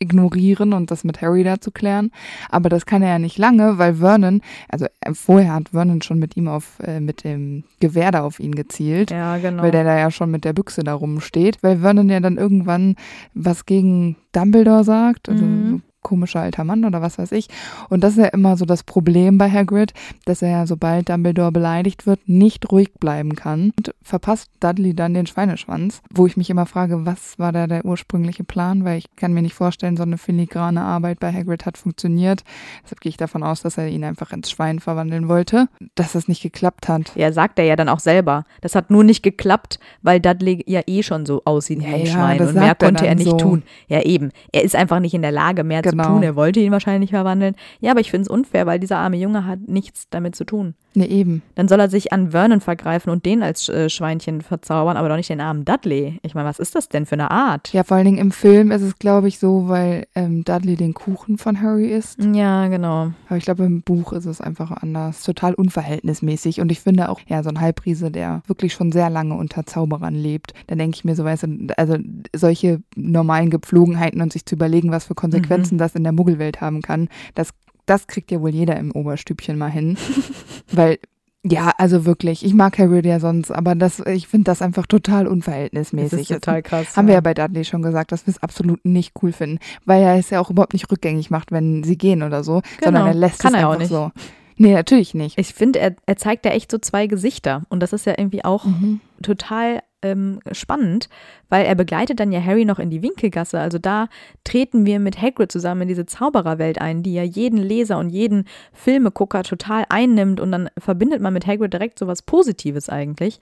ignorieren 0.00 0.72
und 0.72 0.90
das 0.90 1.04
mit 1.04 1.22
Harry 1.22 1.44
da 1.44 1.60
zu 1.60 1.70
klären. 1.70 2.10
Aber 2.50 2.68
das 2.68 2.84
kann 2.86 3.02
er 3.02 3.10
ja 3.10 3.18
nicht 3.18 3.38
lange, 3.38 3.78
weil 3.78 3.94
Vernon, 3.96 4.40
also 4.68 4.86
äh, 5.00 5.14
vorher 5.14 5.54
hat 5.54 5.70
Vernon 5.70 6.02
schon 6.02 6.18
mit 6.18 6.36
ihm 6.36 6.48
auf, 6.48 6.78
äh, 6.80 7.00
mit 7.00 7.24
dem 7.24 7.64
Gewehr 7.80 8.10
da 8.10 8.22
auf 8.24 8.40
ihn 8.40 8.54
gezielt. 8.54 9.10
Ja, 9.10 9.38
genau. 9.38 9.62
Weil 9.62 9.70
der 9.70 9.84
da 9.84 9.96
ja 9.98 10.10
schon 10.10 10.30
mit 10.30 10.44
der 10.44 10.52
Büchse 10.52 10.82
da 10.82 10.94
rumsteht, 10.94 11.62
weil 11.62 11.78
Vernon 11.78 12.08
ja 12.10 12.20
dann 12.20 12.36
irgendwann 12.36 12.96
was 13.34 13.66
gegen 13.66 14.16
Dumbledore 14.32 14.84
sagt, 14.84 15.28
also 15.28 15.44
Mhm. 15.44 15.82
Komischer 16.04 16.40
alter 16.40 16.62
Mann 16.62 16.84
oder 16.84 17.02
was 17.02 17.18
weiß 17.18 17.32
ich. 17.32 17.48
Und 17.88 18.04
das 18.04 18.12
ist 18.12 18.18
ja 18.22 18.26
immer 18.28 18.56
so 18.56 18.64
das 18.64 18.84
Problem 18.84 19.36
bei 19.38 19.50
Hagrid, 19.50 19.92
dass 20.26 20.40
er 20.42 20.50
ja, 20.50 20.66
sobald 20.68 21.08
Dumbledore 21.08 21.50
beleidigt 21.50 22.06
wird, 22.06 22.20
nicht 22.28 22.70
ruhig 22.70 22.92
bleiben 23.00 23.34
kann 23.34 23.72
und 23.76 23.92
verpasst 24.02 24.50
Dudley 24.60 24.94
dann 24.94 25.14
den 25.14 25.26
Schweineschwanz, 25.26 26.02
wo 26.12 26.26
ich 26.26 26.36
mich 26.36 26.50
immer 26.50 26.66
frage, 26.66 27.04
was 27.04 27.38
war 27.40 27.50
da 27.50 27.66
der 27.66 27.84
ursprüngliche 27.84 28.44
Plan, 28.44 28.84
weil 28.84 28.98
ich 28.98 29.16
kann 29.16 29.32
mir 29.32 29.42
nicht 29.42 29.54
vorstellen, 29.54 29.96
so 29.96 30.04
eine 30.04 30.18
filigrane 30.18 30.82
Arbeit 30.82 31.18
bei 31.18 31.32
Hagrid 31.32 31.66
hat 31.66 31.76
funktioniert. 31.78 32.44
Deshalb 32.84 33.00
gehe 33.00 33.10
ich 33.10 33.16
davon 33.16 33.42
aus, 33.42 33.62
dass 33.62 33.78
er 33.78 33.88
ihn 33.88 34.04
einfach 34.04 34.30
ins 34.32 34.50
Schwein 34.50 34.78
verwandeln 34.78 35.26
wollte, 35.28 35.68
dass 35.96 36.12
das 36.12 36.28
nicht 36.28 36.42
geklappt 36.42 36.88
hat. 36.88 37.12
ja, 37.16 37.32
sagt 37.32 37.58
er 37.58 37.64
ja 37.64 37.74
dann 37.76 37.88
auch 37.88 38.00
selber. 38.00 38.44
Das 38.60 38.74
hat 38.74 38.90
nur 38.90 39.02
nicht 39.02 39.22
geklappt, 39.22 39.78
weil 40.02 40.20
Dudley 40.20 40.62
ja 40.66 40.82
eh 40.86 41.02
schon 41.02 41.24
so 41.26 41.42
aussieht 41.46 41.80
wie 41.80 41.84
Ja, 41.90 41.94
ein 41.96 42.04
ja, 42.04 42.12
Schwein. 42.12 42.40
Und 42.40 42.54
mehr 42.54 42.62
er 42.64 42.74
konnte 42.74 43.04
er 43.06 43.10
dann 43.14 43.18
nicht 43.18 43.30
so. 43.30 43.36
tun. 43.38 43.62
Ja, 43.88 44.02
eben. 44.02 44.30
Er 44.52 44.62
ist 44.62 44.76
einfach 44.76 45.00
nicht 45.00 45.14
in 45.14 45.22
der 45.22 45.32
Lage, 45.32 45.64
mehr 45.64 45.80
Genau. 45.82 45.90
zu 45.92 45.93
tun. 46.02 46.22
Er 46.22 46.36
wollte 46.36 46.60
ihn 46.60 46.72
wahrscheinlich 46.72 47.10
verwandeln. 47.10 47.54
Ja, 47.80 47.90
aber 47.90 48.00
ich 48.00 48.10
finde 48.10 48.22
es 48.22 48.28
unfair, 48.28 48.66
weil 48.66 48.80
dieser 48.80 48.98
arme 48.98 49.16
Junge 49.16 49.46
hat 49.46 49.60
nichts 49.66 50.08
damit 50.10 50.36
zu 50.36 50.44
tun. 50.44 50.74
Nee, 50.96 51.06
eben. 51.06 51.42
Dann 51.56 51.66
soll 51.66 51.80
er 51.80 51.90
sich 51.90 52.12
an 52.12 52.30
Vernon 52.30 52.60
vergreifen 52.60 53.10
und 53.10 53.26
den 53.26 53.42
als 53.42 53.68
äh, 53.68 53.90
Schweinchen 53.90 54.42
verzaubern, 54.42 54.96
aber 54.96 55.08
doch 55.08 55.16
nicht 55.16 55.28
den 55.28 55.40
armen 55.40 55.64
Dudley. 55.64 56.20
Ich 56.22 56.34
meine, 56.34 56.48
was 56.48 56.60
ist 56.60 56.76
das 56.76 56.88
denn 56.88 57.04
für 57.04 57.14
eine 57.14 57.32
Art? 57.32 57.72
Ja, 57.72 57.82
vor 57.82 57.96
allen 57.96 58.06
Dingen 58.06 58.18
im 58.18 58.30
Film 58.30 58.70
ist 58.70 58.82
es, 58.82 58.98
glaube 58.98 59.26
ich, 59.26 59.40
so, 59.40 59.68
weil 59.68 60.06
ähm, 60.14 60.44
Dudley 60.44 60.76
den 60.76 60.94
Kuchen 60.94 61.36
von 61.36 61.60
Harry 61.60 61.88
isst. 61.88 62.22
Ja, 62.22 62.68
genau. 62.68 63.12
Aber 63.26 63.36
ich 63.36 63.44
glaube, 63.44 63.64
im 63.64 63.82
Buch 63.82 64.12
ist 64.12 64.26
es 64.26 64.40
einfach 64.40 64.70
anders. 64.70 65.24
Total 65.24 65.54
unverhältnismäßig. 65.54 66.60
Und 66.60 66.70
ich 66.70 66.80
finde 66.80 67.08
auch, 67.08 67.20
ja, 67.26 67.42
so 67.42 67.48
ein 67.50 67.60
Halbriese, 67.60 68.12
der 68.12 68.42
wirklich 68.46 68.72
schon 68.72 68.92
sehr 68.92 69.10
lange 69.10 69.34
unter 69.34 69.66
Zauberern 69.66 70.14
lebt, 70.14 70.54
dann 70.68 70.78
denke 70.78 70.94
ich 70.94 71.04
mir 71.04 71.16
so, 71.16 71.24
weißt 71.24 71.42
du, 71.42 71.66
also 71.76 71.96
solche 72.34 72.82
normalen 72.94 73.50
Gepflogenheiten 73.50 74.20
und 74.20 74.32
sich 74.32 74.46
zu 74.46 74.54
überlegen, 74.54 74.92
was 74.92 75.06
für 75.06 75.14
Konsequenzen 75.14 75.76
das 75.78 75.96
in 75.96 76.04
der 76.04 76.12
Muggelwelt 76.12 76.60
haben 76.60 76.82
kann, 76.82 77.08
das, 77.34 77.50
das 77.86 78.06
kriegt 78.06 78.30
ja 78.30 78.40
wohl 78.40 78.50
jeder 78.50 78.76
im 78.76 78.90
Oberstübchen 78.92 79.58
mal 79.58 79.70
hin. 79.70 79.96
weil 80.72 80.98
ja, 81.46 81.72
also 81.76 82.06
wirklich, 82.06 82.42
ich 82.42 82.54
mag 82.54 82.78
Harry 82.78 83.06
ja 83.06 83.20
sonst, 83.20 83.50
aber 83.50 83.74
das, 83.74 84.00
ich 84.06 84.28
finde 84.28 84.44
das 84.44 84.62
einfach 84.62 84.86
total 84.86 85.24
Das 85.24 85.32
unverhältnismäßig. 85.34 86.20
ist 86.20 86.28
total 86.28 86.62
krass. 86.62 86.96
Haben 86.96 87.06
wir 87.06 87.14
ja 87.14 87.20
bei 87.20 87.34
Dudley 87.34 87.66
schon 87.66 87.82
gesagt, 87.82 88.12
dass 88.12 88.26
wir 88.26 88.32
es 88.32 88.42
absolut 88.42 88.82
nicht 88.86 89.12
cool 89.22 89.30
finden, 89.32 89.58
weil 89.84 90.02
er 90.02 90.16
es 90.18 90.30
ja 90.30 90.40
auch 90.40 90.48
überhaupt 90.48 90.72
nicht 90.72 90.90
rückgängig 90.90 91.30
macht, 91.30 91.52
wenn 91.52 91.84
sie 91.84 91.98
gehen 91.98 92.22
oder 92.22 92.42
so, 92.44 92.62
sondern 92.82 93.06
er 93.08 93.12
lässt 93.14 93.40
Kann 93.40 93.54
es 93.54 93.60
er 93.60 93.68
auch 93.68 93.72
einfach 93.72 93.80
nicht. 93.80 93.88
so. 93.90 94.10
Nee, 94.56 94.72
natürlich 94.72 95.12
nicht. 95.12 95.38
Ich 95.38 95.52
finde, 95.52 95.80
er, 95.80 95.94
er 96.06 96.16
zeigt 96.16 96.46
ja 96.46 96.52
echt 96.52 96.70
so 96.70 96.78
zwei 96.78 97.08
Gesichter. 97.08 97.64
Und 97.68 97.80
das 97.80 97.92
ist 97.92 98.06
ja 98.06 98.14
irgendwie 98.16 98.42
auch 98.44 98.64
Mhm. 98.64 99.00
total 99.20 99.80
ähm, 100.04 100.38
spannend, 100.52 101.08
weil 101.48 101.64
er 101.66 101.74
begleitet 101.74 102.20
dann 102.20 102.30
ja 102.30 102.40
Harry 102.42 102.64
noch 102.64 102.78
in 102.78 102.90
die 102.90 103.02
Winkelgasse. 103.02 103.58
Also 103.58 103.78
da 103.78 104.08
treten 104.44 104.86
wir 104.86 105.00
mit 105.00 105.20
Hagrid 105.20 105.50
zusammen 105.50 105.82
in 105.82 105.88
diese 105.88 106.06
Zaubererwelt 106.06 106.80
ein, 106.80 107.02
die 107.02 107.14
ja 107.14 107.22
jeden 107.24 107.58
Leser 107.58 107.98
und 107.98 108.10
jeden 108.10 108.44
Filmegucker 108.72 109.42
total 109.42 109.84
einnimmt. 109.88 110.38
Und 110.40 110.52
dann 110.52 110.68
verbindet 110.78 111.20
man 111.20 111.32
mit 111.32 111.46
Hagrid 111.46 111.72
direkt 111.72 111.98
so 111.98 112.06
was 112.06 112.22
Positives 112.22 112.88
eigentlich. 112.88 113.40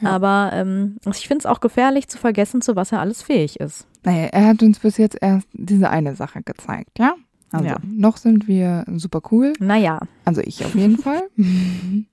Ja. 0.00 0.10
Aber 0.10 0.50
ähm, 0.54 0.96
ich 1.10 1.28
finde 1.28 1.40
es 1.40 1.46
auch 1.46 1.60
gefährlich 1.60 2.08
zu 2.08 2.16
vergessen, 2.18 2.62
zu 2.62 2.76
was 2.76 2.92
er 2.92 3.00
alles 3.00 3.22
fähig 3.22 3.60
ist. 3.60 3.86
Naja, 4.04 4.28
er 4.32 4.46
hat 4.46 4.62
uns 4.62 4.78
bis 4.78 4.96
jetzt 4.98 5.18
erst 5.20 5.48
diese 5.52 5.90
eine 5.90 6.14
Sache 6.14 6.42
gezeigt, 6.42 6.98
ja? 6.98 7.14
Also, 7.52 7.66
Ja. 7.66 7.76
noch 7.86 8.16
sind 8.16 8.48
wir 8.48 8.84
super 8.96 9.20
cool. 9.30 9.52
Naja, 9.60 10.00
Also 10.24 10.40
ich 10.40 10.64
auf 10.64 10.74
jeden 10.74 10.98
Fall. 10.98 11.22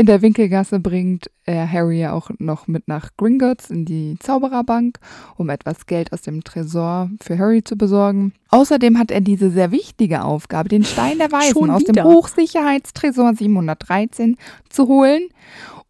In 0.00 0.06
der 0.06 0.22
Winkelgasse 0.22 0.80
bringt 0.80 1.30
er 1.44 1.70
Harry 1.70 2.00
ja 2.00 2.14
auch 2.14 2.30
noch 2.38 2.66
mit 2.66 2.88
nach 2.88 3.10
Gringotts 3.18 3.68
in 3.68 3.84
die 3.84 4.16
Zaubererbank, 4.18 4.98
um 5.36 5.50
etwas 5.50 5.84
Geld 5.84 6.14
aus 6.14 6.22
dem 6.22 6.42
Tresor 6.42 7.10
für 7.20 7.36
Harry 7.36 7.62
zu 7.62 7.76
besorgen. 7.76 8.32
Außerdem 8.48 8.98
hat 8.98 9.10
er 9.10 9.20
diese 9.20 9.50
sehr 9.50 9.72
wichtige 9.72 10.24
Aufgabe, 10.24 10.70
den 10.70 10.84
Stein 10.84 11.18
der 11.18 11.30
Weisen 11.30 11.68
aus 11.68 11.84
dem? 11.84 12.02
Hochsicherheitstresor 12.02 13.34
713 13.34 14.38
zu 14.70 14.88
holen, 14.88 15.28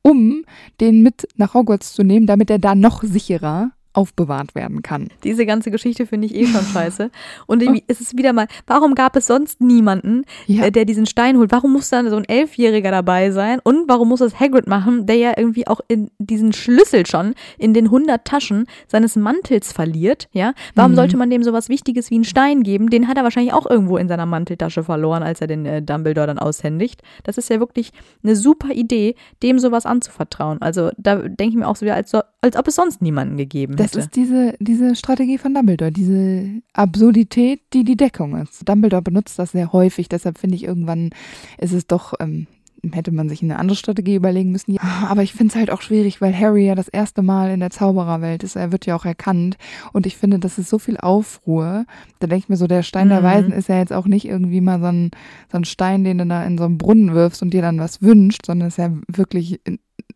um 0.02 0.44
den 0.80 1.02
mit 1.02 1.28
nach 1.36 1.54
Hogwarts 1.54 1.92
zu 1.92 2.02
nehmen, 2.02 2.26
damit 2.26 2.50
er 2.50 2.58
da 2.58 2.74
noch 2.74 3.04
sicherer 3.04 3.70
aufbewahrt 3.92 4.54
werden 4.54 4.82
kann. 4.82 5.08
Diese 5.24 5.46
ganze 5.46 5.70
Geschichte 5.70 6.06
finde 6.06 6.26
ich 6.26 6.34
eh 6.34 6.46
schon 6.46 6.64
scheiße. 6.72 7.10
Und 7.46 7.62
irgendwie 7.62 7.82
ist 7.88 8.00
es 8.00 8.16
wieder 8.16 8.32
mal, 8.32 8.46
warum 8.66 8.94
gab 8.94 9.16
es 9.16 9.26
sonst 9.26 9.60
niemanden, 9.60 10.24
Ja. 10.46 10.64
äh, 10.66 10.70
der 10.72 10.84
diesen 10.84 11.06
Stein 11.06 11.36
holt? 11.38 11.50
Warum 11.50 11.72
muss 11.72 11.88
da 11.90 12.08
so 12.08 12.16
ein 12.16 12.24
Elfjähriger 12.24 12.90
dabei 12.90 13.30
sein? 13.32 13.58
Und 13.64 13.88
warum 13.88 14.08
muss 14.10 14.20
das 14.20 14.38
Hagrid 14.38 14.66
machen, 14.68 15.06
der 15.06 15.16
ja 15.16 15.32
irgendwie 15.36 15.66
auch 15.66 15.80
in 15.88 16.10
diesen 16.18 16.52
Schlüssel 16.52 17.04
schon 17.06 17.34
in 17.58 17.74
den 17.74 17.86
100 17.86 18.24
Taschen 18.24 18.66
seines 18.86 19.16
Mantels 19.16 19.72
verliert? 19.72 20.28
Ja, 20.32 20.52
warum 20.76 20.92
Mhm. 20.92 20.96
sollte 20.96 21.16
man 21.16 21.30
dem 21.30 21.42
sowas 21.42 21.68
Wichtiges 21.68 22.10
wie 22.10 22.14
einen 22.16 22.24
Stein 22.24 22.62
geben? 22.62 22.90
Den 22.90 23.08
hat 23.08 23.16
er 23.16 23.24
wahrscheinlich 23.24 23.52
auch 23.52 23.68
irgendwo 23.68 23.96
in 23.96 24.06
seiner 24.08 24.26
Manteltasche 24.26 24.84
verloren, 24.84 25.22
als 25.24 25.40
er 25.40 25.46
den 25.48 25.66
äh, 25.66 25.82
Dumbledore 25.82 26.28
dann 26.28 26.38
aushändigt. 26.38 27.02
Das 27.24 27.38
ist 27.38 27.50
ja 27.50 27.58
wirklich 27.58 27.90
eine 28.22 28.36
super 28.36 28.68
Idee, 28.72 29.16
dem 29.42 29.58
sowas 29.58 29.84
anzuvertrauen. 29.86 30.62
Also 30.62 30.90
da 30.96 31.16
denke 31.16 31.48
ich 31.48 31.56
mir 31.56 31.66
auch 31.66 31.76
so 31.76 31.84
wieder, 31.86 31.94
als, 31.96 32.10
so, 32.10 32.20
als 32.40 32.56
ob 32.56 32.68
es 32.68 32.76
sonst 32.76 33.02
niemanden 33.02 33.36
gegeben 33.36 33.76
Das 33.82 33.94
ist 33.94 34.16
diese, 34.16 34.54
diese 34.60 34.94
Strategie 34.96 35.38
von 35.38 35.54
Dumbledore, 35.54 35.92
diese 35.92 36.62
Absurdität, 36.72 37.60
die 37.72 37.84
die 37.84 37.96
Deckung 37.96 38.36
ist. 38.36 38.68
Dumbledore 38.68 39.02
benutzt 39.02 39.38
das 39.38 39.52
sehr 39.52 39.72
häufig, 39.72 40.08
deshalb 40.08 40.38
finde 40.38 40.56
ich 40.56 40.64
irgendwann 40.64 41.10
ist 41.58 41.72
es 41.72 41.86
doch, 41.86 42.14
ähm, 42.20 42.46
hätte 42.92 43.12
man 43.12 43.28
sich 43.28 43.42
eine 43.42 43.58
andere 43.58 43.76
Strategie 43.76 44.14
überlegen 44.14 44.52
müssen. 44.52 44.72
Ja, 44.72 44.80
Aber 45.08 45.22
ich 45.22 45.34
finde 45.34 45.50
es 45.52 45.56
halt 45.56 45.70
auch 45.70 45.82
schwierig, 45.82 46.22
weil 46.22 46.34
Harry 46.34 46.66
ja 46.66 46.74
das 46.74 46.88
erste 46.88 47.20
Mal 47.20 47.50
in 47.50 47.60
der 47.60 47.68
Zaubererwelt 47.68 48.42
ist. 48.42 48.56
Er 48.56 48.72
wird 48.72 48.86
ja 48.86 48.96
auch 48.96 49.04
erkannt 49.04 49.58
und 49.92 50.06
ich 50.06 50.16
finde, 50.16 50.38
das 50.38 50.56
ist 50.58 50.70
so 50.70 50.78
viel 50.78 50.96
Aufruhr. 50.96 51.84
Da 52.20 52.26
denke 52.26 52.44
ich 52.44 52.48
mir 52.48 52.56
so, 52.56 52.66
der 52.66 52.82
Stein 52.82 53.10
der 53.10 53.20
Mhm. 53.20 53.24
Weisen 53.24 53.52
ist 53.52 53.68
ja 53.68 53.78
jetzt 53.78 53.92
auch 53.92 54.06
nicht 54.06 54.24
irgendwie 54.26 54.62
mal 54.62 54.80
so 54.80 54.86
ein, 54.86 55.10
so 55.52 55.58
ein 55.58 55.64
Stein, 55.64 56.04
den 56.04 56.18
du 56.18 56.26
da 56.26 56.42
in 56.44 56.56
so 56.56 56.64
einen 56.64 56.78
Brunnen 56.78 57.12
wirfst 57.12 57.42
und 57.42 57.50
dir 57.52 57.60
dann 57.62 57.78
was 57.78 58.00
wünscht, 58.00 58.46
sondern 58.46 58.68
es 58.68 58.74
ist 58.74 58.78
ja 58.78 58.92
wirklich 59.08 59.60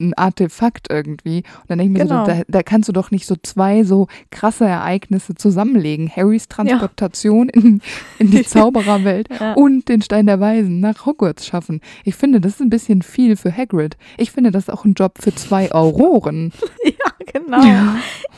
ein 0.00 0.14
Artefakt 0.14 0.88
irgendwie. 0.90 1.38
Und 1.62 1.68
dann 1.70 1.78
denke 1.78 1.92
ich 1.94 1.98
mir 1.98 2.04
Genau. 2.08 2.24
so, 2.24 2.30
da, 2.30 2.42
da 2.48 2.62
kannst 2.62 2.88
du 2.88 2.92
doch 2.92 3.10
nicht 3.10 3.26
so 3.26 3.36
zwei 3.42 3.82
so 3.84 4.06
krasse 4.30 4.64
Ereignisse 4.66 5.34
zusammenlegen. 5.34 6.10
Harrys 6.14 6.48
Transportation 6.48 7.48
in, 7.48 7.80
in 8.18 8.30
die 8.30 8.42
Zaubererwelt 8.46 9.28
Ja. 9.40 9.54
und 9.54 9.88
den 9.88 10.02
Stein 10.02 10.26
der 10.26 10.40
Weisen 10.40 10.80
nach 10.80 11.06
Hogwarts 11.06 11.46
schaffen. 11.46 11.80
Ich 12.04 12.14
finde, 12.16 12.40
das 12.40 12.54
ist 12.54 12.60
ein 12.60 12.70
bisschen 12.70 13.02
viel 13.02 13.36
für 13.36 13.54
Hagrid. 13.56 13.96
Ich 14.18 14.30
finde, 14.32 14.50
das 14.50 14.64
ist 14.64 14.70
auch 14.70 14.84
ein 14.84 14.94
Job 14.94 15.18
für 15.20 15.34
zwei 15.34 15.72
Auroren. 15.72 16.52
Ja, 16.84 17.10
genau. 17.40 17.62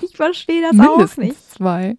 Ich 0.02 0.16
verstehe 0.16 0.62
das 0.62 0.78
auch 0.78 0.96
Mindestens 0.96 1.24
nicht. 1.24 1.50
zwei. 1.52 1.96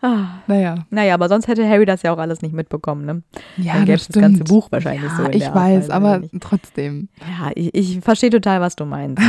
Ah. 0.00 0.40
Naja. 0.46 0.86
Naja, 0.90 1.14
aber 1.14 1.28
sonst 1.28 1.48
hätte 1.48 1.68
Harry 1.68 1.84
das 1.84 2.02
ja 2.02 2.12
auch 2.12 2.18
alles 2.18 2.40
nicht 2.40 2.54
mitbekommen, 2.54 3.04
ne? 3.04 3.22
Ja, 3.56 3.74
Dann 3.74 3.84
gäbe 3.84 3.96
es 3.96 4.06
das 4.06 4.20
ganze 4.20 4.44
Buch 4.44 4.70
wahrscheinlich 4.70 5.10
ja, 5.10 5.16
so 5.16 5.30
ich 5.30 5.46
Art 5.46 5.54
weiß, 5.54 5.82
Weise, 5.82 5.94
aber 5.94 6.18
nicht? 6.20 6.40
trotzdem. 6.40 7.08
Ja, 7.20 7.50
ich, 7.54 7.74
ich 7.74 8.00
verstehe 8.00 8.30
total, 8.30 8.60
was 8.60 8.76
du 8.76 8.84
meinst. 8.84 9.22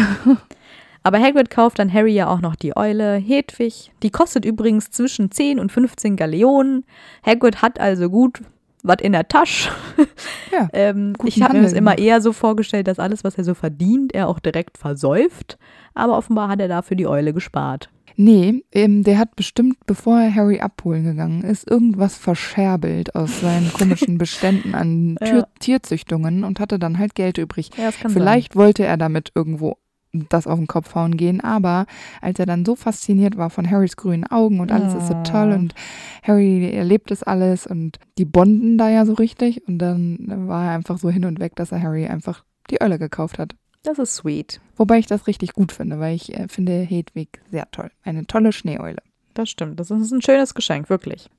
aber 1.03 1.19
Hagrid 1.19 1.49
kauft 1.49 1.79
dann 1.79 1.91
Harry 1.91 2.13
ja 2.13 2.27
auch 2.27 2.41
noch 2.41 2.55
die 2.55 2.77
Eule 2.77 3.15
Hedwig. 3.15 3.91
Die 4.03 4.11
kostet 4.11 4.45
übrigens 4.45 4.91
zwischen 4.91 5.31
10 5.31 5.59
und 5.59 5.71
15 5.71 6.15
Galeonen. 6.15 6.85
Hagrid 7.25 7.63
hat 7.63 7.79
also 7.79 8.09
gut 8.09 8.41
was 8.83 8.97
in 9.01 9.11
der 9.11 9.27
Tasche. 9.27 9.71
Ja, 10.51 10.67
ähm, 10.73 11.13
ich 11.25 11.41
habe 11.43 11.57
mir 11.57 11.63
das 11.63 11.73
immer 11.73 11.99
eher 11.99 12.21
so 12.21 12.33
vorgestellt, 12.33 12.87
dass 12.87 12.97
alles, 12.97 13.23
was 13.23 13.37
er 13.37 13.43
so 13.43 13.53
verdient, 13.53 14.15
er 14.15 14.27
auch 14.27 14.39
direkt 14.39 14.79
versäuft. 14.79 15.59
Aber 15.93 16.17
offenbar 16.17 16.49
hat 16.49 16.59
er 16.59 16.67
dafür 16.67 16.97
die 16.97 17.05
Eule 17.05 17.33
gespart. 17.33 17.89
Nee, 18.21 18.65
ähm, 18.73 19.03
der 19.03 19.17
hat 19.17 19.37
bestimmt, 19.37 19.77
bevor 19.85 20.19
er 20.19 20.35
Harry 20.35 20.59
abholen 20.59 21.05
gegangen 21.05 21.41
ist, 21.41 21.65
irgendwas 21.71 22.17
verscherbelt 22.17 23.15
aus 23.15 23.39
seinen 23.39 23.71
komischen 23.71 24.17
Beständen 24.17 24.75
an 24.75 25.15
Tür 25.23 25.37
Ja. 25.39 25.47
Tierzüchtungen 25.59 26.43
und 26.43 26.59
hatte 26.59 26.79
dann 26.79 26.99
halt 26.99 27.15
Geld 27.15 27.37
übrig. 27.37 27.69
Ja, 27.77 27.91
Vielleicht 27.91 28.57
wollte 28.57 28.83
er 28.83 28.97
damit 28.97 29.31
irgendwo 29.35 29.77
das 30.11 30.47
auf 30.47 30.57
den 30.59 30.67
Kopf 30.67 30.95
hauen 30.95 31.15
gehen, 31.15 31.39
aber 31.39 31.85
als 32.19 32.39
er 32.39 32.45
dann 32.45 32.65
so 32.65 32.75
fasziniert 32.75 33.37
war 33.37 33.49
von 33.49 33.69
Harrys 33.71 33.95
grünen 33.95 34.25
Augen 34.25 34.59
und 34.59 34.69
alles 34.69 34.95
ist 34.95 35.07
so 35.07 35.13
toll 35.23 35.51
Oh. 35.53 35.55
und 35.55 35.73
Harry 36.21 36.69
erlebt 36.73 37.11
es 37.11 37.23
alles 37.23 37.67
und 37.67 37.99
die 38.17 38.25
bonden 38.25 38.77
da 38.77 38.89
ja 38.89 39.05
so 39.05 39.13
richtig 39.13 39.65
und 39.65 39.77
dann 39.77 40.17
war 40.47 40.65
er 40.65 40.71
einfach 40.71 40.97
so 40.97 41.09
hin 41.09 41.23
und 41.23 41.39
weg, 41.39 41.55
dass 41.55 41.71
er 41.71 41.81
Harry 41.81 42.05
einfach 42.07 42.43
die 42.69 42.81
Eule 42.81 42.99
gekauft 42.99 43.39
hat. 43.39 43.55
Das 43.83 43.97
ist 43.99 44.15
sweet. 44.15 44.59
Wobei 44.75 44.99
ich 44.99 45.07
das 45.07 45.27
richtig 45.27 45.53
gut 45.53 45.71
finde, 45.71 45.99
weil 45.99 46.15
ich 46.15 46.33
äh, 46.33 46.47
finde 46.47 46.73
Hedwig 46.81 47.41
sehr 47.49 47.69
toll. 47.71 47.89
Eine 48.03 48.25
tolle 48.27 48.51
Schneeeule. 48.51 49.01
Das 49.33 49.49
stimmt. 49.49 49.79
Das 49.79 49.89
ist 49.91 50.11
ein 50.11 50.21
schönes 50.21 50.53
Geschenk, 50.53 50.89
wirklich. 50.89 51.29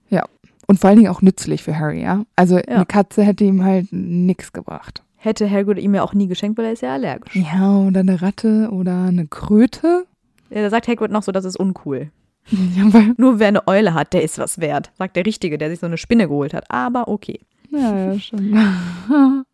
Und 0.66 0.78
vor 0.78 0.88
allen 0.88 0.98
Dingen 1.00 1.10
auch 1.10 1.20
nützlich 1.20 1.64
für 1.64 1.76
Harry, 1.76 2.00
ja. 2.00 2.22
Also 2.36 2.56
Ja. 2.56 2.62
eine 2.68 2.86
Katze 2.86 3.24
hätte 3.24 3.42
ihm 3.42 3.64
halt 3.64 3.88
nichts 3.92 4.52
gebracht. 4.52 5.02
Hätte 5.16 5.50
Hagrid 5.50 5.78
ihm 5.80 5.94
ja 5.96 6.02
auch 6.04 6.14
nie 6.14 6.28
geschenkt, 6.28 6.56
weil 6.58 6.66
er 6.66 6.72
ist 6.72 6.82
ja 6.82 6.92
allergisch. 6.94 7.34
Ja, 7.34 7.76
oder 7.78 8.00
eine 8.00 8.22
Ratte 8.22 8.68
oder 8.70 9.02
eine 9.04 9.26
Kröte. 9.26 10.06
Ja, 10.48 10.62
da 10.62 10.70
sagt 10.70 10.86
Hagrid 10.86 11.10
noch 11.10 11.24
so, 11.24 11.32
das 11.32 11.44
ist 11.44 11.56
uncool. 11.56 12.10
Ja, 12.76 12.84
weil, 12.92 13.14
Nur 13.16 13.40
wer 13.40 13.48
eine 13.48 13.66
Eule 13.66 13.94
hat, 13.94 14.12
der 14.12 14.22
ist 14.22 14.38
was 14.38 14.60
wert. 14.60 14.92
Sagt 14.96 15.16
der 15.16 15.26
Richtige, 15.26 15.58
der 15.58 15.70
sich 15.70 15.80
so 15.80 15.86
eine 15.86 15.98
Spinne 15.98 16.28
geholt 16.28 16.54
hat. 16.54 16.70
Aber 16.70 17.08
okay. 17.08 17.40
ja, 17.70 18.12
ja, 18.12 18.18
schon. 18.20 18.54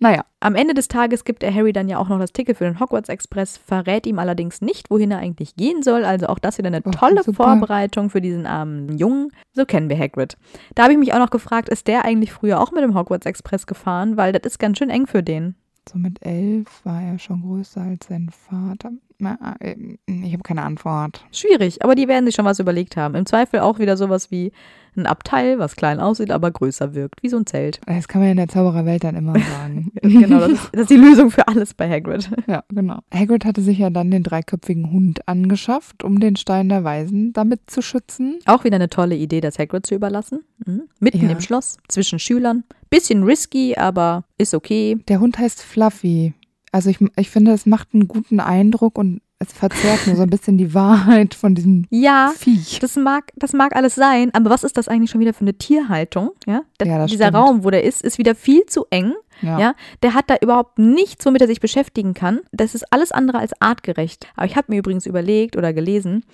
naja, 0.00 0.24
Am 0.42 0.54
Ende 0.54 0.72
des 0.72 0.88
Tages 0.88 1.24
gibt 1.24 1.42
er 1.42 1.54
Harry 1.54 1.74
dann 1.74 1.86
ja 1.86 1.98
auch 1.98 2.08
noch 2.08 2.18
das 2.18 2.32
Ticket 2.32 2.56
für 2.56 2.64
den 2.64 2.80
Hogwarts 2.80 3.10
Express, 3.10 3.58
verrät 3.58 4.06
ihm 4.06 4.18
allerdings 4.18 4.62
nicht, 4.62 4.90
wohin 4.90 5.10
er 5.10 5.18
eigentlich 5.18 5.54
gehen 5.54 5.82
soll. 5.82 6.06
Also 6.06 6.28
auch 6.28 6.38
das 6.38 6.56
wieder 6.56 6.68
eine 6.68 6.80
Oh, 6.82 6.90
tolle 6.90 7.22
super. 7.22 7.44
Vorbereitung 7.44 8.08
für 8.08 8.22
diesen 8.22 8.46
armen 8.46 8.96
Jungen. 8.96 9.30
So 9.52 9.66
kennen 9.66 9.90
wir 9.90 9.98
Hagrid. 9.98 10.38
Da 10.74 10.84
habe 10.84 10.94
ich 10.94 10.98
mich 10.98 11.12
auch 11.12 11.18
noch 11.18 11.28
gefragt, 11.28 11.68
ist 11.68 11.88
der 11.88 12.06
eigentlich 12.06 12.32
früher 12.32 12.58
auch 12.58 12.72
mit 12.72 12.82
dem 12.82 12.94
Hogwarts 12.94 13.26
Express 13.26 13.66
gefahren? 13.66 14.16
Weil 14.16 14.32
das 14.32 14.42
ist 14.50 14.58
ganz 14.58 14.78
schön 14.78 14.88
eng 14.88 15.06
für 15.06 15.22
den. 15.22 15.56
so 15.86 15.98
mit 15.98 16.24
elf 16.24 16.84
war 16.84 17.02
er 17.02 17.18
schon 17.18 17.42
größer 17.42 17.82
als 17.82 18.06
sein 18.06 18.30
Vater. 18.30 18.92
Äh, 19.60 19.74
Ich 20.06 20.32
habe 20.32 20.42
keine 20.42 20.62
Antwort. 20.62 21.24
Schwierig, 21.32 21.84
aber 21.84 21.94
die 21.94 22.08
werden 22.08 22.26
sich 22.26 22.34
schon 22.34 22.44
was 22.44 22.58
überlegt 22.58 22.96
haben. 22.96 23.14
Im 23.14 23.26
Zweifel 23.26 23.60
auch 23.60 23.78
wieder 23.78 23.96
sowas 23.96 24.30
wie 24.30 24.52
ein 24.96 25.06
Abteil, 25.06 25.60
was 25.60 25.76
klein 25.76 26.00
aussieht, 26.00 26.32
aber 26.32 26.50
größer 26.50 26.94
wirkt, 26.94 27.22
wie 27.22 27.28
so 27.28 27.36
ein 27.36 27.46
Zelt. 27.46 27.80
Das 27.86 28.08
kann 28.08 28.20
man 28.20 28.26
ja 28.26 28.30
in 28.32 28.36
der 28.38 28.48
Zaubererwelt 28.48 29.04
dann 29.04 29.14
immer 29.14 29.34
sagen. 29.38 29.92
genau, 30.02 30.40
das 30.40 30.50
ist, 30.50 30.68
das 30.72 30.80
ist 30.82 30.90
die 30.90 30.96
Lösung 30.96 31.30
für 31.30 31.46
alles 31.46 31.74
bei 31.74 31.88
Hagrid. 31.88 32.28
Ja, 32.48 32.64
genau. 32.68 32.98
Hagrid 33.14 33.44
hatte 33.44 33.62
sich 33.62 33.78
ja 33.78 33.90
dann 33.90 34.10
den 34.10 34.24
dreiköpfigen 34.24 34.90
Hund 34.90 35.28
angeschafft, 35.28 36.02
um 36.02 36.18
den 36.18 36.34
Stein 36.34 36.68
der 36.68 36.82
Weisen 36.82 37.32
damit 37.32 37.70
zu 37.70 37.82
schützen. 37.82 38.40
Auch 38.46 38.64
wieder 38.64 38.76
eine 38.76 38.88
tolle 38.90 39.14
Idee, 39.14 39.40
das 39.40 39.60
Hagrid 39.60 39.86
zu 39.86 39.94
überlassen. 39.94 40.40
Mhm. 40.66 40.82
Mitten 40.98 41.22
Ja. 41.26 41.30
im 41.30 41.40
Schloss, 41.40 41.76
zwischen 41.88 42.18
Schülern. 42.18 42.64
Bisschen 42.90 43.22
risky, 43.22 43.76
aber 43.76 44.24
ist 44.38 44.54
okay. 44.54 44.98
Der 45.06 45.20
Hund 45.20 45.38
heißt 45.38 45.62
Fluffy. 45.62 46.34
Also 46.72 46.90
ich, 46.90 46.98
ich 47.16 47.30
finde, 47.30 47.52
es 47.52 47.66
macht 47.66 47.88
einen 47.94 48.06
guten 48.08 48.38
Eindruck 48.40 48.96
und 48.98 49.20
es 49.42 49.52
verzerrt 49.52 50.06
nur 50.06 50.16
so 50.16 50.22
ein 50.22 50.30
bisschen 50.30 50.58
die 50.58 50.74
Wahrheit 50.74 51.34
von 51.34 51.54
diesem 51.54 51.86
Ja, 51.90 52.32
Viech. 52.36 52.78
das 52.80 52.94
mag, 52.96 53.32
das 53.36 53.52
mag 53.54 53.74
alles 53.74 53.94
sein, 53.94 54.30
aber 54.34 54.50
was 54.50 54.64
ist 54.64 54.76
das 54.76 54.86
eigentlich 54.86 55.10
schon 55.10 55.20
wieder 55.20 55.32
für 55.32 55.40
eine 55.40 55.54
Tierhaltung? 55.54 56.30
Ja, 56.46 56.62
Das- 56.78 56.86
Ja, 56.88 57.06
dieser 57.06 57.24
stimmt. 57.28 57.36
Raum, 57.36 57.64
wo 57.64 57.70
der 57.70 57.82
ist, 57.84 58.02
ist 58.02 58.18
wieder 58.18 58.34
viel 58.34 58.66
zu 58.66 58.84
eng. 58.90 59.14
Ja. 59.42 59.74
der 60.02 60.12
hat 60.12 60.28
da 60.28 60.36
überhaupt 60.42 60.78
nichts, 60.78 61.24
womit 61.24 61.40
er 61.40 61.46
sich 61.46 61.60
beschäftigen 61.60 62.12
kann. 62.12 62.40
Das 62.52 62.74
ist 62.74 62.84
alles 62.92 63.10
andere 63.10 63.38
als 63.38 63.52
artgerecht. 63.58 64.26
Aber 64.36 64.44
ich 64.44 64.54
habe 64.54 64.66
mir 64.70 64.76
übrigens 64.80 65.06
überlegt 65.06 65.56
oder 65.56 65.72
gelesen, 65.72 66.24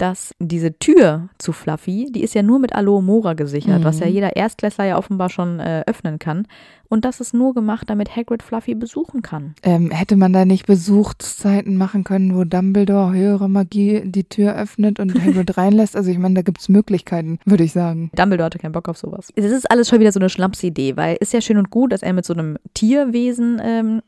dass 0.00 0.34
diese 0.38 0.78
Tür 0.78 1.28
zu 1.38 1.52
Fluffy, 1.52 2.10
die 2.10 2.22
ist 2.22 2.34
ja 2.34 2.42
nur 2.42 2.58
mit 2.58 2.74
Aloe 2.74 3.02
Mora 3.02 3.34
gesichert, 3.34 3.80
Mhm. 3.80 3.84
was 3.84 4.00
ja 4.00 4.06
jeder 4.06 4.36
Erstklässler 4.36 4.84
ja 4.86 4.98
offenbar 4.98 5.28
schon 5.28 5.60
äh, 5.60 5.82
öffnen 5.86 6.18
kann. 6.18 6.46
Und 6.88 7.04
das 7.04 7.20
ist 7.20 7.34
nur 7.34 7.54
gemacht, 7.54 7.88
damit 7.88 8.16
Hagrid 8.16 8.42
Fluffy 8.42 8.74
besuchen 8.74 9.22
kann. 9.22 9.54
Ähm, 9.62 9.90
hätte 9.92 10.16
man 10.16 10.32
da 10.32 10.44
nicht 10.44 10.66
Besuchszeiten 10.66 11.76
machen 11.76 12.02
können, 12.04 12.34
wo 12.34 12.44
Dumbledore 12.44 13.12
höhere 13.14 13.48
Magie 13.48 14.02
die 14.04 14.24
Tür 14.24 14.56
öffnet 14.56 14.98
und 14.98 15.14
Hagrid 15.14 15.54
reinlässt? 15.56 15.94
Also 15.96 16.10
ich 16.10 16.18
meine, 16.18 16.34
da 16.34 16.42
gibt 16.42 16.60
es 16.60 16.68
Möglichkeiten, 16.68 17.38
würde 17.44 17.64
ich 17.64 17.72
sagen. 17.72 18.10
Dumbledore 18.16 18.46
hatte 18.46 18.58
keinen 18.58 18.72
Bock 18.72 18.88
auf 18.88 18.98
sowas. 18.98 19.28
Es 19.36 19.44
ist 19.44 19.70
alles 19.70 19.88
schon 19.88 20.00
wieder 20.00 20.12
so 20.12 20.18
eine 20.20 20.28
Schlampsidee, 20.30 20.96
weil 20.96 21.16
ist 21.20 21.32
ja 21.32 21.40
schön 21.40 21.58
und 21.58 21.70
gut, 21.70 21.92
dass 21.92 22.02
er 22.02 22.12
mit 22.12 22.24
so 22.24 22.32
einem 22.34 22.56
Tierwesen 22.74 23.60
ähm, 23.62 24.02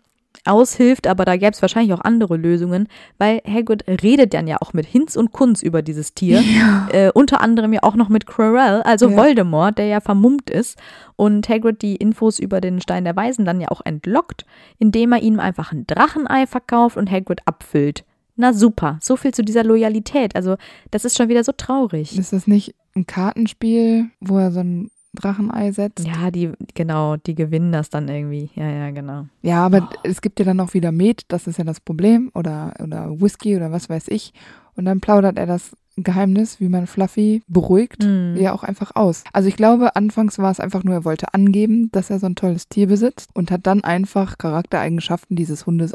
aushilft, 0.44 1.06
aber 1.06 1.24
da 1.24 1.36
gäbe 1.36 1.52
es 1.52 1.62
wahrscheinlich 1.62 1.92
auch 1.92 2.00
andere 2.00 2.36
Lösungen, 2.36 2.88
weil 3.18 3.40
Hagrid 3.46 3.84
redet 3.86 4.34
dann 4.34 4.46
ja 4.46 4.56
auch 4.60 4.72
mit 4.72 4.86
Hinz 4.86 5.16
und 5.16 5.32
Kunz 5.32 5.62
über 5.62 5.82
dieses 5.82 6.14
Tier. 6.14 6.40
Ja. 6.40 6.88
Äh, 6.92 7.10
unter 7.14 7.40
anderem 7.40 7.72
ja 7.72 7.80
auch 7.82 7.94
noch 7.94 8.08
mit 8.08 8.26
Quirrell, 8.26 8.82
also 8.82 9.08
Ja. 9.08 9.16
Voldemort, 9.16 9.78
der 9.78 9.86
ja 9.86 10.00
vermummt 10.00 10.50
ist 10.50 10.78
und 11.16 11.48
Hagrid 11.48 11.82
die 11.82 11.96
Infos 11.96 12.38
über 12.38 12.60
den 12.60 12.80
Stein 12.80 13.04
der 13.04 13.16
Weisen 13.16 13.44
dann 13.44 13.60
ja 13.60 13.68
auch 13.68 13.80
entlockt, 13.84 14.44
indem 14.78 15.12
er 15.12 15.22
ihm 15.22 15.40
einfach 15.40 15.72
ein 15.72 15.86
Drachenei 15.86 16.46
verkauft 16.46 16.96
und 16.96 17.10
Hagrid 17.10 17.40
abfüllt. 17.46 18.04
Na 18.36 18.52
super, 18.52 18.98
so 19.00 19.16
viel 19.16 19.32
zu 19.32 19.42
dieser 19.44 19.62
Loyalität. 19.62 20.34
Also 20.34 20.56
das 20.90 21.04
ist 21.04 21.16
schon 21.16 21.28
wieder 21.28 21.44
so 21.44 21.52
traurig. 21.52 22.18
Ist 22.18 22.32
das 22.32 22.46
nicht 22.46 22.74
ein 22.96 23.06
Kartenspiel, 23.06 24.06
wo 24.20 24.38
er 24.38 24.50
so 24.52 24.60
ein 24.60 24.90
Drachenei 25.14 25.72
setzt? 25.72 26.06
Ja, 26.06 26.30
die, 26.30 26.52
genau, 26.74 27.16
die 27.16 27.34
gewinnen 27.34 27.72
das 27.72 27.90
dann 27.90 28.08
irgendwie. 28.08 28.50
Ja, 28.54 28.68
ja, 28.68 28.90
genau. 28.90 29.26
Ja, 29.42 29.64
aber 29.66 29.88
es 30.02 30.20
gibt 30.22 30.38
ja 30.38 30.44
dann 30.44 30.60
auch 30.60 30.74
wieder 30.74 30.92
Met, 30.92 31.22
das 31.28 31.46
ist 31.46 31.58
ja 31.58 31.64
das 31.64 31.80
Problem, 31.80 32.30
oder, 32.34 32.74
oder 32.82 33.20
Whisky 33.20 33.56
oder 33.56 33.70
was 33.72 33.88
weiß 33.88 34.08
ich. 34.08 34.32
Und 34.74 34.86
dann 34.86 35.00
plaudert 35.00 35.38
er 35.38 35.46
das 35.46 35.72
Geheimnis, 35.96 36.58
wie 36.58 36.70
man 36.70 36.86
Fluffy 36.86 37.42
beruhigt, 37.48 38.02
Mhm. 38.04 38.36
ja 38.38 38.54
auch 38.54 38.62
einfach 38.62 38.96
aus. 38.96 39.24
Also 39.34 39.48
ich 39.50 39.56
glaube, 39.56 39.94
anfangs 39.94 40.38
war 40.38 40.50
es 40.50 40.58
einfach 40.60 40.84
nur, 40.84 40.94
er 40.94 41.04
wollte 41.04 41.34
angeben, 41.34 41.90
dass 41.92 42.08
er 42.08 42.18
so 42.18 42.24
ein 42.26 42.34
tolles 42.34 42.68
Tier 42.70 42.86
besitzt 42.86 43.28
und 43.34 43.50
hat 43.50 43.66
dann 43.66 43.84
einfach 43.84 44.38
Charaktereigenschaften 44.38 45.36
dieses 45.36 45.66
Hundes 45.66 45.92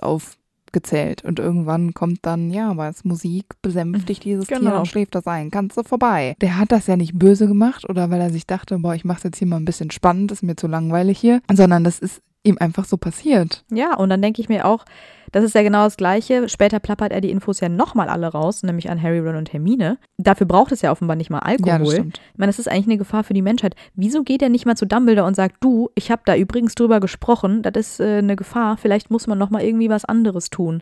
gezählt. 0.74 1.24
Und 1.24 1.40
irgendwann 1.40 1.94
kommt 1.94 2.20
dann, 2.24 2.50
ja, 2.52 2.70
aber 2.70 2.88
es 2.90 3.04
Musik 3.06 3.46
besänftigt 3.62 4.24
dieses 4.24 4.48
Tier 4.48 4.60
Genau. 4.60 4.80
und 4.80 4.88
schläft 4.88 5.16
das 5.16 5.28
ein. 5.28 5.52
Kannst 5.52 5.78
du 5.78 5.84
vorbei. 5.84 6.36
Der 6.42 6.58
hat 6.58 6.72
das 6.72 6.88
ja 6.88 6.96
nicht 6.98 7.18
böse 7.18 7.48
gemacht 7.48 7.88
oder 7.90 8.10
weil 8.10 8.22
er 8.22 8.30
sich 8.30 8.46
dachte, 8.48 8.78
boah, 8.80 8.96
ich 8.96 9.06
mach's 9.06 9.24
jetzt 9.24 9.38
hier 9.38 9.48
mal 9.48 9.58
ein 9.58 9.66
bisschen 9.66 9.92
spannend, 9.92 10.32
ist 10.32 10.44
mir 10.44 10.56
zu 10.56 10.68
langweilig 10.68 11.20
hier, 11.20 11.42
sondern 11.54 11.84
das 11.84 12.00
ist 12.00 12.22
ihm 12.48 12.58
einfach 12.60 12.86
so 12.86 12.98
passiert. 12.98 13.64
Ja, 13.72 13.96
und 13.96 14.10
dann 14.10 14.22
denke 14.22 14.42
ich 14.42 14.50
mir 14.50 14.66
auch, 14.66 14.86
das 15.32 15.44
ist 15.44 15.56
ja 15.56 15.62
genau 15.62 15.84
das 15.84 15.98
Gleiche. 15.98 16.48
Später 16.50 16.80
plappert 16.80 17.12
er 17.12 17.22
die 17.22 17.32
Infos 17.32 17.60
ja 17.60 17.70
nochmal 17.70 18.10
alle 18.10 18.28
raus, 18.28 18.64
nämlich 18.64 18.90
an 18.90 19.02
Harry, 19.02 19.20
Ron 19.20 19.36
und 19.36 19.52
Hermine. 19.52 19.98
Dafür 20.18 20.48
braucht 20.48 20.72
es 20.72 20.82
ja 20.82 20.92
offenbar 20.92 21.16
nicht 21.16 21.30
mal 21.30 21.40
Alkohol. 21.40 21.70
Ja, 21.70 21.80
das 21.80 21.92
stimmt. 21.92 22.22
Ich 22.34 22.38
meine, 22.38 22.50
das 22.50 22.60
ist 22.60 22.70
eigentlich 22.70 22.88
eine 22.88 22.98
Gefahr 22.98 23.24
für 23.24 23.34
die 23.34 23.42
Menschheit. 23.42 23.76
Wieso 23.96 24.24
geht 24.24 24.42
er 24.42 24.50
nicht 24.50 24.66
mal 24.66 24.76
zu 24.76 24.86
Dumbledore 24.86 25.28
und 25.28 25.36
sagt, 25.36 25.58
du, 25.64 25.90
ich 25.96 26.12
habe 26.12 26.22
da 26.26 26.36
übrigens 26.36 26.76
drüber 26.76 27.00
gesprochen, 27.00 27.62
das 27.62 27.76
ist 27.76 28.00
äh, 28.00 28.20
eine 28.20 28.36
Gefahr, 28.36 28.78
vielleicht 28.78 29.12
muss 29.12 29.28
man 29.28 29.38
noch 29.38 29.50
mal 29.50 29.62
irgendwie 29.62 29.90
was 29.90 30.06
anderes 30.06 30.50
tun. 30.50 30.82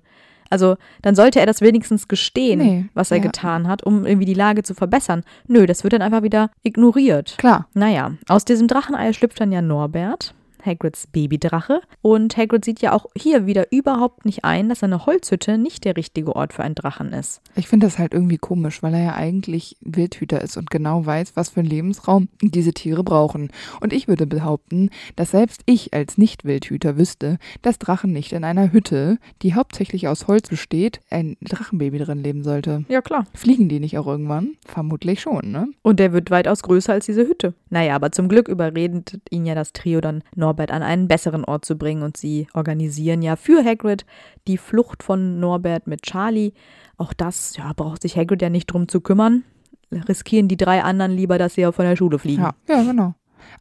Also, 0.51 0.75
dann 1.01 1.15
sollte 1.15 1.39
er 1.39 1.47
das 1.47 1.61
wenigstens 1.61 2.07
gestehen, 2.07 2.59
Nee, 2.59 2.85
was 2.93 3.09
er 3.09 3.17
ja. 3.17 3.23
getan 3.23 3.67
hat, 3.67 3.83
um 3.83 4.05
irgendwie 4.05 4.27
die 4.27 4.35
Lage 4.35 4.61
zu 4.61 4.75
verbessern. 4.75 5.23
Nö, 5.47 5.65
das 5.65 5.83
wird 5.83 5.93
dann 5.93 6.03
einfach 6.03 6.21
wieder 6.21 6.51
ignoriert. 6.61 7.35
Klar. 7.39 7.67
Naja, 7.73 8.11
aus 8.27 8.45
diesem 8.45 8.67
Drachenei 8.67 9.11
schlüpft 9.13 9.41
dann 9.41 9.51
ja 9.51 9.63
Norbert, 9.63 10.35
Hagrids 10.65 11.07
Babydrache. 11.07 11.81
Und 12.01 12.37
Hagrid 12.37 12.65
sieht 12.65 12.81
ja 12.81 12.93
auch 12.93 13.05
hier 13.15 13.45
wieder 13.45 13.71
überhaupt 13.71 14.25
nicht 14.25 14.43
ein, 14.45 14.69
dass 14.69 14.83
eine 14.83 15.05
Holzhütte 15.05 15.57
nicht 15.57 15.85
der 15.85 15.95
richtige 15.95 16.35
Ort 16.35 16.53
für 16.53 16.63
einen 16.63 16.75
Drachen 16.75 17.13
ist. 17.13 17.41
Ich 17.55 17.67
finde 17.67 17.87
das 17.87 17.99
halt 17.99 18.13
irgendwie 18.13 18.37
komisch, 18.37 18.81
weil 18.83 18.93
er 18.93 19.03
ja 19.03 19.13
eigentlich 19.15 19.77
Wildhüter 19.81 20.41
ist 20.41 20.57
und 20.57 20.69
genau 20.69 21.05
weiß, 21.05 21.35
was 21.35 21.49
für 21.49 21.61
einen 21.61 21.69
Lebensraum 21.69 22.27
diese 22.41 22.73
Tiere 22.73 23.03
brauchen. 23.03 23.51
Und 23.81 23.93
ich 23.93 24.07
würde 24.07 24.27
behaupten, 24.27 24.89
dass 25.15 25.31
selbst 25.31 25.61
ich 25.65 25.93
als 25.93 26.17
Nicht-Wildhüter 26.17 26.97
wüsste, 26.97 27.37
dass 27.61 27.79
Drachen 27.79 28.11
nicht 28.11 28.33
in 28.33 28.43
einer 28.43 28.71
Hütte, 28.71 29.17
die 29.41 29.53
hauptsächlich 29.53 30.07
aus 30.07 30.27
Holz 30.27 30.49
besteht, 30.49 30.99
ein 31.09 31.37
Drachenbaby 31.41 31.99
drin 31.99 32.23
leben 32.23 32.43
sollte. 32.43 32.85
Ja, 32.87 33.01
klar. 33.01 33.25
Fliegen 33.33 33.69
die 33.69 33.79
nicht 33.79 33.97
auch 33.97 34.07
irgendwann? 34.07 34.55
Vermutlich 34.65 35.21
schon, 35.21 35.51
ne? 35.51 35.67
Und 35.81 35.99
der 35.99 36.13
wird 36.13 36.31
weitaus 36.31 36.63
größer 36.63 36.93
als 36.93 37.05
diese 37.05 37.27
Hütte. 37.27 37.53
Naja, 37.69 37.95
aber 37.95 38.11
zum 38.11 38.27
Glück 38.27 38.47
überredet 38.47 39.19
ihn 39.29 39.45
ja 39.45 39.55
das 39.55 39.73
Trio 39.73 40.01
dann, 40.01 40.23
Norbert 40.35 40.54
an 40.59 40.83
einen 40.83 41.07
besseren 41.07 41.43
Ort 41.45 41.65
zu 41.65 41.77
bringen 41.77 42.03
und 42.03 42.17
sie 42.17 42.47
organisieren 42.53 43.21
ja 43.21 43.35
für 43.35 43.63
Hagrid 43.63 44.05
die 44.47 44.57
Flucht 44.57 45.03
von 45.03 45.39
Norbert 45.39 45.87
mit 45.87 46.03
Charlie. 46.03 46.53
Auch 46.97 47.13
das, 47.13 47.55
ja, 47.57 47.71
braucht 47.73 48.01
sich 48.01 48.17
Hagrid 48.17 48.41
ja 48.41 48.49
nicht 48.49 48.67
drum 48.67 48.87
zu 48.87 49.01
kümmern. 49.01 49.43
Riskieren 49.91 50.47
die 50.47 50.57
drei 50.57 50.83
anderen 50.83 51.11
lieber, 51.11 51.37
dass 51.37 51.55
sie 51.55 51.65
auch 51.65 51.73
von 51.73 51.85
der 51.85 51.95
Schule 51.95 52.19
fliegen. 52.19 52.41
Ja, 52.41 52.53
ja, 52.67 52.83
genau. 52.83 53.13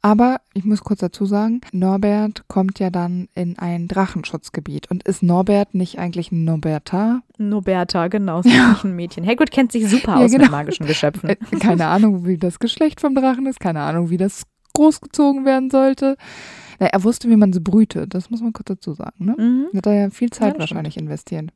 Aber 0.02 0.40
ich 0.54 0.64
muss 0.64 0.82
kurz 0.82 1.00
dazu 1.00 1.24
sagen, 1.26 1.60
Norbert 1.72 2.46
kommt 2.48 2.78
ja 2.78 2.90
dann 2.90 3.28
in 3.34 3.58
ein 3.58 3.88
Drachenschutzgebiet. 3.88 4.90
Und 4.90 5.02
ist 5.04 5.22
Norbert 5.22 5.74
nicht 5.74 5.98
eigentlich 5.98 6.32
ein 6.32 6.44
Norberta? 6.44 7.20
Noberta, 7.38 8.08
genau, 8.08 8.40
ist 8.40 8.46
wirklich 8.46 8.84
ein 8.84 8.96
Mädchen. 8.96 9.26
Hagrid 9.26 9.50
kennt 9.50 9.72
sich 9.72 9.88
super 9.88 10.18
Ja, 10.18 10.24
aus 10.24 10.30
genau. 10.30 10.44
mit 10.44 10.52
magischen 10.52 10.86
Geschöpfen. 10.86 11.30
Äh, 11.30 11.36
keine 11.60 11.86
Ahnung, 11.86 12.26
wie 12.26 12.38
das 12.38 12.58
Geschlecht 12.58 13.00
vom 13.00 13.14
Drachen 13.14 13.46
ist, 13.46 13.60
keine 13.60 13.80
Ahnung, 13.80 14.10
wie 14.10 14.16
das 14.16 14.44
großgezogen 14.74 15.44
werden 15.44 15.70
sollte. 15.70 16.16
Na, 16.80 16.86
er 16.86 17.04
wusste, 17.04 17.28
wie 17.30 17.36
man 17.36 17.52
sie 17.52 17.60
brütet, 17.60 18.14
das 18.14 18.30
muss 18.30 18.40
man 18.42 18.52
kurz 18.52 18.66
dazu 18.68 18.94
sagen. 18.94 19.24
Ne? 19.24 19.34
Mhm. 19.38 19.76
Hat 19.76 19.86
er 19.86 19.94
ja 19.94 20.10
viel 20.10 20.28
Ja, 20.28 20.32
Zeit 20.32 20.52
das 20.54 20.60
wahrscheinlich 20.60 20.96
investiert. 20.96 21.50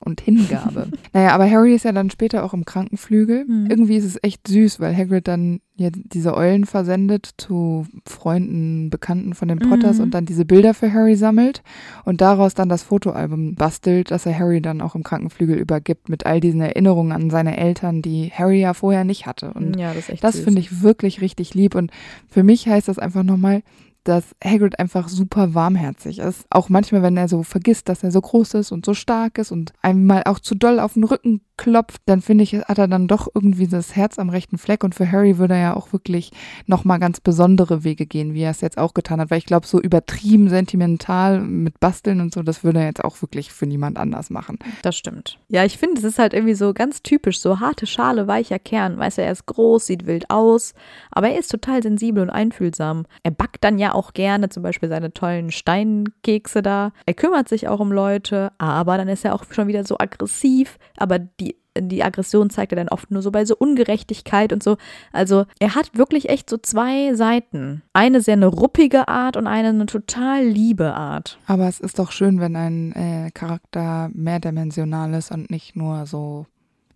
Und 0.00 0.20
Hingabe. 0.20 0.90
naja, 1.12 1.30
aber 1.34 1.50
Harry 1.50 1.74
ist 1.74 1.84
ja 1.84 1.90
dann 1.90 2.08
später 2.08 2.44
auch 2.44 2.54
im 2.54 2.64
Krankenflügel. 2.64 3.44
Mhm. 3.46 3.66
Irgendwie 3.68 3.96
ist 3.96 4.04
es 4.04 4.16
echt 4.22 4.46
süß, 4.46 4.78
weil 4.78 4.96
Hagrid 4.96 5.26
dann 5.26 5.58
ja 5.74 5.88
diese 5.92 6.36
Eulen 6.36 6.66
versendet 6.66 7.30
zu 7.36 7.84
Freunden, 8.06 8.90
Bekannten 8.90 9.34
von 9.34 9.48
den 9.48 9.58
Potters 9.58 9.96
Mhm. 9.98 10.04
und 10.04 10.10
dann 10.14 10.24
diese 10.24 10.44
Bilder 10.44 10.72
für 10.74 10.92
Harry 10.92 11.16
sammelt 11.16 11.62
und 12.04 12.20
daraus 12.20 12.54
dann 12.54 12.68
das 12.68 12.84
Fotoalbum 12.84 13.56
bastelt, 13.56 14.12
das 14.12 14.24
er 14.24 14.38
Harry 14.38 14.60
dann 14.62 14.80
auch 14.82 14.94
im 14.94 15.02
Krankenflügel 15.02 15.56
übergibt 15.56 16.08
mit 16.08 16.26
all 16.26 16.38
diesen 16.38 16.60
Erinnerungen 16.60 17.10
an 17.10 17.28
seine 17.30 17.56
Eltern, 17.56 18.00
die 18.00 18.30
Harry 18.32 18.60
ja 18.60 18.74
vorher 18.74 19.02
nicht 19.02 19.26
hatte. 19.26 19.52
Und 19.52 19.78
ja, 19.78 19.92
das 19.94 20.06
das 20.20 20.38
finde 20.38 20.60
ich 20.60 20.80
wirklich 20.82 21.20
richtig 21.20 21.54
lieb 21.54 21.74
und 21.74 21.90
für 22.28 22.44
mich 22.44 22.68
heißt 22.68 22.86
das 22.86 23.00
einfach 23.00 23.24
nochmal, 23.24 23.62
dass 24.04 24.34
Hagrid 24.42 24.78
einfach 24.78 25.08
super 25.08 25.54
warmherzig 25.54 26.18
ist. 26.18 26.46
Auch 26.50 26.68
manchmal, 26.68 27.02
wenn 27.02 27.16
er 27.16 27.28
so 27.28 27.42
vergisst, 27.42 27.88
dass 27.88 28.02
er 28.02 28.10
so 28.10 28.20
groß 28.20 28.54
ist 28.54 28.72
und 28.72 28.84
so 28.86 28.94
stark 28.94 29.38
ist 29.38 29.52
und 29.52 29.72
einmal 29.82 30.24
auch 30.24 30.38
zu 30.38 30.54
doll 30.54 30.80
auf 30.80 30.94
den 30.94 31.04
Rücken 31.04 31.40
klopft, 31.58 32.00
dann 32.06 32.22
finde 32.22 32.44
ich, 32.44 32.54
hat 32.54 32.78
er 32.78 32.88
dann 32.88 33.08
doch 33.08 33.28
irgendwie 33.34 33.66
das 33.66 33.94
Herz 33.94 34.18
am 34.18 34.30
rechten 34.30 34.56
Fleck 34.56 34.84
und 34.84 34.94
für 34.94 35.10
Harry 35.12 35.36
würde 35.36 35.54
er 35.54 35.60
ja 35.60 35.76
auch 35.76 35.92
wirklich 35.92 36.30
nochmal 36.66 36.98
ganz 36.98 37.20
besondere 37.20 37.84
Wege 37.84 38.06
gehen, 38.06 38.32
wie 38.32 38.42
er 38.42 38.52
es 38.52 38.62
jetzt 38.62 38.78
auch 38.78 38.94
getan 38.94 39.20
hat, 39.20 39.30
weil 39.30 39.38
ich 39.38 39.46
glaube, 39.46 39.66
so 39.66 39.80
übertrieben 39.80 40.48
sentimental 40.48 41.40
mit 41.40 41.80
Basteln 41.80 42.20
und 42.20 42.32
so, 42.32 42.42
das 42.42 42.64
würde 42.64 42.80
er 42.80 42.86
jetzt 42.86 43.04
auch 43.04 43.20
wirklich 43.20 43.52
für 43.52 43.66
niemand 43.66 43.98
anders 43.98 44.30
machen. 44.30 44.58
Das 44.82 44.96
stimmt. 44.96 45.38
Ja, 45.48 45.64
ich 45.64 45.76
finde, 45.76 45.98
es 45.98 46.04
ist 46.04 46.18
halt 46.18 46.32
irgendwie 46.32 46.54
so 46.54 46.72
ganz 46.72 47.02
typisch, 47.02 47.40
so 47.40 47.60
harte 47.60 47.86
Schale, 47.86 48.26
weicher 48.26 48.58
Kern. 48.58 48.96
Weißt 48.96 49.18
du, 49.18 49.22
er 49.22 49.32
ist 49.32 49.46
groß, 49.46 49.86
sieht 49.86 50.06
wild 50.06 50.30
aus, 50.30 50.74
aber 51.10 51.30
er 51.30 51.38
ist 51.38 51.50
total 51.50 51.82
sensibel 51.82 52.22
und 52.22 52.30
einfühlsam. 52.30 53.04
Er 53.22 53.32
backt 53.32 53.64
dann 53.64 53.78
ja 53.78 53.92
auch 53.94 54.12
gerne 54.12 54.48
zum 54.48 54.62
Beispiel 54.62 54.88
seine 54.88 55.12
tollen 55.12 55.50
Steinkekse 55.50 56.62
da. 56.62 56.92
Er 57.06 57.14
kümmert 57.14 57.48
sich 57.48 57.68
auch 57.68 57.80
um 57.80 57.92
Leute, 57.92 58.52
aber 58.58 58.96
dann 58.96 59.08
ist 59.08 59.24
er 59.24 59.34
auch 59.34 59.44
schon 59.50 59.68
wieder 59.68 59.84
so 59.84 59.98
aggressiv. 59.98 60.78
Aber 60.96 61.18
die, 61.18 61.47
die 61.82 62.02
Aggression 62.02 62.50
zeigt 62.50 62.72
er 62.72 62.76
dann 62.76 62.88
oft 62.88 63.10
nur 63.10 63.22
so 63.22 63.30
bei 63.30 63.44
so 63.44 63.56
Ungerechtigkeit 63.56 64.52
und 64.52 64.62
so. 64.62 64.76
Also 65.12 65.44
er 65.58 65.74
hat 65.74 65.96
wirklich 65.96 66.28
echt 66.28 66.50
so 66.50 66.56
zwei 66.58 67.14
Seiten. 67.14 67.82
Eine 67.92 68.20
sehr 68.20 68.34
eine 68.34 68.46
ruppige 68.46 69.08
Art 69.08 69.36
und 69.36 69.46
eine 69.46 69.68
eine 69.68 69.86
total 69.86 70.44
liebe 70.44 70.94
Art. 70.94 71.38
Aber 71.46 71.68
es 71.68 71.80
ist 71.80 71.98
doch 71.98 72.12
schön, 72.12 72.40
wenn 72.40 72.56
ein 72.56 72.92
äh, 72.92 73.30
Charakter 73.32 74.10
mehrdimensional 74.12 75.14
ist 75.14 75.30
und 75.30 75.50
nicht 75.50 75.76
nur 75.76 76.06
so, 76.06 76.46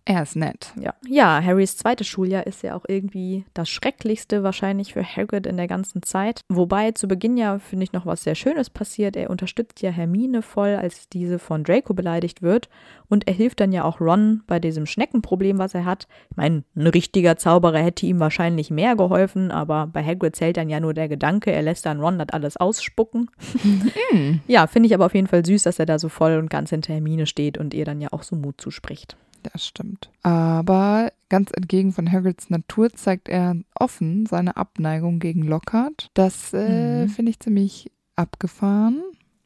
er 0.05 0.23
ist 0.23 0.35
nett. 0.35 0.73
Ja. 0.77 0.93
ja, 1.07 1.41
Harrys 1.41 1.77
zweites 1.77 2.07
Schuljahr 2.07 2.45
ist 2.45 2.61
ja 2.61 2.75
auch 2.75 2.83
irgendwie 2.87 3.45
das 3.53 3.69
Schrecklichste 3.69 4.43
wahrscheinlich 4.43 4.93
für 4.93 5.03
Hagrid 5.03 5.47
in 5.47 5.55
der 5.55 5.67
ganzen 5.67 6.03
Zeit. 6.03 6.41
Wobei 6.49 6.91
zu 6.91 7.07
Beginn 7.07 7.37
ja, 7.37 7.57
finde 7.59 7.85
ich, 7.85 7.93
noch 7.93 8.05
was 8.05 8.23
sehr 8.23 8.35
Schönes 8.35 8.69
passiert. 8.69 9.15
Er 9.15 9.29
unterstützt 9.29 9.81
ja 9.81 9.91
Hermine 9.91 10.41
voll, 10.41 10.75
als 10.75 11.07
diese 11.07 11.39
von 11.39 11.63
Draco 11.63 11.93
beleidigt 11.93 12.41
wird. 12.41 12.67
Und 13.07 13.27
er 13.29 13.33
hilft 13.33 13.61
dann 13.61 13.71
ja 13.71 13.85
auch 13.85 14.01
Ron 14.01 14.43
bei 14.45 14.59
diesem 14.59 14.85
Schneckenproblem, 14.85 15.57
was 15.57 15.73
er 15.73 15.85
hat. 15.85 16.07
Ich 16.31 16.35
meine, 16.35 16.63
ein 16.75 16.87
richtiger 16.87 17.37
Zauberer 17.37 17.79
hätte 17.79 18.05
ihm 18.05 18.19
wahrscheinlich 18.19 18.71
mehr 18.71 18.97
geholfen, 18.97 19.51
aber 19.51 19.87
bei 19.87 20.03
Hagrid 20.03 20.35
zählt 20.35 20.57
dann 20.57 20.69
ja 20.69 20.81
nur 20.81 20.93
der 20.93 21.07
Gedanke, 21.07 21.51
er 21.51 21.61
lässt 21.61 21.85
dann 21.85 22.01
Ron 22.01 22.19
das 22.19 22.29
alles 22.29 22.57
ausspucken. 22.57 23.29
ja, 24.47 24.67
finde 24.67 24.87
ich 24.87 24.93
aber 24.93 25.05
auf 25.05 25.15
jeden 25.15 25.27
Fall 25.27 25.45
süß, 25.45 25.63
dass 25.63 25.79
er 25.79 25.85
da 25.85 25.97
so 25.97 26.09
voll 26.09 26.37
und 26.37 26.49
ganz 26.49 26.71
hinter 26.71 26.91
Hermine 26.91 27.25
steht 27.25 27.57
und 27.57 27.73
ihr 27.73 27.85
dann 27.85 28.01
ja 28.01 28.09
auch 28.11 28.23
so 28.23 28.35
Mut 28.35 28.59
zuspricht. 28.59 29.15
Das 29.51 29.65
stimmt. 29.65 30.09
Aber 30.23 31.11
ganz 31.29 31.51
entgegen 31.53 31.91
von 31.91 32.11
Hagrids 32.11 32.49
Natur 32.49 32.89
zeigt 32.91 33.27
er 33.29 33.55
offen 33.75 34.25
seine 34.25 34.55
Abneigung 34.57 35.19
gegen 35.19 35.43
Lockhart. 35.43 36.09
Das 36.13 36.53
äh, 36.53 37.03
Mhm. 37.03 37.09
finde 37.09 37.31
ich 37.31 37.39
ziemlich 37.39 37.91
abgefahren. 38.15 39.01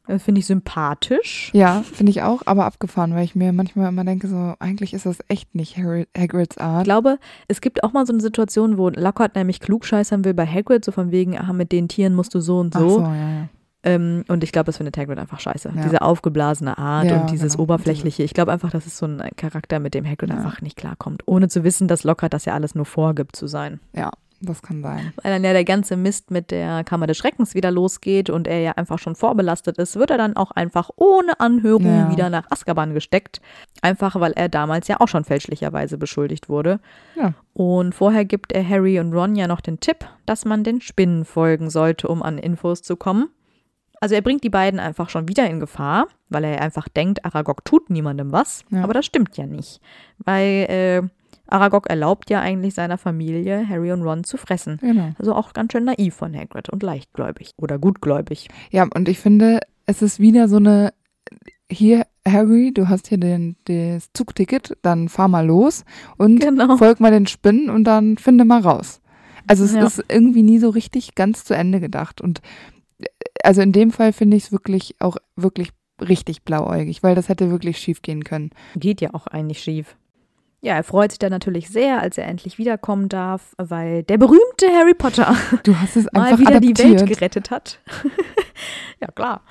Das 0.08 0.24
finde 0.24 0.40
ich 0.40 0.46
sympathisch. 0.46 1.52
Ja, 1.54 1.82
finde 1.82 2.12
ich 2.12 2.22
auch, 2.22 2.44
aber 2.46 2.64
abgefahren, 2.66 3.14
weil 3.14 3.26
ich 3.26 3.36
mir 3.36 3.52
manchmal 3.52 3.90
immer 3.90 4.06
denke, 4.06 4.30
so, 4.30 4.54
eigentlich 4.60 4.94
ist 4.94 5.06
das 5.06 5.18
echt 5.28 5.54
nicht 5.54 5.76
Harry, 5.78 6.08
Hagrids 6.18 6.56
Ich 6.56 6.64
Art. 6.64 6.86
glaube, 6.86 7.20
es 7.50 7.60
gibt 7.60 7.84
auch 7.84 7.92
mal 7.92 8.06
so 8.06 8.14
eine 8.14 8.22
Situation, 8.22 8.78
wo 8.78 8.88
Lockhart 8.88 9.36
nämlich 9.36 9.60
klugscheißern 9.60 10.24
will 10.24 10.34
bei 10.34 10.46
Hagrid, 10.46 10.86
so 10.86 10.94
von 10.94 11.12
wegen, 11.12 11.38
ah, 11.38 11.52
mit 11.52 11.74
den 11.74 11.90
Tieren 11.90 12.16
musst 12.16 12.34
du 12.34 12.40
so 12.40 12.60
und 12.60 12.74
Ach 12.76 12.80
so. 12.80 12.90
so, 12.90 13.02
ja, 13.02 13.16
ja. 13.16 13.50
Ähm, 13.84 14.24
und 14.28 14.44
ich 14.44 14.52
glaube, 14.52 14.66
das 14.66 14.78
findet 14.78 14.98
Hagrid 14.98 15.20
einfach 15.20 15.40
scheiße. 15.40 15.72
Ja. 15.76 15.82
Diese 15.84 16.02
aufgeblasene 16.02 16.78
Art 16.78 17.06
Ja, 17.06 17.22
und 17.22 17.32
dieses 17.32 17.54
genau. 17.54 17.64
Oberflächliche. 17.64 18.24
Ich 18.24 18.34
glaube 18.34 18.52
einfach, 18.52 18.72
das 18.72 18.88
ist 18.88 18.98
so 18.98 19.06
ein 19.06 19.22
Charakter, 19.38 19.80
mit 19.80 19.94
dem 19.94 20.06
Hagrid 20.06 20.30
Ja. 20.30 20.38
einfach 20.38 20.62
nicht 20.62 20.78
klarkommt. 20.78 21.24
Ohne 21.26 21.48
zu 21.48 21.64
wissen, 21.64 21.88
dass 21.88 22.04
Lockhart 22.04 22.34
das 22.34 22.46
ja 22.46 22.54
alles 22.54 22.76
nur 22.76 22.86
vorgibt 22.86 23.36
zu 23.36 23.46
sein. 23.48 23.80
Ja, 23.94 24.12
das 24.42 24.62
kann 24.64 24.82
sein. 24.82 25.14
Weil 25.22 25.32
dann 25.32 25.44
ja 25.44 25.54
der 25.54 25.64
ganze 25.64 25.96
Mist 25.96 26.32
mit 26.32 26.50
der 26.52 26.84
Kammer 26.84 27.06
des 27.08 27.18
Schreckens 27.18 27.54
wieder 27.56 27.72
losgeht 27.72 28.30
und 28.32 28.48
er 28.48 28.60
ja 28.60 28.72
einfach 28.74 28.98
schon 29.00 29.16
vorbelastet 29.16 29.78
ist, 29.78 29.96
wird 29.96 30.10
er 30.12 30.18
dann 30.18 30.36
auch 30.36 30.52
einfach 30.52 30.90
ohne 30.96 31.40
Anhörung 31.40 32.12
wieder 32.12 32.30
nach 32.30 32.46
Azkaban 32.50 32.94
gesteckt. 32.96 33.42
Einfach, 33.82 34.20
weil 34.20 34.34
er 34.34 34.50
damals 34.50 34.88
ja 34.88 35.00
auch 35.00 35.08
schon 35.08 35.24
fälschlicherweise 35.24 35.98
beschuldigt 36.00 36.50
wurde. 36.50 36.80
Ja. 37.16 37.34
Und 37.54 37.94
vorher 37.96 38.26
gibt 38.26 38.52
er 38.52 38.68
Harry 38.68 39.00
und 39.00 39.14
Ron 39.14 39.36
ja 39.36 39.48
noch 39.48 39.62
den 39.62 39.80
Tipp, 39.80 40.06
dass 40.26 40.46
man 40.46 40.64
den 40.64 40.82
Spinnen 40.82 41.26
folgen 41.26 41.70
sollte, 41.70 42.08
um 42.08 42.22
an 42.24 42.38
Infos 42.38 42.82
zu 42.82 42.96
kommen. 42.96 43.30
Also 44.02 44.16
er 44.16 44.22
bringt 44.22 44.44
die 44.44 44.50
beiden 44.50 44.80
einfach 44.80 45.10
schon 45.10 45.28
wieder 45.28 45.50
in 45.50 45.60
Gefahr, 45.60 46.08
weil 46.30 46.44
er 46.44 46.62
einfach 46.62 46.88
denkt, 46.88 47.26
Aragog 47.26 47.66
tut 47.66 47.90
niemandem 47.90 48.32
was. 48.32 48.64
Ja. 48.70 48.84
Aber 48.84 48.94
das 48.94 49.06
stimmt 49.06 49.36
ja 49.38 49.46
nicht. 49.48 49.82
Weil 50.20 50.66
äh, 50.70 51.02
Aragog 51.48 51.90
erlaubt 51.90 52.30
ja 52.30 52.42
eigentlich 52.42 52.74
seiner 52.76 52.98
Familie, 52.98 53.68
Harry 53.68 53.92
und 53.92 54.04
Ron 54.04 54.24
zu 54.24 54.38
fressen. 54.38 54.78
Genau. 54.82 55.14
Also 55.18 55.34
auch 55.34 55.54
ganz 55.54 55.72
schön 55.72 55.86
naiv 55.86 56.14
von 56.16 56.36
Hagrid 56.36 56.70
und 56.70 56.84
leichtgläubig 56.84 57.52
oder 57.58 57.80
gutgläubig. 57.80 58.50
Ja, 58.70 58.86
und 58.94 59.08
ich 59.10 59.20
finde, 59.20 59.62
es 59.86 60.02
ist 60.02 60.20
wieder 60.20 60.48
so 60.48 60.58
eine, 60.58 60.94
hier, 61.72 62.06
Harry, 62.28 62.72
du 62.74 62.90
hast 62.90 63.08
hier 63.08 63.18
den, 63.18 63.56
das 63.66 64.12
Zugticket, 64.14 64.78
dann 64.82 65.10
fahr 65.10 65.28
mal 65.30 65.46
los 65.46 65.86
und 66.18 66.40
Genau. 66.42 66.78
folg 66.78 67.00
mal 67.00 67.12
den 67.12 67.28
Spinnen 67.28 67.70
und 67.70 67.86
dann 67.86 68.18
finde 68.18 68.44
mal 68.46 68.62
raus. 68.62 69.02
Also 69.48 69.64
es 69.64 69.74
Ja. 69.74 69.86
ist 69.86 70.04
irgendwie 70.10 70.44
nie 70.44 70.60
so 70.60 70.70
richtig 70.70 71.16
ganz 71.16 71.46
zu 71.46 71.56
Ende 71.56 71.80
gedacht. 71.80 72.20
Und 72.20 72.42
also 73.44 73.62
in 73.62 73.72
dem 73.72 73.92
Fall 73.92 74.14
finde 74.14 74.38
ich 74.38 74.46
es 74.46 74.52
wirklich 74.52 74.96
auch 75.00 75.18
wirklich 75.36 75.70
richtig 76.02 76.44
blauäugig, 76.44 77.04
weil 77.04 77.16
das 77.16 77.30
hätte 77.30 77.50
wirklich 77.50 77.78
schief 77.80 78.02
gehen 78.02 78.24
können. 78.24 78.52
Geht 78.76 79.02
ja 79.02 79.14
auch 79.14 79.28
eigentlich 79.28 79.62
schief. 79.62 79.96
Ja, 80.60 80.74
er 80.74 80.84
freut 80.84 81.12
sich 81.12 81.20
dann 81.20 81.32
natürlich 81.32 81.70
sehr, 81.70 82.02
als 82.02 82.18
er 82.18 82.26
endlich 82.26 82.58
wiederkommen 82.58 83.10
darf, 83.10 83.54
weil 83.60 84.02
der 84.04 84.18
berühmte 84.18 84.68
Harry 84.76 84.96
Potter 84.96 85.36
Du 85.64 85.76
hast 85.80 85.96
es 85.96 86.08
mal 86.12 86.24
einfach 86.24 86.40
wieder 86.40 86.60
die 86.60 86.70
Welt 86.70 86.80
adaptiert. 86.80 87.08
gerettet 87.10 87.52
hat. 87.52 87.80
ja, 89.00 89.08
klar. 89.08 89.42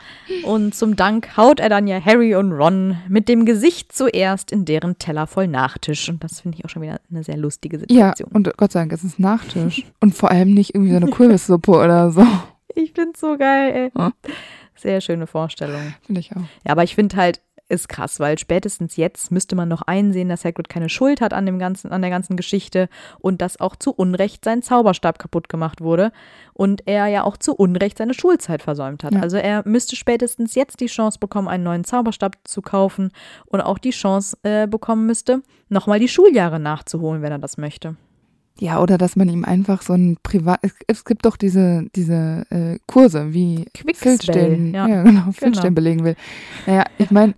Und 0.45 0.75
zum 0.75 0.97
Dank 0.97 1.37
haut 1.37 1.61
er 1.61 1.69
dann 1.69 1.87
ja 1.87 2.05
Harry 2.05 2.35
und 2.35 2.51
Ron 2.53 2.97
mit 3.09 3.29
dem 3.29 3.47
Gesicht 3.47 3.93
zuerst 3.93 4.51
in 4.51 4.65
deren 4.65 4.99
Teller 4.99 5.29
voll 5.29 5.47
Nachtisch. 5.47 6.09
Und 6.09 6.25
das 6.25 6.41
finde 6.41 6.59
ich 6.59 6.65
auch 6.65 6.71
schon 6.71 6.83
wieder 6.83 7.01
eine 7.09 7.23
sehr 7.23 7.37
lustige 7.37 7.79
Ja, 7.89 8.09
Situation. 8.11 8.31
und 8.33 8.57
Gott 8.57 8.73
sei 8.73 8.81
Dank, 8.81 8.93
es 8.93 9.05
ist 9.05 9.21
Nachtisch. 9.21 9.85
Und 10.01 10.13
vor 10.15 10.33
allem 10.33 10.53
nicht 10.55 10.75
irgendwie 10.75 10.91
so 10.91 10.97
eine 10.97 11.11
Kürbissuppe 11.11 11.71
oder 11.71 12.11
so. 12.11 12.27
Ich 12.77 12.93
finde 12.93 13.13
es 13.15 13.21
so 13.21 13.37
geil, 13.37 13.91
ey. 13.95 14.11
Sehr 14.77 15.01
schöne 15.01 15.27
Vorstellung. 15.27 15.95
Finde 16.05 16.21
ich 16.21 16.31
auch. 16.33 16.43
Ja, 16.65 16.73
aber 16.73 16.85
ich 16.85 16.95
finde 16.95 17.17
halt, 17.17 17.41
ist 17.69 17.89
krass, 17.89 18.21
weil 18.21 18.39
spätestens 18.39 18.97
jetzt 18.97 19.33
müsste 19.33 19.57
man 19.57 19.69
noch 19.69 19.83
einsehen, 19.83 20.29
dass 20.29 20.45
Hagrid 20.45 20.69
keine 20.69 20.89
Schuld 20.89 21.21
hat 21.21 21.33
an 21.33 21.47
dem 21.47 21.59
ganzen, 21.59 21.91
an 21.91 22.01
der 22.01 22.11
ganzen 22.11 22.37
Geschichte 22.37 22.89
und 23.19 23.41
dass 23.41 23.59
auch 23.59 23.75
zu 23.75 23.93
Unrecht 23.93 24.45
sein 24.45 24.63
Zauberstab 24.63 25.19
kaputt 25.19 25.49
gemacht 25.49 25.81
wurde 25.81 26.13
und 26.53 26.87
er 26.87 27.09
ja 27.09 27.25
auch 27.25 27.37
zu 27.37 27.55
Unrecht 27.55 27.99
seine 27.99 28.15
Schulzeit 28.15 28.63
versäumt 28.63 29.03
hat. 29.03 29.15
Ja. 29.15 29.21
Also 29.21 29.37
er 29.37 29.67
müsste 29.67 29.97
spätestens 29.97 30.55
jetzt 30.55 30.81
die 30.81 30.87
Chance 30.87 31.19
bekommen, 31.19 31.49
einen 31.49 31.65
neuen 31.65 31.85
Zauberstab 31.85 32.37
zu 32.45 32.63
kaufen 32.63 33.11
und 33.47 33.61
auch 33.61 33.79
die 33.79 33.91
Chance 33.91 34.39
äh, 34.43 34.69
bekommen 34.69 35.07
müsste, 35.07 35.43
nochmal 35.69 35.99
die 35.99 36.09
Schuljahre 36.09 36.61
nachzuholen, 36.61 37.23
wenn 37.23 37.33
er 37.33 37.39
das 37.39 37.57
möchte. 37.57 37.97
Ja, 38.59 38.81
oder 38.81 38.97
dass 38.97 39.17
man 39.17 39.29
ihm 39.29 39.45
einfach 39.45 39.83
so 39.83 39.93
ein 39.93 40.17
Privat. 40.23 40.61
Es, 40.87 41.05
gibt 41.05 41.27
doch 41.27 41.37
diese, 41.37 41.87
diese 41.95 42.47
äh, 42.51 42.79
Kurse, 42.87 43.35
wie 43.35 43.67
Filzstellen, 43.95 44.73
ja. 44.73 44.89
ja. 44.89 45.03
genau, 45.03 45.31
Filzstellen 45.33 45.75
belegen 45.75 46.05
will. 46.05 46.17
Naja, 46.67 46.85
ich 46.97 47.11
meine, 47.11 47.35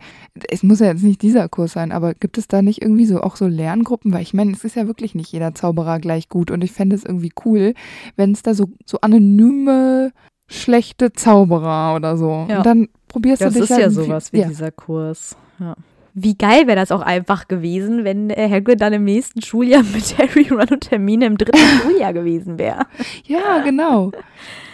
es 0.48 0.62
muss 0.62 0.78
ja 0.78 0.86
jetzt 0.86 1.02
nicht 1.02 1.20
dieser 1.22 1.48
Kurs 1.48 1.72
sein, 1.72 1.90
aber 1.90 2.14
gibt 2.14 2.38
es 2.38 2.46
da 2.46 2.62
nicht 2.62 2.82
irgendwie 2.82 3.06
so 3.06 3.20
auch 3.20 3.34
so 3.34 3.48
Lerngruppen? 3.48 4.12
Weil 4.12 4.22
ich 4.22 4.32
meine, 4.32 4.52
es 4.52 4.64
ist 4.64 4.76
ja 4.76 4.86
wirklich 4.86 5.16
nicht 5.16 5.32
jeder 5.32 5.54
Zauberer 5.54 5.98
gleich 5.98 6.28
gut 6.28 6.52
und 6.52 6.62
ich 6.62 6.70
fände 6.70 6.94
es 6.94 7.04
irgendwie 7.04 7.32
cool, 7.44 7.74
wenn 8.14 8.30
es 8.30 8.42
da 8.42 8.54
so, 8.54 8.70
so 8.86 9.00
anonyme, 9.00 10.12
schlechte 10.46 11.12
Zauberer 11.12 11.96
oder 11.96 12.16
so. 12.16 12.46
Ja. 12.48 12.58
Und 12.58 12.66
dann 12.66 12.88
probierst 13.08 13.42
Das 13.42 13.54
du 13.54 13.60
dich 13.60 13.70
ist 13.70 13.76
halt 13.76 13.82
ja 13.82 13.90
sowas 13.90 14.32
wie 14.32 14.38
ja. 14.38 14.48
dieser 14.48 14.70
Kurs. 14.70 15.36
Ja. 15.58 15.74
Wie 16.20 16.36
geil 16.36 16.66
wäre 16.66 16.76
das 16.76 16.90
auch 16.90 17.00
einfach 17.02 17.48
gewesen, 17.48 18.04
wenn 18.04 18.30
äh, 18.30 18.48
Hagrid 18.50 18.80
dann 18.80 18.92
im 18.92 19.04
nächsten 19.04 19.42
Schuljahr 19.42 19.82
mit 19.94 20.18
Harry, 20.18 20.48
Ron 20.50 20.68
und 20.70 20.90
Hermine 20.90 21.26
im 21.26 21.38
dritten 21.38 21.58
Schuljahr 21.82 22.12
gewesen 22.12 22.58
wäre. 22.58 22.86
Ja, 23.24 23.58
genau. 23.62 24.10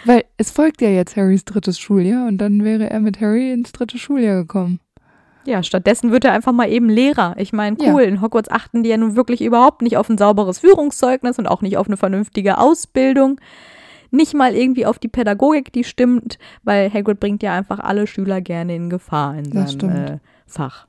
Weil 0.05 0.23
es 0.37 0.51
folgt 0.51 0.81
ja 0.81 0.89
jetzt 0.89 1.15
Harrys 1.15 1.45
drittes 1.45 1.79
Schuljahr 1.79 2.27
und 2.27 2.37
dann 2.39 2.63
wäre 2.63 2.89
er 2.89 2.99
mit 2.99 3.21
Harry 3.21 3.51
ins 3.51 3.71
dritte 3.71 3.97
Schuljahr 3.97 4.37
gekommen. 4.37 4.79
Ja, 5.45 5.61
stattdessen 5.61 6.11
wird 6.11 6.25
er 6.25 6.31
einfach 6.33 6.53
mal 6.53 6.69
eben 6.71 6.89
Lehrer. 6.89 7.35
Ich 7.37 7.53
meine, 7.53 7.77
Ja. 7.79 7.93
cool, 7.93 8.01
in 8.01 8.21
Hogwarts 8.21 8.49
achten 8.49 8.81
die 8.81 8.89
ja 8.89 8.97
nun 8.97 9.15
wirklich 9.15 9.41
überhaupt 9.41 9.83
nicht 9.83 9.95
auf 9.97 10.09
ein 10.09 10.17
sauberes 10.17 10.59
Führungszeugnis 10.59 11.37
und 11.37 11.45
auch 11.47 11.61
nicht 11.61 11.77
auf 11.77 11.85
eine 11.87 11.97
vernünftige 11.97 12.57
Ausbildung. 12.57 13.39
Nicht 14.09 14.33
mal 14.33 14.55
irgendwie 14.55 14.85
auf 14.85 14.97
die 14.97 15.07
Pädagogik, 15.07 15.71
die 15.73 15.83
stimmt, 15.83 16.39
weil 16.63 16.91
Hagrid 16.91 17.19
bringt 17.19 17.43
ja 17.43 17.53
einfach 17.53 17.79
alle 17.79 18.07
Schüler 18.07 18.41
gerne 18.41 18.75
in 18.75 18.89
Gefahr 18.89 19.37
in 19.37 19.51
seinem 19.51 19.89
äh, 19.91 20.17
Fach. 20.47 20.87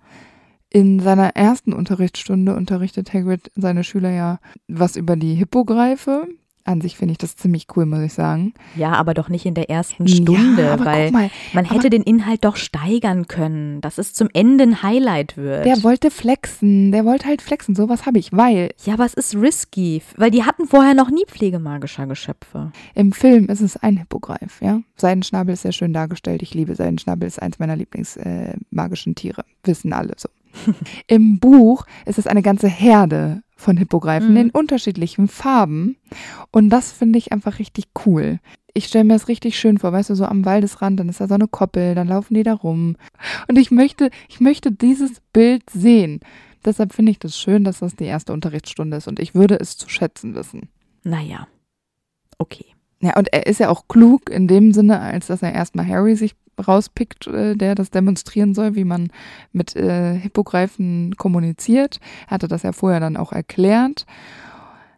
In 0.77 1.01
seiner 1.01 1.35
ersten 1.35 1.73
Unterrichtsstunde 1.73 2.55
unterrichtet 2.55 3.15
Hagrid 3.15 3.51
seine 3.57 3.83
Schüler 3.83 4.11
ja 4.11 4.41
was 4.69 4.97
über 4.97 5.17
die 5.17 5.35
Hippogreife. 5.35 6.29
An 6.65 6.83
sich 6.83 6.99
finde 6.99 7.13
ich 7.13 7.19
das 7.19 7.35
ziemlich 7.35 7.67
cool, 7.75 7.87
muss 7.87 8.01
ich 8.01 8.13
sagen. 8.13 8.53
Ja, 8.77 8.93
aber 8.93 9.15
doch 9.15 9.31
nicht 9.31 9.47
in 9.47 9.55
der 9.55 9.71
ersten 9.71 10.07
Stunde, 10.07 10.63
ja, 10.63 10.85
weil 10.85 11.13
mal, 11.13 11.31
man 11.55 11.65
hätte 11.65 11.89
den 11.89 12.03
Inhalt 12.03 12.45
doch 12.45 12.57
steigern 12.57 13.27
können, 13.27 13.81
dass 13.81 13.97
es 13.97 14.13
zum 14.13 14.29
Ende 14.35 14.65
ein 14.65 14.83
Highlight 14.83 15.39
wird. 15.39 15.65
der 15.65 15.83
wollte 15.83 16.11
flexen. 16.11 16.93
Der 16.93 17.07
wollte 17.07 17.27
halt 17.27 17.41
flexen. 17.41 17.75
Sowas 17.75 18.05
habe 18.05 18.19
ich, 18.19 18.35
weil 18.35 18.75
ja, 18.85 18.93
aber 18.93 19.07
es 19.07 19.15
ist 19.15 19.35
risky, 19.35 20.03
weil 20.19 20.31
die 20.31 20.45
hatten 20.45 20.67
vorher 20.67 20.93
noch 20.93 21.11
nie 21.11 21.25
pflegemagischer 21.27 22.07
Geschöpfe. 22.07 22.71
im 22.95 23.13
Film 23.13 23.47
ist 23.47 23.63
es 23.63 23.79
ein 23.79 23.97
Hippogreif, 23.97 24.61
ja. 24.61 24.83
Seidenschnabel 24.97 25.55
ist 25.55 25.63
sehr 25.63 25.73
schön 25.73 25.95
dargestellt. 25.95 26.43
Ich 26.43 26.53
liebe 26.53 26.75
Seidenschnabel, 26.75 27.27
ist 27.27 27.41
eins 27.41 27.59
meiner 27.59 27.77
Lieblingsmagischen 27.77 29.13
äh, 29.13 29.15
Tiere. 29.15 29.45
Wissen 29.65 29.95
alle 29.95 30.13
so. 30.19 30.29
Im 31.07 31.39
Buch 31.39 31.87
ist 32.05 32.19
es 32.19 32.27
eine 32.27 32.43
ganze 32.43 32.69
Herde 32.69 33.43
von 33.57 33.77
Hippogreifen 33.77 34.31
Mhm. 34.33 34.37
in 34.37 34.51
unterschiedlichen 34.51 35.29
Farben. 35.29 35.97
Und 36.53 36.71
das 36.71 36.93
finde 36.93 37.19
ich 37.19 37.33
einfach 37.33 37.59
richtig 37.59 37.87
cool. 38.05 38.39
Ich 38.75 38.87
stelle 38.87 39.05
mir 39.05 39.15
das 39.15 39.29
richtig 39.29 39.59
schön 39.59 39.79
vor, 39.79 39.93
weißt 39.93 40.11
du, 40.11 40.15
so 40.15 40.27
am 40.27 40.45
Waldesrand, 40.45 41.01
dann 41.01 41.09
ist 41.09 41.21
da 41.21 41.29
so 41.29 41.35
eine 41.35 41.49
Koppel, 41.49 41.95
dann 41.95 42.09
laufen 42.09 42.35
die 42.35 42.43
da 42.43 42.53
rum. 42.53 42.97
Und 43.49 43.57
ich 43.59 43.71
möchte, 43.71 44.11
ich 44.29 44.41
möchte 44.41 44.71
dieses 44.71 45.23
Bild 45.33 45.63
sehen. 45.71 46.21
Deshalb 46.65 46.93
finde 46.93 47.13
ich 47.13 47.19
das 47.19 47.39
schön, 47.39 47.65
dass 47.65 47.79
das 47.79 47.97
die 47.97 48.05
erste 48.05 48.33
Unterrichtsstunde 48.35 48.99
ist 48.99 49.09
und 49.09 49.19
ich 49.21 49.35
würde 49.35 49.59
es 49.59 49.77
zu 49.79 49.89
schätzen 49.89 50.35
wissen. 50.35 50.69
Naja, 51.05 51.47
okay. 52.39 52.67
Ja, 53.01 53.17
und 53.17 53.33
er 53.33 53.47
ist 53.47 53.61
ja 53.61 53.69
auch 53.69 53.89
klug 53.89 54.29
in 54.31 54.49
dem 54.49 54.73
Sinne, 54.73 55.01
als 55.01 55.29
dass 55.29 55.43
er 55.43 55.53
erstmal 55.53 55.87
Harry 55.87 56.17
sich 56.17 56.35
rauspickt, 56.61 57.27
äh, 57.27 57.57
der 57.57 57.75
das 57.75 57.91
demonstrieren 57.91 58.55
soll, 58.55 58.75
wie 58.75 58.85
man 58.85 59.09
mit 59.53 59.77
äh, 59.77 60.15
Hippogreifen 60.15 61.17
kommuniziert. 61.17 62.01
Er 62.27 62.33
hatte 62.33 62.49
das 62.49 62.63
ja 62.63 62.73
vorher 62.73 63.01
dann 63.01 63.17
auch 63.17 63.33
erklärt. 63.33 64.07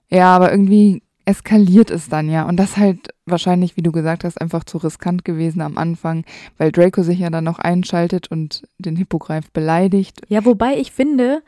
Ja, 0.09 0.35
aber 0.35 0.51
irgendwie 0.51 1.03
eskaliert 1.29 1.91
es 1.91 2.09
dann 2.09 2.31
ja. 2.31 2.45
Und 2.49 2.57
das 2.57 2.79
halt 2.79 3.11
wahrscheinlich, 3.27 3.77
wie 3.77 3.83
du 3.83 3.93
gesagt 3.93 4.25
hast, 4.25 4.41
einfach 4.41 4.65
zu 4.65 4.79
riskant 4.79 5.27
gewesen 5.27 5.61
am 5.61 5.77
Anfang, 5.77 6.25
weil 6.57 6.73
Draco 6.73 7.03
sich 7.03 7.19
ja 7.19 7.29
dann 7.29 7.45
noch 7.45 7.59
einschaltet 7.59 8.31
und 8.31 8.67
den 8.79 8.97
Hippogreif 8.97 9.51
beleidigt. 9.53 10.23
Ja, 10.29 10.47
wobei 10.47 10.79
ich 10.79 10.91
finde, 10.91 11.43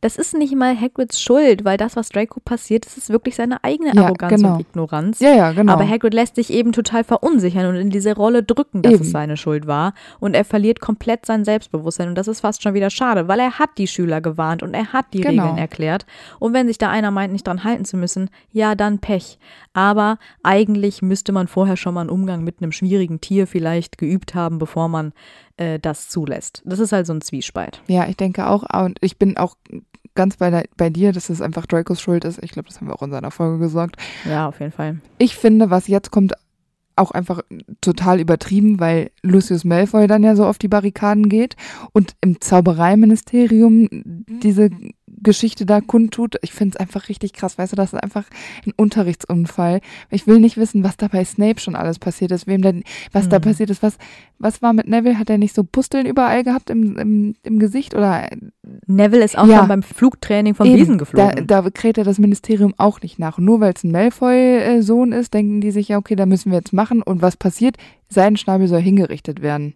das 0.00 0.16
ist 0.16 0.34
nicht 0.34 0.54
mal 0.54 0.78
Hagrids 0.78 1.20
Schuld, 1.20 1.64
weil 1.64 1.76
das, 1.76 1.96
was 1.96 2.08
Draco 2.10 2.40
passiert, 2.40 2.86
das 2.86 2.96
ist 2.96 3.10
wirklich 3.10 3.34
seine 3.36 3.62
eigene 3.64 3.94
Ja, 3.94 4.04
Arroganz 4.04 4.34
genau. 4.40 4.54
und 4.54 4.60
Ignoranz. 4.60 5.20
Ja, 5.20 5.34
ja, 5.34 5.52
genau. 5.52 5.72
Aber 5.72 5.88
Hagrid 5.88 6.14
lässt 6.14 6.36
sich 6.36 6.50
eben 6.52 6.72
total 6.72 7.04
verunsichern 7.04 7.66
und 7.66 7.76
in 7.76 7.90
diese 7.90 8.14
Rolle 8.14 8.42
drücken, 8.42 8.82
dass 8.82 8.94
Eben. 8.94 9.02
es 9.02 9.10
seine 9.10 9.36
Schuld 9.36 9.66
war. 9.66 9.94
Und 10.20 10.34
er 10.34 10.44
verliert 10.44 10.80
komplett 10.80 11.26
sein 11.26 11.44
Selbstbewusstsein. 11.44 12.08
Und 12.08 12.14
das 12.16 12.28
ist 12.28 12.40
fast 12.40 12.62
schon 12.62 12.74
wieder 12.74 12.90
schade, 12.90 13.28
weil 13.28 13.40
er 13.40 13.58
hat 13.58 13.70
die 13.78 13.86
Schüler 13.86 14.20
gewarnt 14.20 14.62
und 14.62 14.74
er 14.74 14.92
hat 14.92 15.06
die 15.12 15.20
Genau. 15.20 15.42
Regeln 15.44 15.58
erklärt. 15.58 16.06
Und 16.38 16.52
wenn 16.52 16.66
sich 16.66 16.78
da 16.78 16.90
einer 16.90 17.10
meint, 17.10 17.32
nicht 17.32 17.46
dran 17.46 17.64
halten 17.64 17.84
zu 17.84 17.96
müssen, 17.96 18.30
ja, 18.52 18.74
dann 18.74 18.98
Pech. 18.98 19.38
Aber 19.72 20.18
eigentlich 20.42 21.02
müsste 21.02 21.32
man 21.32 21.48
vorher 21.48 21.76
schon 21.76 21.94
mal 21.94 22.02
einen 22.02 22.10
Umgang 22.10 22.44
mit 22.44 22.60
einem 22.60 22.72
schwierigen 22.72 23.20
Tier 23.20 23.46
vielleicht 23.46 23.98
geübt 23.98 24.34
haben, 24.34 24.58
bevor 24.58 24.88
man 24.88 25.12
äh, 25.56 25.78
das 25.78 26.08
zulässt. 26.08 26.62
Das 26.64 26.78
ist 26.78 26.92
halt 26.92 27.06
so 27.06 27.12
ein 27.12 27.20
Zwiespalt. 27.20 27.80
Ja, 27.86 28.06
ich 28.06 28.16
denke 28.16 28.46
auch. 28.46 28.64
Und 28.84 28.98
ich 29.00 29.18
bin 29.18 29.36
auch 29.36 29.56
ganz 30.14 30.36
bei, 30.36 30.64
bei 30.76 30.90
dir, 30.90 31.12
dass 31.12 31.30
es 31.30 31.40
einfach 31.40 31.66
Dracos 31.66 32.00
Schuld 32.00 32.24
ist. 32.24 32.42
Ich 32.42 32.52
glaube, 32.52 32.68
das 32.68 32.80
haben 32.80 32.88
wir 32.88 32.94
auch 32.94 33.02
in 33.02 33.10
seiner 33.10 33.30
Folge 33.30 33.58
gesagt. 33.58 33.96
Ja, 34.24 34.48
auf 34.48 34.60
jeden 34.60 34.72
Fall. 34.72 35.00
Ich 35.18 35.36
finde, 35.36 35.70
was 35.70 35.88
jetzt 35.88 36.10
kommt, 36.10 36.34
auch 36.96 37.10
einfach 37.10 37.42
total 37.80 38.20
übertrieben, 38.20 38.78
weil 38.78 39.10
Lucius 39.22 39.64
Malfoy 39.64 40.06
dann 40.06 40.22
ja 40.22 40.36
so 40.36 40.46
auf 40.46 40.58
die 40.58 40.68
Barrikaden 40.68 41.28
geht 41.28 41.56
und 41.92 42.14
im 42.20 42.40
Zaubereiministerium 42.40 43.88
diese 43.90 44.70
Geschichte 45.22 45.66
da 45.66 45.80
kundtut. 45.80 46.36
Ich 46.42 46.52
finde 46.52 46.74
es 46.74 46.80
einfach 46.80 47.08
richtig 47.08 47.32
krass. 47.32 47.58
Weißt 47.58 47.72
du, 47.72 47.76
das 47.76 47.92
ist 47.92 48.02
einfach 48.02 48.24
ein 48.66 48.72
Unterrichtsunfall. 48.76 49.80
Ich 50.10 50.26
will 50.26 50.40
nicht 50.40 50.56
wissen, 50.56 50.84
was 50.84 50.96
da 50.96 51.08
bei 51.08 51.24
Snape 51.24 51.60
schon 51.60 51.76
alles 51.76 51.98
passiert 51.98 52.30
ist, 52.32 52.46
wem 52.46 52.62
denn, 52.62 52.82
was 53.12 53.28
da 53.28 53.38
Mhm. 53.38 53.42
passiert 53.42 53.70
ist. 53.70 53.82
Was, 53.82 53.96
was 54.38 54.62
war 54.62 54.72
mit 54.72 54.88
Neville? 54.88 55.18
Hat 55.18 55.30
er 55.30 55.38
nicht 55.38 55.54
so 55.54 55.64
Pusteln 55.64 56.06
überall 56.06 56.42
gehabt 56.44 56.70
im, 56.70 56.96
im, 56.98 57.34
im 57.42 57.58
Gesicht? 57.58 57.94
Oder 57.94 58.28
Neville 58.86 59.24
ist 59.24 59.38
auch 59.38 59.46
Ja. 59.46 59.58
schon 59.58 59.68
beim 59.68 59.82
Flugtraining 59.82 60.54
vom 60.54 60.66
Eben, 60.66 60.78
Besen 60.78 60.98
geflogen. 60.98 61.46
Da, 61.46 61.62
da 61.62 61.70
kräht 61.70 61.98
er 61.98 62.04
das 62.04 62.18
Ministerium 62.18 62.74
auch 62.76 63.00
nicht 63.02 63.18
nach. 63.18 63.38
Nur 63.38 63.60
weil 63.60 63.72
es 63.74 63.84
ein 63.84 63.92
Malfoy-Sohn 63.92 65.12
ist, 65.12 65.34
denken 65.34 65.60
die 65.60 65.70
sich, 65.70 65.88
ja, 65.88 65.98
okay, 65.98 66.16
da 66.16 66.26
müssen 66.26 66.50
wir 66.50 66.58
jetzt 66.58 66.72
machen. 66.72 67.02
Und 67.02 67.22
was 67.22 67.36
passiert? 67.36 67.76
Seidenschnabel 68.08 68.68
soll 68.68 68.80
hingerichtet 68.80 69.42
werden. 69.42 69.74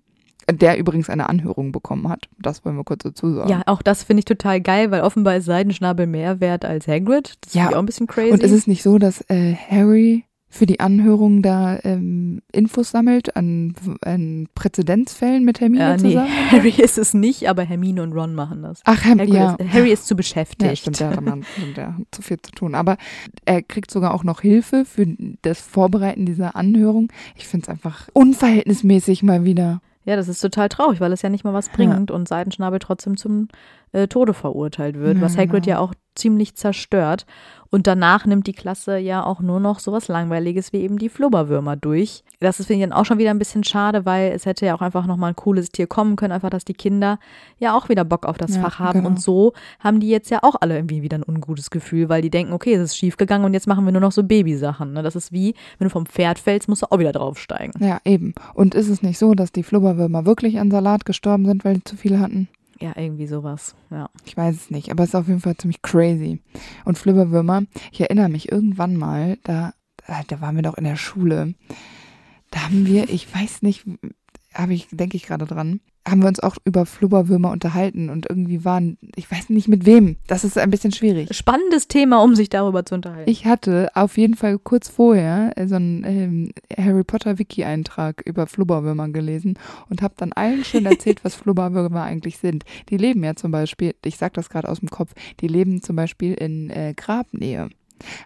Der 0.51 0.78
übrigens 0.78 1.11
eine 1.11 1.28
Anhörung 1.28 1.72
bekommen 1.72 2.09
hat. 2.09 2.28
Das 2.38 2.64
wollen 2.64 2.76
wir 2.76 2.84
kurz 2.84 3.03
dazu 3.03 3.34
sagen. 3.34 3.51
Ja, 3.51 3.62
auch 3.66 3.82
das 3.82 4.03
finde 4.03 4.20
ich 4.20 4.24
total 4.24 4.61
geil, 4.61 4.90
weil 4.90 5.03
offenbar 5.03 5.36
ist 5.36 5.44
Seidenschnabel 5.44 6.07
mehr 6.07 6.40
wert 6.40 6.64
als 6.64 6.88
Hagrid. 6.88 7.34
Das 7.42 7.55
Ja, 7.55 7.68
ich 7.68 7.76
auch 7.76 7.80
ein 7.80 7.86
bisschen 7.86 8.07
crazy. 8.07 8.32
Und 8.32 8.42
ist 8.42 8.53
es 8.53 8.66
nicht 8.66 8.82
so, 8.82 8.99
dass 8.99 9.20
äh, 9.28 9.55
Harry 9.55 10.24
für 10.51 10.64
die 10.64 10.80
Anhörung 10.80 11.42
da 11.42 11.78
ähm, 11.84 12.40
Infos 12.53 12.90
sammelt 12.90 13.36
an, 13.36 13.74
an 14.01 14.49
Präzedenzfällen 14.55 15.44
mit 15.44 15.61
Hermine 15.61 15.92
äh, 15.92 15.96
nee, 15.96 16.03
zusammen? 16.03 16.30
Harry 16.51 16.70
ist 16.70 16.96
es 16.96 17.12
nicht, 17.12 17.49
aber 17.49 17.64
Hermine 17.64 18.03
und 18.03 18.12
Ron 18.12 18.34
machen 18.34 18.62
das. 18.62 18.80
Ach, 18.84 19.05
Herm, 19.05 19.18
ja. 19.18 19.55
ist, 19.55 19.72
Harry 19.72 19.92
ist 19.92 20.07
zu 20.07 20.14
Ja, 20.14 20.16
beschäftigt. 20.16 20.78
stimmt, 20.78 21.01
der 21.01 21.20
Mann, 21.20 21.44
stimmt, 21.44 21.76
der 21.76 21.99
hat 21.99 22.07
zu 22.11 22.22
viel 22.22 22.38
zu 22.40 22.53
tun. 22.53 22.74
Aber 22.74 22.96
er 23.44 23.62
kriegt 23.62 23.90
sogar 23.90 24.14
auch 24.14 24.24
noch 24.24 24.40
Hilfe 24.40 24.86
für 24.86 25.07
das 25.42 25.61
Vorbereiten 25.61 26.24
dieser 26.24 26.57
Anhörung. 26.57 27.12
Ich 27.36 27.46
finde 27.46 27.64
es 27.64 27.68
einfach 27.68 28.09
unverhältnismäßig 28.14 29.22
mal 29.22 29.44
wieder. 29.44 29.82
Ja, 30.09 30.16
das 30.16 30.26
ist 30.26 30.40
total 30.40 30.70
traurig, 30.70 31.00
weil 31.00 31.12
es 31.12 31.20
ja 31.20 31.28
nicht 31.28 31.44
mal 31.44 31.52
was 31.52 31.68
bringt 31.68 32.11
und 32.11 32.26
Seidenschnabel 32.28 32.78
trotzdem 32.78 33.18
zum 33.18 33.48
äh, 33.92 34.09
Tode 34.09 34.32
verurteilt 34.32 34.96
wird, 34.98 35.16
Ja, 35.18 35.22
was 35.22 35.36
Hagrid 35.36 35.64
genau. 35.64 35.76
ja 35.76 35.78
auch 35.80 35.92
ziemlich 36.14 36.54
zerstört. 36.56 37.26
Und 37.70 37.86
danach 37.86 38.24
nimmt 38.24 38.46
die 38.46 38.52
Klasse 38.54 38.96
ja 38.98 39.24
auch 39.24 39.40
nur 39.40 39.60
noch 39.60 39.78
sowas 39.78 40.08
Langweiliges 40.08 40.72
wie 40.72 40.78
eben 40.78 40.98
die 40.98 41.08
Flubberwürmer 41.08 41.76
durch. 41.76 42.24
Das 42.40 42.60
ist, 42.60 42.66
finde 42.66 42.82
ich, 42.84 42.88
dann 42.88 42.98
auch 42.98 43.04
schon 43.04 43.18
wieder 43.18 43.30
ein 43.30 43.38
bisschen 43.38 43.62
schade, 43.64 44.06
weil 44.06 44.32
es 44.32 44.46
hätte 44.46 44.64
ja 44.64 44.74
auch 44.74 44.80
einfach 44.80 45.06
nochmal 45.06 45.32
ein 45.32 45.36
cooles 45.36 45.68
Tier 45.70 45.86
kommen 45.86 46.16
können, 46.16 46.32
einfach, 46.32 46.50
dass 46.50 46.64
die 46.64 46.74
Kinder 46.74 47.18
ja 47.58 47.76
auch 47.76 47.88
wieder 47.88 48.04
Bock 48.04 48.24
auf 48.24 48.38
das 48.38 48.56
Ja, 48.56 48.62
Fach 48.62 48.78
haben. 48.78 49.00
genau. 49.00 49.08
Und 49.10 49.20
so 49.20 49.52
haben 49.80 50.00
die 50.00 50.08
jetzt 50.08 50.30
ja 50.30 50.38
auch 50.42 50.54
alle 50.60 50.76
irgendwie 50.76 51.02
wieder 51.02 51.18
ein 51.18 51.24
ungutes 51.26 51.70
Gefühl, 51.70 52.08
weil 52.08 52.22
die 52.22 52.30
denken, 52.30 52.52
okay, 52.52 52.74
es 52.74 52.82
ist 52.82 52.96
schief 52.96 53.16
gegangen 53.16 53.44
und 53.44 53.52
jetzt 53.52 53.66
machen 53.66 53.84
wir 53.84 53.92
nur 53.92 54.00
noch 54.00 54.12
so 54.12 54.22
Babysachen. 54.22 54.92
Ne? 54.94 55.02
Das 55.02 55.16
ist 55.16 55.32
wie, 55.32 55.54
wenn 55.78 55.86
du 55.86 55.90
vom 55.90 56.06
Pferd 56.06 56.38
fällst, 56.38 56.68
musst 56.68 56.82
du 56.82 56.86
auch 56.90 56.98
wieder 56.98 57.12
draufsteigen. 57.12 57.72
Ja, 57.84 57.98
eben. 58.04 58.34
Und 58.54 58.74
ist 58.74 58.88
es 58.88 59.02
nicht 59.02 59.18
so, 59.18 59.34
dass 59.34 59.52
die 59.52 59.62
Flubberwürmer 59.62 60.24
wirklich 60.24 60.58
an 60.58 60.70
Salat 60.70 61.04
gestorben 61.04 61.44
sind, 61.44 61.64
weil 61.64 61.74
die 61.74 61.84
zu 61.84 61.96
viel 61.96 62.18
hatten? 62.18 62.48
Ja, 62.80 62.92
irgendwie 62.96 63.26
sowas. 63.26 63.74
Ja. 63.90 64.08
Ich 64.24 64.36
weiß 64.36 64.54
es 64.54 64.70
nicht, 64.70 64.90
aber 64.90 65.02
es 65.02 65.10
ist 65.10 65.14
auf 65.16 65.26
jeden 65.28 65.40
Fall 65.40 65.56
ziemlich 65.56 65.82
crazy. 65.82 66.40
Und 66.84 66.96
Flubberwürmer, 66.98 67.62
ich 67.90 68.00
erinnere 68.00 68.28
mich 68.28 68.52
irgendwann 68.52 68.96
mal, 68.96 69.38
da- 69.42 69.72
da 70.28 70.40
waren 70.40 70.54
wir 70.56 70.62
doch 70.62 70.76
in 70.78 70.84
der 70.84 70.96
Schule. 70.96 71.54
Da 72.50 72.62
haben 72.62 72.86
wir, 72.86 73.10
ich 73.10 73.32
weiß 73.34 73.62
nicht, 73.62 73.84
habe 74.54 74.74
ich, 74.74 74.86
denke 74.90 75.16
ich 75.16 75.24
gerade 75.24 75.44
dran, 75.44 75.80
haben 76.11 76.22
wir 76.22 76.28
uns 76.28 76.40
auch 76.40 76.56
über 76.64 76.86
Flubberwürmer 76.86 77.50
unterhalten 77.50 78.11
und 78.11 78.26
irgendwie 78.28 78.64
waren, 78.64 78.98
ich 79.16 79.30
weiß 79.30 79.50
nicht 79.50 79.68
mit 79.68 79.86
wem. 79.86 80.16
Das 80.26 80.44
ist 80.44 80.59
ein 80.59 80.70
bisschen 80.70 80.92
schwierig. 80.92 81.34
Spannendes 81.34 81.88
Thema, 81.88 82.22
um 82.22 82.34
sich 82.34 82.48
darüber 82.48 82.84
zu 82.84 82.94
unterhalten. 82.94 83.30
Ich 83.30 83.46
hatte 83.46 83.90
auf 83.94 84.16
jeden 84.16 84.34
Fall 84.34 84.59
kurz 84.59 84.88
vorher 84.88 85.52
äh, 85.56 85.66
so 85.66 85.76
einen 85.76 86.04
ähm, 86.04 86.50
Harry 86.76 87.04
Potter 87.04 87.38
Wiki-Eintrag 87.38 88.22
über 88.24 88.46
Flubberwürmer 88.46 89.09
gelesen 89.09 89.59
und 89.88 90.02
habe 90.02 90.14
dann 90.16 90.32
allen 90.32 90.64
schön 90.64 90.86
erzählt, 90.86 91.24
was 91.24 91.34
Flubberwürmer 91.34 92.02
eigentlich 92.02 92.38
sind. 92.38 92.64
Die 92.88 92.96
leben 92.96 93.24
ja 93.24 93.34
zum 93.34 93.50
Beispiel, 93.50 93.94
ich 94.04 94.16
sag 94.16 94.34
das 94.34 94.50
gerade 94.50 94.68
aus 94.68 94.80
dem 94.80 94.90
Kopf, 94.90 95.12
die 95.40 95.48
leben 95.48 95.82
zum 95.82 95.96
Beispiel 95.96 96.34
in 96.34 96.70
äh, 96.70 96.94
Grabnähe. 96.96 97.68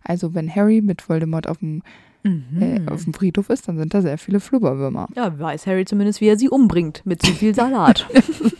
Also 0.04 0.34
wenn 0.34 0.54
Harry 0.54 0.80
mit 0.82 1.08
Voldemort 1.08 1.46
auf 1.48 1.58
dem, 1.58 1.82
Mhm. 2.22 2.62
äh, 2.62 2.80
auf 2.90 3.04
dem 3.04 3.14
Friedhof 3.14 3.50
ist, 3.50 3.68
dann 3.68 3.78
sind 3.78 3.92
da 3.94 4.00
sehr 4.00 4.18
viele 4.18 4.40
Flubberwürmer. 4.40 5.08
ja, 5.16 5.38
weiß 5.38 5.66
Harry 5.66 5.84
zumindest, 5.84 6.20
wie 6.20 6.28
er 6.28 6.38
sie 6.38 6.48
umbringt 6.48 7.02
mit 7.04 7.22
zu 7.22 7.32
viel 7.32 7.54
Salat. 7.54 8.06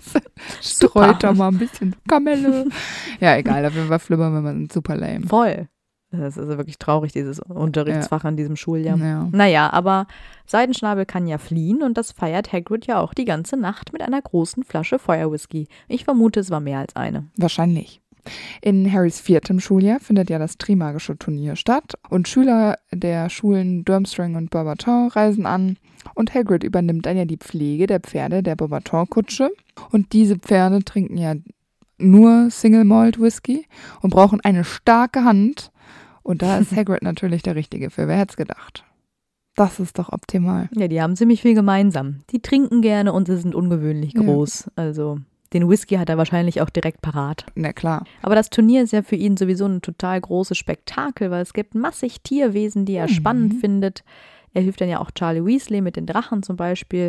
Streut 0.61 1.23
da 1.23 1.33
mal 1.33 1.49
ein 1.49 1.59
bisschen 1.59 1.95
Kamelle. 2.09 2.67
ja, 3.21 3.37
egal, 3.37 3.65
auf 3.65 3.75
jeden 3.75 3.89
Fall 3.89 3.99
Flubberwürmer 3.99 4.53
sind 4.53 4.73
super 4.73 4.97
lame. 4.97 5.27
Voll. 5.27 5.69
Das 6.13 6.37
ist 6.37 6.39
also 6.39 6.59
wirklich 6.59 6.79
traurig, 6.79 7.13
dieses 7.13 7.41
Unterrichtsfach 7.41 8.25
an 8.25 8.37
diesem 8.37 8.55
Schuljahr. 8.55 8.99
Ja. 8.99 9.29
Naja, 9.33 9.73
aber 9.73 10.07
Seidenschnabel 10.45 11.07
kann 11.07 11.27
ja 11.27 11.39
fliehen 11.39 11.83
und 11.83 11.97
das 11.97 12.13
feiert 12.13 12.53
Hagrid 12.53 12.87
ja 12.87 13.01
auch 13.01 13.15
die 13.15 13.25
ganze 13.25 13.57
Nacht 13.57 13.95
mit 13.95 14.03
einer 14.03 14.21
großen 14.21 14.63
Flasche 14.63 14.99
Feuerwhisky. 14.99 15.69
Ich 15.89 16.05
vermute, 16.05 16.41
es 16.41 16.51
war 16.51 16.61
mehr 16.61 16.81
als 16.81 16.97
eine. 16.97 17.31
Wahrscheinlich. 17.39 18.02
In 18.61 18.91
Harrys 18.93 19.21
viertem 19.21 19.59
Schuljahr 19.61 20.01
findet 20.01 20.31
ja 20.31 20.39
das 20.39 20.57
Trimagische 20.57 21.19
Turnier 21.19 21.57
statt 21.57 21.95
und 22.09 22.29
Schüler 22.29 22.77
der 22.93 23.29
Schulen 23.31 23.85
Durmstrang 23.85 24.37
und 24.37 24.51
Beauxbaton 24.51 25.09
reisen 25.09 25.47
an 25.47 25.77
und 26.15 26.35
Hagrid 26.35 26.63
übernimmt 26.65 27.07
dann 27.07 27.17
ja 27.17 27.25
die 27.25 27.37
Pflege 27.39 27.87
der 27.87 28.01
Pferde 28.01 28.43
der 28.43 28.55
Beauxbaton-Kutsche 28.57 29.51
und 29.91 30.13
diese 30.13 30.37
Pferde 30.37 30.85
trinken 30.85 31.17
ja 31.17 31.35
nur 31.99 32.51
Single 32.51 32.85
Malt 32.85 33.21
Whisky 33.21 33.67
und 34.01 34.11
brauchen 34.11 34.41
eine 34.41 34.65
starke 34.65 35.25
Hand 35.25 35.71
und 36.23 36.43
da 36.43 36.59
ist 36.59 36.73
Hagrid 36.77 37.03
natürlich 37.03 37.43
der 37.43 37.57
Richtige 37.57 37.91
für. 37.91 38.07
Wer 38.09 38.19
hätte 38.19 38.31
es 38.33 38.37
gedacht? 38.37 38.85
Das 39.55 39.81
ist 39.81 39.99
doch 39.99 40.11
optimal. 40.13 40.71
Ja, 40.75 40.89
die 40.89 41.03
haben 41.03 41.15
ziemlich 41.15 41.43
viel 41.43 41.55
gemeinsam. 41.55 42.21
Die 42.31 42.41
trinken 42.41 42.81
gerne 42.81 43.13
und 43.13 43.27
sie 43.29 43.37
sind 43.37 43.55
ungewöhnlich 43.55 44.15
Ja. 44.15 44.23
groß. 44.23 44.71
Also 44.77 45.19
den 45.53 45.69
Whisky 45.69 45.97
hat 45.97 46.09
er 46.09 46.19
wahrscheinlich 46.19 46.61
auch 46.61 46.71
direkt 46.71 47.03
parat. 47.03 47.45
Na 47.55 47.73
klar. 47.73 48.05
Aber 48.23 48.35
das 48.35 48.51
Turnier 48.51 48.83
ist 48.83 48.93
ja 48.93 49.03
für 49.03 49.17
ihn 49.17 49.37
sowieso 49.37 49.67
ein 49.67 49.83
total 49.83 50.21
großes 50.21 50.57
Spektakel, 50.59 51.31
weil 51.31 51.43
es 51.43 51.53
gibt 51.53 51.75
massig 51.75 52.23
Tierwesen, 52.23 52.85
die 52.85 52.95
er 52.95 53.05
Mhm. 53.09 53.13
spannend 53.13 53.55
findet. 53.61 54.05
Er 54.55 54.63
hilft 54.63 54.81
dann 54.81 54.89
ja 54.89 55.01
auch 55.01 55.11
Charlie 55.11 55.45
Weasley 55.45 55.81
mit 55.81 55.97
den 55.97 56.07
Drachen 56.07 56.43
zum 56.43 56.57
Beispiel. 56.57 57.09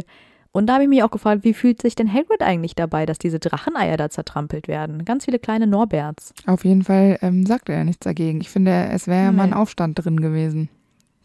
Und 0.52 0.68
da 0.68 0.74
habe 0.74 0.84
ich 0.84 0.90
mich 0.90 1.02
auch 1.04 1.10
gefragt, 1.10 1.44
wie 1.44 1.54
fühlt 1.54 1.82
sich 1.82 1.96
denn 1.96 2.14
Hagrid 2.14 2.42
eigentlich 2.42 2.76
dabei, 2.76 3.08
dass 3.08 3.18
diese 3.18 3.40
Dracheneier 3.40 3.98
da 3.98 4.10
zertrampelt 4.12 4.68
werden? 4.68 5.04
Ganz 5.04 5.26
viele 5.26 5.40
kleine 5.40 5.66
Norberts. 5.66 6.32
Auf 6.46 6.64
jeden 6.64 6.84
Fall 6.84 7.18
ähm, 7.24 7.46
sagt 7.48 7.70
er 7.70 7.78
ja 7.80 7.84
nichts 7.84 8.04
dagegen. 8.04 8.40
Ich 8.40 8.50
finde, 8.52 8.90
es 8.92 9.08
wäre 9.08 9.24
ja 9.26 9.32
mal 9.32 9.44
ein. 9.46 9.54
Aufstand 9.54 10.04
drin 10.04 10.20
gewesen. 10.22 10.70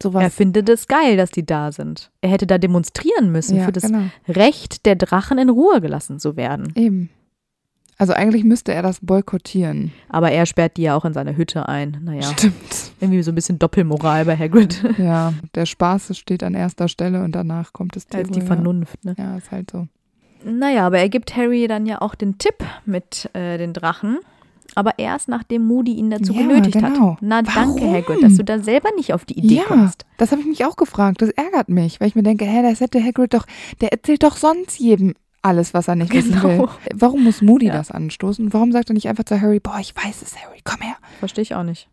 Sowas. 0.03 0.23
Er 0.23 0.31
findet 0.31 0.69
es 0.69 0.89
geil, 0.89 1.17
dass 1.17 1.31
die 1.31 1.45
da 1.45 1.73
sind. 1.73 2.11
Er 2.21 2.31
hätte 2.31 2.47
da 2.47 2.59
demonstrieren 2.59 3.33
müssen, 3.33 3.57
ja, 3.57 3.65
für 3.65 3.73
das 3.73 3.85
genau. 3.85 4.05
Recht 4.29 4.87
der 4.87 4.97
Drachen 4.97 5.39
in 5.39 5.49
Ruhe 5.49 5.81
gelassen 5.81 6.19
zu 6.19 6.37
werden. 6.37 6.73
Eben. 6.77 7.11
Also 8.01 8.13
eigentlich 8.13 8.45
müsste 8.45 8.73
er 8.73 8.83
das 8.83 9.01
boykottieren. 9.01 9.91
Aber 10.09 10.31
er 10.31 10.47
sperrt 10.47 10.77
die 10.77 10.83
ja 10.83 10.97
auch 10.97 11.05
in 11.05 11.13
seine 11.13 11.37
Hütte 11.37 11.69
ein. 11.69 11.99
Naja, 12.05 12.23
Stimmt. 12.23 12.93
irgendwie 13.01 13.23
so 13.23 13.33
ein 13.33 13.35
bisschen 13.35 13.59
Doppelmoral 13.59 14.25
bei 14.25 14.37
Hagrid. 14.37 14.83
Ja, 14.99 15.35
der 15.57 15.67
Spaß 15.67 16.17
steht 16.17 16.45
an 16.45 16.55
erster 16.55 16.87
Stelle 16.87 17.25
und 17.25 17.33
danach 17.33 17.73
kommt 17.73 17.97
das 17.97 18.07
Tier. 18.07 18.21
Als 18.21 18.31
die 18.31 18.41
Vernunft, 18.41 19.05
ne? 19.05 19.17
Ja. 19.19 19.25
ja, 19.25 19.37
ist 19.37 19.51
halt 19.51 19.71
so. 19.71 19.89
Naja, 20.45 20.87
aber 20.87 20.99
er 20.99 21.09
gibt 21.09 21.37
Harry 21.37 21.67
dann 21.67 21.87
ja 21.87 22.01
auch 22.01 22.15
den 22.15 22.39
Tipp 22.39 22.65
mit 22.85 23.29
äh, 23.35 23.59
den 23.59 23.73
Drachen. 23.73 24.19
Aber 24.75 24.99
erst 24.99 25.29
nachdem 25.29 25.67
Moody 25.67 25.95
ihn 25.95 26.11
dazu 26.11 26.33
Ja, 26.33 26.43
genötigt 26.43 26.75
genau. 26.75 27.13
hat. 27.13 27.19
Na, 27.23 27.43
danke, 27.43 27.81
Warum? 27.83 27.95
Hagrid, 27.95 28.23
dass 28.23 28.37
du 28.37 28.45
da 28.45 28.59
selber 28.61 28.91
nicht 28.97 29.13
auf 29.15 29.25
die 29.25 29.39
Idee 29.39 29.57
ja, 29.57 29.65
kommst. 29.65 30.05
das 30.19 30.31
habe 30.31 30.41
ich 30.43 30.47
mich 30.47 30.65
auch 30.65 30.77
gefragt. 30.77 31.21
Das 31.23 31.31
ärgert 31.31 31.69
mich, 31.69 32.01
weil 32.01 32.09
ich 32.09 32.15
mir 32.15 32.23
denke, 32.23 32.45
hä, 32.45 32.63
das 32.63 32.81
hätte 32.81 33.03
Hagrid 33.03 33.35
doch, 33.35 33.47
der 33.81 33.93
erzählt 33.93 34.23
doch 34.23 34.37
sonst 34.37 34.79
jedem 34.79 35.15
alles, 35.43 35.73
was 35.73 35.89
er 35.89 35.95
nicht 35.97 36.13
wissen 36.13 36.33
Genau. 36.33 36.45
will. 36.49 36.69
Warum 36.95 37.25
muss 37.25 37.43
Moody 37.43 37.67
Ja. 37.67 37.73
das 37.73 37.91
anstoßen? 37.91 38.53
Warum 38.53 38.73
sagt 38.73 38.91
er 38.91 38.95
nicht 38.95 39.09
einfach 39.09 39.25
zu 39.25 39.41
Harry, 39.41 39.59
boah, 39.61 39.79
ich 39.81 39.95
weiß 39.97 40.23
es, 40.23 40.37
Harry, 40.37 40.61
komm 40.65 40.81
her. 40.83 40.97
Verstehe 41.21 41.43
ich 41.43 41.55
auch 41.55 41.63
nicht. 41.63 41.89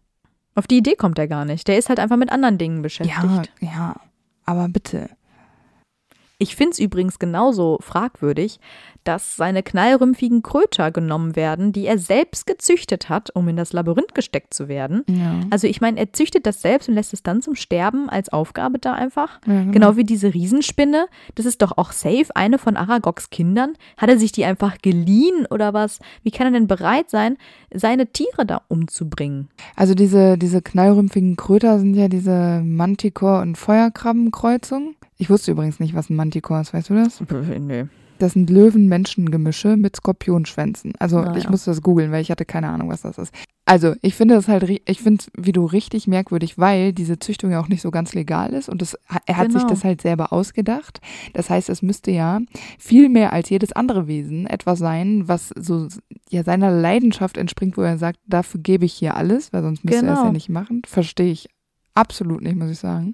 Auf 0.55 0.67
die 0.67 0.77
Idee 0.77 0.95
kommt 0.95 1.17
er 1.19 1.27
gar 1.27 1.45
nicht. 1.45 1.67
Der 1.67 1.77
ist 1.77 1.89
halt 1.89 1.99
einfach 1.99 2.17
mit 2.17 2.31
anderen 2.31 2.57
Dingen 2.57 2.81
beschäftigt. 2.81 3.19
Ja, 3.61 3.67
ja, 3.73 3.95
aber 4.45 4.67
bitte. 4.67 5.09
Ich 6.37 6.55
finde 6.55 6.71
es 6.71 6.79
übrigens 6.79 7.19
genauso 7.19 7.77
fragwürdig, 7.81 8.59
dass 9.05 9.35
seine 9.35 9.63
knallrümpfigen 9.63 10.41
Kröter 10.41 10.91
genommen 10.91 11.35
werden, 11.35 11.71
die 11.71 11.85
er 11.85 11.97
selbst 11.97 12.47
gezüchtet 12.47 13.07
hat, 13.07 13.29
um 13.33 13.47
in 13.47 13.55
das 13.55 13.71
Labyrinth 13.71 14.15
gesteckt 14.15 14.53
zu 14.53 14.67
werden. 14.67 15.03
Ja. 15.07 15.41
Also 15.51 15.67
ich 15.67 15.79
meine, 15.79 15.99
er 15.99 16.11
züchtet 16.11 16.45
das 16.45 16.61
selbst 16.61 16.89
und 16.89 16.95
lässt 16.95 17.13
es 17.13 17.21
dann 17.23 17.41
zum 17.41 17.55
Sterben 17.55 18.09
als 18.09 18.29
Aufgabe 18.29 18.79
da 18.79 18.93
einfach. 18.93 19.39
Ja, 19.45 19.63
Genau 19.71 19.95
wie 19.95 20.03
diese 20.03 20.33
Riesenspinne. 20.33 21.07
Das 21.35 21.45
ist 21.45 21.61
doch 21.61 21.77
auch 21.77 21.91
safe 21.91 22.27
eine 22.33 22.57
von 22.57 22.75
Aragogs 22.75 23.29
Kindern. 23.29 23.73
Hat 23.95 24.09
er 24.09 24.17
sich 24.17 24.31
die 24.31 24.43
einfach 24.43 24.79
geliehen 24.79 25.45
oder 25.49 25.73
was? 25.73 25.99
Wie 26.23 26.31
kann 26.31 26.47
er 26.47 26.59
denn 26.59 26.67
bereit 26.67 27.09
sein, 27.09 27.37
seine 27.73 28.07
Tiere 28.07 28.45
da 28.45 28.61
umzubringen? 28.67 29.49
Also 29.75 29.93
diese, 29.93 30.37
diese 30.37 30.61
knallrümpfigen 30.61 31.35
Kröter 31.35 31.79
sind 31.79 31.93
ja 31.93 32.07
diese 32.07 32.61
Manticore- 32.63 33.41
und 33.41 33.57
Feuerkrabbenkreuzung. 33.57 34.95
Ich 35.17 35.29
wusste 35.29 35.51
übrigens 35.51 35.79
nicht, 35.79 35.93
was 35.95 36.09
ein 36.09 36.15
Manticore 36.15 36.61
ist, 36.61 36.73
weißt 36.73 36.89
du 36.89 36.95
das? 36.95 37.21
Nö. 37.29 37.85
Das 38.17 38.31
sind 38.33 38.49
Löwen-Menschen-Gemische 38.49 39.75
mit 39.75 39.95
Skorpionschwänzen. 39.97 40.93
Also 40.99 41.17
Ah, 41.19 41.35
ich 41.35 41.49
musste 41.49 41.71
das 41.71 41.81
googeln, 41.81 42.11
weil 42.13 42.21
ich 42.21 42.31
hatte 42.31 42.45
keine 42.45 42.69
Ahnung, 42.69 42.87
was 42.89 43.01
das 43.01 43.17
ist. 43.17 43.33
Also 43.65 43.95
ich 44.01 44.15
finde 44.15 44.35
das 44.35 44.47
halt, 44.47 44.69
ich 44.69 45.01
finde 45.01 45.21
es 45.23 45.31
wie 45.37 45.51
du 45.51 45.65
richtig 45.65 46.07
merkwürdig, 46.07 46.57
weil 46.57 46.93
diese 46.93 47.19
Züchtung 47.19 47.51
ja 47.51 47.59
auch 47.59 47.67
nicht 47.67 47.81
so 47.81 47.91
ganz 47.91 48.13
legal 48.13 48.53
ist 48.53 48.69
und 48.69 48.81
das, 48.81 48.97
er 49.25 49.35
hat 49.37 49.51
sich 49.51 49.61
Genau. 49.61 49.69
das 49.69 49.83
halt 49.83 50.01
selber 50.01 50.31
ausgedacht. 50.31 51.01
Das 51.33 51.49
heißt, 51.49 51.69
es 51.69 51.81
müsste 51.81 52.11
ja 52.11 52.39
viel 52.77 53.09
mehr 53.09 53.33
als 53.33 53.49
jedes 53.49 53.71
andere 53.73 54.07
Wesen 54.07 54.45
etwas 54.47 54.79
sein, 54.79 55.27
was 55.27 55.49
so 55.57 55.87
ja 56.29 56.43
seiner 56.43 56.71
Leidenschaft 56.71 57.37
entspringt, 57.37 57.75
wo 57.75 57.81
er 57.81 57.97
sagt, 57.97 58.19
dafür 58.27 58.61
gebe 58.61 58.85
ich 58.85 58.93
hier 58.93 59.15
alles, 59.17 59.51
weil 59.51 59.61
sonst 59.63 59.83
müsste 59.83 60.05
er 60.05 60.11
es 60.13 60.17
Genau. 60.19 60.27
ja 60.27 60.31
nicht 60.31 60.49
machen. 60.49 60.83
Verstehe 60.85 61.31
ich 61.31 61.49
absolut 61.95 62.41
nicht, 62.43 62.55
muss 62.55 62.69
ich 62.69 62.79
sagen. 62.79 63.13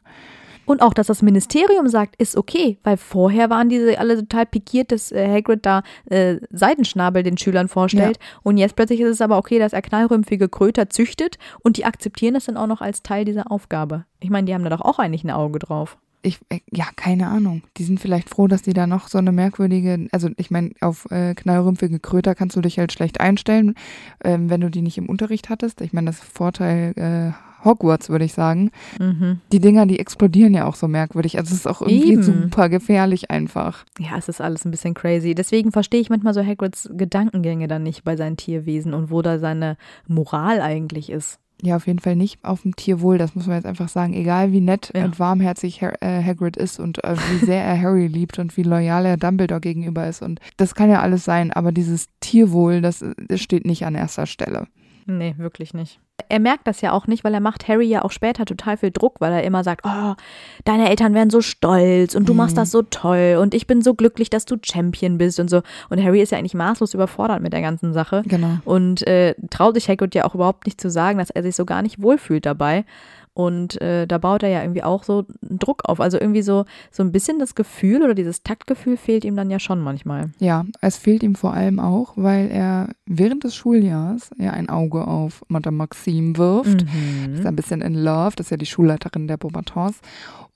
Und 0.66 0.82
auch, 0.82 0.93
dass 0.93 1.07
das 1.07 1.22
Ministerium 1.22 1.88
sagt, 1.88 2.16
ist 2.18 2.38
okay, 2.38 2.78
weil 2.84 2.97
vorher 2.97 3.49
waren 3.49 3.70
diese 3.70 3.99
alle 3.99 4.18
total 4.18 4.45
pikiert, 4.45 4.91
dass 4.91 5.12
äh, 5.12 5.28
Hagrid 5.28 5.66
da 5.66 5.84
äh, 6.05 6.38
Seidenschnabel 6.51 7.24
den 7.24 7.38
Schülern 7.38 7.68
vorstellt. 7.68 8.20
Und 8.43 8.57
jetzt 8.57 8.76
plötzlich 8.76 9.01
ist 9.01 9.09
es 9.09 9.22
aber 9.22 9.38
okay, 9.38 9.59
dass 9.59 9.74
er 9.74 9.82
knallrümpfige 9.82 10.49
Kröter 10.49 10.89
züchtet 10.89 11.38
und 11.64 11.78
die 11.78 11.86
akzeptieren 11.86 12.34
das 12.34 12.45
dann 12.45 12.57
auch 12.57 12.68
noch 12.68 12.82
als 12.82 13.03
Teil 13.03 13.26
dieser 13.26 13.51
Aufgabe. 13.51 14.05
Ich 14.20 14.30
meine, 14.30 14.45
die 14.45 14.53
haben 14.53 14.64
da 14.64 14.70
doch 14.70 14.82
auch 14.82 14.99
eigentlich 14.99 15.24
ein 15.24 15.32
Auge 15.32 15.59
drauf. 15.59 15.97
Ich, 16.24 16.39
äh, 16.49 16.59
ja, 16.72 16.86
keine 16.95 17.28
Ahnung. 17.28 17.64
Die 17.78 17.84
sind 17.84 17.99
vielleicht 17.99 18.30
froh, 18.30 18.47
dass 18.47 18.62
die 18.62 18.74
da 18.74 18.86
noch 18.86 19.07
so 19.07 19.18
eine 19.18 19.32
merkwürdige, 19.32 20.07
also 20.12 20.30
ich 20.38 20.51
meine, 20.51 20.72
auf 20.82 21.09
äh, 21.09 21.34
knallrümpfige 21.34 21.99
Kröter 21.99 22.36
kannst 22.36 22.55
du 22.55 22.62
dich 22.62 22.78
halt 22.78 22.91
schlecht 22.91 23.20
einstellen, 23.20 23.76
ähm, 24.24 24.49
wenn 24.49 24.62
du 24.62 24.70
die 24.70 24.84
nicht 24.84 24.97
im 24.97 25.09
Unterricht 25.09 25.49
hattest. 25.49 25.82
Ich 25.82 25.93
meine, 25.93 26.07
das 26.07 26.20
Vorteil 26.20 26.93
äh, 26.95 27.50
Hogwarts, 27.64 28.09
würde 28.09 28.26
ich 28.26 28.34
sagen. 28.34 28.72
Mhm. 28.99 29.39
Die 29.51 29.59
Dinger, 29.59 29.86
die 29.86 29.99
explodieren 29.99 30.53
ja 30.53 30.66
auch 30.66 30.76
so 30.76 30.88
merkwürdig. 30.88 31.38
Also 31.38 31.53
es 31.53 31.59
ist 31.62 31.68
auch 31.68 31.82
irgendwie 31.82 32.14
Eben. 32.14 32.24
super 32.24 32.70
gefährlich 32.70 33.32
einfach. 33.32 33.86
Ja, 33.99 34.18
es 34.18 34.30
ist 34.30 34.41
alles 34.41 34.66
ein 34.66 34.72
bisschen 34.72 34.93
crazy. 34.93 35.36
Deswegen 35.36 35.72
verstehe 35.72 36.01
ich 36.01 36.09
manchmal 36.09 36.34
so 36.34 36.45
Hagrids 36.45 36.89
Gedankengänge 36.93 37.68
dann 37.68 37.84
nicht 37.84 38.03
bei 38.03 38.16
seinen 38.16 38.38
Tierwesen 38.38 38.93
und 38.93 39.12
wo 39.12 39.22
da 39.22 39.39
seine 39.39 39.78
Moral 40.07 40.62
eigentlich 40.62 41.09
ist. 41.12 41.39
ja 41.64 41.76
auf 41.76 41.86
jeden 41.86 41.99
Fall 41.99 42.16
nicht 42.16 42.43
auf 42.43 42.64
dem 42.64 42.76
Tierwohl, 42.76 43.20
das 43.20 43.36
muss 43.36 43.45
man 43.45 43.55
jetzt 43.57 43.68
einfach 43.68 43.88
sagen. 43.89 44.14
Egal 44.16 44.51
wie 44.51 44.62
nett 44.62 44.91
Ja. 44.95 45.05
und 45.05 45.20
warmherzig 45.20 45.82
Har 45.84 45.93
äh, 46.01 46.24
Hagrid 46.24 46.57
ist 46.57 46.80
und 46.80 47.03
äh, 47.03 47.16
wie 47.32 47.45
sehr 47.45 47.64
er 47.64 47.80
Harry 47.80 48.07
liebt 48.07 48.39
und 48.39 48.57
wie 48.57 48.64
loyal 48.64 49.05
er 49.05 49.18
Dumbledore 49.18 49.62
gegenüber 49.62 50.07
ist. 50.07 50.24
Und 50.24 50.39
das 50.57 50.74
kann 50.74 50.89
ja 50.89 51.01
alles 51.01 51.24
sein, 51.24 51.51
aber 51.53 51.72
dieses 51.72 52.07
Tierwohl, 52.20 52.82
das, 52.82 53.05
das 53.28 53.39
steht 53.41 53.66
nicht 53.66 53.86
an 53.86 53.93
erster 53.93 54.26
Stelle. 54.26 54.66
Nee, 55.05 55.35
wirklich 55.37 55.73
nicht. 55.73 55.99
Er 56.29 56.39
merkt 56.39 56.67
das 56.67 56.81
ja 56.81 56.91
auch 56.91 57.07
nicht, 57.07 57.23
weil 57.23 57.33
er 57.33 57.39
macht 57.39 57.67
Harry 57.67 57.87
ja 57.87 58.03
auch 58.03 58.11
später 58.11 58.45
total 58.45 58.77
viel 58.77 58.91
Druck, 58.91 59.19
weil 59.19 59.33
er 59.33 59.43
immer 59.43 59.63
sagt, 59.63 59.85
oh, 59.85 60.13
deine 60.65 60.87
Eltern 60.89 61.13
wären 61.15 61.29
so 61.31 61.41
stolz 61.41 62.13
und 62.15 62.29
du 62.29 62.33
machst 62.35 62.57
das 62.57 62.69
so 62.71 62.83
toll 62.83 63.37
und 63.41 63.53
ich 63.55 63.65
bin 63.65 63.81
so 63.81 63.95
glücklich, 63.95 64.29
dass 64.29 64.45
du 64.45 64.55
Champion 64.63 65.17
bist 65.17 65.39
und 65.39 65.49
so. 65.49 65.61
Und 65.89 66.01
Harry 66.03 66.21
ist 66.21 66.31
ja 66.31 66.37
eigentlich 66.37 66.53
maßlos 66.53 66.93
überfordert 66.93 67.41
mit 67.41 67.53
der 67.53 67.61
ganzen 67.61 67.91
Sache 67.93 68.21
Genau. 68.27 68.57
und 68.65 69.05
äh, 69.07 69.33
traut 69.49 69.73
sich 69.75 69.89
Hagrid 69.89 70.13
ja 70.13 70.25
auch 70.25 70.35
überhaupt 70.35 70.67
nicht 70.67 70.79
zu 70.79 70.89
sagen, 70.91 71.17
dass 71.17 71.31
er 71.31 71.41
sich 71.43 71.55
so 71.55 71.65
gar 71.65 71.81
nicht 71.81 72.01
wohlfühlt 72.01 72.45
dabei. 72.45 72.85
Und 73.34 73.79
äh, 73.82 74.07
da 74.07 74.17
baut 74.17 74.43
er 74.43 74.49
ja 74.49 74.61
irgendwie 74.61 74.84
auch 74.84 75.03
so 75.03 75.25
einen 75.47 75.57
Druck 75.57 75.84
auf. 75.86 76.01
Also 76.01 76.19
irgendwie 76.19 76.41
so, 76.41 76.65
so 76.91 77.01
ein 77.01 77.11
bisschen 77.11 77.39
das 77.39 77.55
Gefühl 77.55 78.03
oder 78.03 78.13
dieses 78.13 78.43
Taktgefühl 78.43 78.97
fehlt 78.97 79.23
ihm 79.23 79.36
dann 79.36 79.49
ja 79.49 79.59
schon 79.59 79.79
manchmal. 79.79 80.32
Ja, 80.39 80.65
es 80.82 80.97
fehlt 80.97 81.23
ihm 81.23 81.36
vor 81.36 81.53
allem 81.53 81.79
auch, 81.79 82.13
weil 82.17 82.51
er 82.51 82.89
während 83.05 83.43
des 83.43 83.55
Schuljahrs 83.55 84.32
ja 84.38 84.51
ein 84.51 84.69
Auge 84.69 85.07
auf 85.07 85.43
Madame 85.47 85.77
Maxime 85.77 86.38
wirft. 86.38 86.86
Ist 87.34 87.45
ein 87.45 87.55
bisschen 87.55 87.82
in 87.82 87.95
love, 87.95 88.36
das 88.36 88.47
ist 88.47 88.51
ja 88.51 88.57
die 88.57 88.65
Schulleiterin 88.65 89.27
der 89.27 89.38
Beauxbatons. 89.38 89.99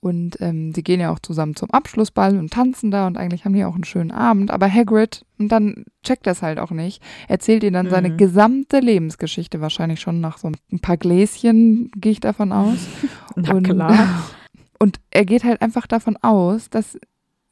Und 0.06 0.40
ähm, 0.40 0.72
die 0.72 0.84
gehen 0.84 1.00
ja 1.00 1.10
auch 1.10 1.18
zusammen 1.18 1.56
zum 1.56 1.68
Abschlussball 1.72 2.38
und 2.38 2.52
tanzen 2.52 2.92
da 2.92 3.08
und 3.08 3.16
eigentlich 3.18 3.44
haben 3.44 3.54
die 3.54 3.64
auch 3.64 3.74
einen 3.74 3.82
schönen 3.82 4.12
Abend. 4.12 4.52
Aber 4.52 4.72
Hagrid, 4.72 5.24
und 5.36 5.48
dann 5.50 5.84
checkt 6.04 6.28
das 6.28 6.42
halt 6.42 6.60
auch 6.60 6.70
nicht, 6.70 7.02
erzählt 7.26 7.64
ihr 7.64 7.72
dann 7.72 7.90
seine 7.90 8.10
Mhm. 8.10 8.16
gesamte 8.16 8.78
Lebensgeschichte, 8.78 9.60
wahrscheinlich 9.60 10.00
schon 10.00 10.20
nach 10.20 10.38
so 10.38 10.52
ein 10.70 10.78
paar 10.78 10.96
Gläschen, 10.96 11.90
gehe 11.96 12.12
ich 12.12 12.20
davon 12.20 12.52
aus. 12.52 12.78
Na 13.34 13.52
und, 13.54 13.64
klar. 13.64 14.24
Und 14.78 15.00
er 15.10 15.24
geht 15.24 15.42
halt 15.42 15.60
einfach 15.62 15.86
davon 15.86 16.16
aus, 16.20 16.68
dass 16.70 16.98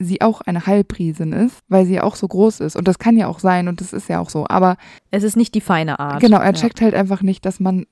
sie 0.04 0.20
auch 0.20 0.40
eine 0.42 0.66
Halbriesin 0.66 1.32
ist, 1.32 1.58
weil 1.68 1.86
sie 1.86 1.94
ja 1.94 2.02
auch 2.04 2.16
so 2.16 2.28
groß 2.28 2.60
ist. 2.60 2.76
Und 2.76 2.86
das 2.88 2.98
kann 2.98 3.16
ja 3.16 3.26
auch 3.28 3.38
sein 3.38 3.68
und 3.68 3.80
das 3.80 3.92
ist 3.92 4.08
ja 4.08 4.20
auch 4.20 4.30
so. 4.30 4.46
Aber 4.48 4.76
Es 5.10 5.22
ist 5.22 5.36
nicht 5.36 5.54
die 5.54 5.60
feine 5.60 5.98
Art. 5.98 6.20
genau, 6.20 6.38
er 6.38 6.46
Ja. 6.46 6.52
checkt 6.52 6.80
halt 6.80 6.94
einfach 6.94 7.22
nicht, 7.22 7.44
dass 7.46 7.60
man, 7.60 7.86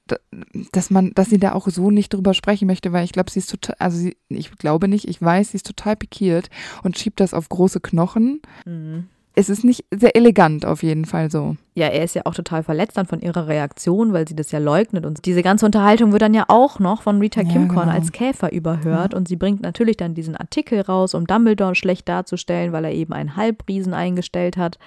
dass 0.72 0.90
man, 0.90 1.12
dass 1.14 1.28
sie 1.30 1.38
da 1.38 1.52
auch 1.52 1.68
so 1.68 1.90
nicht 1.90 2.12
drüber 2.14 2.34
sprechen 2.34 2.66
möchte, 2.66 2.92
weil 2.92 3.04
ich 3.04 3.12
glaube, 3.12 3.30
sie 3.30 3.38
ist 3.40 3.50
total, 3.50 3.76
also 3.78 3.96
sie, 3.98 4.16
ich 4.28 4.50
glaube 4.58 4.88
nicht, 4.88 5.08
ich 5.08 5.20
weiß, 5.22 5.50
sie 5.50 5.56
ist 5.56 5.66
total 5.66 5.96
pikiert 5.96 6.50
und 6.82 6.98
schiebt 6.98 7.20
das 7.20 7.34
auf 7.34 7.48
große 7.48 7.80
Knochen. 7.80 8.40
Mhm. 8.64 9.06
Es 9.34 9.48
ist 9.48 9.64
nicht 9.64 9.86
sehr 9.90 10.14
elegant 10.14 10.66
auf 10.66 10.82
jeden 10.82 11.06
Fall 11.06 11.30
so. 11.30 11.56
Ja, 11.74 11.86
er 11.86 12.04
ist 12.04 12.14
ja 12.14 12.22
auch 12.26 12.34
total 12.34 12.62
verletzt 12.62 12.98
dann 12.98 13.06
von 13.06 13.20
ihrer 13.20 13.48
Reaktion, 13.48 14.12
weil 14.12 14.28
sie 14.28 14.36
das 14.36 14.52
ja 14.52 14.58
leugnet. 14.58 15.06
Und 15.06 15.24
diese 15.24 15.42
ganze 15.42 15.64
Unterhaltung 15.64 16.12
wird 16.12 16.20
dann 16.20 16.34
ja 16.34 16.44
auch 16.48 16.78
noch 16.78 17.02
von 17.02 17.18
Rita 17.18 17.40
Ja, 17.40 17.48
Kimcorn 17.50 17.86
genau. 17.86 17.98
als 17.98 18.12
Käfer 18.12 18.52
überhört. 18.52 19.14
Und 19.14 19.28
sie 19.28 19.36
bringt 19.36 19.62
natürlich 19.62 19.96
dann 19.96 20.14
diesen 20.14 20.36
Artikel 20.36 20.82
raus, 20.82 21.14
um 21.14 21.26
Dumbledore 21.26 21.74
schlecht 21.74 22.08
darzustellen, 22.08 22.72
weil 22.72 22.84
er 22.84 22.92
eben 22.92 23.14
einen 23.14 23.34
Halbriesen 23.34 23.94
eingestellt 23.94 24.58
hat. 24.58 24.78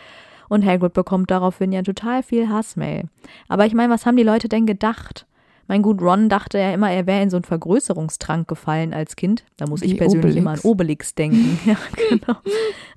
Und 0.48 0.64
Hagrid 0.64 0.94
bekommt 0.94 1.32
daraufhin 1.32 1.72
ja 1.72 1.82
total 1.82 2.22
viel 2.22 2.48
Hassmail. 2.50 3.06
Aber 3.48 3.66
ich 3.66 3.74
meine, 3.74 3.92
was 3.92 4.06
haben 4.06 4.16
die 4.18 4.24
Leute 4.24 4.48
denn 4.48 4.68
gedacht? 4.68 5.26
Mein 5.68 5.82
gut, 5.82 6.02
Ron 6.02 6.30
dachte 6.30 6.60
ja 6.60 6.72
immer, 6.72 6.92
er 6.92 7.08
wäre 7.08 7.24
in 7.24 7.30
so 7.30 7.38
einen 7.38 7.44
Vergrößerungstrank 7.44 8.48
gefallen 8.48 8.94
als 8.94 9.16
Kind. 9.16 9.46
Da 9.58 9.66
muss 9.68 9.82
Wie 9.82 9.86
ich 9.86 9.98
persönlich 9.98 10.26
Obelix. 10.26 10.42
immer 10.42 10.52
an 10.52 10.60
Obelix 10.60 11.16
denken. 11.16 11.60
ja, 11.66 11.78
genau. 12.10 12.38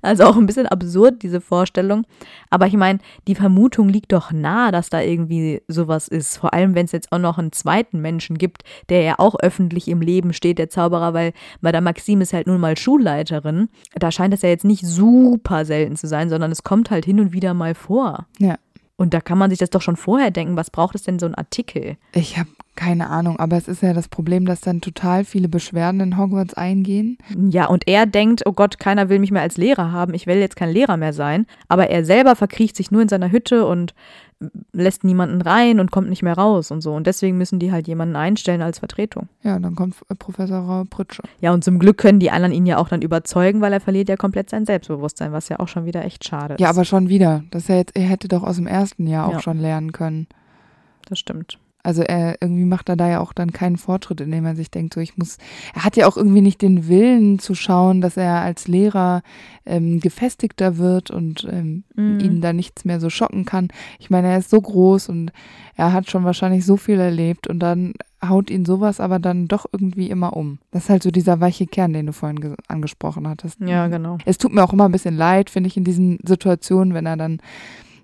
Also 0.01 0.25
auch 0.25 0.37
ein 0.37 0.45
bisschen 0.45 0.67
absurd, 0.67 1.23
diese 1.23 1.41
Vorstellung. 1.41 2.05
Aber 2.49 2.67
ich 2.67 2.75
meine, 2.75 2.99
die 3.27 3.35
Vermutung 3.35 3.89
liegt 3.89 4.11
doch 4.11 4.31
nahe, 4.31 4.71
dass 4.71 4.89
da 4.89 5.01
irgendwie 5.01 5.61
sowas 5.67 6.07
ist. 6.07 6.37
Vor 6.37 6.53
allem, 6.53 6.75
wenn 6.75 6.85
es 6.85 6.91
jetzt 6.91 7.11
auch 7.11 7.19
noch 7.19 7.37
einen 7.37 7.51
zweiten 7.51 7.99
Menschen 8.01 8.37
gibt, 8.37 8.63
der 8.89 9.01
ja 9.01 9.15
auch 9.17 9.35
öffentlich 9.39 9.87
im 9.87 10.01
Leben 10.01 10.33
steht, 10.33 10.59
der 10.59 10.69
Zauberer, 10.69 11.13
weil 11.13 11.33
Madame 11.61 11.85
Maxime 11.85 12.21
ist 12.21 12.33
halt 12.33 12.47
nun 12.47 12.61
mal 12.61 12.77
Schulleiterin. 12.77 13.69
Da 13.95 14.11
scheint 14.11 14.33
es 14.33 14.41
ja 14.41 14.49
jetzt 14.49 14.65
nicht 14.65 14.85
super 14.85 15.65
selten 15.65 15.95
zu 15.95 16.07
sein, 16.07 16.29
sondern 16.29 16.51
es 16.51 16.63
kommt 16.63 16.91
halt 16.91 17.05
hin 17.05 17.19
und 17.19 17.33
wieder 17.33 17.53
mal 17.53 17.73
vor. 17.73 18.27
Ja. 18.37 18.57
Und 18.99 19.13
da 19.13 19.21
kann 19.21 19.37
man 19.37 19.49
sich 19.49 19.59
das 19.59 19.69
doch 19.69 19.81
schon 19.81 19.95
vorher 19.95 20.29
denken, 20.29 20.57
was 20.57 20.69
braucht 20.69 20.93
es 20.93 21.03
denn 21.03 21.19
so 21.19 21.25
ein 21.25 21.33
Artikel? 21.33 21.95
Ich 22.11 22.37
habe 22.37 22.49
keine 22.79 23.09
Ahnung, 23.09 23.37
aber 23.39 23.57
es 23.57 23.67
ist 23.67 23.81
ja 23.83 23.91
das 23.91 24.07
Problem, 24.07 24.45
dass 24.45 24.61
dann 24.61 24.79
total 24.79 25.25
viele 25.25 25.49
Beschwerden 25.49 25.99
in 25.99 26.17
Hogwarts 26.17 26.53
eingehen. 26.53 27.17
Ja, 27.49 27.65
und 27.67 27.87
er 27.89 28.05
denkt, 28.05 28.43
oh 28.45 28.53
Gott, 28.53 28.79
keiner 28.79 29.09
will 29.09 29.19
mich 29.19 29.31
mehr 29.31 29.41
als 29.41 29.57
Lehrer 29.57 29.91
haben, 29.91 30.13
ich 30.13 30.27
will 30.27 30.37
jetzt 30.37 30.55
kein 30.55 30.69
Lehrer 30.71 30.95
mehr 30.95 31.11
sein. 31.11 31.45
Aber 31.67 31.89
er 31.89 32.05
selber 32.05 32.37
verkriecht 32.37 32.77
sich 32.77 32.89
nur 32.89 33.01
in 33.01 33.09
seiner 33.09 33.31
Hütte 33.31 33.65
und 33.65 33.93
lässt 34.71 35.03
niemanden 35.03 35.41
rein 35.41 35.81
und 35.81 35.91
kommt 35.91 36.07
nicht 36.07 36.23
mehr 36.23 36.37
raus 36.37 36.71
und 36.71 36.79
so. 36.79 36.93
Und 36.93 37.05
deswegen 37.05 37.37
müssen 37.37 37.59
die 37.59 37.73
halt 37.73 37.89
jemanden 37.89 38.15
einstellen 38.15 38.61
als 38.61 38.79
Vertretung. 38.79 39.27
Ja, 39.43 39.59
dann 39.59 39.75
kommt 39.75 39.95
äh, 40.07 40.15
Professor 40.15 40.85
Pritsche. 40.89 41.23
Ja, 41.41 41.51
und 41.51 41.65
zum 41.65 41.79
Glück 41.79 41.97
können 41.97 42.19
die 42.21 42.31
anderen 42.31 42.53
ihn 42.53 42.65
ja 42.65 42.77
auch 42.77 42.87
dann 42.87 43.01
überzeugen, 43.01 43.59
weil 43.59 43.73
er 43.73 43.81
verliert 43.81 44.07
ja 44.07 44.15
komplett 44.15 44.49
sein 44.49 44.65
Selbstbewusstsein, 44.65 45.33
was 45.33 45.49
ja 45.49 45.59
auch 45.59 45.67
schon 45.67 45.83
wieder 45.85 46.05
echt 46.05 46.23
schade 46.25 46.53
ist. 46.53 46.61
Ja, 46.61 46.69
aber 46.69 46.85
schon 46.85 47.09
wieder. 47.09 47.43
Das 47.51 47.67
ja 47.67 47.75
jetzt, 47.75 47.97
er 47.97 48.03
hätte 48.03 48.29
doch 48.29 48.43
aus 48.43 48.55
dem 48.55 48.67
ersten 48.67 49.05
Jahr 49.07 49.27
auch 49.27 49.33
Ja. 49.33 49.41
schon 49.41 49.59
lernen 49.59 49.91
können. 49.91 50.27
Das 51.09 51.19
stimmt. 51.19 51.59
Also 51.81 52.01
er 52.01 52.35
irgendwie 52.41 52.65
macht 52.65 52.89
er 52.89 52.95
da 52.97 53.07
ja 53.09 53.19
auch 53.21 53.31
dann 53.31 53.51
keinen 53.53 53.77
Fortschritt, 53.77 54.19
indem 54.21 54.45
er 54.45 54.55
sich 54.55 54.69
denkt, 54.69 54.93
so 54.93 54.99
ich 54.99 55.17
muss. 55.17 55.37
Er 55.73 55.85
hat 55.85 55.95
ja 55.95 56.07
auch 56.07 56.17
irgendwie 56.17 56.41
nicht 56.41 56.61
den 56.61 56.87
Willen 56.89 57.39
zu 57.39 57.55
schauen, 57.55 58.01
dass 58.01 58.17
er 58.17 58.41
als 58.41 58.67
Lehrer 58.67 59.21
ähm, 59.65 59.99
gefestigter 60.01 60.77
wird 60.77 61.09
und 61.11 61.47
ähm, 61.51 61.83
Mhm. 61.95 62.19
ihn 62.21 62.41
da 62.41 62.53
nichts 62.53 62.85
mehr 62.85 62.99
so 63.01 63.09
schocken 63.09 63.43
kann. 63.45 63.67
Ich 63.99 64.09
meine, 64.09 64.29
er 64.29 64.37
ist 64.37 64.49
so 64.49 64.59
groß 64.61 65.09
und 65.09 65.31
er 65.75 65.91
hat 65.93 66.09
schon 66.09 66.23
wahrscheinlich 66.23 66.65
so 66.65 66.77
viel 66.77 66.99
erlebt 66.99 67.47
und 67.47 67.59
dann 67.59 67.93
haut 68.25 68.49
ihn 68.49 68.65
sowas 68.65 68.99
aber 68.99 69.19
dann 69.19 69.47
doch 69.47 69.65
irgendwie 69.71 70.09
immer 70.09 70.35
um. 70.35 70.59
Das 70.71 70.83
ist 70.83 70.89
halt 70.89 71.03
so 71.03 71.11
dieser 71.11 71.39
weiche 71.41 71.67
Kern, 71.67 71.91
den 71.93 72.05
du 72.07 72.13
vorhin 72.13 72.39
ge- 72.41 72.55
angesprochen 72.67 73.27
hattest. 73.27 73.59
Ja, 73.61 73.87
genau. 73.87 74.17
Es 74.25 74.37
tut 74.37 74.53
mir 74.53 74.63
auch 74.63 74.73
immer 74.73 74.85
ein 74.85 74.91
bisschen 74.91 75.15
leid, 75.17 75.49
finde 75.49 75.67
ich, 75.67 75.75
in 75.77 75.83
diesen 75.85 76.19
Situationen, 76.25 76.93
wenn 76.93 77.05
er 77.05 77.17
dann 77.17 77.39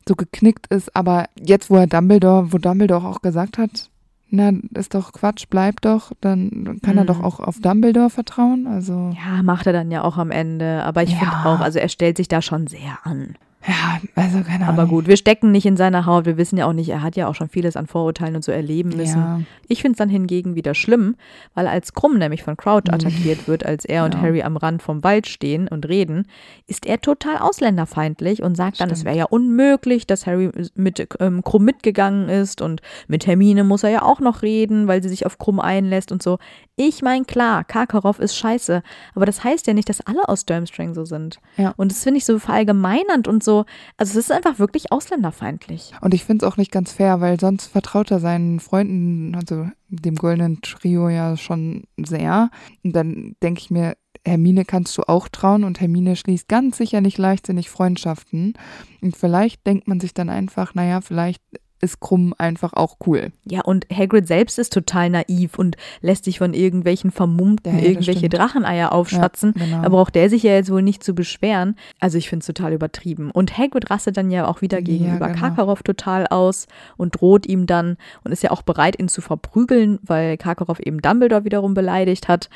so 0.08 0.16
geknickt 0.16 0.68
ist. 0.68 0.95
Aber 0.95 1.26
jetzt, 1.39 1.70
wo 1.70 1.78
er 1.78 1.88
Dumbledore, 1.88 2.51
wo 2.53 2.58
Dumbledore 2.58 3.08
auch 3.08 3.22
gesagt 3.22 3.58
hat, 3.58 3.89
na, 4.30 4.51
ist 4.74 4.93
doch 4.95 5.14
Quatsch, 5.14 5.45
bleib 5.49 5.82
doch, 5.82 6.12
dann 6.20 6.80
kann 6.84 6.97
er 6.97 7.03
Mhm. 7.03 7.08
doch 7.08 7.24
auch 7.24 7.39
auf 7.39 7.60
Dumbledore 7.60 8.10
vertrauen. 8.10 8.68
Also, 8.68 9.12
Ja, 9.16 9.41
macht 9.43 9.68
er 9.68 9.74
dann 9.74 9.91
ja 9.91 10.03
auch 10.03 10.18
am 10.18 10.32
Ende. 10.32 10.84
Aber 10.84 11.03
ich 11.03 11.12
Ja. 11.12 11.18
finde 11.20 11.36
auch, 11.45 11.60
also 11.62 11.80
er 11.80 11.89
stellt 11.89 12.18
sich 12.18 12.28
da 12.28 12.41
schon 12.41 12.68
sehr 12.68 12.97
an. 13.03 13.36
Ja, 13.68 13.99
also 14.16 14.41
keine 14.43 14.66
Ahnung. 14.66 14.80
Aber 14.80 14.86
gut, 14.88 15.07
wir 15.07 15.18
stecken 15.18 15.51
nicht 15.51 15.66
in 15.66 15.76
seiner 15.78 16.05
Haut. 16.05 16.26
Wir 16.26 16.38
wissen 16.38 16.57
ja 16.57 16.68
auch 16.68 16.74
nicht, 16.74 16.89
er 16.89 17.01
hat 17.01 17.16
ja 17.16 17.28
auch 17.28 17.36
schon 17.36 17.49
vieles 17.49 17.76
an 17.76 17.88
Vorurteilen 17.88 18.36
und 18.36 18.43
so 18.43 18.51
erleben 18.51 18.89
müssen. 18.95 19.20
Ja, 19.22 19.41
Ich 19.68 19.82
finde 19.82 19.93
es 19.93 19.97
dann 19.97 20.09
hingegen 20.09 20.55
wieder 20.55 20.74
schlimm, 20.76 21.16
weil 21.55 21.68
als 21.68 21.93
Krumm 21.93 22.18
nämlich 22.20 22.43
von 22.43 22.57
Crouch 22.57 22.84
Mhm. 22.88 22.93
attackiert 22.93 23.47
wird, 23.47 23.66
als 23.66 23.86
er 23.86 24.05
und 24.05 24.13
Ja. 24.16 24.22
Harry 24.22 24.43
am 24.43 24.57
Rand 24.57 24.82
vom 24.84 25.03
Wald 25.03 25.26
stehen 25.28 25.68
und 25.68 25.88
reden, 25.88 26.28
ist 26.68 26.86
er 26.86 27.01
total 27.01 27.38
ausländerfeindlich 27.38 28.43
und 28.43 28.55
sagt 28.55 28.80
dann, 28.82 28.89
es 28.89 28.99
Stimmt. 28.99 29.05
wäre 29.07 29.18
ja 29.18 29.26
unmöglich, 29.26 30.05
dass 30.05 30.28
Harry 30.28 30.51
mit 30.76 31.07
ähm, 31.20 31.43
Krumm 31.43 31.63
mitgegangen 31.66 32.30
ist 32.30 32.61
und 32.61 32.82
mit 33.07 33.26
Hermine 33.26 33.63
muss 33.63 33.84
er 33.84 33.89
ja 33.89 34.01
auch 34.03 34.20
noch 34.20 34.41
reden, 34.41 34.88
weil 34.88 35.01
sie 35.01 35.09
sich 35.09 35.26
auf 35.26 35.38
Krumm 35.38 35.59
einlässt 35.59 36.11
und 36.11 36.22
so. 36.22 36.38
Ich 36.76 37.01
meine, 37.01 37.24
klar, 37.26 37.63
Karkaroff 37.63 38.20
ist 38.20 38.36
scheiße, 38.36 38.84
aber 39.16 39.26
das 39.26 39.43
heißt 39.43 39.66
ja 39.66 39.74
nicht, 39.74 39.88
dass 39.88 40.01
alle 40.01 40.28
aus 40.28 40.45
Durmstrang 40.45 40.93
so 40.93 41.05
sind. 41.05 41.39
Ja. 41.57 41.74
Und 41.78 41.89
das 41.91 42.03
finde 42.03 42.18
ich 42.18 42.26
so 42.26 42.38
verallgemeinernd 42.38 43.28
und 43.30 43.43
so, 43.43 43.55
also 43.97 44.20
es 44.20 44.26
ist 44.26 44.32
einfach 44.32 44.60
wirklich 44.60 44.91
ausländerfeindlich. 44.91 45.93
und 46.01 46.14
ich 46.14 46.26
finde 46.26 46.45
es 46.45 46.51
auch 46.51 46.58
nicht 46.58 46.72
ganz 46.72 46.91
fair, 46.91 47.22
weil 47.22 47.39
sonst 47.39 47.68
vertraut 47.68 48.12
er 48.12 48.20
seinen 48.20 48.60
Freunden, 48.60 49.36
also 49.36 49.70
dem 49.88 50.16
goldenen 50.16 50.62
Trio 50.62 51.10
ja 51.10 51.38
schon 51.38 51.84
sehr. 51.97 52.49
Und 52.84 52.95
dann 52.95 53.36
denke 53.41 53.62
ich 53.62 53.72
mir, 53.72 53.95
Hermine 54.26 54.66
kannst 54.66 54.97
du 54.97 55.03
auch 55.03 55.28
trauen 55.28 55.64
und 55.64 55.80
Hermine 55.80 56.16
schließt 56.16 56.47
ganz 56.47 56.78
sicher 56.78 57.01
nicht 57.01 57.18
leichtsinnig 57.18 57.70
Freundschaften. 57.70 58.53
Und 59.01 59.16
vielleicht 59.16 59.66
denkt 59.68 59.88
man 59.88 59.99
sich 59.99 60.14
dann 60.14 60.30
einfach, 60.30 60.74
naja, 60.74 61.01
vielleicht 61.01 61.41
ist 61.86 62.02
Krumm 62.02 62.34
einfach 62.38 62.74
auch 62.74 62.98
cool. 63.08 63.32
Ja, 63.46 63.62
und 63.62 63.88
Hagrid 63.90 64.28
selbst 64.28 64.60
ist 64.60 64.74
total 64.74 65.10
naiv 65.10 65.58
und 65.58 65.78
lässt 66.02 66.26
sich 66.26 66.40
von 66.40 66.54
irgendwelchen 66.54 67.12
Vermummten 67.12 67.78
Ja, 67.78 67.82
ja, 67.82 67.90
irgendwelche. 67.90 68.28
Dracheneier 68.28 68.92
aufschwatzen. 68.92 69.54
Ja, 69.56 69.66
genau. 69.66 69.82
Da 69.84 69.90
braucht 69.90 70.16
der 70.16 70.30
sich 70.30 70.44
ja 70.44 70.54
jetzt 70.54 70.72
wohl 70.72 70.82
nicht 70.82 71.04
zu 71.04 71.16
beschweren. 71.16 71.76
Also 72.00 72.18
ich 72.18 72.28
finde 72.28 72.42
es 72.42 72.48
total 72.48 72.74
übertrieben. 72.74 73.32
Und 73.32 73.58
Hagrid 73.58 73.90
rastet 73.90 74.18
dann 74.18 74.32
ja 74.32 74.48
auch 74.48 74.62
wieder 74.62 74.82
gegenüber 74.82 75.28
genau. 75.28 75.40
Karkaroff 75.40 75.84
total 75.84 76.28
aus 76.28 76.68
und 76.98 77.22
droht 77.22 77.46
ihm 77.46 77.68
dann 77.68 77.98
und 78.24 78.32
ist 78.32 78.44
ja 78.44 78.52
auch 78.52 78.64
bereit, 78.64 79.00
ihn 79.00 79.08
zu 79.08 79.22
verprügeln, 79.22 80.00
weil 80.02 80.38
Karkaroff 80.38 80.80
eben 80.80 81.02
Dumbledore 81.02 81.46
wiederum 81.46 81.74
beleidigt 81.74 82.28
hat. 82.28 82.50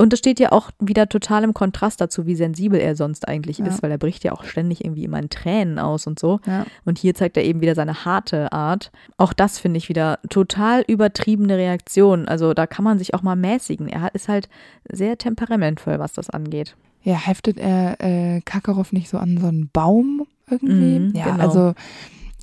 Und 0.00 0.12
das 0.12 0.18
steht 0.18 0.40
ja 0.40 0.50
auch 0.52 0.70
wieder 0.80 1.08
total 1.08 1.44
im 1.44 1.52
Kontrast 1.54 2.00
dazu, 2.00 2.26
wie 2.26 2.34
sensibel 2.34 2.80
er 2.80 2.96
sonst 2.96 3.28
eigentlich 3.28 3.58
Ja. 3.58 3.66
ist, 3.66 3.82
weil 3.82 3.90
er 3.90 3.98
bricht 3.98 4.24
ja 4.24 4.32
auch 4.32 4.44
ständig 4.44 4.84
irgendwie 4.84 5.04
immer 5.04 5.18
in 5.18 5.28
Tränen 5.28 5.78
aus 5.78 6.06
und 6.06 6.18
so. 6.18 6.40
Ja. 6.46 6.64
Und 6.84 6.98
hier 6.98 7.14
zeigt 7.14 7.36
er 7.36 7.44
eben 7.44 7.60
wieder 7.60 7.74
seine 7.74 8.04
harte 8.04 8.52
Art. 8.52 8.90
Auch 9.18 9.32
das 9.32 9.58
finde 9.58 9.78
ich 9.78 9.88
wieder 9.88 10.18
total 10.30 10.82
übertriebene 10.86 11.56
Reaktion. 11.58 12.28
Also 12.28 12.54
da 12.54 12.66
kann 12.66 12.84
man 12.84 12.98
sich 12.98 13.12
auch 13.14 13.22
mal 13.22 13.36
mäßigen. 13.36 13.88
Er 13.88 14.14
ist 14.14 14.28
halt 14.28 14.48
sehr 14.90 15.18
temperamentvoll, 15.18 15.98
was 15.98 16.14
das 16.14 16.30
angeht. 16.30 16.76
Ja, 17.02 17.14
heftet 17.14 17.58
er 17.58 17.96
äh, 18.00 18.40
Kakarov 18.42 18.92
nicht 18.92 19.08
so 19.08 19.18
an 19.18 19.38
so 19.38 19.46
einen 19.46 19.68
Baum 19.72 20.26
irgendwie? 20.50 20.98
Mhm, 20.98 21.12
ja, 21.14 21.30
genau. 21.32 21.44
also 21.44 21.74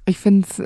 ich 0.05 0.17
finde 0.17 0.47
es 0.49 0.63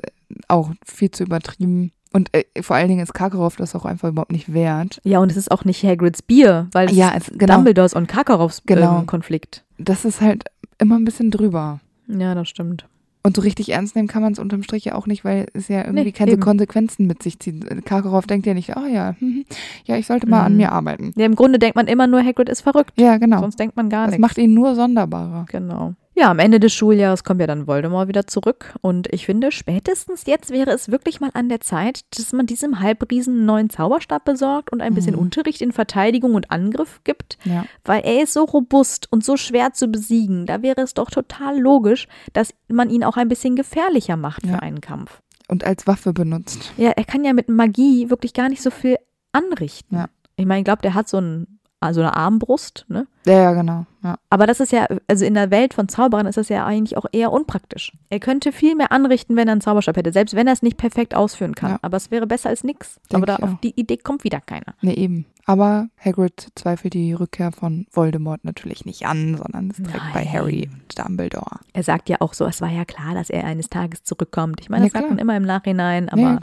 auch 0.48 0.72
viel 0.86 1.12
zu 1.12 1.24
übertrieben. 1.24 1.92
Und 2.14 2.30
äh, 2.36 2.44
vor 2.62 2.76
allen 2.76 2.90
Dingen 2.90 3.02
ist 3.02 3.14
Karkaroff 3.14 3.56
das 3.56 3.74
auch 3.76 3.86
einfach 3.86 4.10
überhaupt 4.10 4.32
nicht 4.34 4.54
wert. 4.54 5.00
Ja, 5.04 5.20
und 5.20 5.32
es 5.32 5.38
ist 5.38 5.50
auch 5.52 5.64
nicht 5.66 5.82
Hagrids 5.84 6.22
Bier, 6.22 6.68
weil 6.74 6.90
es 6.90 6.96
Ja, 6.96 7.10
ist 7.10 7.32
es- 7.32 7.38
genau. 7.38 7.56
Dumbledores 7.56 7.94
und 7.94 8.08
Karkaroffs 8.08 8.64
Genau. 8.66 9.00
ähm, 9.00 9.06
Konflikt. 9.06 9.64
Das 9.78 10.04
ist 10.06 10.20
halt 10.22 10.44
immer 10.78 10.98
ein 10.98 11.06
bisschen 11.06 11.32
drüber. 11.32 11.80
Ja, 12.08 12.36
das 12.36 12.50
stimmt. 12.50 12.86
Und 13.24 13.36
so 13.36 13.44
richtig 13.44 13.70
ernst 13.72 13.96
nehmen 13.96 14.08
kann 14.08 14.24
man 14.24 14.34
es 14.34 14.40
unterm 14.40 14.64
Strich 14.64 14.84
ja 14.86 14.96
auch 14.96 15.06
nicht, 15.06 15.24
weil 15.24 15.46
es 15.54 15.68
ja 15.68 15.82
irgendwie 15.86 16.06
Nee, 16.06 16.12
keine 16.12 16.32
eben. 16.32 16.42
Konsequenzen 16.42 17.06
mit 17.06 17.22
sich 17.22 17.40
zieht. 17.40 17.86
Karkaroff 17.86 18.26
denkt 18.26 18.48
ja 18.48 18.56
nicht, 18.56 18.76
oh 18.76 18.86
ja, 18.92 19.16
hm, 19.20 19.46
ja, 19.86 19.96
ich 19.96 20.08
sollte 20.08 20.28
mal 20.28 20.42
an 20.44 20.54
Mhm. 20.54 20.58
mir 20.58 20.72
arbeiten. 20.72 21.14
Ja, 21.16 21.28
im 21.28 21.36
Grunde 21.36 21.60
denkt 21.60 21.76
man 21.76 21.86
immer 21.88 22.08
nur, 22.08 22.24
Hagrid 22.24 22.50
ist 22.50 22.62
verrückt. 22.62 22.94
Ja, 23.00 23.18
genau. 23.18 23.40
Sonst 23.42 23.60
denkt 23.60 23.76
man 23.78 23.90
gar 23.90 24.06
Das 24.08 24.14
nichts. 24.14 24.22
macht 24.22 24.38
ihn 24.40 24.54
nur 24.56 24.74
sonderbarer. 24.76 25.46
Genau. 25.50 25.94
Ja, 26.14 26.30
am 26.30 26.40
Ende 26.40 26.60
des 26.60 26.74
Schuljahres 26.74 27.24
kommt 27.24 27.40
ja 27.40 27.48
dann 27.48 27.68
Voldemort 27.68 28.08
wieder 28.10 28.28
zurück. 28.28 28.76
Und 28.82 29.08
ich 29.14 29.26
finde, 29.26 29.52
spätestens 29.52 30.26
jetzt 30.26 30.50
wäre 30.52 30.72
es 30.72 30.92
wirklich 30.92 31.22
mal 31.22 31.32
an 31.34 31.48
der 31.48 31.62
Zeit, 31.62 32.02
dass 32.18 32.34
man 32.34 32.46
diesem 32.46 32.82
Halbriesen 32.82 33.36
einen 33.38 33.46
neuen 33.46 33.70
Zauberstab 33.70 34.26
besorgt 34.26 34.72
und 34.74 34.82
ein 34.82 34.94
bisschen 34.94 35.14
Mhm. 35.16 35.22
Unterricht 35.22 35.62
in 35.62 35.72
Verteidigung 35.72 36.36
und 36.36 36.52
Angriff 36.52 37.00
gibt. 37.06 37.38
Ja. 37.46 37.66
Weil 37.86 38.02
er 38.04 38.24
ist 38.24 38.34
so 38.34 38.44
robust 38.44 39.08
und 39.12 39.24
so 39.24 39.38
schwer 39.38 39.72
zu 39.74 39.88
besiegen. 39.88 40.46
Da 40.46 40.62
wäre 40.62 40.82
es 40.82 40.94
doch 40.94 41.10
total 41.10 41.58
logisch, 41.58 42.08
dass 42.34 42.54
man 42.68 42.90
ihn 42.90 43.06
auch 43.06 43.16
ein 43.16 43.30
bisschen 43.30 43.56
gefährlicher 43.56 44.18
macht 44.18 44.46
Ja. 44.46 44.56
für 44.56 44.62
einen 44.62 44.82
Kampf. 44.82 45.22
Und 45.48 45.64
als 45.64 45.88
Waffe 45.88 46.12
benutzt. 46.14 46.74
Ja, 46.78 46.90
er 46.92 47.06
kann 47.06 47.24
ja 47.24 47.32
mit 47.34 47.48
Magie 47.50 48.10
wirklich 48.10 48.34
gar 48.34 48.50
nicht 48.50 48.62
so 48.62 48.70
viel 48.70 48.98
anrichten. 49.32 49.96
Ja. 49.98 50.08
Ich 50.36 50.46
meine, 50.46 50.60
ich 50.60 50.66
glaube, 50.66 50.82
der 50.82 50.94
hat 50.94 51.08
so, 51.08 51.20
ein, 51.20 51.60
so 51.94 52.00
eine 52.02 52.16
Armbrust, 52.16 52.86
ne? 52.88 53.08
Ja, 53.26 53.34
ja, 53.34 53.54
genau. 53.54 53.86
Ja. 54.04 54.16
Aber 54.30 54.48
das 54.48 54.60
ist 54.60 54.72
ja, 54.72 54.88
also 55.08 55.26
in 55.26 55.34
der 55.36 55.52
Welt 55.52 55.74
von 55.74 55.88
Zauberern 55.88 56.26
ist 56.26 56.38
das 56.38 56.50
ja 56.50 56.66
eigentlich 56.66 56.98
auch 56.98 57.06
eher 57.12 57.32
unpraktisch. 57.32 57.92
Er 58.10 58.20
könnte 58.20 58.52
viel 58.52 58.76
mehr 58.76 58.92
anrichten, 58.92 59.36
wenn 59.36 59.48
er 59.48 59.54
einen 59.54 59.62
Zauberstab 59.62 59.98
hätte, 59.98 60.12
selbst 60.12 60.36
wenn 60.36 60.48
er 60.48 60.54
es 60.54 60.64
nicht 60.64 60.78
perfekt 60.78 61.16
ausführen 61.16 61.54
kann. 61.54 61.72
Ja. 61.72 61.80
Aber 61.82 61.98
es 61.98 62.10
wäre 62.10 62.26
besser 62.26 62.50
als 62.50 62.64
nichts. 62.64 63.00
Aber 63.14 63.26
da 63.26 63.36
auf 63.38 63.60
die 63.64 63.80
Idee 63.80 63.98
kommt 63.98 64.24
wieder 64.24 64.42
keiner. 64.42 64.74
Nee, 64.82 64.94
eben. 64.94 65.26
Aber 65.46 65.90
Hagrid 66.04 66.48
zweifelt 66.56 66.94
die 66.94 67.14
Rückkehr 67.14 67.52
von 67.52 67.86
Voldemort 67.92 68.46
natürlich 68.46 68.86
nicht 68.86 69.06
an, 69.06 69.38
sondern 69.38 69.72
ist 69.72 69.80
direkt 69.80 70.14
bei. 70.14 70.24
Harry 70.26 70.70
und 70.72 70.98
Dumbledore. 71.00 71.60
Er 71.74 71.84
sagt 71.84 72.10
ja 72.10 72.18
auch 72.22 72.34
so, 72.34 72.46
es 72.46 72.62
war 72.62 72.70
ja 72.70 72.86
klar, 72.86 73.14
dass 73.14 73.30
er 73.30 73.44
eines 73.46 73.70
Tages 73.70 74.04
zurückkommt. 74.04 74.62
Ich 74.62 74.70
meine, 74.70 74.84
Ja, 74.84 74.90
das 74.90 74.94
sagt 74.94 75.06
klar. 75.06 75.10
man 75.16 75.20
immer 75.20 75.36
im 75.36 75.44
Nachhinein, 75.44 76.10
aber 76.10 76.22
Ja, 76.22 76.40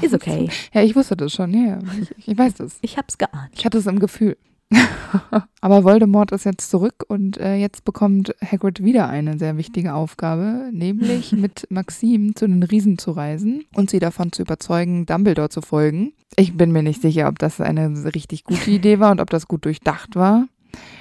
ist 0.00 0.14
okay. 0.14 0.48
ja, 0.72 0.82
ich 0.82 0.96
wusste 0.96 1.16
das 1.16 1.32
schon. 1.32 1.52
Ja, 1.52 1.76
ja. 1.76 1.78
Ich, 2.00 2.28
ich 2.28 2.38
weiß 2.38 2.54
das. 2.54 2.78
Ich 2.80 2.96
hab's 2.98 3.16
geahnt. 3.18 3.50
Ich 3.52 3.64
hatte 3.64 3.78
es 3.78 3.86
im 3.86 3.98
Gefühl. 3.98 4.36
Aber 5.60 5.84
Voldemort 5.84 6.32
ist 6.32 6.44
jetzt 6.44 6.70
zurück 6.70 7.04
und 7.08 7.38
äh, 7.38 7.56
jetzt 7.56 7.84
bekommt 7.84 8.34
Hagrid 8.44 8.82
wieder 8.82 9.08
eine 9.08 9.38
sehr 9.38 9.56
wichtige 9.56 9.94
Aufgabe, 9.94 10.70
nämlich 10.72 11.32
mit 11.32 11.66
Maxim 11.70 12.34
zu 12.36 12.46
den 12.46 12.62
Riesen 12.62 12.98
zu 12.98 13.12
reisen 13.12 13.64
und 13.74 13.90
sie 13.90 13.98
davon 13.98 14.32
zu 14.32 14.42
überzeugen, 14.42 15.06
Dumbledore 15.06 15.48
zu 15.48 15.62
folgen. 15.62 16.12
Ich 16.36 16.56
bin 16.56 16.72
mir 16.72 16.82
nicht 16.82 17.02
sicher, 17.02 17.28
ob 17.28 17.38
das 17.38 17.60
eine 17.60 18.14
richtig 18.14 18.44
gute 18.44 18.70
Idee 18.70 19.00
war 19.00 19.10
und 19.10 19.20
ob 19.20 19.30
das 19.30 19.48
gut 19.48 19.64
durchdacht 19.64 20.14
war, 20.14 20.46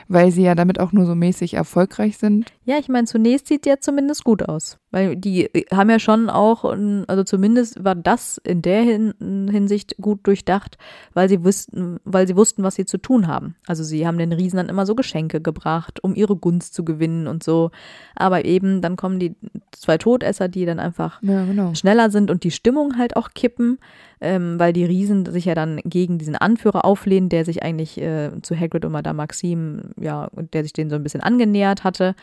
weil 0.08 0.32
sie 0.32 0.43
ja 0.43 0.55
damit 0.55 0.80
auch 0.80 0.91
nur 0.91 1.05
so 1.05 1.16
mäßig 1.16 1.53
erfolgreich 1.53 2.18
sind. 2.18 2.51
Ja, 2.66 2.78
ich 2.80 2.89
meine, 2.89 3.08
zunächst 3.08 3.47
sieht 3.47 3.66
der 3.66 3.80
zumindest 3.82 4.24
gut 4.24 4.43
aus. 4.47 4.78
Weil 4.91 5.18
die 5.18 5.49
haben 5.72 5.89
ja 5.89 5.99
schon 5.99 6.30
auch, 6.30 6.64
also 6.64 7.24
zumindest 7.24 7.84
war 7.84 7.93
das 7.95 8.39
in 8.43 8.62
der 8.62 8.82
Hin 8.84 9.14
Hinsicht 9.51 9.95
gut 9.99 10.26
durchdacht, 10.26 10.78
weil 11.14 11.28
sie 11.28 11.43
wussten, 11.43 11.97
weil 12.05 12.26
sie 12.26 12.38
wussten, 12.38 12.64
was 12.64 12.76
sie 12.76 12.86
zu 12.86 12.97
tun 12.97 13.28
haben. 13.28 13.55
Also 13.68 13.84
sie 13.84 14.08
haben 14.08 14.18
den 14.18 14.32
Riesen 14.32 14.58
dann 14.58 14.70
immer 14.70 14.86
so 14.86 14.95
Geschenke 14.95 15.41
gebracht, 15.41 16.01
um 16.03 16.16
ihre 16.16 16.38
Gunst 16.38 16.74
zu 16.74 16.86
gewinnen 16.86 17.28
und 17.28 17.43
so. 17.43 17.72
Aber 18.16 18.45
eben, 18.45 18.82
dann 18.82 18.95
kommen 18.95 19.20
die 19.20 19.36
zwei 19.72 19.97
Todesser, 19.97 20.47
die 20.47 20.66
dann 20.66 20.80
einfach 20.80 21.22
Ja, 21.22 21.45
genau. 21.45 21.74
schneller 21.76 22.10
sind 22.10 22.32
und 22.32 22.43
die 22.43 22.51
Stimmung 22.51 22.97
halt 22.97 23.18
auch 23.18 23.32
kippen, 23.36 23.80
ähm, 24.22 24.58
weil 24.58 24.74
die 24.74 24.86
Riesen 24.86 25.26
sich 25.26 25.45
ja 25.45 25.53
dann 25.53 25.80
gegen 25.84 26.18
diesen 26.18 26.36
Anführer 26.36 26.86
auflehnen, 26.86 27.30
der 27.30 27.45
sich 27.45 27.62
eigentlich 27.62 27.99
äh, 27.99 28.32
zu 28.41 28.58
Hagrid 28.58 28.86
und 28.86 28.93
Madame 28.93 29.18
Maxim, 29.18 29.91
ja, 29.99 30.29
der 30.53 30.63
sich 30.63 30.73
denen 30.73 30.89
so 30.89 30.95
ein 30.95 31.03
bisschen 31.03 31.21
angenähert 31.21 31.83
hatte. 31.83 32.15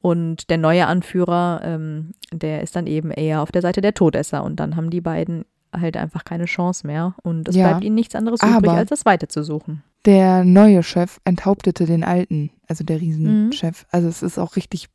Und 0.00 0.50
der 0.50 0.58
neue 0.58 0.86
Anführer, 0.86 1.60
ähm, 1.64 2.12
der 2.32 2.62
ist 2.62 2.76
dann 2.76 2.86
eben 2.86 3.10
eher 3.10 3.40
auf 3.40 3.50
der 3.52 3.62
Seite 3.62 3.80
der 3.80 3.94
Todesser. 3.94 4.44
Und 4.44 4.60
dann 4.60 4.76
haben 4.76 4.90
die 4.90 5.00
beiden 5.00 5.44
halt 5.74 5.96
einfach 5.96 6.24
keine 6.24 6.44
Chance 6.44 6.86
mehr. 6.86 7.14
Und 7.22 7.48
es 7.48 7.56
Ja, 7.56 7.68
bleibt 7.68 7.84
ihnen 7.84 7.94
nichts 7.94 8.14
anderes 8.14 8.42
übrig, 8.42 8.70
als 8.70 8.90
das 8.90 9.06
Weite 9.06 9.28
zu 9.28 9.42
suchen. 9.42 9.82
Der 10.04 10.44
neue 10.44 10.82
Chef 10.82 11.18
enthauptete 11.24 11.86
den 11.86 12.04
alten, 12.04 12.50
also 12.68 12.84
der 12.84 12.96
Mhm. 12.96 13.02
Riesenchef. 13.02 13.86
Also 13.90 14.08
es 14.08 14.22
ist 14.22 14.38
auch 14.38 14.56
richtig 14.56 14.88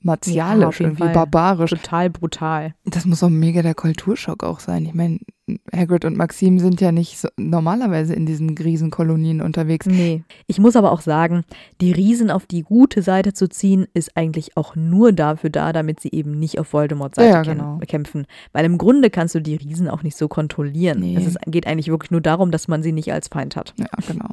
martialisch, 0.00 0.80
Ja, 0.80 0.86
irgendwie 0.86 1.04
Fall. 1.04 1.12
barbarisch. 1.14 1.70
Total 1.70 2.10
brutal. 2.10 2.74
Das 2.84 3.04
muss 3.06 3.22
auch 3.22 3.28
mega 3.28 3.62
der 3.62 3.74
Kulturschock 3.74 4.44
auch 4.44 4.60
sein. 4.60 4.84
Ich 4.86 4.94
meine, 4.94 5.18
Hagrid 5.74 6.04
und 6.04 6.16
Maxim 6.16 6.58
sind 6.58 6.80
ja 6.80 6.92
nicht 6.92 7.18
so, 7.18 7.28
normalerweise 7.36 8.14
in 8.14 8.26
diesen 8.26 8.56
Riesenkolonien 8.56 9.40
unterwegs. 9.40 9.86
Nee. 9.86 10.22
Ich 10.46 10.58
muss 10.58 10.76
aber 10.76 10.92
auch 10.92 11.00
sagen, 11.00 11.44
die 11.80 11.92
Riesen 11.92 12.30
auf 12.30 12.46
die 12.46 12.62
gute 12.62 13.02
Seite 13.02 13.32
zu 13.32 13.48
ziehen, 13.48 13.86
ist 13.94 14.16
eigentlich 14.16 14.56
auch 14.56 14.74
nur 14.76 15.12
dafür 15.12 15.50
da, 15.50 15.72
damit 15.72 16.00
sie 16.00 16.10
eben 16.12 16.38
nicht 16.38 16.58
auf 16.58 16.72
Voldemorts 16.72 17.16
Seite 17.16 17.28
Ja, 17.30 17.42
genau. 17.42 17.78
kämpfen. 17.86 18.26
Weil 18.52 18.64
im 18.64 18.78
Grunde 18.78 19.08
kannst 19.10 19.34
du 19.34 19.40
die 19.40 19.56
Riesen 19.56 19.88
auch 19.88 20.02
nicht 20.02 20.16
so 20.16 20.28
kontrollieren. 20.28 21.00
Nee. 21.00 21.16
Es 21.16 21.26
ist, 21.26 21.38
geht 21.46 21.66
eigentlich 21.66 21.88
wirklich 21.88 22.10
nur 22.10 22.20
darum, 22.20 22.50
dass 22.50 22.68
man 22.68 22.82
sie 22.82 22.92
nicht 22.92 23.12
als 23.12 23.28
Feind 23.28 23.56
hat. 23.56 23.72
Ja, 23.78 23.86
genau. 24.06 24.30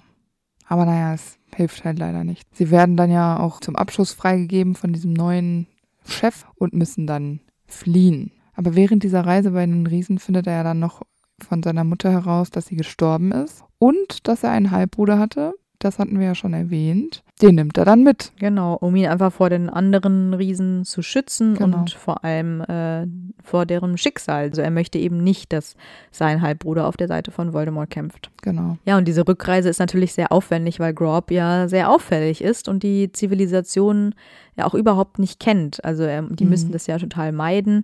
Aber 0.67 0.85
naja, 0.85 1.13
es 1.13 1.37
hilft 1.55 1.83
halt 1.85 1.99
leider 1.99 2.23
nicht. 2.23 2.47
Sie 2.53 2.71
werden 2.71 2.97
dann 2.97 3.11
ja 3.11 3.39
auch 3.39 3.59
zum 3.59 3.75
Abschluss 3.75 4.13
freigegeben 4.13 4.75
von 4.75 4.93
diesem 4.93 5.13
neuen 5.13 5.67
Chef 6.05 6.45
und 6.55 6.73
müssen 6.73 7.07
dann 7.07 7.41
fliehen. 7.65 8.31
Aber 8.53 8.75
während 8.75 9.03
dieser 9.03 9.25
Reise 9.25 9.51
bei 9.51 9.65
den 9.65 9.87
Riesen 9.87 10.19
findet 10.19 10.47
er 10.47 10.53
ja 10.53 10.63
dann 10.63 10.79
noch 10.79 11.01
von 11.39 11.63
seiner 11.63 11.83
Mutter 11.83 12.11
heraus, 12.11 12.51
dass 12.51 12.67
sie 12.67 12.75
gestorben 12.75 13.31
ist 13.31 13.63
und 13.79 14.27
dass 14.27 14.43
er 14.43 14.51
einen 14.51 14.71
Halbbruder 14.71 15.19
hatte. 15.19 15.53
Das 15.79 15.99
hatten 15.99 16.19
wir 16.19 16.27
ja 16.27 16.35
schon 16.35 16.53
erwähnt. 16.53 17.22
Den 17.41 17.55
nimmt 17.55 17.77
er 17.77 17.83
dann 17.85 18.03
mit. 18.03 18.31
Genau, 18.39 18.75
um 18.75 18.95
ihn 18.95 19.07
einfach 19.07 19.33
vor 19.33 19.49
den 19.49 19.67
anderen 19.69 20.33
Riesen 20.35 20.85
zu 20.85 21.01
schützen 21.01 21.55
Genau. 21.55 21.79
und 21.79 21.91
vor 21.91 22.23
allem 22.23 22.61
äh, 22.61 23.07
vor 23.43 23.65
deren 23.65 23.97
Schicksal. 23.97 24.43
Also 24.43 24.61
er 24.61 24.69
möchte 24.69 24.99
eben 24.99 25.17
nicht, 25.23 25.51
dass 25.51 25.75
sein 26.11 26.41
Halbbruder 26.41 26.87
auf 26.87 26.95
der 26.95 27.07
Seite 27.07 27.31
von 27.31 27.51
Voldemort 27.51 27.89
kämpft. 27.89 28.29
Genau. 28.43 28.77
Ja, 28.85 28.97
und 28.97 29.07
diese 29.07 29.27
Rückreise 29.27 29.67
ist 29.67 29.79
natürlich 29.79 30.13
sehr 30.13 30.31
aufwendig, 30.31 30.79
weil 30.79 30.93
Grob 30.93 31.31
ja 31.31 31.67
sehr 31.67 31.89
auffällig 31.89 32.41
ist 32.41 32.69
und 32.69 32.83
die 32.83 33.11
Zivilisation 33.11 34.13
ja 34.55 34.65
auch 34.65 34.75
überhaupt 34.75 35.17
nicht 35.17 35.39
kennt. 35.39 35.83
Also 35.83 36.03
ähm, 36.03 36.35
die 36.35 36.43
Mhm. 36.43 36.49
müssen 36.51 36.71
das 36.71 36.85
ja 36.87 36.99
total 36.99 37.31
meiden. 37.31 37.83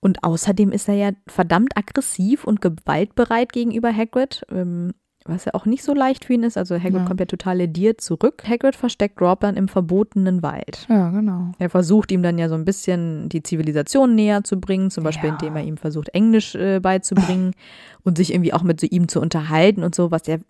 Und 0.00 0.24
außerdem 0.24 0.72
ist 0.72 0.88
er 0.88 0.94
ja 0.94 1.10
verdammt 1.26 1.76
aggressiv 1.76 2.44
und 2.44 2.60
gewaltbereit 2.62 3.52
gegenüber 3.52 3.92
Hagrid, 3.94 4.42
ähm, 4.50 4.92
was 5.28 5.44
ja 5.44 5.54
auch 5.54 5.66
nicht 5.66 5.82
so 5.82 5.94
leicht 5.94 6.24
für 6.24 6.32
ihn 6.34 6.42
ist. 6.42 6.56
Also 6.56 6.74
Hagrid 6.76 6.94
Ja. 6.94 7.04
kommt 7.04 7.20
ja 7.20 7.26
total 7.26 7.58
lediert 7.58 8.00
zurück. 8.00 8.42
Hagrid 8.48 8.76
versteckt 8.76 9.16
Grob 9.16 9.40
dann 9.40 9.56
im 9.56 9.68
verbotenen 9.68 10.42
Wald. 10.42 10.86
Ja, 10.88 11.10
genau. 11.10 11.52
Er 11.58 11.70
versucht 11.70 12.12
ihm 12.12 12.22
dann 12.22 12.38
ja 12.38 12.48
so 12.48 12.54
ein 12.54 12.64
bisschen 12.64 13.28
die 13.28 13.42
Zivilisation 13.42 14.14
näher 14.14 14.44
zu 14.44 14.60
bringen, 14.60 14.90
zum 14.90 15.04
Beispiel 15.04 15.28
Ja. 15.28 15.34
indem 15.34 15.56
er 15.56 15.62
ihm 15.64 15.76
versucht, 15.76 16.08
Englisch 16.10 16.54
äh, 16.54 16.80
beizubringen 16.80 17.52
und 18.04 18.16
sich 18.18 18.32
irgendwie 18.32 18.52
auch 18.52 18.62
mit 18.62 18.80
so 18.80 18.86
ihm 18.90 19.08
zu 19.08 19.20
unterhalten 19.20 19.82
und 19.84 19.94
so, 19.94 20.10
was 20.10 20.26
er 20.28 20.40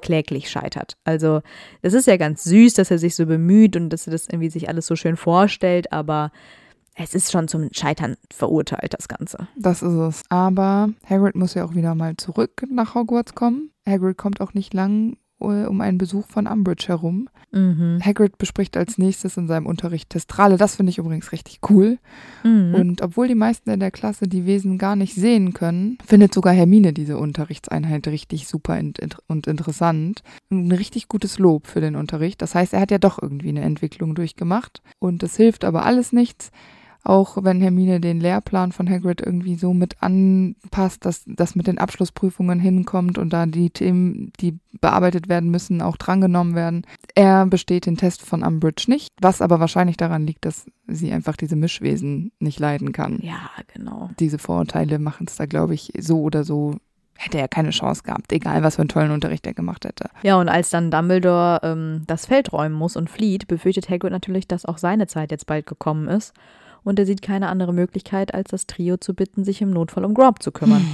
kläglich 0.00 0.50
scheitert. 0.50 0.96
Also 1.04 1.42
es 1.82 1.92
ist 1.94 2.06
ja 2.08 2.16
ganz 2.16 2.42
süß, 2.44 2.74
dass 2.74 2.90
er 2.90 2.98
sich 2.98 3.14
so 3.14 3.26
bemüht 3.26 3.76
und 3.76 3.90
dass 3.90 4.06
er 4.06 4.10
das 4.12 4.26
irgendwie 4.28 4.50
sich 4.50 4.68
alles 4.68 4.86
so 4.86 4.96
schön 4.96 5.16
vorstellt, 5.16 5.92
aber 5.92 6.32
es 6.94 7.14
ist 7.14 7.32
schon 7.32 7.48
zum 7.48 7.68
Scheitern 7.72 8.16
verurteilt, 8.32 8.94
das 8.94 9.08
Ganze. 9.08 9.48
Das 9.56 9.82
ist 9.82 9.94
es. 9.94 10.22
Aber 10.28 10.90
Hagrid 11.08 11.36
muss 11.36 11.54
ja 11.54 11.64
auch 11.64 11.74
wieder 11.74 11.94
mal 11.94 12.16
zurück 12.16 12.64
nach 12.70 12.94
Hogwarts 12.94 13.34
kommen. 13.34 13.70
Hagrid 13.86 14.18
kommt 14.18 14.40
auch 14.40 14.54
nicht 14.54 14.74
lang 14.74 15.16
äh, 15.40 15.66
um 15.66 15.80
einen 15.80 15.98
Besuch 15.98 16.26
von 16.26 16.46
Umbridge 16.46 16.88
herum. 16.88 17.28
Mhm. 17.50 18.00
Hagrid 18.02 18.38
bespricht 18.38 18.76
als 18.76 18.96
nächstes 18.96 19.36
in 19.36 19.46
seinem 19.46 19.66
Unterricht 19.66 20.10
Testrale. 20.10 20.56
Das 20.56 20.76
finde 20.76 20.90
ich 20.90 20.98
übrigens 20.98 21.32
richtig 21.32 21.60
cool. 21.68 21.98
Mhm. 22.44 22.74
Und 22.74 23.02
obwohl 23.02 23.28
die 23.28 23.34
meisten 23.34 23.70
in 23.70 23.80
der 23.80 23.90
Klasse 23.90 24.28
die 24.28 24.46
Wesen 24.46 24.78
gar 24.78 24.96
nicht 24.96 25.14
sehen 25.14 25.52
können, 25.52 25.98
findet 26.06 26.32
sogar 26.32 26.54
Hermine 26.54 26.92
diese 26.92 27.18
Unterrichtseinheit 27.18 28.06
richtig 28.08 28.48
super 28.48 28.80
und 29.28 29.46
interessant. 29.46 30.22
Ein 30.50 30.72
richtig 30.72 31.08
gutes 31.08 31.38
Lob 31.38 31.66
für 31.66 31.80
den 31.80 31.96
Unterricht. 31.96 32.40
Das 32.40 32.54
heißt, 32.54 32.72
er 32.72 32.80
hat 32.80 32.90
ja 32.90 32.98
doch 32.98 33.20
irgendwie 33.20 33.50
eine 33.50 33.62
Entwicklung 33.62 34.14
durchgemacht. 34.14 34.82
Und 34.98 35.22
es 35.22 35.36
hilft 35.36 35.64
aber 35.64 35.84
alles 35.84 36.12
nichts. 36.12 36.50
Auch 37.04 37.38
wenn 37.42 37.60
Hermine 37.60 38.00
den 38.00 38.20
Lehrplan 38.20 38.70
von 38.70 38.88
Hagrid 38.88 39.20
irgendwie 39.20 39.56
so 39.56 39.74
mit 39.74 40.00
anpasst, 40.00 41.04
dass 41.04 41.24
das 41.26 41.56
mit 41.56 41.66
den 41.66 41.78
Abschlussprüfungen 41.78 42.60
hinkommt 42.60 43.18
und 43.18 43.32
da 43.32 43.46
die 43.46 43.70
Themen, 43.70 44.32
die 44.40 44.58
bearbeitet 44.80 45.28
werden 45.28 45.50
müssen, 45.50 45.82
auch 45.82 45.96
drangenommen 45.96 46.54
werden. 46.54 46.86
Er 47.14 47.46
besteht 47.46 47.86
den 47.86 47.96
Test 47.96 48.22
von 48.22 48.44
Umbridge 48.44 48.84
nicht, 48.88 49.12
was 49.20 49.42
aber 49.42 49.58
wahrscheinlich 49.58 49.96
daran 49.96 50.26
liegt, 50.26 50.44
dass 50.44 50.66
sie 50.86 51.12
einfach 51.12 51.36
diese 51.36 51.56
Mischwesen 51.56 52.32
nicht 52.38 52.60
leiden 52.60 52.92
kann. 52.92 53.18
ja, 53.20 53.50
genau. 53.72 54.10
Diese 54.20 54.38
Vorurteile 54.38 54.98
machen 54.98 55.26
es 55.28 55.36
da, 55.36 55.46
glaube 55.46 55.74
ich, 55.74 55.92
so 55.98 56.20
oder 56.20 56.44
so. 56.44 56.76
Hätte 57.14 57.38
er 57.38 57.48
keine 57.48 57.70
Chance 57.70 58.02
gehabt, 58.04 58.32
egal 58.32 58.62
was 58.62 58.76
für 58.76 58.82
einen 58.82 58.88
tollen 58.88 59.12
Unterricht 59.12 59.46
er 59.46 59.54
gemacht 59.54 59.84
hätte. 59.84 60.08
Ja, 60.22 60.40
und 60.40 60.48
als 60.48 60.70
dann 60.70 60.90
Dumbledore 60.90 61.60
ähm, 61.62 62.02
das 62.06 62.26
Feld 62.26 62.52
räumen 62.52 62.74
muss 62.74 62.96
und 62.96 63.10
flieht, 63.10 63.46
befürchtet 63.46 63.88
Hagrid 63.88 64.12
natürlich, 64.12 64.48
dass 64.48 64.64
auch 64.64 64.78
seine 64.78 65.06
Zeit 65.06 65.30
jetzt 65.30 65.46
bald 65.46 65.66
gekommen 65.66 66.08
ist. 66.08 66.32
Und 66.84 66.98
er 66.98 67.06
sieht 67.06 67.22
keine 67.22 67.48
andere 67.48 67.72
Möglichkeit, 67.72 68.34
als 68.34 68.50
das 68.50 68.66
Trio 68.66 68.96
zu 68.96 69.14
bitten, 69.14 69.44
sich 69.44 69.62
im 69.62 69.70
Notfall 69.70 70.04
um 70.04 70.14
Grob 70.14 70.42
zu 70.42 70.50
kümmern. 70.52 70.84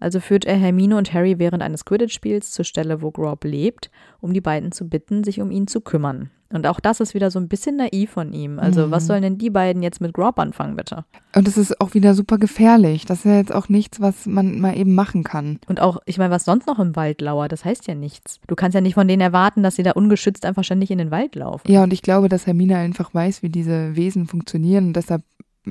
Also 0.00 0.20
führt 0.20 0.44
er 0.44 0.56
Hermine 0.56 0.96
und 0.96 1.12
Harry 1.14 1.38
während 1.38 1.62
eines 1.62 1.84
Quidditch-Spiels 1.84 2.52
zur 2.52 2.64
Stelle, 2.64 3.00
wo 3.00 3.10
Grob 3.10 3.44
lebt, 3.44 3.90
um 4.20 4.34
die 4.34 4.40
beiden 4.42 4.72
zu 4.72 4.88
bitten, 4.88 5.24
sich 5.24 5.40
um 5.40 5.50
ihn 5.50 5.66
zu 5.68 5.80
kümmern. 5.80 6.30
Und 6.52 6.66
auch 6.68 6.78
das 6.78 7.00
ist 7.00 7.12
wieder 7.14 7.32
so 7.32 7.40
ein 7.40 7.48
bisschen 7.48 7.76
naiv 7.76 8.10
von 8.10 8.32
ihm. 8.32 8.60
Also, 8.60 8.86
Mhm. 8.86 8.90
was 8.92 9.06
sollen 9.08 9.22
denn 9.22 9.36
die 9.38 9.50
beiden 9.50 9.82
jetzt 9.82 10.00
mit 10.00 10.12
Grob 10.14 10.38
anfangen, 10.38 10.76
bitte? 10.76 11.04
Und 11.34 11.48
es 11.48 11.56
ist 11.58 11.80
auch 11.80 11.94
wieder 11.94 12.14
super 12.14 12.38
gefährlich. 12.38 13.04
Das 13.04 13.18
ist 13.20 13.24
ja 13.24 13.36
jetzt 13.38 13.52
auch 13.52 13.68
nichts, 13.68 14.00
was 14.00 14.26
man 14.26 14.60
mal 14.60 14.76
eben 14.78 14.94
machen 14.94 15.24
kann. 15.24 15.58
Und 15.66 15.80
auch, 15.80 15.98
ich 16.06 16.18
meine, 16.18 16.30
was 16.32 16.44
sonst 16.44 16.68
noch 16.68 16.78
im 16.78 16.94
Wald 16.94 17.20
lauert, 17.20 17.50
das 17.50 17.64
heißt 17.64 17.88
ja 17.88 17.96
nichts. 17.96 18.38
Du 18.46 18.54
kannst 18.54 18.76
ja 18.76 18.80
nicht 18.80 18.94
von 18.94 19.08
denen 19.08 19.22
erwarten, 19.22 19.64
dass 19.64 19.74
sie 19.74 19.82
da 19.82 19.92
ungeschützt 19.92 20.44
einfach 20.44 20.62
ständig 20.62 20.92
in 20.92 20.98
den 20.98 21.10
Wald 21.10 21.34
laufen. 21.34 21.68
Ja, 21.70 21.82
und 21.82 21.92
ich 21.92 22.02
glaube, 22.02 22.28
dass 22.28 22.46
Hermine 22.46 22.76
einfach 22.76 23.12
weiß, 23.12 23.42
wie 23.42 23.48
diese 23.48 23.96
Wesen 23.96 24.26
funktionieren 24.28 24.86
und 24.88 24.92
deshalb, 24.96 25.22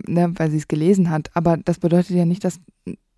ne, 0.08 0.32
weil 0.36 0.52
sie 0.52 0.58
es 0.58 0.68
gelesen 0.68 1.10
hat. 1.10 1.32
Aber 1.34 1.58
das 1.58 1.80
bedeutet 1.80 2.16
ja 2.16 2.26
nicht, 2.26 2.44
dass, 2.44 2.60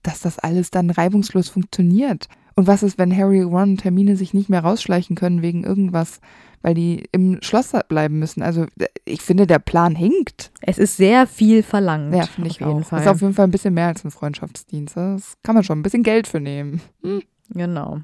dass 0.04 0.22
das 0.22 0.40
alles 0.40 0.72
dann 0.72 0.90
reibungslos 0.90 1.50
funktioniert. 1.50 2.28
Und 2.56 2.66
was 2.68 2.82
ist, 2.82 2.98
wenn 2.98 3.16
Harry, 3.16 3.42
Ron 3.42 3.72
und 3.72 3.84
Hermine 3.84 4.18
sich 4.18 4.34
nicht 4.34 4.50
mehr 4.50 4.62
rausschleichen 4.62 5.16
können 5.16 5.44
wegen 5.44 5.64
irgendwas, 5.64 6.22
weil 6.64 6.74
die 6.74 7.04
im 7.12 7.40
Schloss 7.42 7.72
bleiben 7.88 8.18
müssen? 8.18 8.42
Also 8.42 8.66
ich 9.06 9.22
finde, 9.22 9.46
der 9.46 9.60
Plan 9.60 9.96
hinkt. 9.96 10.52
Es 10.62 10.80
ist 10.80 10.98
sehr 10.98 11.28
viel 11.28 11.62
verlangt. 11.62 12.16
Ja, 12.16 12.26
finde 12.26 12.50
ich 12.50 12.64
auf 12.64 12.68
jeden 12.68 12.84
auch. 12.84 12.88
Fall. 12.88 13.02
Ist 13.02 13.08
auf 13.08 13.22
jeden 13.22 13.36
Fall 13.36 13.46
ein 13.46 13.52
bisschen 13.52 13.76
mehr 13.76 13.88
als 13.88 14.04
ein 14.04 14.12
Freundschaftsdienst. 14.12 14.98
Das 14.98 15.34
kann 15.44 15.54
man 15.54 15.64
schon 15.64 15.80
ein 15.80 15.84
bisschen 15.84 16.04
Geld 16.04 16.28
für 16.28 16.40
nehmen. 16.40 16.82
Hm. 17.04 17.22
Genau. 17.50 18.02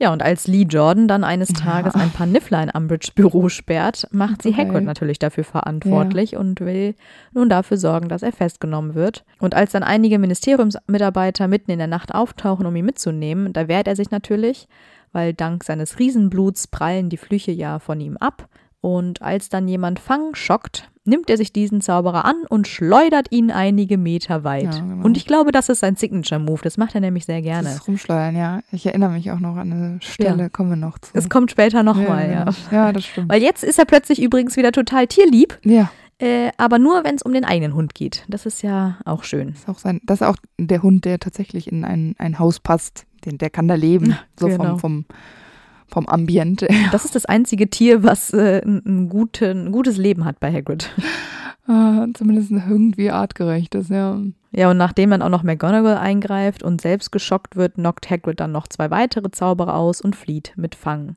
Ja, 0.00 0.12
und 0.12 0.22
als 0.22 0.48
Lee 0.48 0.62
Jordan 0.68 1.06
dann 1.06 1.22
eines 1.22 1.48
Tages 1.52 1.94
Ja. 1.94 2.00
ein 2.00 2.10
paar 2.10 2.26
Niffler 2.26 2.62
in 2.62 2.70
Umbridge 2.70 3.12
Büro 3.14 3.48
sperrt, 3.48 4.08
macht 4.10 4.42
sie 4.42 4.48
Okay. 4.48 4.66
Hagrid 4.66 4.84
natürlich 4.84 5.18
dafür 5.20 5.44
verantwortlich 5.44 6.36
und 6.36 6.60
will 6.60 6.94
nun 7.32 7.48
dafür 7.48 7.76
sorgen, 7.76 8.08
dass 8.08 8.22
er 8.24 8.32
festgenommen 8.32 8.94
wird. 8.94 9.24
Und 9.38 9.54
als 9.54 9.72
dann 9.72 9.84
einige 9.84 10.18
Ministeriumsmitarbeiter 10.18 11.48
mitten 11.48 11.70
in 11.70 11.78
der 11.78 11.86
Nacht 11.86 12.14
auftauchen, 12.14 12.66
um 12.66 12.74
ihn 12.76 12.84
mitzunehmen, 12.84 13.52
da 13.52 13.68
wehrt 13.68 13.86
er 13.86 13.96
sich 13.96 14.10
natürlich, 14.10 14.66
weil 15.12 15.32
dank 15.32 15.62
seines 15.64 15.98
Riesenbluts 15.98 16.66
prallen 16.66 17.08
die 17.08 17.16
Flüche 17.16 17.52
ja 17.52 17.78
von 17.78 18.00
ihm 18.00 18.16
ab. 18.16 18.48
Und 18.84 19.22
als 19.22 19.48
dann 19.48 19.66
jemand 19.66 19.98
Fang 19.98 20.34
schockt, 20.34 20.90
nimmt 21.06 21.30
er 21.30 21.38
sich 21.38 21.54
diesen 21.54 21.80
Zauberer 21.80 22.26
an 22.26 22.36
und 22.50 22.68
schleudert 22.68 23.28
ihn 23.30 23.50
einige 23.50 23.96
Meter 23.96 24.44
weit. 24.44 24.74
Ja, 24.74 24.80
genau. 24.80 25.02
Und 25.06 25.16
ich 25.16 25.24
glaube, 25.24 25.52
das 25.52 25.70
ist 25.70 25.80
sein 25.80 25.96
Signature-Move. 25.96 26.60
Das 26.62 26.76
macht 26.76 26.94
er 26.94 27.00
nämlich 27.00 27.24
sehr 27.24 27.40
gerne. 27.40 27.70
Das 27.70 27.88
Rumschleudern, 27.88 28.36
ja. 28.36 28.60
Ich 28.72 28.84
erinnere 28.84 29.12
mich 29.12 29.30
auch 29.30 29.40
noch 29.40 29.56
an 29.56 29.72
eine 29.72 29.98
Stelle, 30.02 30.42
Ja. 30.42 30.48
kommen 30.50 30.68
wir 30.68 30.76
noch 30.76 30.98
zu. 30.98 31.12
Es 31.14 31.30
kommt 31.30 31.50
später 31.50 31.82
nochmal, 31.82 32.30
ja. 32.30 32.44
genau. 32.44 32.56
Ja, 32.70 32.92
das 32.92 33.06
stimmt. 33.06 33.30
Weil 33.30 33.40
jetzt 33.40 33.64
ist 33.64 33.78
er 33.78 33.86
plötzlich 33.86 34.20
übrigens 34.20 34.54
wieder 34.58 34.70
total 34.70 35.06
tierlieb, 35.06 35.58
Ja, 35.64 35.90
äh, 36.18 36.50
aber 36.58 36.78
nur, 36.78 37.04
wenn 37.04 37.14
es 37.14 37.22
um 37.22 37.32
den 37.32 37.46
eigenen 37.46 37.72
Hund 37.72 37.94
geht. 37.94 38.26
Das 38.28 38.44
ist 38.44 38.60
ja 38.60 38.98
auch 39.06 39.24
schön. 39.24 39.48
ist 39.48 39.66
auch 39.66 39.78
sein, 39.78 40.02
das 40.04 40.20
ist 40.20 40.26
auch 40.26 40.36
der 40.58 40.82
Hund, 40.82 41.06
der 41.06 41.18
tatsächlich 41.20 41.72
in 41.72 41.86
ein, 41.86 42.16
ein 42.18 42.38
Haus 42.38 42.60
passt. 42.60 43.06
Den, 43.24 43.38
der 43.38 43.48
kann 43.48 43.66
da 43.66 43.76
leben. 43.76 44.18
So 44.38 44.48
genau. 44.48 44.76
vom, 44.76 44.78
vom, 44.78 45.04
vom 45.94 46.06
Ambiente. 46.08 46.68
Das 46.92 47.04
ist 47.04 47.14
das 47.14 47.24
einzige 47.24 47.70
Tier, 47.70 48.02
was 48.02 48.32
äh, 48.32 48.60
ein, 48.64 49.08
guten, 49.08 49.68
ein 49.68 49.72
gutes 49.72 49.96
Leben 49.96 50.24
hat 50.24 50.40
bei 50.40 50.52
Hagrid. 50.52 50.90
Ah, 51.66 52.04
Zumindest 52.12 52.50
irgendwie 52.50 53.10
artgerecht 53.10 53.74
ist, 53.74 53.88
ja. 53.88 54.20
Ja, 54.52 54.70
und 54.70 54.76
nachdem 54.76 55.08
dann 55.08 55.22
auch 55.22 55.30
noch 55.30 55.42
McGonagall 55.42 55.96
eingreift 55.96 56.62
und 56.62 56.82
selbst 56.82 57.10
geschockt 57.10 57.56
wird, 57.56 57.76
knockt 57.76 58.10
Hagrid 58.10 58.38
dann 58.38 58.52
noch 58.52 58.68
zwei 58.68 58.90
weitere 58.90 59.30
Zauberer 59.30 59.74
aus 59.74 60.02
und 60.02 60.14
flieht 60.14 60.52
mit 60.56 60.74
Fang. 60.74 61.16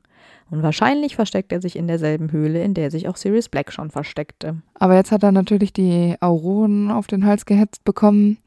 Und 0.49 0.63
wahrscheinlich 0.63 1.17
versteckt 1.17 1.51
er 1.51 1.61
sich 1.61 1.75
in 1.75 1.89
derselben 1.89 2.31
Höhle, 2.31 2.63
in 2.63 2.73
der 2.73 2.91
sich 2.91 3.09
auch 3.09 3.17
Sirius 3.17 3.49
Black 3.49 3.73
schon 3.73 3.91
versteckte. 3.91 4.61
Aber 4.75 4.95
jetzt 4.95 5.11
hat 5.11 5.23
er 5.23 5.33
natürlich 5.33 5.73
die 5.73 6.15
Auroren 6.21 6.91
auf 6.91 7.07
den 7.07 7.25
Hals 7.25 7.45
gehetzt 7.45 7.83
bekommen, 7.83 8.37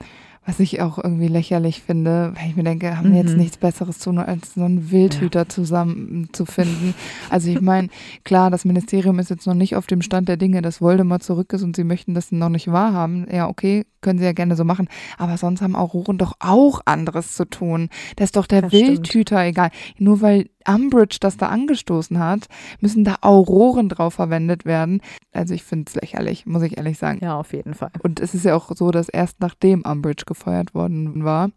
was 0.47 0.59
ich 0.59 0.80
auch 0.80 0.99
irgendwie 0.99 1.28
lächerlich 1.28 1.82
finde, 1.82 2.32
weil 2.34 2.49
ich 2.49 2.57
mir 2.57 2.64
denke, 2.64 2.97
haben 2.97 3.12
wir 3.12 3.20
jetzt 3.20 3.32
Mhm. 3.32 3.38
nichts 3.41 3.57
Besseres 3.59 3.99
zu 3.99 4.11
tun, 4.11 4.18
als 4.18 4.55
so 4.55 4.62
einen 4.64 4.91
Wildhüter 4.91 5.49
zusammen 5.49 6.28
zu 6.32 6.47
finden. 6.47 6.95
Also 7.30 7.51
ich 7.51 7.61
meine, 7.61 7.88
klar, 8.24 8.51
das 8.51 8.64
Ministerium 8.64 9.18
ist 9.20 9.30
jetzt 9.30 9.47
noch 9.47 9.55
nicht 9.55 9.76
auf 9.76 9.86
dem 9.86 10.03
Stand 10.03 10.28
der 10.28 10.36
Dinge, 10.36 10.62
dass 10.62 10.80
Voldemort 10.80 11.22
zurück 11.22 11.53
ist 11.53 11.62
und 11.62 11.76
sie 11.76 11.84
möchten 11.84 12.14
das 12.14 12.32
noch 12.32 12.49
nicht 12.49 12.72
wahrhaben. 12.72 13.26
Ja, 13.32 13.49
okay, 13.49 13.84
können 14.01 14.18
sie 14.18 14.24
ja 14.24 14.32
gerne 14.32 14.57
so 14.57 14.64
machen. 14.64 14.88
Aber 15.18 15.36
sonst 15.36 15.61
haben 15.62 15.76
Auroren 15.76 16.18
doch 16.18 16.34
auch 16.41 16.80
anderes 16.86 17.34
zu 17.34 17.45
tun. 17.45 17.88
Das 18.16 18.26
ist 18.28 18.36
doch 18.36 18.47
der 18.47 18.62
Das 18.62 18.72
stimmt. 18.72 18.88
Wildhüter 18.88 19.45
egal. 19.45 19.70
Nur 19.99 20.20
weil 20.22 20.47
Umbridge 20.66 21.18
das 21.20 21.36
da 21.36 21.48
angestoßen 21.48 22.18
hat, 22.18 22.46
müssen 22.80 23.04
da 23.04 23.16
Auroren 23.20 23.88
drauf 23.88 24.14
verwendet 24.14 24.64
werden. 24.64 25.00
Also 25.32 25.54
ich 25.54 25.62
finde 25.64 25.84
es 25.88 25.94
lächerlich, 26.00 26.46
muss 26.46 26.62
ich 26.62 26.76
ehrlich 26.76 26.98
sagen. 26.98 27.18
Ja, 27.22 27.36
auf 27.38 27.52
jeden 27.52 27.74
Fall. 27.74 27.90
Und 28.02 28.20
es 28.20 28.34
ist 28.34 28.44
ja 28.44 28.54
auch 28.54 28.70
so, 28.74 28.90
dass 28.90 29.08
erst 29.08 29.40
nachdem 29.40 29.82
Umbridge 29.82 30.24
gefeuert 30.26 30.74
worden 30.74 31.24
war 31.24 31.50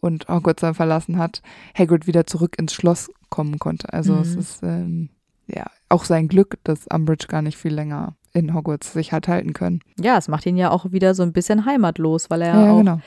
und 0.00 0.28
Hogwarts 0.28 0.60
dann 0.60 0.74
verlassen 0.74 1.18
hat, 1.18 1.42
Hagrid 1.76 2.06
wieder 2.06 2.26
zurück 2.26 2.56
ins 2.58 2.72
Schloss 2.74 3.10
kommen 3.30 3.58
konnte. 3.58 3.92
Also 3.92 4.14
Mhm. 4.14 4.20
es 4.20 4.36
ist 4.36 4.62
ähm, 4.62 5.08
ja 5.46 5.64
auch 5.88 6.04
sein 6.04 6.28
Glück, 6.28 6.58
dass 6.64 6.86
Umbridge 6.86 7.26
gar 7.28 7.42
nicht 7.42 7.56
viel 7.56 7.72
länger 7.74 8.14
in 8.32 8.52
Hogwarts 8.54 8.92
sich 8.92 9.12
hat 9.12 9.28
halten 9.28 9.52
können. 9.54 9.80
Ja, 9.98 10.18
es 10.18 10.28
macht 10.28 10.44
ihn 10.46 10.56
ja 10.58 10.70
auch 10.70 10.92
wieder 10.92 11.14
so 11.14 11.22
ein 11.22 11.32
bisschen 11.32 11.64
heimatlos, 11.64 12.28
weil 12.28 12.42
er 12.42 12.54
Ja, 12.54 12.70
auch 12.72 12.78
genau. 12.78 13.00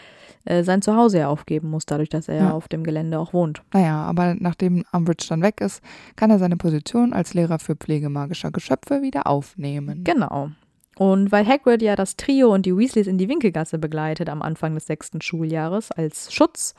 Äh, 0.50 0.64
sein 0.64 0.82
Zuhause 0.82 1.20
ja 1.20 1.28
aufgeben 1.30 1.70
muss, 1.70 1.86
dadurch, 1.86 2.10
dass 2.10 2.28
er 2.28 2.36
ja 2.36 2.52
auf 2.52 2.68
dem 2.68 2.84
Gelände 2.84 3.20
auch 3.20 3.34
wohnt. 3.34 3.62
Naja, 3.72 4.02
aber 4.02 4.36
nachdem 4.39 4.84
Umbridge 4.91 5.28
dann 5.30 5.43
weg 5.43 5.62
ist, 5.62 5.82
kann 6.16 6.32
er 6.32 6.39
seine 6.39 6.58
Position 6.58 7.14
als 7.14 7.34
Lehrer 7.34 7.60
für 7.60 7.76
Pflege 7.76 8.10
magischer 8.10 8.52
Geschöpfe 8.52 9.02
wieder 9.02 9.28
aufnehmen. 9.28 10.04
Genau. 10.04 10.50
Und 10.97 11.32
weil 11.32 11.47
Hagrid 11.47 11.82
ja 11.82 11.95
das 11.95 12.18
Trio 12.18 12.54
und 12.54 12.66
die 12.66 12.76
Weasleys 12.76 13.08
in 13.08 13.18
die 13.18 13.30
Winkelgasse 13.30 13.78
begleitet 13.78 14.28
am 14.28 14.41
Anfang 14.41 14.74
des 14.74 14.88
sechsten 14.88 15.22
Schuljahres 15.22 15.91
als 15.91 16.34
Schutz, 16.34 16.74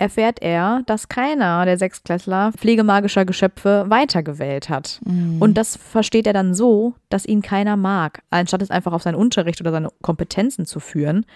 erfährt 0.00 0.40
er, 0.40 0.82
dass 0.86 1.08
keiner 1.08 1.66
der 1.66 1.76
Sechsklässler 1.76 2.52
pflegemagischer 2.56 3.26
Geschöpfe 3.26 3.84
weitergewählt 3.88 4.70
hat. 4.70 4.98
Mhm. 5.04 5.42
Und 5.42 5.58
das 5.58 5.76
versteht 5.76 6.26
er 6.26 6.32
dann 6.32 6.54
so, 6.54 6.94
dass 7.10 7.26
ihn 7.26 7.42
keiner 7.42 7.76
mag, 7.76 8.22
anstatt 8.30 8.62
es 8.62 8.70
einfach 8.70 8.92
auf 8.92 9.02
seinen 9.02 9.14
Unterricht 9.16 9.60
oder 9.60 9.72
seine 9.72 9.90
Kompetenzen 10.00 10.64
zu 10.64 10.80
führen. 10.80 11.26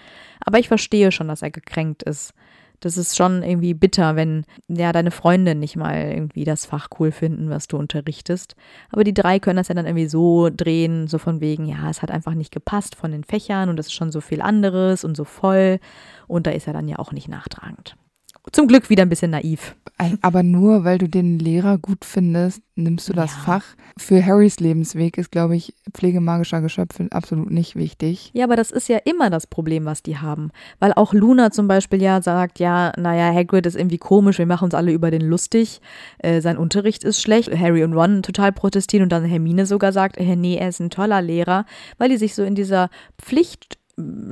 Aber 0.43 0.57
ich 0.57 0.67
verstehe 0.67 1.11
schon, 1.11 1.27
dass 1.27 1.43
er 1.43 1.51
gekränkt 1.51 2.01
ist. 2.01 2.33
Das 2.79 2.97
ist 2.97 3.15
schon 3.15 3.43
irgendwie 3.43 3.75
bitter, 3.75 4.15
wenn 4.15 4.45
ja 4.67 4.91
deine 4.91 5.11
Freunde 5.11 5.53
nicht 5.53 5.75
mal 5.75 6.11
irgendwie 6.11 6.43
das 6.43 6.65
Fach 6.65 6.87
cool 6.99 7.11
finden, 7.11 7.51
was 7.51 7.67
du 7.67 7.77
unterrichtest. 7.77 8.55
Aber 8.89 9.03
die 9.03 9.13
drei 9.13 9.37
können 9.39 9.57
das 9.57 9.67
ja 9.67 9.75
dann 9.75 9.85
irgendwie 9.85 10.07
so 10.07 10.49
drehen, 10.49 11.07
so 11.07 11.19
von 11.19 11.39
wegen, 11.39 11.67
ja, 11.67 11.87
es 11.89 12.01
hat 12.01 12.09
einfach 12.09 12.33
nicht 12.33 12.51
gepasst 12.51 12.95
von 12.95 13.11
den 13.11 13.23
Fächern 13.23 13.69
und 13.69 13.79
es 13.79 13.87
ist 13.87 13.93
schon 13.93 14.11
so 14.11 14.21
viel 14.21 14.41
anderes 14.41 15.03
und 15.03 15.15
so 15.15 15.23
voll. 15.23 15.79
Und 16.27 16.47
da 16.47 16.51
ist 16.51 16.65
er 16.65 16.73
dann 16.73 16.87
ja 16.87 16.97
auch 16.97 17.11
nicht 17.11 17.29
nachtragend. 17.29 17.95
Zum 18.51 18.67
Glück 18.67 18.89
wieder 18.89 19.03
ein 19.03 19.09
bisschen 19.09 19.31
naiv. 19.31 19.75
Aber 20.21 20.43
nur 20.43 20.83
weil 20.83 20.97
du 20.97 21.07
den 21.07 21.39
Lehrer 21.39 21.77
gut 21.77 22.03
findest, 22.03 22.61
nimmst 22.75 23.07
du 23.07 23.13
das 23.13 23.31
Ja. 23.31 23.39
Fach. 23.39 23.63
Für 23.97 24.23
Harrys 24.25 24.59
Lebensweg 24.59 25.17
ist, 25.17 25.31
glaube 25.31 25.55
ich, 25.55 25.73
Pflege 25.93 26.19
magischer 26.19 26.61
Geschöpfe 26.61 27.07
absolut 27.11 27.49
nicht 27.49 27.75
wichtig. 27.75 28.31
Ja, 28.33 28.43
aber 28.43 28.57
das 28.57 28.71
ist 28.71 28.89
ja 28.89 28.97
immer 29.05 29.29
das 29.29 29.47
Problem, 29.47 29.85
was 29.85 30.03
die 30.03 30.17
haben. 30.17 30.51
Weil 30.79 30.91
auch 30.93 31.13
Luna 31.13 31.51
zum 31.51 31.69
Beispiel 31.69 32.01
ja 32.01 32.21
sagt, 32.21 32.59
ja, 32.59 32.91
naja, 32.97 33.33
Hagrid 33.33 33.65
ist 33.65 33.75
irgendwie 33.75 33.97
komisch, 33.97 34.37
wir 34.37 34.45
machen 34.45 34.65
uns 34.65 34.73
alle 34.73 34.91
über 34.91 35.11
den 35.11 35.21
lustig, 35.21 35.79
äh, 36.19 36.41
sein 36.41 36.57
Unterricht 36.57 37.05
ist 37.05 37.21
schlecht, 37.21 37.57
Harry 37.57 37.83
und 37.83 37.93
Ron 37.93 38.21
total 38.21 38.51
protestieren 38.51 39.03
und 39.03 39.11
dann 39.11 39.23
Hermine 39.23 39.65
sogar 39.65 39.93
sagt, 39.93 40.17
äh, 40.17 40.35
nee, 40.35 40.57
er 40.57 40.69
ist 40.69 40.81
ein 40.81 40.89
toller 40.89 41.21
Lehrer, 41.21 41.65
weil 41.97 42.09
die 42.09 42.17
sich 42.17 42.35
so 42.35 42.43
in 42.43 42.55
dieser 42.55 42.89
Pflicht 43.17 43.77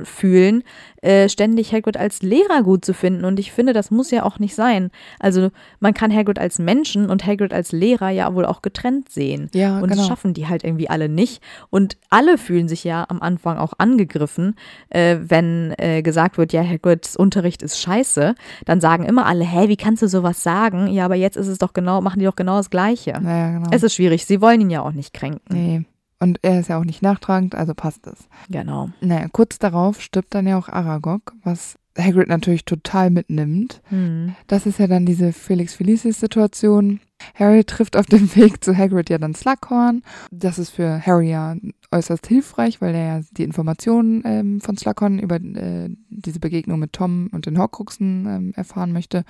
fühlen, 0.02 0.62
äh, 1.00 1.28
ständig 1.28 1.72
Hagrid 1.72 1.96
als 1.96 2.20
Lehrer 2.22 2.62
gut 2.62 2.84
zu 2.84 2.92
finden. 2.92 3.24
Und 3.24 3.38
ich 3.38 3.50
finde, 3.50 3.72
das 3.72 3.90
muss 3.90 4.10
ja 4.10 4.22
auch 4.22 4.38
nicht 4.38 4.54
sein. 4.54 4.90
Also 5.18 5.50
man 5.80 5.94
kann 5.94 6.14
Hagrid 6.14 6.38
als 6.38 6.58
Menschen 6.58 7.08
und 7.08 7.26
Hagrid 7.26 7.54
als 7.54 7.72
Lehrer 7.72 8.10
ja 8.10 8.34
wohl 8.34 8.44
auch 8.44 8.60
getrennt 8.60 9.08
sehen. 9.08 9.48
Ja, 9.54 9.76
Und 9.78 9.88
genau. 9.88 9.96
das 9.96 10.06
schaffen 10.06 10.34
die 10.34 10.48
halt 10.48 10.64
irgendwie 10.64 10.90
alle 10.90 11.08
nicht. 11.08 11.42
Und 11.70 11.96
alle 12.10 12.36
fühlen 12.36 12.68
sich 12.68 12.84
ja 12.84 13.06
am 13.08 13.22
Anfang 13.22 13.56
auch 13.56 13.72
angegriffen, 13.78 14.54
äh, 14.90 15.16
wenn 15.20 15.74
äh, 15.78 16.02
gesagt 16.02 16.36
wird, 16.36 16.52
ja, 16.52 16.62
Hagrids 16.62 17.16
Unterricht 17.16 17.62
ist 17.62 17.80
scheiße. 17.80 18.34
Dann 18.66 18.80
sagen 18.80 19.04
immer 19.04 19.24
alle, 19.24 19.44
hä, 19.44 19.68
wie 19.68 19.76
kannst 19.76 20.02
du 20.02 20.08
sowas 20.08 20.42
sagen? 20.42 20.88
Ja, 20.88 21.06
aber 21.06 21.16
jetzt 21.16 21.36
ist 21.36 21.48
es 21.48 21.56
doch 21.56 21.72
genau, 21.72 22.02
machen 22.02 22.18
die 22.18 22.26
doch 22.26 22.36
genau 22.36 22.58
das 22.58 22.68
Gleiche. 22.68 23.18
Naja, 23.20 23.58
genau. 23.58 23.70
Es 23.70 23.82
ist 23.82 23.94
schwierig. 23.94 24.26
Sie 24.26 24.42
wollen 24.42 24.60
ihn 24.60 24.70
ja 24.70 24.82
auch 24.82 24.92
nicht 24.92 25.14
kränken. 25.14 25.40
nee. 25.48 25.84
Und 26.20 26.38
er 26.42 26.60
ist 26.60 26.68
ja 26.68 26.78
auch 26.78 26.84
nicht 26.84 27.02
nachtragend, 27.02 27.54
also 27.54 27.74
passt 27.74 28.06
es. 28.06 28.28
Genau. 28.48 28.90
Naja, 29.00 29.26
kurz 29.32 29.58
darauf 29.58 30.00
stirbt 30.00 30.34
dann 30.34 30.46
ja 30.46 30.58
auch 30.58 30.68
Aragog, 30.68 31.34
was 31.42 31.76
Hagrid 31.98 32.28
natürlich 32.28 32.64
total 32.64 33.10
mitnimmt. 33.10 33.80
Hm. 33.84 34.34
Das 34.46 34.66
ist 34.66 34.78
ja 34.78 34.86
dann 34.86 35.06
diese 35.06 35.32
Felix 35.32 35.74
Felicis-Situation. 35.74 37.00
Harry 37.34 37.64
trifft 37.64 37.96
auf 37.96 38.06
dem 38.06 38.34
Weg 38.36 38.64
zu 38.64 38.76
Hagrid 38.76 39.10
ja 39.10 39.18
dann 39.18 39.34
Slughorn. 39.34 40.02
Das 40.30 40.58
ist 40.58 40.70
für 40.70 41.04
Harry 41.04 41.30
ja 41.30 41.56
äußerst 41.92 42.26
hilfreich, 42.26 42.80
weil 42.80 42.94
er 42.94 43.18
ja 43.18 43.20
die 43.32 43.44
Informationen 43.44 44.22
ähm, 44.24 44.60
von 44.60 44.76
Slughorn 44.76 45.18
über 45.18 45.36
äh, 45.36 45.90
diese 46.08 46.40
Begegnung 46.40 46.80
mit 46.80 46.92
Tom 46.92 47.28
und 47.32 47.46
den 47.46 47.58
Horcruxen 47.58 48.26
ähm, 48.26 48.52
erfahren 48.56 48.92
möchte. 48.92 49.24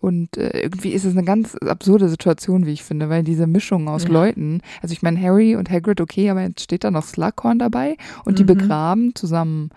Und 0.00 0.36
äh, 0.36 0.60
irgendwie 0.60 0.90
ist 0.92 1.04
es 1.04 1.12
eine 1.16 1.24
ganz 1.24 1.56
absurde 1.56 2.08
Situation, 2.08 2.66
wie 2.66 2.72
ich 2.72 2.84
finde, 2.84 3.08
weil 3.08 3.24
diese 3.24 3.46
Mischung 3.46 3.88
aus 3.88 4.04
Ja. 4.04 4.10
Leuten, 4.10 4.60
also 4.80 4.92
ich 4.92 5.02
meine 5.02 5.20
Harry 5.20 5.56
und 5.56 5.70
Hagrid, 5.70 6.00
okay, 6.00 6.30
aber 6.30 6.42
jetzt 6.42 6.62
steht 6.62 6.84
da 6.84 6.90
noch 6.90 7.04
Slughorn 7.04 7.58
dabei 7.58 7.96
und 8.24 8.38
die 8.38 8.44
Mhm. 8.44 8.46
begraben 8.48 9.14
zusammen 9.14 9.70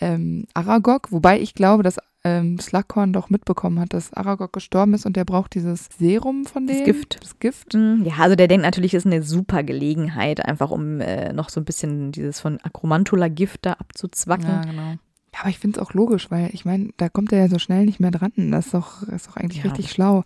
ähm, 0.00 0.44
Aragog, 0.54 1.10
wobei 1.12 1.40
ich 1.40 1.54
glaube, 1.54 1.82
dass 1.82 1.96
ähm, 2.24 2.58
Slughorn 2.58 3.12
doch 3.12 3.30
mitbekommen 3.30 3.78
hat, 3.78 3.92
dass 3.94 4.12
Aragog 4.12 4.52
gestorben 4.52 4.94
ist 4.94 5.06
und 5.06 5.14
der 5.16 5.24
braucht 5.24 5.54
dieses 5.54 5.88
Serum 5.96 6.44
von 6.44 6.66
dem. 6.66 6.76
Das 6.78 6.84
Gift. 6.84 7.18
Das 7.22 7.38
Gift. 7.38 7.74
Mm, 7.74 8.02
Ja, 8.04 8.14
also 8.18 8.34
der 8.34 8.48
denkt 8.48 8.64
natürlich, 8.64 8.94
es 8.94 9.04
ist 9.04 9.12
eine 9.12 9.22
super 9.22 9.62
Gelegenheit, 9.62 10.44
einfach 10.44 10.70
um 10.72 11.00
äh, 11.00 11.32
noch 11.32 11.50
so 11.50 11.60
ein 11.60 11.64
bisschen 11.64 12.10
dieses 12.12 12.40
von 12.40 12.58
Acromantula-Gift 12.62 13.64
da 13.64 13.74
abzuzwacken. 13.74 14.48
Ja, 14.48 14.60
genau. 14.62 14.96
Ja, 15.36 15.42
aber 15.42 15.50
ich 15.50 15.58
finde 15.58 15.78
es 15.78 15.86
auch 15.86 15.92
logisch, 15.92 16.30
weil 16.30 16.48
ich 16.54 16.64
meine, 16.64 16.88
da 16.96 17.10
kommt 17.10 17.30
er 17.30 17.40
ja 17.40 17.48
so 17.48 17.58
schnell 17.58 17.84
nicht 17.84 18.00
mehr 18.00 18.10
dran. 18.10 18.32
Das 18.36 18.66
ist 18.66 18.74
doch, 18.74 19.02
ist 19.02 19.28
doch 19.28 19.36
eigentlich 19.36 19.62
Ja. 19.62 19.68
richtig 19.70 19.90
schlau. 19.90 20.24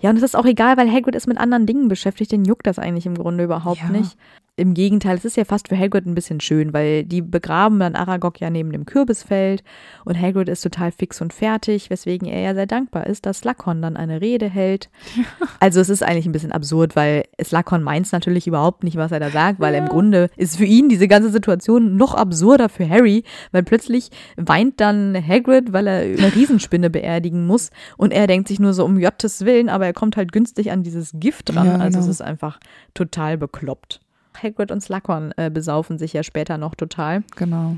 Ja, 0.00 0.08
und 0.08 0.16
es 0.16 0.22
ist 0.22 0.34
auch 0.34 0.46
egal, 0.46 0.78
weil 0.78 0.90
Hagrid 0.90 1.14
ist 1.14 1.26
mit 1.26 1.36
anderen 1.36 1.66
Dingen 1.66 1.88
beschäftigt, 1.88 2.32
den 2.32 2.46
juckt 2.46 2.66
das 2.66 2.78
eigentlich 2.78 3.04
im 3.04 3.16
Grunde 3.16 3.44
überhaupt 3.44 3.82
Ja. 3.82 3.90
nicht. 3.90 4.16
Im 4.60 4.74
Gegenteil, 4.74 5.16
es 5.16 5.24
ist 5.24 5.38
ja 5.38 5.46
fast 5.46 5.68
für 5.68 5.78
Hagrid 5.78 6.04
ein 6.04 6.14
bisschen 6.14 6.38
schön, 6.40 6.74
weil 6.74 7.04
die 7.04 7.22
begraben 7.22 7.80
dann 7.80 7.96
Aragog 7.96 8.40
ja 8.40 8.50
neben 8.50 8.72
dem 8.72 8.84
Kürbisfeld 8.84 9.64
und 10.04 10.20
Hagrid 10.20 10.50
ist 10.50 10.60
total 10.60 10.92
fix 10.92 11.22
und 11.22 11.32
fertig, 11.32 11.88
weswegen 11.88 12.28
er 12.28 12.42
ja 12.42 12.54
sehr 12.54 12.66
dankbar 12.66 13.06
ist, 13.06 13.24
dass 13.24 13.38
Slughorn 13.38 13.80
dann 13.80 13.96
eine 13.96 14.20
Rede 14.20 14.50
hält. 14.50 14.90
Also 15.58 15.80
es 15.80 15.90
ist 15.90 16.02
eigentlich 16.02 16.24
ein 16.24 16.32
bisschen 16.32 16.52
absurd, 16.52 16.96
weil 16.96 17.24
Slughorn 17.42 17.82
meint 17.82 18.06
es 18.06 18.12
natürlich 18.12 18.46
überhaupt 18.46 18.82
nicht, 18.82 18.96
was 18.96 19.12
er 19.12 19.20
da 19.20 19.30
sagt, 19.30 19.60
weil 19.60 19.74
im 19.74 19.86
Grunde 19.86 20.30
ist 20.36 20.56
für 20.56 20.64
ihn 20.64 20.88
diese 20.88 21.06
ganze 21.06 21.30
Situation 21.30 21.96
noch 21.96 22.14
absurder 22.14 22.68
für 22.68 22.88
Harry, 22.88 23.24
weil 23.52 23.62
plötzlich 23.62 24.10
weint 24.36 24.80
dann 24.80 25.16
Hagrid, 25.16 25.72
weil 25.72 25.86
er 25.86 26.00
eine 26.00 26.34
Riesenspinne 26.34 26.88
beerdigen 26.88 27.46
muss 27.46 27.70
und 27.96 28.12
er 28.12 28.26
denkt 28.26 28.48
sich 28.48 28.58
nur 28.58 28.72
so 28.72 28.84
um 28.84 29.00
Gottes 29.00 29.44
Willen, 29.44 29.68
aber 29.68 29.86
er 29.86 29.92
kommt 29.92 30.16
halt 30.16 30.32
günstig 30.32 30.70
an 30.70 30.82
dieses 30.82 31.12
Gift 31.14 31.54
ran. 31.54 31.66
Ja, 31.66 31.76
Also 31.76 31.98
es 31.98 32.04
genau. 32.04 32.10
ist 32.12 32.22
einfach 32.22 32.58
total 32.94 33.36
bekloppt. 33.38 34.00
Hagrid 34.34 34.70
und 34.70 34.80
Slughorn 34.80 35.32
äh, 35.36 35.50
besaufen 35.50 35.98
sich 35.98 36.12
ja 36.12 36.22
später 36.22 36.58
noch 36.58 36.74
total. 36.74 37.22
Genau. 37.36 37.76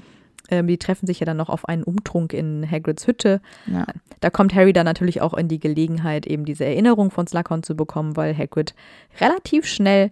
Ähm, 0.50 0.66
die 0.66 0.78
treffen 0.78 1.06
sich 1.06 1.20
ja 1.20 1.26
dann 1.26 1.36
noch 1.36 1.48
auf 1.48 1.68
einen 1.68 1.82
Umtrunk 1.82 2.32
in 2.32 2.68
Hagrids 2.68 3.06
Hütte. 3.06 3.40
Ja. 3.66 3.86
Da 4.20 4.30
kommt 4.30 4.54
Harry 4.54 4.72
dann 4.72 4.84
natürlich 4.84 5.20
auch 5.20 5.34
in 5.34 5.48
die 5.48 5.60
Gelegenheit, 5.60 6.26
eben 6.26 6.44
diese 6.44 6.64
Erinnerung 6.64 7.10
von 7.10 7.26
Slughorn 7.26 7.62
zu 7.62 7.74
bekommen, 7.74 8.16
weil 8.16 8.36
Hagrid 8.36 8.74
relativ 9.20 9.66
schnell, 9.66 10.10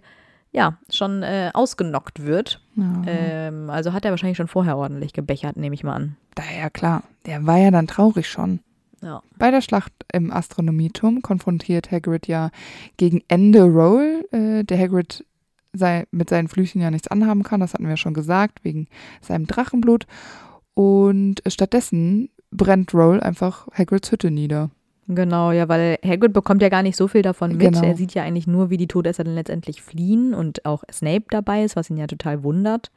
ja, 0.52 0.78
schon 0.90 1.22
äh, 1.22 1.50
ausgenockt 1.52 2.24
wird. 2.24 2.60
ja. 2.76 3.02
Ähm, 3.06 3.70
also 3.70 3.92
hat 3.92 4.04
er 4.04 4.10
wahrscheinlich 4.10 4.36
schon 4.36 4.48
vorher 4.48 4.76
ordentlich 4.76 5.12
gebechert, 5.12 5.56
nehme 5.56 5.74
ich 5.74 5.84
mal 5.84 5.94
an. 5.94 6.16
Daher 6.34 6.70
klar, 6.70 7.02
der 7.26 7.46
war 7.46 7.58
ja 7.58 7.70
dann 7.70 7.86
traurig 7.86 8.28
schon. 8.28 8.60
Ja. 9.02 9.22
Bei 9.38 9.50
der 9.50 9.62
Schlacht 9.62 9.92
im 10.12 10.30
Astronomieturm 10.30 11.22
konfrontiert 11.22 11.90
Hagrid 11.90 12.26
ja 12.26 12.50
gegen 12.96 13.22
Ende 13.28 13.62
Roll, 13.62 14.26
äh, 14.30 14.64
der 14.64 14.78
Hagrid 14.78 15.24
sei, 15.72 16.06
mit 16.10 16.30
seinen 16.30 16.48
Flüchen 16.48 16.80
ja 16.80 16.90
nichts 16.90 17.08
anhaben 17.08 17.42
kann, 17.42 17.60
das 17.60 17.74
hatten 17.74 17.88
wir 17.88 17.96
schon 17.96 18.14
gesagt, 18.14 18.64
wegen 18.64 18.88
seinem 19.20 19.46
Drachenblut. 19.46 20.06
Und 20.74 21.42
stattdessen 21.46 22.30
brennt 22.50 22.94
Roll 22.94 23.20
einfach 23.20 23.68
Hagrids 23.72 24.10
Hütte 24.10 24.30
nieder. 24.30 24.70
Genau, 25.14 25.50
ja, 25.50 25.68
weil 25.68 25.98
Hagrid 26.04 26.32
bekommt 26.32 26.62
ja 26.62 26.68
gar 26.68 26.82
nicht 26.82 26.96
so 26.96 27.08
viel 27.08 27.22
davon 27.22 27.56
mit. 27.56 27.60
Genau. 27.60 27.82
Er 27.82 27.96
sieht 27.96 28.14
ja 28.14 28.22
eigentlich 28.22 28.46
nur, 28.46 28.70
wie 28.70 28.76
die 28.76 28.86
Todesser 28.86 29.24
dann 29.24 29.34
letztendlich 29.34 29.82
fliehen 29.82 30.34
und 30.34 30.64
auch 30.64 30.84
Snape 30.90 31.24
dabei 31.30 31.64
ist, 31.64 31.74
was 31.74 31.90
ihn 31.90 31.96
ja 31.96 32.06
total 32.06 32.44
wundert. 32.44 32.92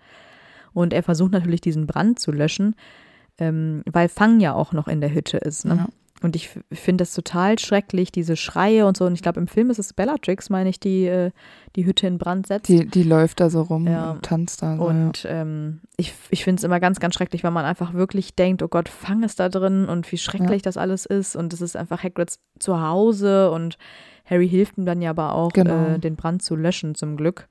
Und 0.73 0.93
er 0.93 1.01
versucht 1.01 1.31
natürlich 1.31 1.61
diesen 1.61 1.87
Brand 1.87 2.19
zu 2.19 2.31
löschen, 2.31 2.75
ähm, 3.39 3.81
weil 3.91 4.09
Fang 4.09 4.39
ja 4.39 4.53
auch 4.53 4.73
noch 4.73 4.87
in 4.87 5.01
der 5.01 5.13
Hütte 5.13 5.37
ist. 5.37 5.65
Ne? 5.65 5.75
Ja. 5.75 5.87
Und 6.23 6.35
ich 6.35 6.49
finde 6.71 7.03
das 7.03 7.13
total 7.13 7.59
schrecklich, 7.59 8.11
diese 8.11 8.35
Schreie 8.35 8.85
und 8.87 8.97
so. 8.97 9.05
Und 9.05 9.13
ich 9.13 9.21
glaube, 9.21 9.39
im 9.39 9.47
Film 9.47 9.69
ist 9.69 9.77
es 9.77 9.93
Bellatrix, 9.93 10.49
meine 10.49 10.69
ich, 10.69 10.79
die 10.79 11.05
äh, 11.05 11.31
die 11.75 11.85
Hütte 11.85 12.07
in 12.07 12.17
Brand 12.17 12.47
setzt. 12.47 12.69
Die, 12.69 12.85
die 12.87 13.03
läuft 13.03 13.39
da 13.39 13.49
so 13.49 13.61
rum 13.61 13.87
Ja. 13.87 14.11
und 14.11 14.23
tanzt 14.23 14.61
da 14.61 14.77
so. 14.77 14.83
Und 14.85 15.25
ähm, 15.29 15.81
ich, 15.97 16.13
ich 16.29 16.43
finde 16.43 16.59
es 16.59 16.63
immer 16.63 16.79
ganz, 16.79 16.99
ganz 16.99 17.13
schrecklich, 17.15 17.43
weil 17.43 17.51
man 17.51 17.65
einfach 17.65 17.93
wirklich 17.93 18.35
denkt, 18.35 18.63
oh 18.63 18.67
Gott, 18.67 18.89
Fang 18.89 19.21
ist 19.23 19.39
da 19.39 19.49
drin 19.49 19.85
und 19.89 20.11
wie 20.11 20.17
schrecklich 20.17 20.61
das 20.61 20.77
alles 20.77 21.05
ist. 21.05 21.35
Und 21.35 21.51
es 21.53 21.61
ist 21.61 21.75
einfach 21.75 22.03
Hagrids 22.03 22.39
Zuhause 22.59 23.51
und 23.51 23.77
Harry 24.25 24.47
hilft 24.47 24.77
ihm 24.77 24.85
dann 24.85 25.01
ja 25.01 25.09
aber 25.09 25.35
auch, 25.35 25.51
Genau. 25.51 25.95
äh, 25.95 25.99
den 25.99 26.15
Brand 26.15 26.41
zu 26.41 26.55
löschen, 26.55 26.95
zum 26.95 27.17
Glück. 27.17 27.47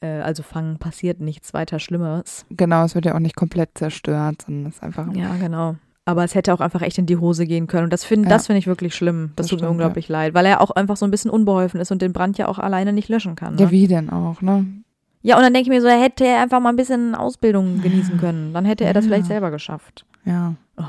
Äh, 0.00 0.08
also 0.20 0.42
Fang 0.42 0.76
passiert 0.78 1.20
nichts 1.20 1.54
weiter 1.54 1.78
Schlimmes. 1.78 2.44
ja. 2.50 2.56
Genau, 2.58 2.84
es 2.84 2.94
wird 2.94 3.06
ja 3.06 3.14
auch 3.14 3.20
nicht 3.20 3.36
komplett 3.36 3.70
zerstört, 3.78 4.42
sondern 4.44 4.66
es 4.66 4.76
ist 4.76 4.82
einfach. 4.82 5.10
Ja, 5.14 5.34
genau. 5.36 5.76
Aber 6.08 6.24
es 6.24 6.34
hätte 6.34 6.54
auch 6.54 6.60
einfach 6.60 6.82
echt 6.82 6.96
in 6.98 7.06
die 7.06 7.16
Hose 7.18 7.46
gehen 7.46 7.66
können. 7.66 7.84
Und 7.84 7.92
das 7.92 8.04
finde 8.04 8.28
Ja. 8.28 8.34
das 8.36 8.46
finde 8.46 8.60
ich 8.60 8.66
wirklich 8.66 8.94
schlimm. 8.94 9.32
Das, 9.36 9.44
Das 9.44 9.46
tut 9.48 9.58
mir 9.58 9.64
stimmt, 9.66 9.70
unglaublich 9.72 10.08
leid, 10.08 10.32
weil 10.34 10.46
er 10.46 10.60
auch 10.62 10.70
einfach 10.70 10.96
so 10.96 11.04
ein 11.04 11.10
bisschen 11.10 11.30
unbeholfen 11.30 11.80
ist 11.80 11.90
und 11.90 12.00
den 12.00 12.12
Brand 12.12 12.38
ja 12.38 12.46
auch 12.48 12.58
alleine 12.60 12.92
nicht 12.92 13.08
löschen 13.08 13.34
kann. 13.36 13.56
Ne? 13.56 13.62
Ja, 13.62 13.70
wie 13.72 13.86
denn 13.88 14.08
auch, 14.08 14.40
ne? 14.40 14.64
Ja, 15.22 15.36
und 15.36 15.42
dann 15.42 15.52
denke 15.52 15.68
ich 15.68 15.74
mir 15.74 15.82
so, 15.82 15.88
er 15.88 16.00
hätte 16.00 16.24
er 16.24 16.40
einfach 16.40 16.60
mal 16.60 16.68
ein 16.70 16.76
bisschen 16.76 17.16
Ausbildung 17.16 17.82
genießen 17.82 18.18
können. 18.18 18.54
Dann 18.54 18.64
hätte 18.64 18.84
er 18.84 18.92
das 18.94 19.04
Ja. 19.04 19.10
vielleicht 19.10 19.26
selber 19.26 19.50
geschafft. 19.50 20.06
Ja. 20.24 20.54
Oh. 20.76 20.82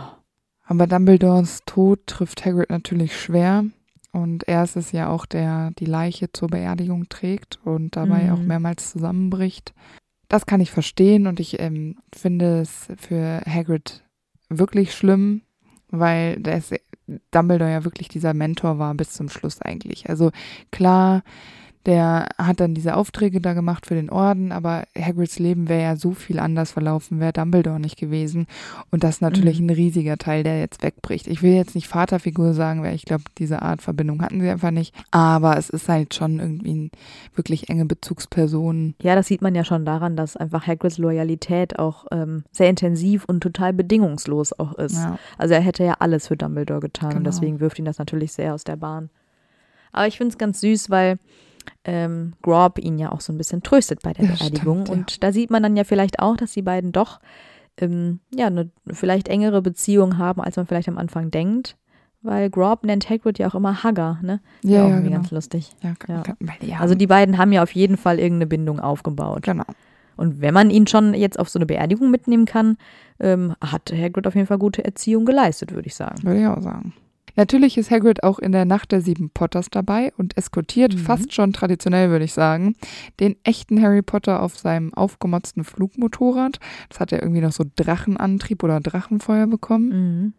Aber 0.67 0.85
Dumbledores 0.85 1.61
Tod 1.65 2.05
trifft 2.05 2.45
Hagrid 2.45 2.69
natürlich 2.69 3.19
schwer. 3.19 3.65
Und 4.11 4.47
er 4.47 4.63
ist 4.63 4.75
es 4.75 4.91
ja 4.91 5.09
auch, 5.09 5.25
der 5.25 5.71
die 5.79 5.85
Leiche 5.85 6.31
zur 6.31 6.47
Beerdigung 6.49 7.09
trägt 7.09 7.59
und 7.63 7.95
dabei 7.95 8.23
Mhm. 8.25 8.31
auch 8.33 8.39
mehrmals 8.39 8.91
zusammenbricht. 8.91 9.73
Das 10.29 10.45
kann 10.45 10.59
ich 10.61 10.71
verstehen 10.71 11.25
und 11.25 11.39
ich 11.39 11.59
ähm, 11.59 11.95
finde 12.15 12.59
es 12.61 12.87
für 12.97 13.41
Hagrid 13.47 14.03
wirklich 14.49 14.93
schlimm, 14.93 15.41
weil 15.89 16.39
ist, 16.57 16.75
Dumbledore 17.31 17.71
ja 17.71 17.83
wirklich 17.85 18.09
dieser 18.09 18.33
Mentor 18.33 18.79
war 18.79 18.93
bis 18.93 19.11
zum 19.11 19.29
Schluss 19.29 19.61
eigentlich. 19.61 20.09
Also 20.09 20.31
klar, 20.71 21.23
der 21.85 22.27
hat 22.37 22.59
dann 22.59 22.73
diese 22.73 22.95
Aufträge 22.97 23.39
da 23.39 23.53
gemacht 23.53 23.85
für 23.85 23.95
den 23.95 24.09
Orden, 24.09 24.51
aber 24.51 24.83
Hagrids 24.97 25.39
Leben 25.39 25.69
wäre 25.69 25.83
ja 25.83 25.95
so 25.95 26.11
viel 26.11 26.39
anders 26.39 26.71
verlaufen, 26.71 27.19
wäre 27.21 27.31
Dumbledore 27.31 27.79
nicht 27.79 27.97
gewesen. 27.97 28.45
Und 28.91 29.03
das 29.05 29.15
ist 29.15 29.21
natürlich 29.21 29.61
Mhm. 29.61 29.67
ein 29.67 29.75
riesiger 29.75 30.17
Teil, 30.17 30.43
der 30.43 30.59
jetzt 30.59 30.83
wegbricht. 30.83 31.27
Ich 31.27 31.41
will 31.41 31.53
jetzt 31.53 31.75
nicht 31.75 31.87
Vaterfigur 31.87 32.53
sagen, 32.53 32.83
weil 32.83 32.93
ich 32.95 33.05
glaube, 33.05 33.23
diese 33.37 33.61
Art 33.61 33.81
Verbindung 33.81 34.21
hatten 34.21 34.41
sie 34.41 34.49
einfach 34.49 34.71
nicht. 34.71 34.93
Aber 35.11 35.57
es 35.57 35.69
ist 35.69 35.87
halt 35.87 36.13
schon 36.13 36.39
irgendwie 36.39 36.71
eine 36.71 36.89
wirklich 37.35 37.69
enge 37.69 37.85
Bezugsperson. 37.85 38.95
Ja, 39.01 39.15
das 39.15 39.27
sieht 39.27 39.41
man 39.41 39.55
ja 39.55 39.63
schon 39.63 39.85
daran, 39.85 40.17
dass 40.17 40.35
einfach 40.35 40.67
Hagrids 40.67 40.97
Loyalität 40.97 41.79
auch 41.79 42.05
ähm, 42.11 42.43
sehr 42.51 42.69
intensiv 42.69 43.23
und 43.25 43.41
total 43.41 43.71
bedingungslos 43.73 44.51
auch 44.59 44.73
ist. 44.75 44.95
Ja, 44.95 45.17
Also 45.37 45.53
er 45.53 45.61
hätte 45.61 45.83
ja 45.85 45.95
alles 45.99 46.27
für 46.27 46.35
Dumbledore 46.35 46.81
getan 46.81 47.09
und 47.11 47.17
Genau. 47.19 47.29
deswegen 47.29 47.59
wirft 47.59 47.79
ihn 47.79 47.85
das 47.85 47.97
natürlich 47.97 48.33
sehr 48.33 48.53
aus 48.53 48.63
der 48.65 48.75
Bahn. 48.75 49.09
Aber 49.93 50.07
ich 50.07 50.17
finde 50.17 50.31
es 50.33 50.37
ganz 50.37 50.59
süß, 50.61 50.89
weil 50.89 51.17
ähm, 51.83 52.33
Grob 52.41 52.79
ihn 52.79 52.97
ja 52.99 53.11
auch 53.11 53.21
so 53.21 53.31
ein 53.33 53.37
bisschen 53.37 53.63
tröstet 53.63 54.01
bei 54.03 54.13
der 54.13 54.25
Ja, 54.25 54.31
Beerdigung. 54.35 54.85
stimmt, 54.85 54.87
ja. 54.89 54.93
Und 54.93 55.23
da 55.23 55.31
sieht 55.31 55.51
man 55.51 55.63
dann 55.63 55.75
ja 55.77 55.83
vielleicht 55.83 56.19
auch, 56.19 56.37
dass 56.37 56.51
die 56.53 56.61
beiden 56.61 56.91
doch 56.91 57.19
ähm, 57.79 58.19
ja 58.33 58.47
eine 58.47 58.69
vielleicht 58.91 59.27
engere 59.27 59.61
Beziehung 59.61 60.17
haben, 60.17 60.41
als 60.41 60.55
man 60.57 60.65
vielleicht 60.65 60.89
am 60.89 60.97
Anfang 60.97 61.31
denkt. 61.31 61.77
Weil 62.23 62.49
Grob 62.49 62.83
nennt 62.83 63.09
Hagrid 63.09 63.37
ja 63.37 63.47
auch 63.47 63.55
immer 63.55 63.83
Hugger, 63.83 64.17
ne? 64.23 64.41
ja, 64.63 64.81
auch 64.83 64.87
ja 64.87 64.93
irgendwie 64.95 65.09
genau. 65.09 65.17
ganz 65.21 65.31
lustig. 65.31 65.71
Ja, 65.83 65.93
ja, 66.61 66.79
Also 66.79 66.95
die 66.95 67.07
beiden 67.07 67.37
haben 67.37 67.51
ja 67.51 67.61
auf 67.63 67.71
jeden 67.71 67.95
Fall 67.95 68.17
irgendeine 68.19 68.47
Bindung 68.47 68.79
aufgebaut. 68.79 69.43
genau. 69.43 69.63
Und 70.17 70.41
wenn 70.41 70.51
man 70.53 70.71
ihn 70.71 70.87
schon 70.87 71.13
jetzt 71.13 71.37
auf 71.37 71.47
so 71.47 71.59
eine 71.59 71.67
Beerdigung 71.67 72.09
mitnehmen 72.09 72.45
kann, 72.45 72.77
ähm, 73.19 73.53
hat 73.61 73.93
Hagrid 73.95 74.25
auf 74.25 74.33
jeden 74.33 74.47
Fall 74.47 74.57
gute 74.57 74.83
Erziehung 74.83 75.25
geleistet, 75.25 75.73
würde 75.75 75.87
ich 75.87 75.93
sagen. 75.95 76.23
Würde 76.23 76.39
ich 76.41 76.47
auch 76.47 76.59
sagen. 76.59 76.93
Natürlich 77.37 77.77
ist 77.77 77.91
Hagrid 77.91 78.23
auch 78.23 78.39
in 78.39 78.51
der 78.51 78.65
Nacht 78.65 78.91
der 78.91 78.99
sieben 79.01 79.29
Potters 79.29 79.69
dabei 79.69 80.11
und 80.17 80.35
eskortiert 80.37 80.95
Mhm. 80.95 80.97
fast 80.99 81.33
schon 81.33 81.53
traditionell, 81.53 82.09
würde 82.09 82.25
ich 82.25 82.33
sagen, 82.33 82.75
den 83.19 83.35
echten 83.43 83.81
Harry 83.81 84.01
Potter 84.01 84.41
auf 84.41 84.57
seinem 84.57 84.93
aufgemotzten 84.93 85.63
Flugmotorrad. 85.63 86.59
Das 86.89 86.99
hat 86.99 87.11
er 87.13 87.21
irgendwie 87.21 87.41
noch 87.41 87.51
so 87.53 87.63
Drachenantrieb 87.75 88.63
oder 88.63 88.79
Drachenfeuer 88.79 89.47
bekommen. 89.47 89.89
Mhm. 89.89 90.33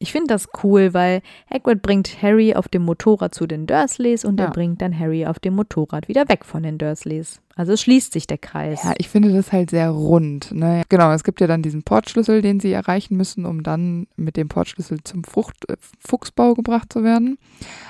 Ich 0.00 0.12
finde 0.12 0.28
das 0.28 0.48
cool, 0.62 0.94
weil 0.94 1.22
Hagrid 1.52 1.82
bringt 1.82 2.22
Harry 2.22 2.54
auf 2.54 2.68
dem 2.68 2.82
Motorrad 2.82 3.34
zu 3.34 3.48
den 3.48 3.66
Dursleys 3.66 4.24
und 4.24 4.38
Ja. 4.38 4.46
er 4.46 4.52
bringt 4.52 4.80
dann 4.80 4.96
Harry 4.96 5.26
auf 5.26 5.40
dem 5.40 5.56
Motorrad 5.56 6.06
wieder 6.06 6.28
weg 6.28 6.44
von 6.44 6.62
den 6.62 6.78
Dursleys. 6.78 7.40
Also 7.56 7.72
es 7.72 7.80
schließt 7.82 8.12
sich 8.12 8.28
der 8.28 8.38
Kreis. 8.38 8.84
Ja, 8.84 8.94
ich 8.98 9.08
finde 9.08 9.32
das 9.32 9.50
halt 9.50 9.70
sehr 9.70 9.90
rund. 9.90 10.52
Ne? 10.52 10.82
Genau, 10.88 11.10
es 11.10 11.24
gibt 11.24 11.40
ja 11.40 11.48
dann 11.48 11.62
diesen 11.62 11.82
Portschlüssel, 11.82 12.42
den 12.42 12.60
sie 12.60 12.70
erreichen 12.70 13.16
müssen, 13.16 13.44
um 13.44 13.64
dann 13.64 14.06
mit 14.16 14.36
dem 14.36 14.48
Portschlüssel 14.48 14.98
zum 15.02 15.24
Frucht, 15.24 15.68
äh, 15.68 15.74
Fuchsbau 15.98 16.54
gebracht 16.54 16.92
zu 16.92 17.02
werden. 17.02 17.36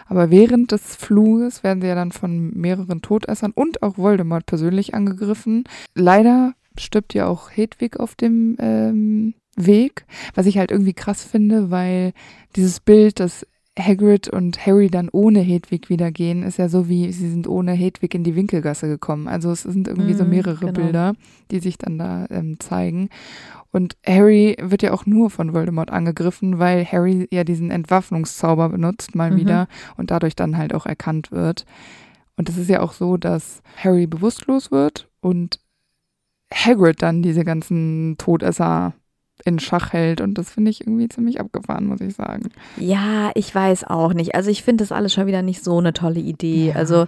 Aber 0.06 0.30
während 0.30 0.72
des 0.72 0.96
Fluges 0.96 1.62
werden 1.62 1.82
sie 1.82 1.88
ja 1.88 1.94
dann 1.94 2.12
von 2.12 2.50
mehreren 2.54 3.02
Todessern 3.02 3.52
und 3.54 3.82
auch 3.82 3.98
Voldemort 3.98 4.46
persönlich 4.46 4.94
angegriffen. 4.94 5.64
Leider 5.94 6.54
stirbt 6.78 7.12
ja 7.12 7.26
auch 7.26 7.50
Hedwig 7.50 8.00
auf 8.00 8.14
dem 8.14 8.56
ähm, 8.58 9.34
Weg, 9.58 10.06
was 10.34 10.46
ich 10.46 10.58
halt 10.58 10.70
irgendwie 10.70 10.94
krass 10.94 11.22
finde, 11.24 11.70
weil 11.70 12.12
dieses 12.56 12.80
Bild, 12.80 13.20
dass 13.20 13.46
Hagrid 13.78 14.28
und 14.28 14.66
Harry 14.66 14.88
dann 14.88 15.08
ohne 15.10 15.38
Hedwig 15.40 15.88
wieder 15.88 16.10
gehen, 16.10 16.42
ist 16.42 16.58
ja 16.58 16.68
so 16.68 16.88
wie 16.88 17.12
sie 17.12 17.30
sind 17.30 17.46
ohne 17.46 17.72
Hedwig 17.72 18.12
in 18.14 18.24
die 18.24 18.34
Winkelgasse 18.34 18.88
gekommen. 18.88 19.28
Also 19.28 19.52
es 19.52 19.62
sind 19.62 19.86
irgendwie 19.86 20.14
so 20.14 20.24
Mhm, 20.24 20.30
mehrere 20.30 20.58
genau. 20.60 20.72
Bilder, 20.72 21.12
die 21.52 21.60
sich 21.60 21.78
dann 21.78 21.96
da 21.98 22.26
ähm, 22.30 22.58
zeigen. 22.58 23.08
Und 23.70 23.96
Harry 24.04 24.56
wird 24.60 24.82
ja 24.82 24.92
auch 24.92 25.06
nur 25.06 25.30
von 25.30 25.52
Voldemort 25.54 25.90
angegriffen, 25.90 26.58
weil 26.58 26.84
Harry 26.86 27.28
ja 27.30 27.44
diesen 27.44 27.70
Entwaffnungszauber 27.70 28.70
benutzt, 28.70 29.14
mal 29.14 29.30
Mhm. 29.30 29.36
wieder, 29.36 29.68
und 29.96 30.10
dadurch 30.10 30.34
dann 30.34 30.56
halt 30.56 30.74
auch 30.74 30.86
erkannt 30.86 31.30
wird. 31.30 31.64
Und 32.36 32.48
es 32.48 32.56
ist 32.56 32.70
ja 32.70 32.80
auch 32.80 32.92
so, 32.92 33.16
dass 33.16 33.62
Harry 33.76 34.06
bewusstlos 34.06 34.70
wird 34.72 35.08
und 35.20 35.60
Hagrid 36.52 37.02
dann 37.02 37.22
diese 37.22 37.44
ganzen 37.44 38.16
Todesser 38.18 38.94
in 39.48 39.58
Schach 39.58 39.92
hält. 39.92 40.20
Und 40.20 40.34
das 40.38 40.50
finde 40.50 40.70
ich 40.70 40.82
irgendwie 40.82 41.08
ziemlich 41.08 41.40
abgefahren, 41.40 41.86
muss 41.86 42.00
ich 42.00 42.14
sagen. 42.14 42.50
Ja, 42.76 43.30
ich 43.34 43.54
weiß 43.54 43.84
auch 43.84 44.12
nicht. 44.14 44.34
Also 44.34 44.50
ich 44.50 44.62
finde 44.62 44.82
das 44.84 44.92
alles 44.92 45.12
schon 45.12 45.26
wieder 45.26 45.42
nicht 45.42 45.64
so 45.64 45.78
eine 45.78 45.92
tolle 45.92 46.20
Idee. 46.20 46.68
Ja. 46.68 46.74
Also 46.76 47.06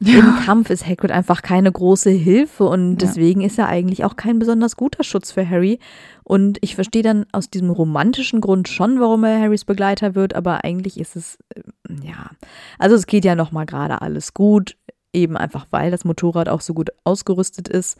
Ja. 0.00 0.18
im 0.18 0.34
Kampf 0.44 0.70
ist 0.70 0.84
Hagrid 0.86 1.12
einfach 1.12 1.42
keine 1.42 1.70
große 1.70 2.10
Hilfe 2.10 2.64
und 2.64 3.00
Ja. 3.00 3.06
deswegen 3.06 3.40
ist 3.42 3.58
er 3.58 3.68
eigentlich 3.68 4.04
auch 4.04 4.16
kein 4.16 4.38
besonders 4.40 4.74
guter 4.76 5.04
Schutz 5.04 5.30
für 5.30 5.48
Harry. 5.48 5.78
Und 6.24 6.58
ich 6.60 6.74
verstehe 6.74 7.02
dann 7.02 7.26
aus 7.32 7.50
diesem 7.50 7.70
romantischen 7.70 8.40
Grund 8.40 8.68
schon, 8.68 8.98
warum 9.00 9.22
er 9.24 9.40
Harrys 9.40 9.64
Begleiter 9.64 10.14
wird, 10.16 10.34
aber 10.34 10.64
eigentlich 10.64 10.98
ist 10.98 11.14
es, 11.16 11.38
äh, 11.54 11.60
ja, 12.04 12.30
also 12.78 12.96
es 12.96 13.06
geht 13.06 13.24
ja 13.24 13.34
nochmal 13.36 13.66
gerade 13.66 14.02
alles 14.02 14.32
gut, 14.34 14.76
eben 15.12 15.36
einfach 15.36 15.66
weil 15.70 15.90
das 15.90 16.04
Motorrad 16.04 16.48
auch 16.48 16.60
so 16.62 16.74
gut 16.74 16.90
ausgerüstet 17.04 17.68
ist. 17.68 17.98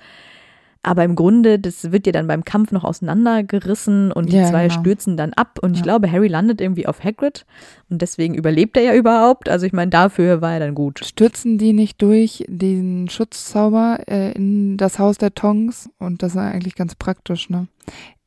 Aber 0.85 1.05
im 1.05 1.15
Grunde, 1.15 1.59
das 1.61 1.93
wird 1.93 2.07
ja 2.07 2.13
dann 2.13 2.27
beim 2.27 2.45
Kampf 2.45 2.73
noch 2.73 2.83
auseinandergerissen 2.83 4.11
und 4.11 4.33
die 4.33 4.37
Ja, 4.39 4.49
zwei 4.51 4.67
genau. 4.69 4.81
stürzen 4.81 5.17
dann 5.17 5.33
ab. 5.33 5.59
Und 5.63 5.73
ich 5.75 5.79
Ja. 5.79 5.85
glaube, 5.85 6.11
Harry 6.11 6.29
landet 6.29 6.61
irgendwie 6.61 6.87
auf 6.87 7.05
Hagrid 7.05 7.47
und 7.89 8.03
deswegen 8.03 8.35
überlebt 8.35 8.77
er 8.77 8.83
ja 8.83 8.95
überhaupt. 8.95 9.49
Also 9.49 9.65
ich 9.67 9.73
meine, 9.73 9.91
dafür 9.91 10.41
war 10.41 10.55
er 10.55 10.61
dann 10.61 10.75
gut. 10.75 11.01
Stürzen 11.05 11.57
die 11.59 11.73
nicht 11.73 12.03
durch 12.03 12.45
diesen 12.49 13.09
Schutzzauber 13.09 14.01
äh, 14.09 14.33
in 14.33 14.77
das 14.77 14.99
Haus 14.99 15.19
der 15.19 15.35
Tongs? 15.35 15.89
Und 15.99 16.23
das 16.23 16.33
ist 16.33 16.39
eigentlich 16.39 16.75
ganz 16.75 16.95
praktisch, 16.97 17.49
ne? 17.49 17.69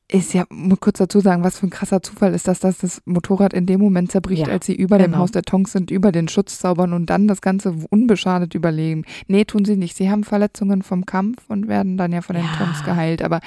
Ist 0.07 0.35
ja, 0.35 0.45
muss 0.49 0.79
kurz 0.79 0.99
dazu 0.99 1.19
sagen, 1.19 1.43
was 1.43 1.57
für 1.57 1.65
ein 1.65 1.71
krasser 1.71 2.03
Zufall 2.03 2.35
ist, 2.35 2.47
dass 2.47 2.59
das 2.59 2.77
das 2.77 3.01
Motorrad 3.05 3.53
in 3.53 3.65
dem 3.65 3.79
Moment 3.79 4.11
zerbricht, 4.11 4.45
Ja, 4.45 4.53
als 4.53 4.67
sie 4.67 4.75
über 4.75 4.99
dem 4.99 5.07
genau. 5.07 5.17
Haus 5.19 5.31
der 5.31 5.41
Tongs 5.41 5.71
sind, 5.71 5.89
über 5.89 6.11
den 6.11 6.27
Schutz 6.27 6.59
zaubern 6.59 6.93
und 6.93 7.09
dann 7.09 7.27
das 7.27 7.41
Ganze 7.41 7.73
unbeschadet 7.89 8.53
überleben. 8.53 9.03
Nee, 9.27 9.45
tun 9.45 9.65
sie 9.65 9.77
nicht. 9.77 9.97
Sie 9.97 10.11
haben 10.11 10.23
Verletzungen 10.23 10.83
vom 10.83 11.07
Kampf 11.07 11.41
und 11.47 11.67
werden 11.67 11.97
dann 11.97 12.11
ja 12.11 12.21
von 12.21 12.35
den 12.35 12.45
Ja. 12.45 12.51
Tongs 12.55 12.83
geheilt. 12.83 13.23
Aber 13.23 13.39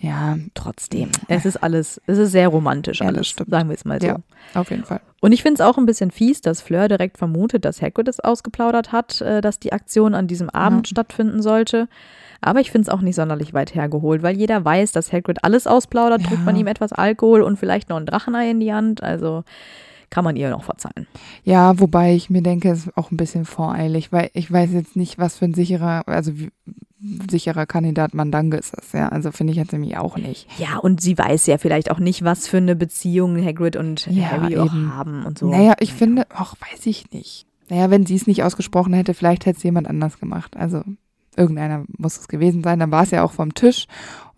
ja, 0.00 0.36
Trotzdem. 0.54 1.10
Es 1.28 1.44
ist 1.44 1.62
alles, 1.62 2.00
es 2.06 2.18
ist 2.18 2.32
sehr 2.32 2.48
romantisch 2.48 3.00
Ja, 3.00 3.06
alles, 3.06 3.28
stimmt. 3.28 3.50
sagen 3.50 3.68
wir 3.68 3.74
es 3.74 3.84
mal 3.84 4.00
so. 4.00 4.06
Ja. 4.08 4.18
auf 4.54 4.70
jeden 4.70 4.84
Fall. 4.84 5.00
Und 5.20 5.32
ich 5.32 5.42
finde 5.42 5.60
es 5.62 5.68
auch 5.68 5.76
ein 5.76 5.84
bisschen 5.86 6.10
fies, 6.10 6.40
dass 6.40 6.62
Fleur 6.62 6.88
direkt 6.88 7.18
vermutet, 7.18 7.64
dass 7.66 7.82
Hagrid 7.82 8.08
es 8.08 8.20
ausgeplaudert 8.20 8.92
hat, 8.92 9.20
äh, 9.20 9.40
dass 9.42 9.58
die 9.58 9.72
Aktion 9.72 10.14
an 10.14 10.26
diesem 10.26 10.48
Abend 10.50 10.88
stattfinden 10.88 11.42
sollte. 11.42 11.88
Aber 12.40 12.60
ich 12.60 12.70
finde 12.70 12.84
es 12.84 12.88
auch 12.88 13.02
nicht 13.02 13.16
sonderlich 13.16 13.52
weit 13.52 13.74
hergeholt, 13.74 14.22
weil 14.22 14.34
jeder 14.34 14.64
weiß, 14.64 14.92
dass 14.92 15.12
Hagrid 15.12 15.44
alles 15.44 15.66
ausplaudert, 15.66 16.22
drückt 16.22 16.38
Ja. 16.38 16.44
man 16.46 16.56
ihm 16.56 16.66
etwas 16.68 16.92
Alkohol 16.94 17.42
und 17.42 17.58
vielleicht 17.58 17.90
noch 17.90 17.98
ein 17.98 18.06
Drachenei 18.06 18.50
in 18.50 18.60
die 18.60 18.72
Hand. 18.72 19.02
Also 19.02 19.44
kann 20.08 20.24
man 20.24 20.34
ihr 20.36 20.48
noch 20.48 20.64
verzeihen. 20.64 21.06
Ja, 21.44 21.78
wobei 21.78 22.14
ich 22.14 22.30
mir 22.30 22.42
denke, 22.42 22.70
es 22.70 22.86
ist 22.86 22.96
auch 22.96 23.10
ein 23.10 23.18
bisschen 23.18 23.44
voreilig, 23.44 24.10
weil 24.12 24.30
ich 24.32 24.50
weiß 24.50 24.72
jetzt 24.72 24.96
nicht, 24.96 25.18
was 25.18 25.36
für 25.36 25.44
ein 25.44 25.54
sicherer, 25.54 26.02
also 26.08 26.36
wie, 26.38 26.50
sicherer 27.30 27.66
Kandidat 27.66 28.14
Mandanges 28.14 28.72
ist, 28.74 28.92
ja. 28.94 29.08
Also 29.08 29.32
finde 29.32 29.52
ich 29.52 29.56
jetzt 29.58 29.72
nämlich 29.72 29.96
auch 29.96 30.16
nicht. 30.16 30.46
Ja, 30.58 30.78
und 30.78 31.00
sie 31.00 31.16
weiß 31.16 31.46
ja 31.46 31.58
vielleicht 31.58 31.90
auch 31.90 31.98
nicht, 31.98 32.24
was 32.24 32.46
für 32.46 32.58
eine 32.58 32.76
Beziehung 32.76 33.42
Hagrid 33.42 33.76
und 33.76 34.06
Ja, 34.06 34.30
Harry 34.32 34.58
auch 34.58 34.66
eben. 34.66 34.94
haben 34.94 35.24
und 35.24 35.38
so. 35.38 35.48
Naja, 35.50 35.74
ich 35.80 35.94
finde, 35.94 36.26
ach, 36.30 36.54
weiß 36.70 36.86
ich 36.86 37.10
nicht. 37.12 37.46
Naja, 37.68 37.90
wenn 37.90 38.04
sie 38.06 38.16
es 38.16 38.26
nicht 38.26 38.42
ausgesprochen 38.42 38.92
hätte, 38.92 39.14
vielleicht 39.14 39.46
hätte 39.46 39.56
es 39.58 39.62
jemand 39.62 39.88
anders 39.88 40.18
gemacht. 40.18 40.56
Also 40.56 40.82
irgendeiner 41.36 41.84
muss 41.96 42.18
es 42.18 42.28
gewesen 42.28 42.62
sein. 42.62 42.78
Dann 42.80 42.90
war 42.90 43.04
es 43.04 43.12
ja 43.12 43.22
auch 43.22 43.32
vom 43.32 43.54
Tisch. 43.54 43.86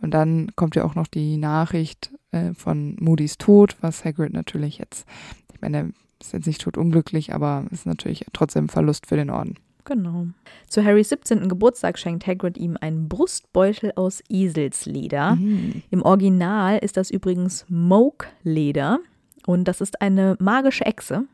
Und 0.01 0.13
dann 0.13 0.51
kommt 0.55 0.77
ja 0.77 0.85
auch 0.85 0.95
noch 0.95 1.07
die 1.07 1.39
Nachricht 1.39 2.13
äh, 2.33 2.53
von 2.55 2.97
Moody's 3.01 3.39
Tod, 3.39 3.77
was 3.81 4.05
Hagrid 4.05 4.33
natürlich 4.33 4.79
jetzt, 4.79 5.07
ich 5.55 5.61
meine, 5.61 5.93
ist 6.21 6.33
jetzt 6.33 6.47
nicht 6.47 6.61
totunglücklich, 6.61 7.33
aber 7.35 7.65
ist 7.71 7.87
natürlich 7.87 8.27
trotzdem 8.33 8.69
Verlust 8.69 9.07
für 9.07 9.17
den 9.17 9.31
Orden. 9.31 9.55
Genau. 9.85 10.27
Zu 10.69 10.85
Harrys 10.85 11.09
17. 11.09 11.49
Geburtstag 11.49 11.99
schenkt 11.99 12.27
Hagrid 12.27 12.57
ihm 12.57 12.77
einen 12.81 13.09
Brustbeutel 13.09 13.93
aus 13.97 14.23
Eselsleder. 14.29 15.37
Mhm. 15.37 15.83
Im 15.91 16.03
Original 16.03 16.79
ist 16.79 16.97
das 16.97 17.11
übrigens 17.11 17.67
Moke-Leder 17.69 19.01
und 19.47 19.67
das 19.67 19.81
ist 19.81 20.01
eine 20.01 20.37
magische 20.39 20.87
Echse. 20.87 21.25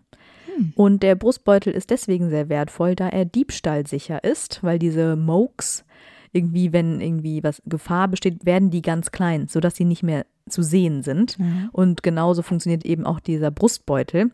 Hm. 0.46 0.72
Und 0.76 1.02
der 1.02 1.14
Brustbeutel 1.14 1.72
ist 1.72 1.90
deswegen 1.90 2.30
sehr 2.30 2.48
wertvoll, 2.48 2.94
da 2.94 3.08
er 3.08 3.24
diebstahlsicher 3.24 4.24
ist, 4.24 4.62
weil 4.62 4.78
diese 4.78 5.16
Mokes 5.16 5.84
irgendwie, 6.32 6.72
wenn 6.72 7.00
irgendwie 7.00 7.42
was 7.42 7.62
Gefahr 7.66 8.08
besteht, 8.08 8.44
werden 8.44 8.70
die 8.70 8.82
ganz 8.82 9.10
klein, 9.10 9.48
sodass 9.48 9.76
sie 9.76 9.84
nicht 9.84 10.02
mehr 10.02 10.26
zu 10.48 10.62
sehen 10.62 11.02
sind. 11.02 11.36
Ja. 11.38 11.68
Und 11.72 12.02
genauso 12.02 12.42
funktioniert 12.42 12.84
eben 12.84 13.06
auch 13.06 13.20
dieser 13.20 13.50
Brustbeutel. 13.50 14.30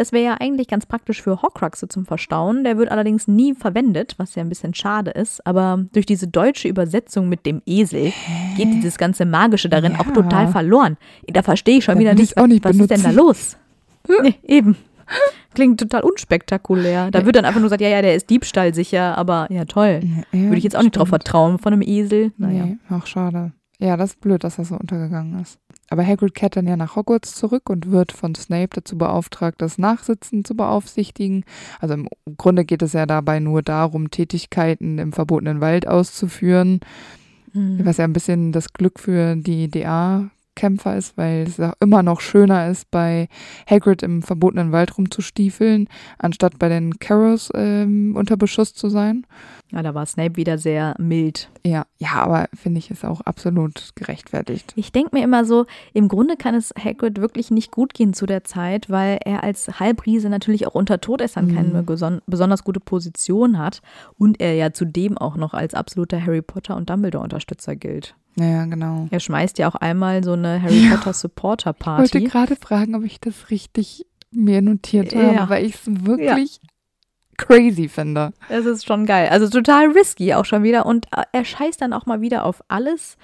Das 0.00 0.12
wäre 0.12 0.24
ja 0.24 0.36
eigentlich 0.40 0.66
ganz 0.66 0.86
praktisch 0.86 1.20
für 1.20 1.42
Horcruxe 1.42 1.86
zum 1.86 2.06
Verstauen. 2.06 2.64
Der 2.64 2.78
wird 2.78 2.90
allerdings 2.90 3.28
nie 3.28 3.52
verwendet, 3.52 4.14
was 4.16 4.34
ja 4.34 4.42
ein 4.42 4.48
bisschen 4.48 4.72
schade 4.72 5.10
ist. 5.10 5.46
Aber 5.46 5.84
durch 5.92 6.06
diese 6.06 6.26
deutsche 6.26 6.68
Übersetzung 6.68 7.28
mit 7.28 7.44
dem 7.44 7.60
Esel 7.66 8.10
geht 8.56 8.68
dieses 8.72 8.96
ganze 8.96 9.26
Magische 9.26 9.68
darin 9.68 9.96
auch 9.96 10.06
Ja. 10.06 10.12
total 10.12 10.48
verloren. 10.48 10.96
Da 11.26 11.42
verstehe 11.42 11.76
ich 11.76 11.84
schon 11.84 11.96
Da 11.96 12.00
wieder 12.00 12.14
nicht, 12.14 12.38
auch 12.38 12.46
nicht 12.46 12.64
was 12.64 12.76
ist 12.76 12.90
denn 12.90 13.02
da 13.02 13.10
los? 13.10 13.58
Nee, 14.22 14.36
eben. 14.42 14.74
Klingt 15.52 15.78
total 15.80 16.00
unspektakulär. 16.02 17.10
Da 17.10 17.26
wird 17.26 17.36
dann 17.36 17.44
einfach 17.44 17.60
nur 17.60 17.66
gesagt, 17.66 17.82
ja, 17.82 17.88
ja, 17.90 18.00
der 18.00 18.14
ist 18.14 18.30
diebstahlsicher, 18.30 19.18
aber 19.18 19.48
ja, 19.50 19.66
toll. 19.66 20.00
Ja, 20.32 20.40
Würde 20.44 20.56
ich 20.56 20.64
jetzt 20.64 20.76
auch 20.76 20.82
nicht 20.82 20.96
drauf 20.96 21.08
stimmt. 21.08 21.24
vertrauen 21.24 21.58
von 21.58 21.74
einem 21.74 21.82
Esel. 21.82 22.32
Naja. 22.38 22.64
Nee, 22.64 22.78
auch 22.88 23.04
schade. 23.04 23.52
Ja, 23.78 23.98
das 23.98 24.12
ist 24.12 24.20
blöd, 24.22 24.44
dass 24.44 24.56
das 24.56 24.68
so 24.68 24.76
untergegangen 24.76 25.38
ist. 25.42 25.58
Aber 25.90 26.06
Hagrid 26.06 26.34
kehrt 26.34 26.56
dann 26.56 26.66
ja 26.68 26.76
nach 26.76 26.94
Hogwarts 26.96 27.34
zurück 27.34 27.68
und 27.68 27.90
wird 27.90 28.12
von 28.12 28.34
Snape 28.36 28.70
dazu 28.72 28.96
beauftragt, 28.96 29.60
das 29.60 29.76
Nachsitzen 29.76 30.44
zu 30.44 30.54
beaufsichtigen. 30.54 31.44
Also 31.80 31.94
im 31.94 32.08
Grunde 32.38 32.64
geht 32.64 32.82
es 32.82 32.92
ja 32.92 33.06
dabei 33.06 33.40
nur 33.40 33.62
darum, 33.62 34.10
Tätigkeiten 34.10 34.98
im 34.98 35.12
verbotenen 35.12 35.60
Wald 35.60 35.86
auszuführen, 35.88 36.80
Mhm. 37.52 37.84
was 37.84 37.96
ja 37.96 38.04
ein 38.04 38.12
bisschen 38.12 38.52
das 38.52 38.72
Glück 38.72 39.00
für 39.00 39.34
die 39.34 39.68
DA-Kämpfer 40.60 40.96
ist, 40.96 41.16
weil 41.16 41.42
es 41.46 41.58
auch 41.60 41.72
immer 41.80 42.02
noch 42.02 42.20
schöner 42.20 42.68
ist, 42.68 42.90
bei 42.90 43.28
Hagrid 43.68 44.02
im 44.02 44.22
verbotenen 44.22 44.72
Wald 44.72 44.96
rumzustiefeln, 44.96 45.88
anstatt 46.18 46.58
bei 46.58 46.68
den 46.68 46.98
Carrows 46.98 47.50
ähm, 47.54 48.14
unter 48.16 48.36
Beschuss 48.36 48.74
zu 48.74 48.88
sein. 48.88 49.26
Ja, 49.72 49.82
da 49.82 49.94
war 49.94 50.04
Snape 50.06 50.36
wieder 50.36 50.58
sehr 50.58 50.94
mild. 50.98 51.48
Ja, 51.64 51.86
ja, 51.98 52.14
aber 52.14 52.48
finde 52.54 52.78
ich 52.78 52.90
es 52.90 53.04
auch 53.04 53.20
absolut 53.20 53.90
gerechtfertigt. 53.94 54.72
Ich 54.76 54.90
denke 54.92 55.16
mir 55.16 55.22
immer 55.22 55.44
so, 55.44 55.66
im 55.92 56.08
Grunde 56.08 56.36
kann 56.36 56.54
es 56.54 56.72
Hagrid 56.82 57.20
wirklich 57.20 57.50
nicht 57.50 57.70
gut 57.70 57.94
gehen 57.94 58.12
zu 58.12 58.26
der 58.26 58.44
Zeit, 58.44 58.90
weil 58.90 59.18
er 59.24 59.44
als 59.44 59.80
Halbriese 59.80 60.28
natürlich 60.28 60.66
auch 60.66 60.74
unter 60.74 61.00
Todessern 61.00 61.46
Mhm. 61.46 61.54
keine 61.54 61.82
beson 61.82 62.20
besonders 62.26 62.64
gute 62.64 62.80
Position 62.80 63.58
hat 63.58 63.80
und 64.18 64.40
er 64.40 64.54
ja 64.54 64.72
zudem 64.72 65.16
auch 65.16 65.36
noch 65.36 65.54
als 65.54 65.74
absoluter 65.74 66.20
Harry 66.20 66.42
Potter 66.42 66.76
und 66.76 66.90
Dumbledore-Unterstützer 66.90 67.76
gilt. 67.76 68.16
Ja, 68.36 68.64
genau. 68.64 69.08
Er 69.10 69.20
schmeißt 69.20 69.58
ja 69.58 69.68
auch 69.68 69.74
einmal 69.74 70.22
so 70.24 70.32
eine 70.32 70.62
Harry 70.62 70.88
Ja. 70.88 70.96
Potter 71.34 71.74
Ich 71.80 71.86
wollte 71.86 72.22
gerade 72.22 72.56
fragen, 72.56 72.94
ob 72.94 73.04
ich 73.04 73.20
das 73.20 73.50
richtig 73.50 74.06
mir 74.30 74.62
notiert 74.62 75.14
habe, 75.14 75.34
Ja. 75.34 75.48
weil 75.48 75.64
ich 75.66 75.74
es 75.74 75.80
wirklich 75.86 76.60
crazy 77.36 77.88
finde. 77.88 78.32
Es 78.48 78.66
ist 78.66 78.86
schon 78.86 79.06
geil. 79.06 79.28
Also 79.30 79.48
total 79.48 79.88
risky 79.92 80.34
auch 80.34 80.44
schon 80.44 80.62
wieder. 80.62 80.86
Und 80.86 81.06
äh, 81.16 81.22
er 81.32 81.44
scheißt 81.44 81.80
dann 81.80 81.92
auch 81.92 82.06
mal 82.06 82.20
wieder 82.20 82.44
auf 82.44 82.62
alles. 82.68 83.16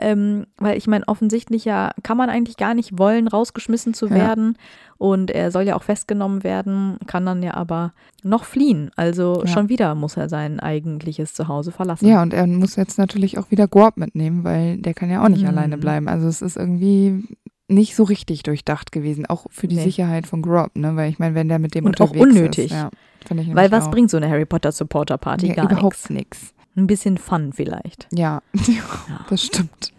Ähm, 0.00 0.46
weil 0.56 0.78
ich 0.78 0.86
meine, 0.86 1.06
offensichtlich 1.08 1.64
ja 1.64 1.90
kann 2.02 2.16
man 2.16 2.30
eigentlich 2.30 2.56
gar 2.56 2.74
nicht 2.74 2.98
wollen, 2.98 3.28
rausgeschmissen 3.28 3.92
zu 3.94 4.06
Ja. 4.06 4.14
werden. 4.14 4.56
Und 4.98 5.30
er 5.30 5.50
soll 5.50 5.62
ja 5.64 5.76
auch 5.76 5.82
festgenommen 5.82 6.42
werden, 6.44 6.98
kann 7.06 7.24
dann 7.24 7.42
ja 7.42 7.54
aber 7.54 7.92
noch 8.22 8.44
fliehen. 8.44 8.90
Also 8.96 9.42
Ja. 9.42 9.46
schon 9.46 9.68
wieder 9.68 9.94
muss 9.94 10.16
er 10.16 10.28
sein 10.28 10.60
eigentliches 10.60 11.32
Zuhause 11.34 11.72
verlassen. 11.72 12.06
Ja, 12.06 12.20
und 12.22 12.34
er 12.34 12.46
muss 12.46 12.76
jetzt 12.76 12.98
natürlich 12.98 13.38
auch 13.38 13.50
wieder 13.50 13.66
Gorb 13.68 13.96
mitnehmen, 13.96 14.44
weil 14.44 14.76
der 14.78 14.94
kann 14.94 15.10
ja 15.10 15.22
auch 15.24 15.28
nicht 15.28 15.42
Mhm. 15.42 15.48
alleine 15.48 15.78
bleiben. 15.78 16.08
Also 16.08 16.26
es 16.28 16.42
ist 16.42 16.56
irgendwie 16.56 17.24
nicht 17.68 17.94
so 17.94 18.02
richtig 18.02 18.42
durchdacht 18.42 18.90
gewesen, 18.92 19.26
auch 19.26 19.46
für 19.50 19.68
die 19.68 19.76
Nee. 19.76 19.84
Sicherheit 19.84 20.26
von 20.26 20.42
Grob, 20.42 20.76
ne? 20.76 20.96
Weil 20.96 21.08
ich 21.10 21.18
meine, 21.18 21.34
wenn 21.34 21.48
der 21.48 21.58
mit 21.60 21.74
dem 21.74 21.84
Und 21.86 22.00
auch 22.00 22.10
unterwegs 22.10 22.26
unnötig. 22.36 22.64
ist, 22.66 22.72
ja, 22.72 22.90
Weil 23.52 23.70
was 23.70 23.86
auch. 23.86 23.90
bringt 23.92 24.10
so 24.10 24.16
eine 24.16 24.28
Harry 24.28 24.44
Potter 24.44 24.72
Supporter 24.72 25.18
Party? 25.18 25.46
ja, 25.48 25.54
Gar 25.54 25.70
überhaupt 25.70 26.10
nichts. 26.10 26.52
Ein 26.76 26.86
bisschen 26.86 27.18
Fun 27.18 27.52
vielleicht. 27.52 28.06
Ja, 28.12 28.42
Ja, 28.66 29.24
das 29.28 29.42
stimmt. 29.42 29.92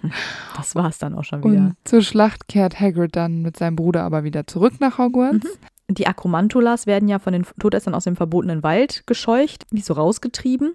das 0.56 0.74
war 0.76 0.88
es 0.90 0.98
dann 1.00 1.14
auch 1.16 1.24
schon 1.24 1.44
wieder. 1.44 1.54
Und 1.62 1.76
zur 1.84 2.02
Schlacht 2.02 2.48
kehrt 2.48 2.80
Hagrid 2.80 3.16
dann 3.16 3.42
mit 3.42 3.58
seinem 3.58 3.76
Bruder 3.76 4.04
aber 4.04 4.24
wieder 4.24 4.48
zurück 4.48 4.74
nach 4.80 4.98
Hogwarts. 4.98 5.48
Die 5.90 6.08
Akromantulas 6.08 6.88
werden 6.88 7.10
ja 7.10 7.20
von 7.20 7.34
den 7.34 7.46
Todessern 7.60 7.94
aus 7.94 8.06
dem 8.06 8.16
verbotenen 8.16 8.64
Wald 8.64 9.04
gescheucht, 9.08 9.66
wie 9.72 9.82
so 9.82 9.94
rausgetrieben. 9.94 10.74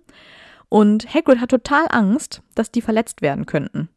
Und 0.69 1.13
Hagrid 1.15 1.41
hat 1.41 1.51
total 1.51 1.87
Angst, 1.91 2.43
dass 2.55 2.71
die 2.71 2.83
verletzt 2.83 3.23
werden 3.23 3.47
könnten. 3.47 3.89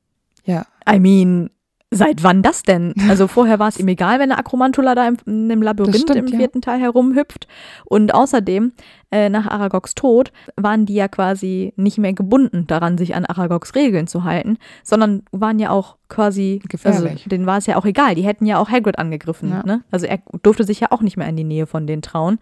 Ja. 0.45 0.65
I 0.89 0.99
mean, 0.99 1.49
seit 1.91 2.23
wann 2.23 2.41
das 2.41 2.63
denn? 2.63 2.93
Also 3.09 3.27
vorher 3.27 3.57
war 3.57 3.69
es 3.69 3.79
ihm 3.79 3.87
egal, 3.87 4.19
wenn 4.19 4.31
eine 4.31 4.37
Akromantula 4.37 4.93
da 4.93 5.07
im, 5.07 5.17
in 5.25 5.49
dem 5.49 5.63
Labyrinth 5.63 5.95
stimmt, 5.95 6.19
im 6.19 6.27
ja. 6.27 6.37
vierten 6.37 6.61
Teil 6.61 6.79
herumhüpft. 6.79 7.47
Und 7.85 8.13
außerdem, 8.13 8.73
äh, 9.11 9.29
nach 9.29 9.47
Aragogs 9.47 9.95
Tod, 9.95 10.31
waren 10.55 10.85
die 10.85 10.93
ja 10.93 11.07
quasi 11.07 11.73
nicht 11.75 11.97
mehr 11.97 12.13
gebunden 12.13 12.67
daran, 12.67 12.99
sich 12.99 13.15
an 13.15 13.25
Aragogs 13.25 13.73
Regeln 13.73 14.05
zu 14.05 14.23
halten, 14.23 14.57
sondern 14.83 15.23
waren 15.31 15.57
ja 15.57 15.71
auch 15.71 15.97
quasi, 16.07 16.61
Gefährlich. 16.69 17.11
also 17.11 17.29
denen 17.29 17.47
war 17.47 17.57
es 17.57 17.65
ja 17.65 17.77
auch 17.77 17.85
egal. 17.85 18.13
Die 18.13 18.23
hätten 18.23 18.45
ja 18.45 18.59
auch 18.59 18.69
Hagrid 18.69 18.99
angegriffen. 18.99 19.49
Ja. 19.49 19.63
Ne? 19.65 19.83
Also 19.89 20.05
er 20.05 20.19
durfte 20.43 20.63
sich 20.63 20.81
ja 20.81 20.91
auch 20.91 21.01
nicht 21.01 21.17
mehr 21.17 21.27
in 21.27 21.37
die 21.37 21.43
Nähe 21.43 21.65
von 21.65 21.87
denen 21.87 22.03
trauen. 22.03 22.37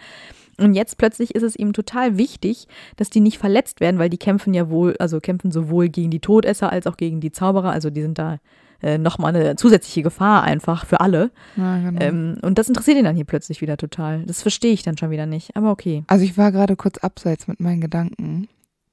Und 0.60 0.74
jetzt 0.74 0.98
plötzlich 0.98 1.36
ist 1.36 1.44
es 1.44 1.56
ihm 1.56 1.72
total 1.72 2.18
wichtig, 2.18 2.68
dass 2.96 3.10
die 3.10 3.20
nicht 3.20 3.38
verletzt 3.38 3.80
werden, 3.80 4.00
weil 4.00 4.10
die 4.10 4.18
kämpfen 4.18 4.54
ja 4.54 4.70
wohl, 4.70 4.96
also 5.00 5.22
kämpfen 5.22 5.52
sowohl 5.52 5.88
gegen 5.88 6.10
die 6.10 6.20
Todesser 6.20 6.72
als 6.72 6.88
auch 6.88 6.98
gegen 6.98 7.22
die 7.22 7.32
Zauberer. 7.32 7.72
Also 7.72 7.90
die 7.90 8.02
sind 8.02 8.18
da 8.18 8.40
äh, 8.82 8.98
nochmal 8.98 9.36
eine 9.36 9.56
zusätzliche 9.56 10.04
Gefahr 10.04 10.44
einfach 10.44 10.86
für 10.86 11.00
alle. 11.00 11.32
Ja, 11.56 11.78
genau. 11.80 12.02
Ähm, 12.02 12.38
und 12.42 12.58
das 12.58 12.68
interessiert 12.70 12.98
ihn 12.98 13.04
dann 13.06 13.16
hier 13.16 13.26
plötzlich 13.26 13.62
wieder 13.62 13.78
total. 13.78 14.24
Das 14.26 14.42
verstehe 14.42 14.74
ich 14.74 14.84
dann 14.84 14.98
schon 14.98 15.10
wieder 15.12 15.26
nicht. 15.26 15.56
Aber 15.56 15.72
okay. 15.72 16.04
Also 16.08 16.24
ich 16.26 16.38
war 16.38 16.52
gerade 16.52 16.76
kurz 16.76 16.98
abseits 17.00 17.48
mit 17.48 17.60
meinen 17.60 17.82
Gedanken, 17.82 18.48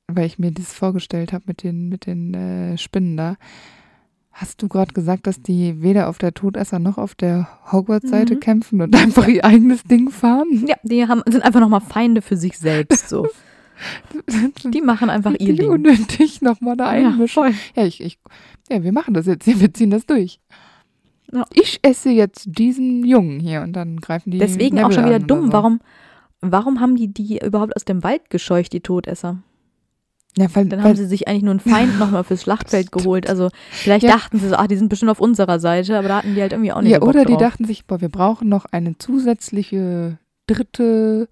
weil 0.09 0.27
ich 0.27 0.39
mir 0.39 0.53
das 0.53 0.73
vorgestellt 0.73 1.33
habe 1.33 1.45
mit 1.47 1.63
den, 1.63 1.89
mit 1.89 2.07
den 2.07 2.35
äh, 2.35 2.79
Spinnen 2.79 3.17
da. 3.17 3.37
Hast 4.37 4.63
du 4.63 4.69
gerade 4.69 4.93
gesagt, 4.93 5.29
dass 5.29 5.43
die 5.43 5.81
weder 5.81 6.09
auf 6.09 6.19
der 6.19 6.35
Todesser 6.35 6.81
noch 6.81 6.99
auf 6.99 7.15
der 7.15 7.47
Hogwarts-Seite 7.71 8.35
Mhm. 8.35 8.41
kämpfen 8.41 8.81
und 8.83 8.97
einfach 8.97 9.29
ihr 9.29 9.45
eigenes 9.45 9.85
Ding 9.85 10.11
fahren? 10.11 10.65
Ja, 10.67 10.75
die 10.83 11.07
haben, 11.07 11.23
sind 11.29 11.45
einfach 11.45 11.61
nochmal 11.61 11.81
Feinde 11.83 12.21
für 12.21 12.37
sich 12.37 12.59
selbst. 12.59 13.09
So. 13.09 13.29
Die 14.73 14.81
machen 14.81 15.11
einfach 15.11 15.33
ihr 15.33 15.53
Wie 15.55 15.57
Ding. 15.57 15.71
unnötig 15.71 16.43
nochmal 16.43 16.77
da 16.77 16.97
Ja, 16.97 17.09
einmischen. 17.09 17.29
voll. 17.29 17.53
Ja, 17.77 17.85
ich, 17.85 18.01
ich, 18.01 18.19
ja, 18.71 18.83
wir 18.83 18.93
machen 18.93 19.15
das 19.15 19.27
jetzt 19.27 19.45
hier, 19.45 19.61
wir 19.61 19.73
ziehen 19.73 19.91
das 19.91 20.07
durch. 20.07 20.41
Ja. 21.33 21.45
Ich 21.53 21.81
esse 21.83 22.11
jetzt 22.11 22.45
diesen 22.47 23.05
Jungen 23.05 23.41
hier 23.41 23.63
und 23.63 23.73
dann 23.73 23.99
greifen 24.01 24.31
die 24.31 24.39
Deswegen 24.39 24.79
auch 24.79 24.89
Neville 24.89 24.95
schon 24.95 25.05
wieder 25.07 25.19
dumm. 25.19 25.47
so. 25.47 25.53
Warum, 25.53 25.81
warum 26.41 26.81
haben 26.81 26.97
die 26.97 27.09
die 27.09 27.39
überhaupt 27.45 27.75
aus 27.77 27.85
dem 27.85 28.03
Wald 28.05 28.31
gescheucht, 28.31 28.73
die 28.73 28.81
Todesser? 28.81 29.39
Ja, 30.37 30.47
weil, 30.55 30.67
Dann 30.67 30.81
weil, 30.81 30.91
haben 30.91 30.97
sie 30.97 31.07
sich 31.07 31.27
eigentlich 31.29 31.43
nur 31.45 31.53
einen 31.53 31.61
Feind 31.61 31.99
nochmal 31.99 32.25
fürs 32.25 32.43
Schlachtfeld 32.43 32.93
geholt. 32.93 33.29
Also 33.29 33.49
vielleicht 33.71 34.05
Ja. 34.05 34.13
dachten 34.13 34.39
sie 34.39 34.49
so, 34.49 34.57
ach, 34.57 34.67
die 34.67 34.77
sind 34.77 34.89
bestimmt 34.89 35.11
auf 35.11 35.21
unserer 35.21 35.59
Seite, 35.61 35.97
aber 35.99 36.09
da 36.09 36.19
hatten 36.19 36.35
die 36.35 36.41
halt 36.43 36.53
irgendwie 36.53 36.73
auch 36.73 36.83
nicht 36.83 36.93
ja, 36.93 37.03
oder 37.03 37.25
die 37.25 37.37
dachten 37.37 37.65
sich, 37.65 37.87
boah, 37.87 38.01
wir 38.01 38.09
brauchen 38.09 38.49
noch 38.49 38.67
eine 38.67 38.99
zusätzliche 38.99 40.19
dritte 40.47 41.29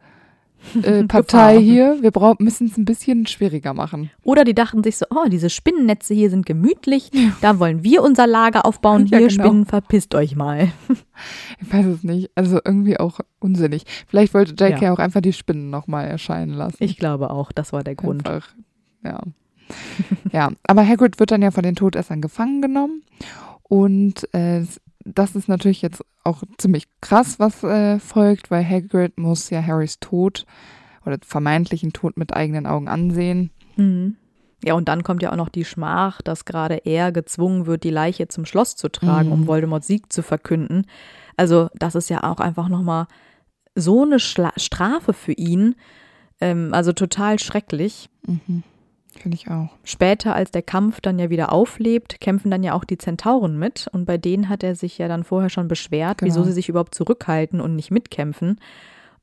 äh. 0.82 1.05
Partei 1.09 1.59
hier. 1.59 1.98
Wir 2.01 2.12
müssen 2.39 2.66
es 2.66 2.76
ein 2.76 2.84
bisschen 2.84 3.26
schwieriger 3.26 3.74
machen. 3.74 4.10
Oder 4.22 4.44
die 4.44 4.55
dachten 4.55 4.82
sich 4.82 4.97
so, 4.97 5.06
oh, 5.10 5.28
diese 5.28 5.51
Spinnennetze 5.51 6.14
hier 6.14 6.30
sind 6.30 6.47
gemütlich, 6.47 7.10
da 7.40 7.59
wollen 7.59 7.84
wir 7.84 8.02
unser 8.02 8.26
Lager 8.26 8.64
aufbauen. 8.66 9.06
Ja, 9.12 9.18
Hier, 9.18 9.28
genau. 9.28 9.44
Spinnen, 9.44 9.66
verpisst 9.66 10.14
euch 10.14 10.36
mal. 10.36 10.72
Ich 11.60 11.72
weiß 11.72 11.86
es 11.86 12.02
nicht. 12.02 12.30
Also 12.34 12.59
irgendwie 12.64 12.98
auch 12.98 13.20
unsinnig. 13.39 13.84
Vielleicht 14.09 14.34
wollte 14.34 14.52
JK 14.52 14.82
Ja. 14.82 14.93
auch 14.93 14.98
einfach 14.98 15.20
die 15.20 15.32
Spinnen 15.32 15.70
nochmal 15.70 16.09
erscheinen 16.09 16.55
lassen. 16.55 16.76
Ich 16.80 16.97
glaube 16.97 17.30
auch, 17.30 17.52
das 17.52 17.72
war 17.72 17.84
der 17.84 17.94
Grund. 17.94 18.26
Einfach, 18.26 18.48
ja. 19.05 19.20
ja, 20.32 20.51
aber 20.66 20.86
Hagrid 20.86 21.20
wird 21.20 21.30
dann 21.30 21.43
ja 21.43 21.51
von 21.51 21.62
den 21.62 21.76
Todessern 21.76 22.20
gefangen 22.20 22.62
genommen 22.62 23.02
und 23.62 24.32
äh, 24.34 24.64
das 25.04 25.34
ist 25.36 25.48
natürlich 25.48 25.82
jetzt 25.82 26.04
auch 26.24 26.42
ziemlich 26.58 26.86
krass, 27.00 27.38
was 27.38 27.62
äh, 27.64 27.98
folgt, 27.98 28.50
weil 28.50 28.68
Hagrid 28.68 29.18
muss 29.18 29.50
ja 29.50 29.62
Harrys 29.64 29.98
Tod 30.00 30.46
oder 31.04 31.18
vermeintlichen 31.24 31.92
Tod 31.92 32.16
mit 32.16 32.32
eigenen 32.34 32.66
Augen 32.66 32.88
ansehen. 32.88 33.50
Mhm. 33.76 34.16
Ja, 34.64 34.74
und 34.74 34.88
dann 34.88 35.02
kommt 35.02 35.22
ja 35.22 35.32
auch 35.32 35.36
noch 35.36 35.48
die 35.48 35.64
Schmach, 35.64 36.22
dass 36.22 36.44
gerade 36.44 36.76
er 36.84 37.10
gezwungen 37.10 37.66
wird, 37.66 37.82
die 37.82 37.90
Leiche 37.90 38.28
zum 38.28 38.46
Schloss 38.46 38.76
zu 38.76 38.88
tragen, 38.88 39.28
Mhm. 39.28 39.32
um 39.34 39.46
Voldemorts 39.48 39.88
Sieg 39.88 40.12
zu 40.12 40.22
verkünden. 40.22 40.86
Also 41.36 41.68
das 41.74 41.96
ist 41.96 42.08
ja 42.10 42.22
auch 42.22 42.38
einfach 42.38 42.68
nochmal 42.68 43.06
so 43.74 44.02
eine 44.02 44.20
Schla 44.20 44.52
Strafe 44.56 45.12
für 45.14 45.32
ihn. 45.32 45.74
Ähm, 46.40 46.72
also 46.72 46.92
total 46.92 47.40
schrecklich. 47.40 48.08
Mhm. 48.26 48.62
Finde 49.18 49.36
ich 49.36 49.48
auch. 49.51 49.68
Später, 49.84 50.34
als 50.34 50.51
der 50.51 50.62
Kampf 50.62 51.01
dann 51.01 51.18
ja 51.18 51.30
wieder 51.30 51.52
auflebt, 51.52 52.20
kämpfen 52.20 52.51
dann 52.51 52.62
ja 52.62 52.72
auch 52.72 52.84
die 52.84 52.98
Zentauren 52.98 53.59
mit. 53.59 53.89
Und 53.93 54.05
bei 54.06 54.18
denen 54.18 54.48
hat 54.48 54.62
er 54.62 54.74
sich 54.74 54.98
ja 54.98 55.09
dann 55.09 55.24
vorher 55.24 55.51
schon 55.51 55.68
beschwert, 55.68 56.18
Genau. 56.18 56.28
wieso 56.30 56.44
sie 56.44 56.52
sich 56.52 56.68
überhaupt 56.68 56.94
zurückhalten 56.94 57.60
und 57.60 57.76
nicht 57.76 57.90
mitkämpfen. 57.90 58.59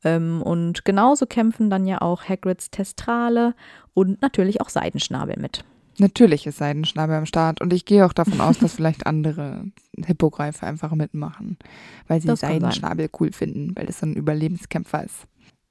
Ähm, 0.03 0.41
und 0.41 0.86
genauso 0.86 1.26
kämpfen 1.26 1.70
dann 1.70 1.86
ja 1.86 2.02
auch 2.02 2.24
Hagrids 2.24 2.72
Testrale 2.72 3.53
und 3.94 4.22
natürlich 4.22 4.61
auch 4.61 4.70
Seidenschnabel 4.70 5.36
mit. 5.40 5.66
Natürlich 5.98 6.48
ist 6.48 6.60
Seidenschnabel 6.60 7.18
am 7.18 7.26
Start 7.26 7.60
und 7.60 7.74
ich 7.74 7.84
gehe 7.84 8.06
auch 8.06 8.14
davon 8.14 8.40
aus, 8.40 8.57
dass 8.60 8.76
vielleicht 8.76 9.06
andere 9.06 9.66
Hippogreife 9.98 10.66
einfach 10.66 10.94
mitmachen, 10.94 11.57
weil 12.07 12.22
sie 12.22 12.28
Das. 12.28 12.40
Seidenschnabel 12.40 13.10
cool 13.20 13.34
finden, 13.34 13.76
weil 13.76 13.86
das 13.86 13.99
so 13.99 14.06
ein 14.06 14.14
Überlebenskämpfer 14.14 15.03
ist. 15.03 15.28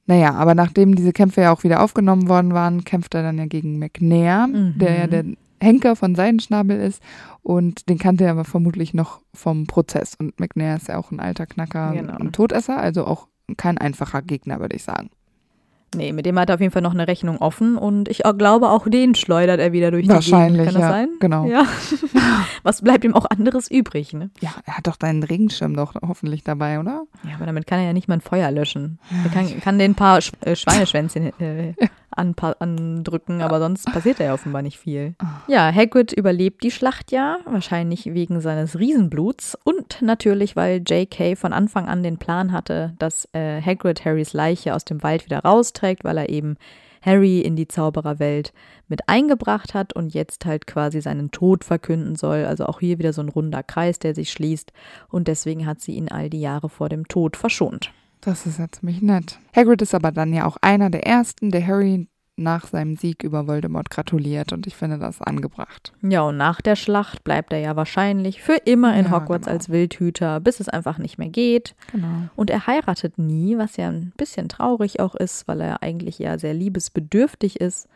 Naja, 0.09 0.35
aber 0.35 0.55
nachdem 0.57 0.95
diese 0.97 1.13
Kämpfe 1.13 1.43
ja 1.43 1.53
auch 1.53 1.63
wieder 1.65 1.83
aufgenommen 1.83 2.29
worden 2.29 2.55
waren, 2.55 2.83
kämpft 2.83 3.15
er 3.15 3.23
dann 3.23 3.39
ja 3.39 3.47
gegen 3.47 3.79
McNair, 3.79 4.49
Mhm. 4.49 4.79
der 4.79 4.99
ja 4.99 5.07
der 5.07 5.25
Henker 5.61 5.97
von 5.97 6.15
Seidenschnabel 6.15 6.81
ist 6.81 7.03
und 7.43 7.89
den 7.89 7.99
kannte 7.99 8.25
er 8.25 8.31
aber 8.33 8.45
vermutlich 8.45 8.95
noch 8.95 9.21
vom 9.35 9.67
Prozess 9.67 10.15
und 10.19 10.41
McNair 10.41 10.77
ist 10.77 10.89
ja 10.89 10.97
auch 10.99 11.11
ein 11.11 11.21
alter 11.21 11.47
Knacker, 11.47 11.93
Genau. 11.93 12.17
ein 12.17 12.33
Todesser, 12.33 12.79
also 12.79 13.07
auch 13.07 13.29
kein 13.57 13.77
einfacher 13.79 14.23
Gegner, 14.23 14.61
würde 14.61 14.77
ich 14.77 14.83
sagen. 14.85 15.11
Nee, 15.95 16.13
mit 16.13 16.27
dem 16.27 16.39
hat 16.39 16.51
er 16.51 16.57
auf 16.57 16.61
jeden 16.61 16.73
Fall 16.73 16.83
noch 16.83 16.93
eine 16.93 17.09
Rechnung 17.09 17.39
offen 17.39 17.79
und 17.79 18.09
ich 18.09 18.23
glaube, 18.37 18.69
auch 18.69 18.87
den 18.89 19.15
schleudert 19.15 19.59
er 19.59 19.73
wieder 19.73 19.91
durch 19.91 20.07
die 20.07 20.13
Wahrscheinlich, 20.13 20.67
Gegend. 20.67 20.75
Kann 20.75 20.75
das 20.75 20.83
ja, 20.83 20.91
sein? 20.91 21.09
genau. 21.19 21.47
Ja. 21.47 21.65
Was 22.63 22.83
bleibt 22.83 23.05
ihm 23.05 23.15
auch 23.15 23.25
anderes 23.25 23.71
übrig, 23.71 24.13
ne? 24.13 24.31
Ja, 24.41 24.51
er 24.67 24.77
hat 24.77 24.87
doch 24.87 24.97
deinen 24.97 25.23
Regenschirm 25.23 25.75
doch 25.75 25.95
hoffentlich 26.07 26.45
dabei, 26.45 26.79
oder? 26.79 27.05
Ja, 27.25 27.37
aber 27.37 27.47
damit 27.47 27.67
kann 27.67 27.79
er 27.79 27.87
ja 27.87 27.93
nicht 27.95 28.07
mal 28.07 28.15
ein 28.15 28.21
Feuer 28.21 28.51
löschen. 28.51 28.99
Er 29.25 29.31
kann, 29.31 29.61
kann 29.61 29.79
den 29.79 29.95
paar 29.95 30.21
Sch 30.21 30.33
äh, 30.43 30.55
Schweineschwänzchen 30.55 31.33
äh, 31.41 31.75
andrücken, 32.19 33.43
aber 33.43 33.59
sonst 33.61 33.87
passiert 33.87 34.21
da 34.21 34.25
ja 34.25 34.35
offenbar 34.35 34.63
nicht 34.63 34.79
viel. 34.79 35.15
Ja, 35.47 35.73
Hagrid 35.73 36.13
überlebt 36.13 36.63
die 36.63 36.71
Schlacht 36.71 37.13
ja, 37.13 37.39
wahrscheinlich 37.45 38.13
wegen 38.13 38.41
seines 38.41 38.79
Riesenbluts 38.79 39.57
und 39.65 40.03
natürlich, 40.03 40.57
weil 40.57 40.83
J.K. 40.87 41.37
von 41.37 41.53
Anfang 41.53 41.89
an 41.89 42.03
den 42.03 42.19
Plan 42.19 42.53
hatte, 42.53 42.95
dass 42.99 43.29
äh, 43.33 43.63
Hagrid 43.63 44.05
Harrys 44.05 44.33
Leiche 44.33 44.75
aus 44.75 44.85
dem 44.85 45.03
Wald 45.03 45.25
wieder 45.25 45.41
rausträgt, 45.41 46.05
weil 46.05 46.19
er 46.19 46.29
eben 46.29 46.57
Harry 47.03 47.41
in 47.41 47.57
die 47.57 47.69
Zaubererwelt 47.69 48.53
mit 48.89 49.09
eingebracht 49.09 49.75
hat 49.75 49.93
und 49.93 50.15
jetzt 50.15 50.45
halt 50.47 50.67
quasi 50.67 51.01
seinen 51.01 51.31
Tod 51.31 51.65
verkünden 51.65 52.17
soll. 52.17 52.45
Also 52.45 52.67
auch 52.67 52.81
hier 52.81 52.99
wieder 52.99 53.13
so 53.13 53.23
ein 53.23 53.29
runder 53.29 53.63
Kreis, 53.63 53.99
der 53.99 54.15
sich 54.15 54.33
schließt. 54.33 54.73
Und 55.09 55.29
deswegen 55.29 55.67
hat 55.67 55.81
sie 55.81 55.93
ihn 55.93 56.09
all 56.09 56.31
die 56.31 56.41
Jahre 56.41 56.69
vor 56.69 56.89
dem 56.89 57.07
Tod 57.07 57.37
verschont. 57.37 57.93
Das 58.21 58.47
ist 58.47 58.59
ja 58.59 58.67
ziemlich 58.71 59.01
nett. 59.03 59.39
Hagrid 59.55 59.83
ist 59.83 59.95
aber 59.95 60.13
dann 60.13 60.33
ja 60.33 60.45
auch 60.47 60.57
einer 60.61 60.91
der 60.91 61.07
ersten, 61.07 61.51
der 61.51 61.67
Harry 61.67 62.09
nach 62.37 62.67
seinem 62.69 62.95
Sieg 62.97 63.25
über 63.25 63.49
Voldemort 63.49 63.91
gratuliert 63.91 64.53
und 64.53 64.67
ich 64.69 64.77
finde 64.77 64.99
das 64.99 65.21
angebracht. 65.21 65.93
Ja, 66.03 66.23
und 66.23 66.37
nach 66.37 66.61
der 66.61 66.77
Schlacht 66.77 67.25
bleibt 67.25 67.53
er 67.53 67.59
ja 67.59 67.75
wahrscheinlich 67.75 68.41
für 68.43 68.55
immer 68.65 68.97
in 68.97 69.07
Ja, 69.07 69.11
Hogwarts 69.11 69.47
genau. 69.47 69.57
als 69.57 69.69
Wildhüter, 69.71 70.39
bis 70.39 70.61
es 70.61 70.69
einfach 70.69 70.99
nicht 70.99 71.19
mehr 71.19 71.31
geht. 71.31 71.75
Genau. 71.91 72.29
Und 72.37 72.51
er 72.51 72.69
heiratet 72.69 73.19
nie, 73.19 73.59
was 73.59 73.77
ja 73.77 73.89
ein 73.89 74.13
bisschen 74.17 74.49
traurig 74.49 75.01
auch 75.01 75.17
ist, 75.17 75.49
weil 75.49 75.61
er 75.61 75.83
eigentlich 75.83 76.21
ja 76.21 76.39
sehr 76.39 76.55
liebesbedürftig 76.55 77.61
ist. 77.61 77.89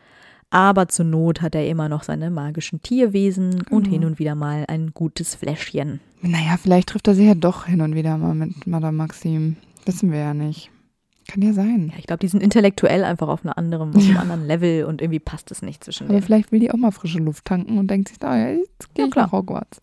Aber 0.49 0.87
zur 0.87 1.05
Not 1.05 1.41
hat 1.41 1.55
er 1.55 1.67
immer 1.67 1.87
noch 1.89 2.03
seine 2.03 2.29
magischen 2.29 2.81
Tierwesen 2.81 3.63
und 3.69 3.83
Genau. 3.85 3.89
hin 3.93 4.05
und 4.05 4.19
wieder 4.19 4.35
mal 4.35 4.65
ein 4.67 4.91
gutes 4.93 5.35
Fläschchen. 5.35 5.99
Naja, 6.21 6.57
vielleicht 6.61 6.89
trifft 6.89 7.07
er 7.07 7.15
sich 7.15 7.27
ja 7.27 7.33
doch 7.35 7.65
hin 7.65 7.81
und 7.81 7.95
wieder 7.95 8.17
mal 8.17 8.35
mit 8.35 8.67
Madame 8.67 8.97
Maxim. 8.97 9.55
Wissen 9.85 10.11
wir 10.11 10.19
ja 10.19 10.33
nicht. 10.33 10.69
Kann 11.27 11.41
ja 11.41 11.53
sein. 11.53 11.89
Ja, 11.93 11.99
ich 11.99 12.05
glaube, 12.05 12.19
die 12.19 12.27
sind 12.27 12.43
intellektuell 12.43 13.03
einfach 13.05 13.29
auf, 13.29 13.45
einer 13.45 13.57
anderen, 13.57 13.95
auf 13.95 14.03
einem 14.03 14.17
anderen 14.17 14.45
Level 14.45 14.83
und 14.85 15.01
irgendwie 15.01 15.19
passt 15.21 15.51
es 15.51 15.61
nicht 15.61 15.83
zwischen 15.83 16.05
Aber 16.05 16.13
denen. 16.15 16.23
vielleicht 16.23 16.51
will 16.51 16.59
die 16.59 16.69
auch 16.71 16.77
mal 16.77 16.91
frische 16.91 17.19
Luft 17.19 17.45
tanken 17.45 17.77
und 17.77 17.87
denkt 17.89 18.09
sich, 18.09 18.19
da, 18.19 18.37
ja, 18.37 18.49
jetzt 18.57 18.93
gehe 18.93 19.05
Ja, 19.05 19.09
ich 19.09 19.15
nach 19.15 19.31
Hogwarts. 19.31 19.79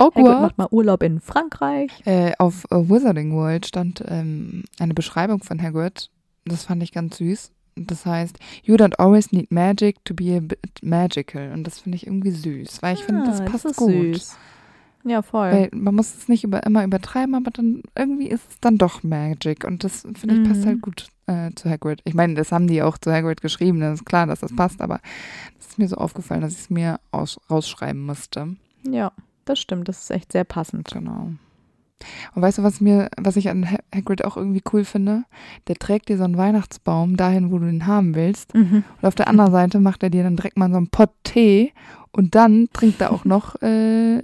Hagrid 0.00 0.16
Hogwarts. 0.16 0.40
macht 0.42 0.58
mal 0.58 0.68
Urlaub 0.70 1.02
in 1.02 1.20
Frankreich. 1.20 1.90
Äh, 2.04 2.32
auf 2.38 2.64
äh, 2.70 2.76
Wizarding 2.76 3.34
World 3.34 3.66
stand 3.66 4.02
ähm, 4.08 4.64
eine 4.80 4.94
Beschreibung 4.94 5.42
von 5.44 5.62
Hagrid. 5.62 6.10
Das 6.44 6.64
fand 6.64 6.82
ich 6.82 6.92
ganz 6.92 7.18
süß. 7.18 7.52
Das 7.76 8.04
heißt, 8.06 8.38
you 8.64 8.74
don't 8.74 8.94
always 8.98 9.30
need 9.30 9.52
magic 9.52 10.04
to 10.04 10.12
be 10.14 10.36
a 10.36 10.40
bit 10.40 10.58
magical. 10.82 11.52
Und 11.52 11.64
das 11.64 11.78
finde 11.78 11.96
ich 11.96 12.06
irgendwie 12.08 12.32
süß, 12.32 12.82
weil 12.82 12.94
ich 12.94 13.04
finde, 13.04 13.22
das 13.24 13.40
Ah, 13.40 13.44
passt 13.44 13.64
ist 13.64 13.76
gut. 13.76 13.90
süß. 14.16 14.36
Ja, 15.08 15.22
voll. 15.22 15.50
Weil 15.50 15.68
man 15.72 15.94
muss 15.94 16.14
es 16.14 16.28
nicht 16.28 16.44
über, 16.44 16.64
immer 16.64 16.84
übertreiben, 16.84 17.34
aber 17.34 17.50
dann 17.50 17.82
irgendwie 17.96 18.28
ist 18.28 18.48
es 18.50 18.60
dann 18.60 18.78
doch 18.78 19.02
Magic. 19.02 19.64
Und 19.64 19.84
das, 19.84 20.02
finde 20.02 20.34
ich, 20.36 20.44
passt 20.48 20.62
Mhm. 20.62 20.66
halt 20.66 20.80
gut 20.82 21.06
äh, 21.26 21.50
zu 21.54 21.68
Hagrid. 21.70 22.00
Ich 22.04 22.14
meine, 22.14 22.34
das 22.34 22.52
haben 22.52 22.66
die 22.68 22.82
auch 22.82 22.98
zu 22.98 23.12
Hagrid 23.12 23.40
geschrieben, 23.40 23.80
das 23.80 24.00
ist 24.00 24.06
klar, 24.06 24.26
dass 24.26 24.40
das 24.40 24.54
passt, 24.54 24.80
aber 24.80 25.00
es 25.58 25.68
ist 25.68 25.78
mir 25.78 25.88
so 25.88 25.96
aufgefallen, 25.96 26.40
dass 26.40 26.52
ich 26.52 26.58
es 26.60 26.70
mir 26.70 27.00
aus, 27.10 27.38
rausschreiben 27.50 28.04
musste. 28.04 28.56
ja, 28.84 29.12
das 29.44 29.58
stimmt. 29.60 29.88
Das 29.88 30.00
ist 30.02 30.10
echt 30.10 30.32
sehr 30.32 30.44
passend. 30.44 30.88
Genau. 30.92 31.30
Und 32.34 32.42
weißt 32.42 32.58
du, 32.58 32.62
was 32.62 32.80
mir, 32.80 33.08
was 33.16 33.36
ich 33.36 33.48
an 33.48 33.68
Ha- 33.70 33.78
Hagrid 33.94 34.24
auch 34.24 34.36
irgendwie 34.36 34.62
cool 34.72 34.84
finde? 34.84 35.24
Der 35.66 35.74
trägt 35.76 36.08
dir 36.10 36.16
so 36.18 36.24
einen 36.24 36.36
Weihnachtsbaum 36.36 37.16
dahin, 37.16 37.50
wo 37.50 37.58
du 37.58 37.64
den 37.66 37.86
haben 37.86 38.14
willst. 38.14 38.54
Mhm. 38.54 38.84
Und 39.00 39.06
auf 39.08 39.14
der 39.14 39.26
anderen 39.28 39.50
Seite 39.52 39.80
macht 39.80 40.02
er 40.02 40.10
dir 40.10 40.22
dann 40.22 40.36
direkt 40.36 40.58
mal 40.58 40.70
so 40.70 40.76
einen 40.76 40.88
Pott 40.90 41.10
Tee 41.24 41.72
und 42.12 42.34
dann 42.34 42.68
trinkt 42.72 43.00
er 43.00 43.10
auch 43.12 43.24
noch 43.24 43.54
äh, 43.62 44.22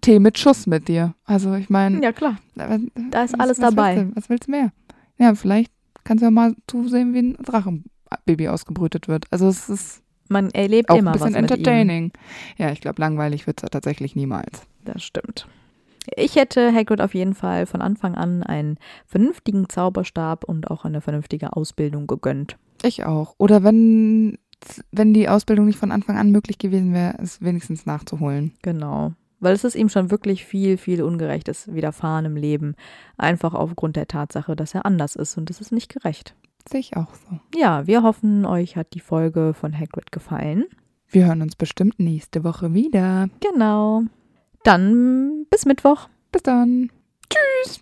Tee 0.00 0.18
mit 0.20 0.38
Schuss 0.38 0.66
mit 0.66 0.88
dir. 0.88 1.14
Also 1.24 1.54
ich 1.54 1.68
meine, 1.70 2.02
Ja, 2.02 2.12
klar. 2.12 2.36
aber, 2.56 2.78
Da 3.10 3.24
ist 3.24 3.32
was- 3.34 3.40
alles 3.40 3.60
was 3.60 3.74
dabei. 3.74 3.96
Willst 3.96 4.10
du, 4.12 4.16
was 4.16 4.28
willst 4.30 4.46
du 4.46 4.50
mehr? 4.52 4.72
Ja, 5.18 5.34
vielleicht 5.34 5.72
kannst 6.04 6.22
du 6.22 6.26
ja 6.26 6.30
mal 6.30 6.54
zusehen, 6.66 7.12
wie 7.12 7.18
ein 7.20 7.36
Drachenbaby 7.42 8.48
ausgebrütet 8.48 9.08
wird. 9.08 9.26
Also 9.30 9.48
es 9.48 9.68
ist 9.68 10.02
Man 10.28 10.50
erlebt 10.52 10.90
auch 10.90 10.96
immer 10.96 11.10
ein 11.10 11.12
bisschen 11.14 11.34
was 11.34 11.40
mit 11.42 11.50
ihm. 11.50 11.56
entertaining. 11.56 12.12
Ja, 12.56 12.70
ich 12.70 12.80
glaube, 12.80 13.00
langweilig 13.02 13.46
wird 13.46 13.62
es 13.62 13.70
tatsächlich 13.70 14.14
niemals. 14.14 14.62
Das 14.84 15.02
stimmt. 15.02 15.46
Ich 16.16 16.36
hätte 16.36 16.72
Hagrid 16.72 17.00
auf 17.00 17.14
jeden 17.14 17.34
Fall 17.34 17.66
von 17.66 17.82
Anfang 17.82 18.14
an 18.14 18.42
einen 18.42 18.78
vernünftigen 19.06 19.68
Zauberstab 19.68 20.44
und 20.44 20.70
auch 20.70 20.84
eine 20.84 21.00
vernünftige 21.00 21.54
Ausbildung 21.54 22.06
gegönnt. 22.06 22.56
Ich 22.82 23.04
auch. 23.04 23.34
Oder 23.38 23.62
wenn, 23.64 24.38
wenn 24.92 25.12
die 25.12 25.28
Ausbildung 25.28 25.66
nicht 25.66 25.78
von 25.78 25.92
Anfang 25.92 26.16
an 26.16 26.30
möglich 26.30 26.58
gewesen 26.58 26.94
wäre, 26.94 27.16
es 27.20 27.42
wenigstens 27.42 27.84
nachzuholen. 27.84 28.52
Genau. 28.62 29.12
Weil 29.40 29.54
es 29.54 29.64
ist 29.64 29.74
ihm 29.74 29.88
schon 29.88 30.10
wirklich 30.10 30.44
viel, 30.44 30.76
viel 30.76 31.02
Ungerechtes 31.02 31.72
widerfahren 31.72 32.26
im 32.26 32.36
Leben. 32.36 32.76
Einfach 33.16 33.54
aufgrund 33.54 33.96
der 33.96 34.06
Tatsache, 34.06 34.54
dass 34.54 34.74
er 34.74 34.84
anders 34.84 35.16
ist 35.16 35.36
und 35.36 35.50
das 35.50 35.60
ist 35.60 35.72
nicht 35.72 35.92
gerecht. 35.92 36.34
Sehe 36.68 36.80
ich 36.80 36.96
auch 36.96 37.14
so. 37.14 37.40
Ja, 37.58 37.86
wir 37.86 38.02
hoffen, 38.02 38.44
euch 38.44 38.76
hat 38.76 38.92
die 38.92 39.00
Folge 39.00 39.54
von 39.54 39.76
Hagrid 39.76 40.12
gefallen. 40.12 40.66
Wir 41.08 41.26
hören 41.26 41.42
uns 41.42 41.56
bestimmt 41.56 41.98
nächste 41.98 42.44
Woche 42.44 42.74
wieder. 42.74 43.28
Genau. 43.40 44.02
Dann 44.62 45.46
bis 45.48 45.64
Mittwoch. 45.64 46.08
Bis 46.30 46.42
dann. 46.42 46.92
Tschüss. 47.28 47.80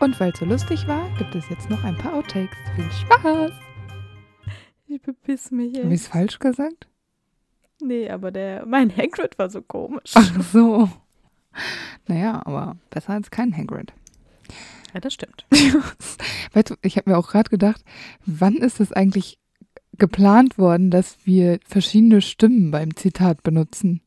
Und 0.00 0.18
weil 0.20 0.30
es 0.30 0.38
so 0.38 0.44
lustig 0.44 0.86
war, 0.86 1.08
gibt 1.18 1.34
es 1.34 1.48
jetzt 1.48 1.68
noch 1.68 1.82
ein 1.82 1.96
paar 1.96 2.14
Outtakes. 2.14 2.56
Viel 2.76 2.90
Spaß. 2.92 3.52
Ich 4.86 5.02
bepiss 5.02 5.50
mich. 5.50 5.76
Habe 5.78 5.92
ich 5.92 6.02
es 6.02 6.06
falsch 6.06 6.38
gesagt? 6.38 6.86
Nee, 7.82 8.08
aber 8.10 8.30
der, 8.30 8.64
mein 8.66 8.94
Hagrid 8.96 9.38
war 9.38 9.50
so 9.50 9.62
komisch. 9.62 10.12
Ach 10.14 10.42
so. 10.52 10.88
Naja, 12.06 12.42
aber 12.44 12.76
besser 12.90 13.14
als 13.14 13.30
kein 13.30 13.56
Hagrid. 13.56 13.92
Ja, 14.94 15.00
das 15.00 15.14
stimmt. 15.14 15.46
weißt 16.52 16.70
du, 16.70 16.74
ich 16.82 16.96
habe 16.96 17.10
mir 17.10 17.18
auch 17.18 17.28
gerade 17.28 17.50
gedacht, 17.50 17.82
wann 18.24 18.54
ist 18.56 18.80
es 18.80 18.92
eigentlich 18.92 19.38
geplant 19.98 20.58
worden, 20.58 20.90
dass 20.90 21.16
wir 21.24 21.58
verschiedene 21.66 22.20
Stimmen 22.20 22.70
beim 22.70 22.94
Zitat 22.96 23.42
benutzen? 23.42 24.02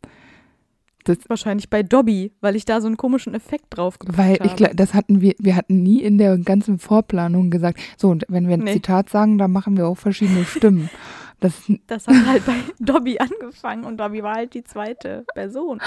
Das 1.06 1.18
Wahrscheinlich 1.28 1.70
bei 1.70 1.82
Dobby, 1.82 2.34
weil 2.42 2.56
ich 2.56 2.66
da 2.66 2.82
so 2.82 2.88
einen 2.88 2.98
komischen 2.98 3.34
Effekt 3.34 3.66
drauf 3.70 3.98
Weil 4.06 4.36
habe. 4.36 4.46
ich 4.46 4.56
glaube, 4.56 4.76
das 4.76 4.94
hatten 4.94 5.22
wir, 5.22 5.34
wir 5.40 5.56
hatten 5.56 5.82
nie 5.82 6.02
in 6.04 6.18
der 6.20 6.38
ganzen 6.38 6.78
Vorplanung 6.78 7.50
gesagt, 7.50 7.80
so, 7.98 8.10
und 8.10 8.26
wenn 8.28 8.48
wir 8.48 8.56
ein 8.56 8.64
Nee. 8.64 8.74
Zitat 8.74 9.10
sagen, 9.10 9.38
dann 9.40 9.52
machen 9.52 9.78
wir 9.78 9.88
auch 9.88 9.98
verschiedene 9.98 10.46
Stimmen. 10.46 10.90
Das, 11.40 11.54
Das 11.88 12.08
hat 12.08 12.26
halt 12.28 12.46
bei 12.46 12.56
Dobby 12.80 13.18
angefangen 13.20 13.86
und 13.86 13.98
Dobby 13.98 14.22
war 14.24 14.36
halt 14.36 14.54
die 14.54 14.64
zweite 14.64 15.26
Person. 15.34 15.80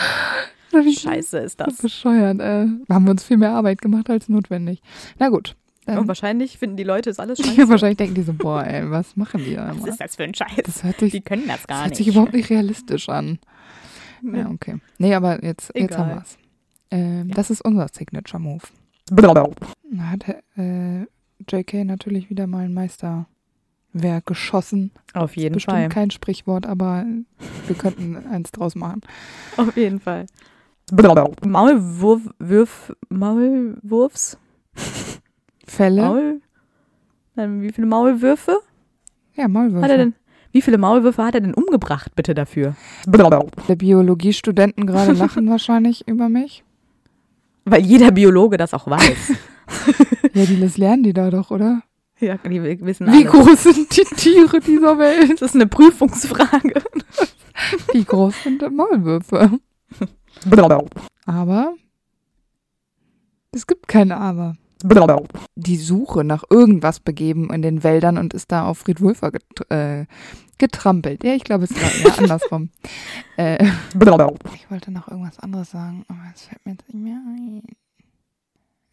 das 0.71 0.85
Scheiße 0.95 1.39
ist 1.39 1.61
das. 1.61 1.77
bescheuert. 1.79 2.41
Äh, 2.41 2.67
haben 2.89 3.05
wir 3.05 3.11
uns 3.11 3.25
viel 3.25 3.37
mehr 3.37 3.53
Arbeit 3.53 3.83
gemacht 3.83 4.09
als 4.09 4.29
notwendig. 4.29 4.81
Na 5.19 5.29
gut. 5.29 5.55
Und 5.85 5.95
Dann, 5.97 6.09
wahrscheinlich 6.09 6.59
finden 6.59 6.77
die 6.77 6.85
Leute 6.85 7.11
es 7.11 7.19
alles 7.19 7.39
ja, 7.39 7.45
scheiße. 7.47 7.69
wahrscheinlich 7.69 7.97
denken 7.99 8.15
die 8.15 8.23
so, 8.23 8.33
boah, 8.33 8.65
ey, 8.65 8.89
was 8.91 9.17
machen 9.17 9.43
die 9.45 9.57
da? 9.57 9.75
Was 9.79 9.89
ist 9.89 10.01
das 10.01 10.17
für 10.17 10.23
ein 10.25 10.33
Scheiß? 10.35 10.63
Das 10.65 10.85
hört 10.85 11.01
sich, 11.01 11.11
Die 11.13 11.21
können 11.21 11.47
das 11.49 11.57
das 11.59 11.67
gar 11.67 11.79
hört 11.81 11.89
nicht. 11.91 11.97
sich 11.99 12.09
überhaupt 12.09 12.33
nicht 12.33 12.49
realistisch 12.51 13.09
an. 13.09 13.39
Nee. 14.23 14.39
Ja, 14.39 14.49
okay. 14.51 14.77
Nee, 14.99 15.15
aber 15.15 15.45
jetzt, 15.45 15.73
jetzt 15.75 15.99
haben 15.99 16.11
wir 16.11 16.23
es. 16.23 16.39
Ähm, 16.93 17.29
Ja. 17.31 17.35
Das 17.35 17.51
ist 17.51 17.61
unser 17.63 17.89
Signature 17.93 18.41
Move. 18.41 18.63
Da 19.11 19.45
hat 20.11 20.25
äh, 20.57 21.03
JK 21.51 21.85
natürlich 21.85 22.31
wieder 22.31 22.47
mal 22.47 22.65
ein 22.65 22.73
Meisterwerk 23.93 24.27
geschossen. 24.27 24.91
Auf 25.15 25.37
jeden 25.37 25.55
Bestimmt 25.55 25.77
Fall. 25.77 25.89
kein 25.89 26.11
Sprichwort, 26.11 26.67
aber 26.67 27.05
wir 27.67 27.77
könnten 27.77 28.17
eins 28.27 28.51
draus 28.53 28.75
machen. 28.75 29.03
Auf 29.57 29.77
jeden 29.77 30.01
Fall. 30.01 30.27
Maulwurf, 30.91 32.23
Würf, 32.39 32.93
Maulwurfs? 33.09 34.39
Fälle? 35.67 36.03
Maul? 36.03 36.41
Nein, 37.35 37.63
wie 37.63 37.73
viele 37.73 37.87
Maulwürfe 37.87 38.59
ja, 39.35 39.49
Maulwürfe. 39.49 39.83
hat 39.83 39.91
er 39.91 39.97
denn? 39.97 40.15
Wie 40.51 40.61
viele 40.61 40.77
Maulwürfe 40.77 41.25
hat 41.25 41.35
er 41.35 41.41
denn 41.41 41.55
umgebracht, 41.55 42.15
bitte 42.15 42.35
dafür? 42.35 42.75
Der 43.07 43.77
Biologiestudenten 43.77 44.87
gerade 44.87 45.13
lachen 45.13 45.49
wahrscheinlich 45.49 46.07
über 46.07 46.29
mich. 46.29 46.63
Weil 47.65 47.81
jeder 47.81 48.11
Biologe 48.11 48.59
das 48.59 48.75
auch 48.75 48.87
weiß. 48.87 49.33
Ja, 50.35 50.47
die 50.47 50.59
das 50.61 50.79
lernen 50.79 51.03
die 51.03 51.13
da 51.13 51.31
doch, 51.31 51.51
oder? 51.51 51.83
ja, 52.27 52.37
die 52.37 52.63
wissen 52.63 53.09
Wie 53.09 53.27
alles. 53.27 53.33
groß 53.33 53.63
sind 53.65 53.97
die 53.97 54.15
Tiere 54.15 54.61
dieser 54.61 54.97
Welt? 54.99 55.43
Das 55.43 55.51
ist 55.51 55.55
eine 55.57 55.67
Prüfungsfrage. 55.67 56.83
Wie 57.93 58.05
groß 58.05 58.45
sind 58.45 58.63
Maulwürfe? 58.75 59.59
Aber 61.27 61.75
es 63.51 63.67
gibt 63.67 63.89
keine 63.89 64.17
Aber. 64.17 64.55
Die 65.55 65.77
Suche 65.77 66.25
nach 66.25 66.45
irgendwas 66.49 67.01
begeben 67.01 67.53
in 67.53 67.63
den 67.63 67.85
Wäldern 67.85 68.19
und 68.19 68.35
ist 68.35 68.51
da 68.51 68.67
auf 68.67 68.79
Fried 68.79 69.01
Wulfer 69.01 69.31
get 69.31 69.71
äh, 69.71 70.07
getrampelt. 70.59 71.23
Ja, 71.23 71.35
ich 71.35 71.45
glaube, 71.45 71.65
es 71.65 71.75
war 71.75 71.93
eher 71.93 72.19
andersrum. 72.19 72.71
Äh, 73.37 73.65
ich 74.55 74.71
wollte 74.71 74.91
noch 74.91 75.09
irgendwas 75.09 75.39
anderes 75.39 75.71
sagen, 75.71 76.05
aber 76.09 76.21
es 76.35 76.43
fällt 76.43 76.65
mir 76.67 76.73
jetzt 76.73 76.89
nicht 76.89 77.03
mehr 77.03 77.21
ein. 77.27 77.63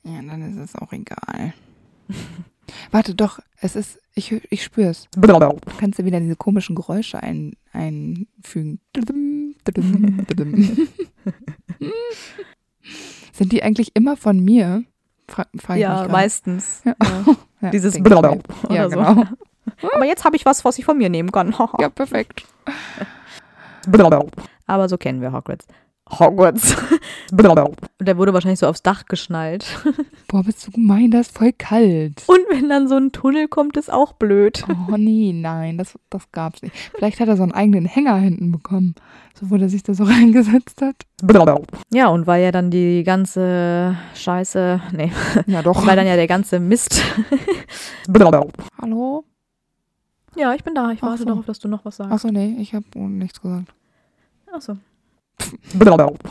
Ja, 0.04 0.22
dann 0.22 0.42
ist 0.52 0.58
es 0.58 0.76
auch 0.76 0.92
egal. 0.94 1.54
Warte, 2.92 3.16
doch, 3.16 3.40
es 3.62 3.76
ist, 3.76 4.00
ich, 4.16 4.32
ich 4.52 4.64
spüre 4.64 4.90
es. 4.90 5.08
Kannst 5.80 6.00
du 6.00 6.06
wieder 6.06 6.20
diese 6.20 6.36
komischen 6.36 6.76
Geräusche 6.76 7.22
ein, 7.22 7.54
einfügen? 7.72 8.80
Sind 13.34 13.52
die 13.52 13.64
eigentlich 13.64 13.96
immer 13.96 14.18
von 14.18 14.40
mir? 14.40 14.84
Fra 15.28 15.46
frag 15.58 15.76
ich 15.78 15.82
Ja, 15.84 16.04
mich 16.04 16.12
meistens. 16.12 16.82
Ja. 16.86 16.96
Ja. 17.62 17.70
Dieses 17.72 17.96
oder 18.00 18.40
Ja, 18.70 18.90
so. 18.90 18.96
genau. 18.98 19.24
Aber 19.94 20.06
jetzt 20.06 20.26
habe 20.26 20.36
ich 20.36 20.46
was, 20.46 20.66
was 20.66 20.80
ich 20.80 20.86
von 20.86 20.98
mir 20.98 21.10
nehmen 21.10 21.32
kann. 21.32 21.54
Ja, 21.80 21.90
perfekt. 21.90 22.46
Aber 24.66 24.90
so 24.90 24.98
kennen 24.98 25.22
wir 25.22 25.32
Hogwarts. 25.32 25.68
Hogwarts. 26.12 26.76
Und 28.00 28.08
der 28.08 28.18
wurde 28.18 28.34
wahrscheinlich 28.34 28.60
so 28.60 28.68
aufs 28.68 28.82
Dach 28.82 29.06
geschnallt. 29.06 29.66
Boah, 30.28 30.44
bist 30.44 30.66
du 30.66 30.72
gemein, 30.72 31.12
das 31.12 31.28
ist 31.28 31.38
voll 31.38 31.52
kalt. 31.54 32.24
Und 32.28 32.40
wenn 32.50 32.70
dann 32.70 32.88
so 32.88 32.96
ein 32.96 33.12
Tunnel 33.12 33.48
kommt, 33.48 33.78
ist 33.78 33.92
auch 33.92 34.14
blöd. 34.14 34.66
Oh 34.92 34.96
nee, 34.98 35.32
nein, 35.34 35.78
das, 35.78 35.98
das 36.10 36.32
gab's 36.32 36.62
nicht. 36.64 36.76
Vielleicht 36.96 37.20
hat 37.20 37.28
er 37.28 37.38
so 37.38 37.44
einen 37.44 37.52
eigenen 37.52 37.86
Hänger 37.86 38.16
hinten 38.18 38.52
bekommen, 38.52 38.96
so 39.40 39.52
wo 39.52 39.58
der 39.58 39.70
sich 39.70 39.84
da 39.84 39.94
so 39.94 40.04
reingesetzt 40.06 40.82
hat. 40.82 40.96
Ja, 41.92 42.08
und 42.08 42.26
weil 42.26 42.44
ja 42.44 42.52
dann 42.52 42.72
die 42.72 43.04
ganze 43.04 43.96
Scheiße, 44.16 44.82
nee, 44.94 45.12
Ja, 45.46 45.62
doch. 45.62 45.86
weil 45.86 45.96
dann 45.96 46.08
ja 46.08 46.16
der 46.16 46.28
ganze 46.28 46.60
Mist. 46.60 47.04
Hallo? 48.82 49.26
Ja, 50.36 50.54
ich 50.54 50.64
bin 50.64 50.74
da. 50.74 50.92
Ich 50.92 51.02
warte 51.02 51.20
so. 51.20 51.26
darauf, 51.26 51.46
dass 51.46 51.60
du 51.60 51.68
noch 51.68 51.86
was 51.86 51.98
sagst. 51.98 52.12
Achso, 52.12 52.30
nee, 52.30 52.56
ich 52.60 52.74
habe 52.74 52.86
nichts 52.98 53.42
gesagt. 53.42 53.74
Achso. 54.52 54.78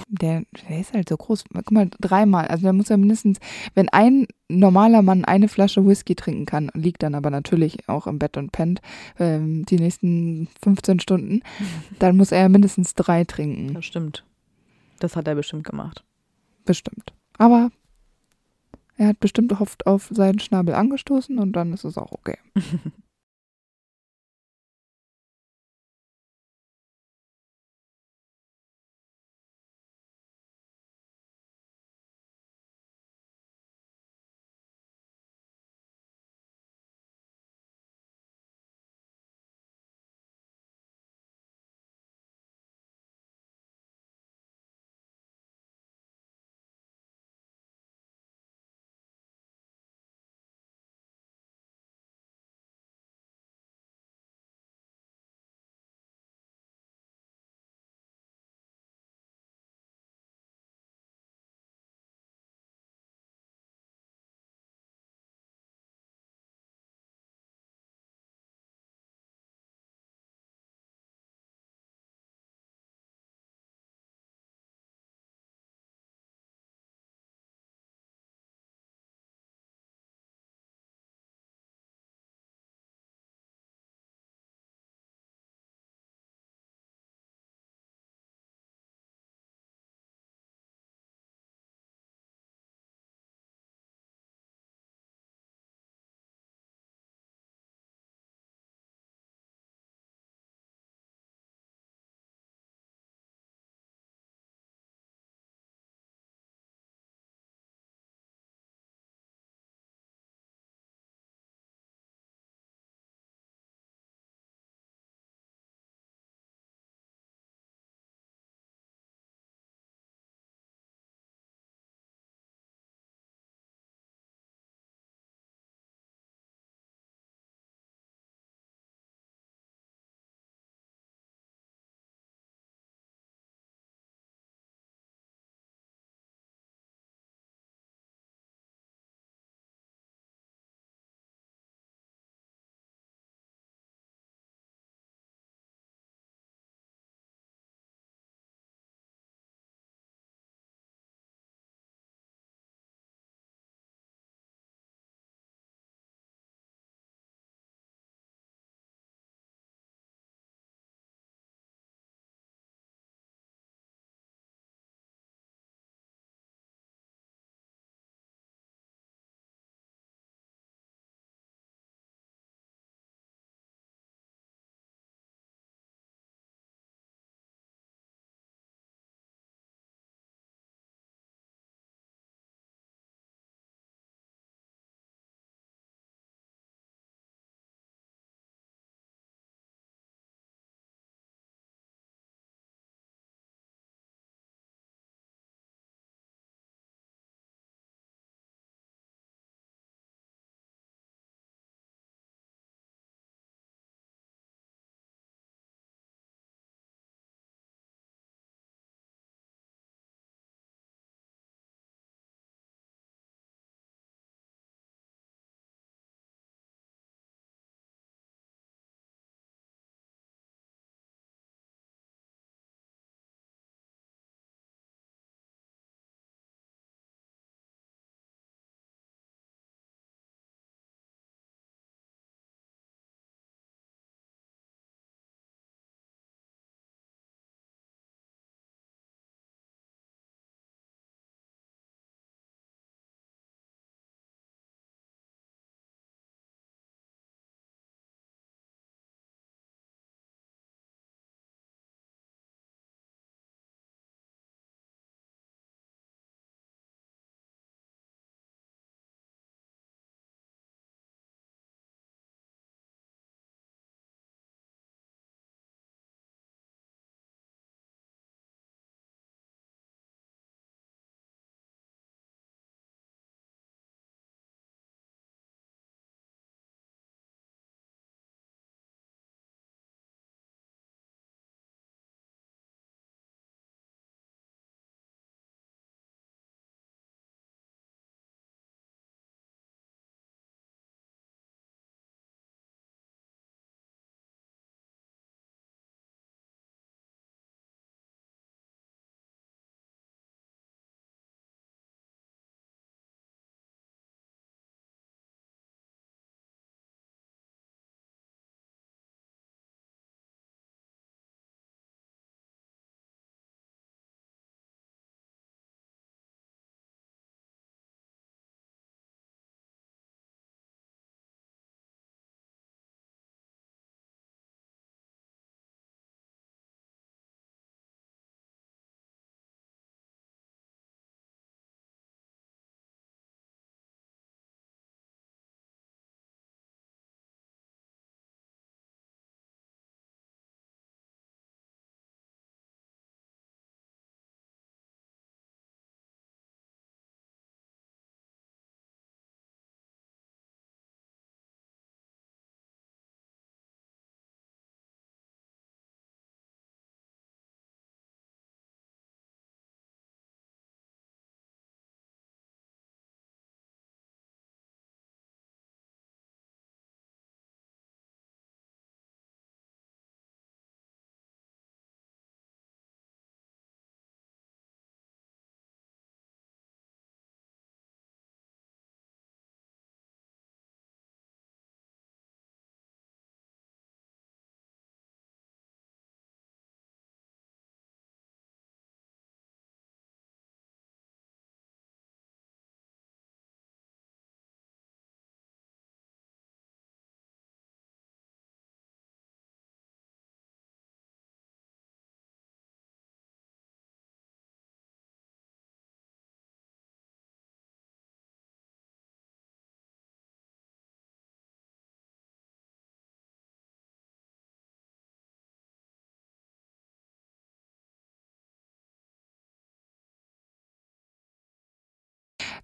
Der, 0.09 0.43
der 0.69 0.81
ist 0.81 0.93
halt 0.93 1.09
so 1.09 1.17
groß. 1.17 1.45
Guck 1.53 1.71
mal, 1.71 1.89
dreimal. 2.01 2.47
Also 2.47 2.65
der 2.65 2.73
muss 2.73 2.89
ja 2.89 2.97
mindestens, 2.97 3.39
wenn 3.75 3.89
ein 3.89 4.27
normaler 4.49 5.03
Mann 5.03 5.25
eine 5.25 5.49
Flasche 5.49 5.87
Whisky 5.87 6.15
trinken 6.15 6.47
kann, 6.47 6.71
liegt 6.75 7.03
dann 7.03 7.15
aber 7.15 7.31
natürlich 7.31 7.89
auch 7.89 8.07
im 8.07 8.19
Bett 8.19 8.37
und 8.37 8.53
pennt 8.53 8.81
ähm, 9.19 9.65
die 9.67 9.79
nächsten 9.79 10.49
15 10.63 11.01
Stunden, 11.01 11.43
dann 11.99 12.17
muss 12.17 12.33
er 12.33 12.49
mindestens 12.49 12.95
drei 12.95 13.25
trinken. 13.25 13.75
Das 13.75 13.85
stimmt. 13.85 14.25
Das 14.99 15.17
hat 15.17 15.29
er 15.29 15.35
bestimmt 15.35 15.65
gemacht. 15.65 16.05
Bestimmt. 16.65 17.13
Aber 17.37 17.71
er 18.97 19.09
hat 19.09 19.21
bestimmt 19.21 19.59
oft 19.61 19.87
auf 19.87 20.09
seinen 20.13 20.41
Schnabel 20.41 20.75
angestoßen 20.75 21.39
und 21.39 21.53
dann 21.53 21.73
ist 21.73 21.85
es 21.85 21.97
auch 21.97 22.13
okay. 22.13 22.39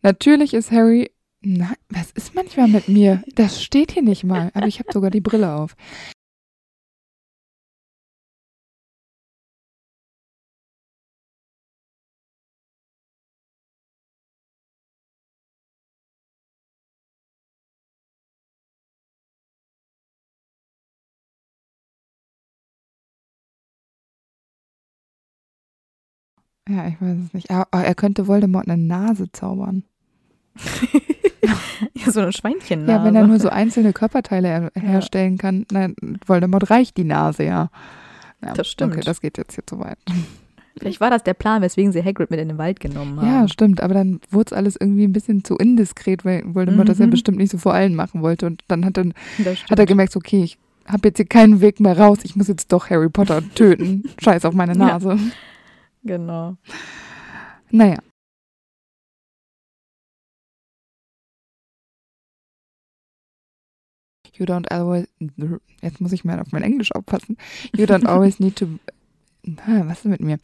Natürlich 0.05 0.53
ist 0.53 0.71
Harry. 0.71 1.11
Na, 1.41 1.73
was 1.89 2.11
ist 2.11 2.35
manchmal 2.35 2.69
mit 2.69 2.89
mir? 2.89 3.23
Das 3.37 3.63
steht 3.63 3.93
hier 3.93 4.03
nicht 4.03 4.23
mal, 4.23 4.51
aber 4.53 4.67
ich 4.67 4.79
habe 4.79 4.93
sogar 4.93 5.11
die 5.11 5.23
Brille 5.23 5.55
auf. 5.55 5.77
Ja, 26.69 26.89
ich 26.89 27.01
weiß 27.01 27.19
es 27.27 27.33
nicht. 27.35 27.51
Aber 27.51 27.85
er 27.85 27.95
könnte 27.95 28.27
Voldemort 28.27 28.69
eine 28.69 28.83
Nase 28.83 29.31
zaubern. 29.33 29.85
ja, 31.95 32.11
so 32.11 32.21
eine 32.21 32.33
Schweinchennase. 32.33 32.93
Ja, 32.93 33.05
wenn 33.05 33.15
er 33.15 33.27
nur 33.27 33.41
so 33.41 33.49
einzelne 33.49 33.93
Körperteile 33.93 34.49
her 34.49 34.71
herstellen 34.75 35.39
kann. 35.39 35.67
Nein, 35.71 35.97
Voldemort 36.27 36.71
reicht 36.71 36.97
die 36.97 37.05
Nase 37.05 37.45
ja. 37.45 37.71
ja. 38.43 38.55
Das 38.55 38.69
stimmt. 38.69 38.95
Okay, 38.95 39.03
das 39.05 39.21
geht 39.21 39.39
jetzt 39.39 39.55
hier 39.55 39.67
zu 39.67 39.79
weit. 39.81 39.99
Vielleicht 40.77 41.01
war 41.01 41.11
das 41.11 41.23
der 41.23 41.35
Plan, 41.35 41.63
weswegen 41.63 41.93
sie 41.93 42.03
Hagrid 42.03 42.31
mit 42.31 42.41
in 42.41 42.49
den 42.49 42.59
Wald 42.59 42.81
genommen 42.81 43.21
haben. 43.21 43.29
Ja, 43.29 43.49
stimmt. 43.49 43.81
Aber 43.81 43.95
dann 43.95 44.21
wurde 44.31 44.49
es 44.49 44.53
alles 44.53 44.77
irgendwie 44.77 45.05
ein 45.05 45.13
bisschen 45.13 45.45
zu 45.45 45.57
indiskret, 45.57 46.25
weil 46.25 46.43
Voldemort 46.47 46.87
mhm. 46.87 46.91
das 46.91 46.99
ja 46.99 47.07
bestimmt 47.07 47.39
nicht 47.39 47.53
so 47.53 47.59
vor 47.59 47.75
allen 47.75 47.95
machen 47.95 48.23
wollte. 48.23 48.47
Und 48.47 48.63
dann 48.67 48.85
hat, 48.85 48.97
dann, 48.97 49.15
hat 49.71 49.79
er 49.79 49.87
gemerkt, 49.87 50.17
okay, 50.17 50.43
ich 50.43 50.59
habe 50.87 51.09
jetzt 51.09 51.19
hier 51.19 51.27
keinen 51.27 51.61
Weg 51.61 51.79
mehr 51.79 51.97
raus. 51.97 52.19
Ich 52.25 52.35
muss 52.35 52.49
jetzt 52.49 52.73
doch 52.73 52.91
Harry 52.91 53.09
Potter 53.09 53.43
töten. 53.55 54.05
Scheiß 54.23 54.45
auf 54.45 54.55
meine 54.55 54.75
Nase. 54.75 55.11
Ja. 55.11 55.19
Genau. 56.05 56.57
Naja. 57.71 57.99
You 64.37 64.47
don't 64.47 64.71
always. 64.71 65.07
Jetzt 65.81 66.01
muss 66.01 66.13
ich 66.13 66.25
mal 66.25 66.41
auf 66.41 66.51
mein 66.53 66.63
Englisch 66.63 66.93
aufpassen. 66.95 67.37
You 67.77 67.85
don't 67.85 68.07
always 68.07 68.41
need 68.41 68.57
to. 68.57 68.67
Was 69.67 69.99
ist 69.99 70.05
mit 70.07 70.21
mir? 70.21 70.39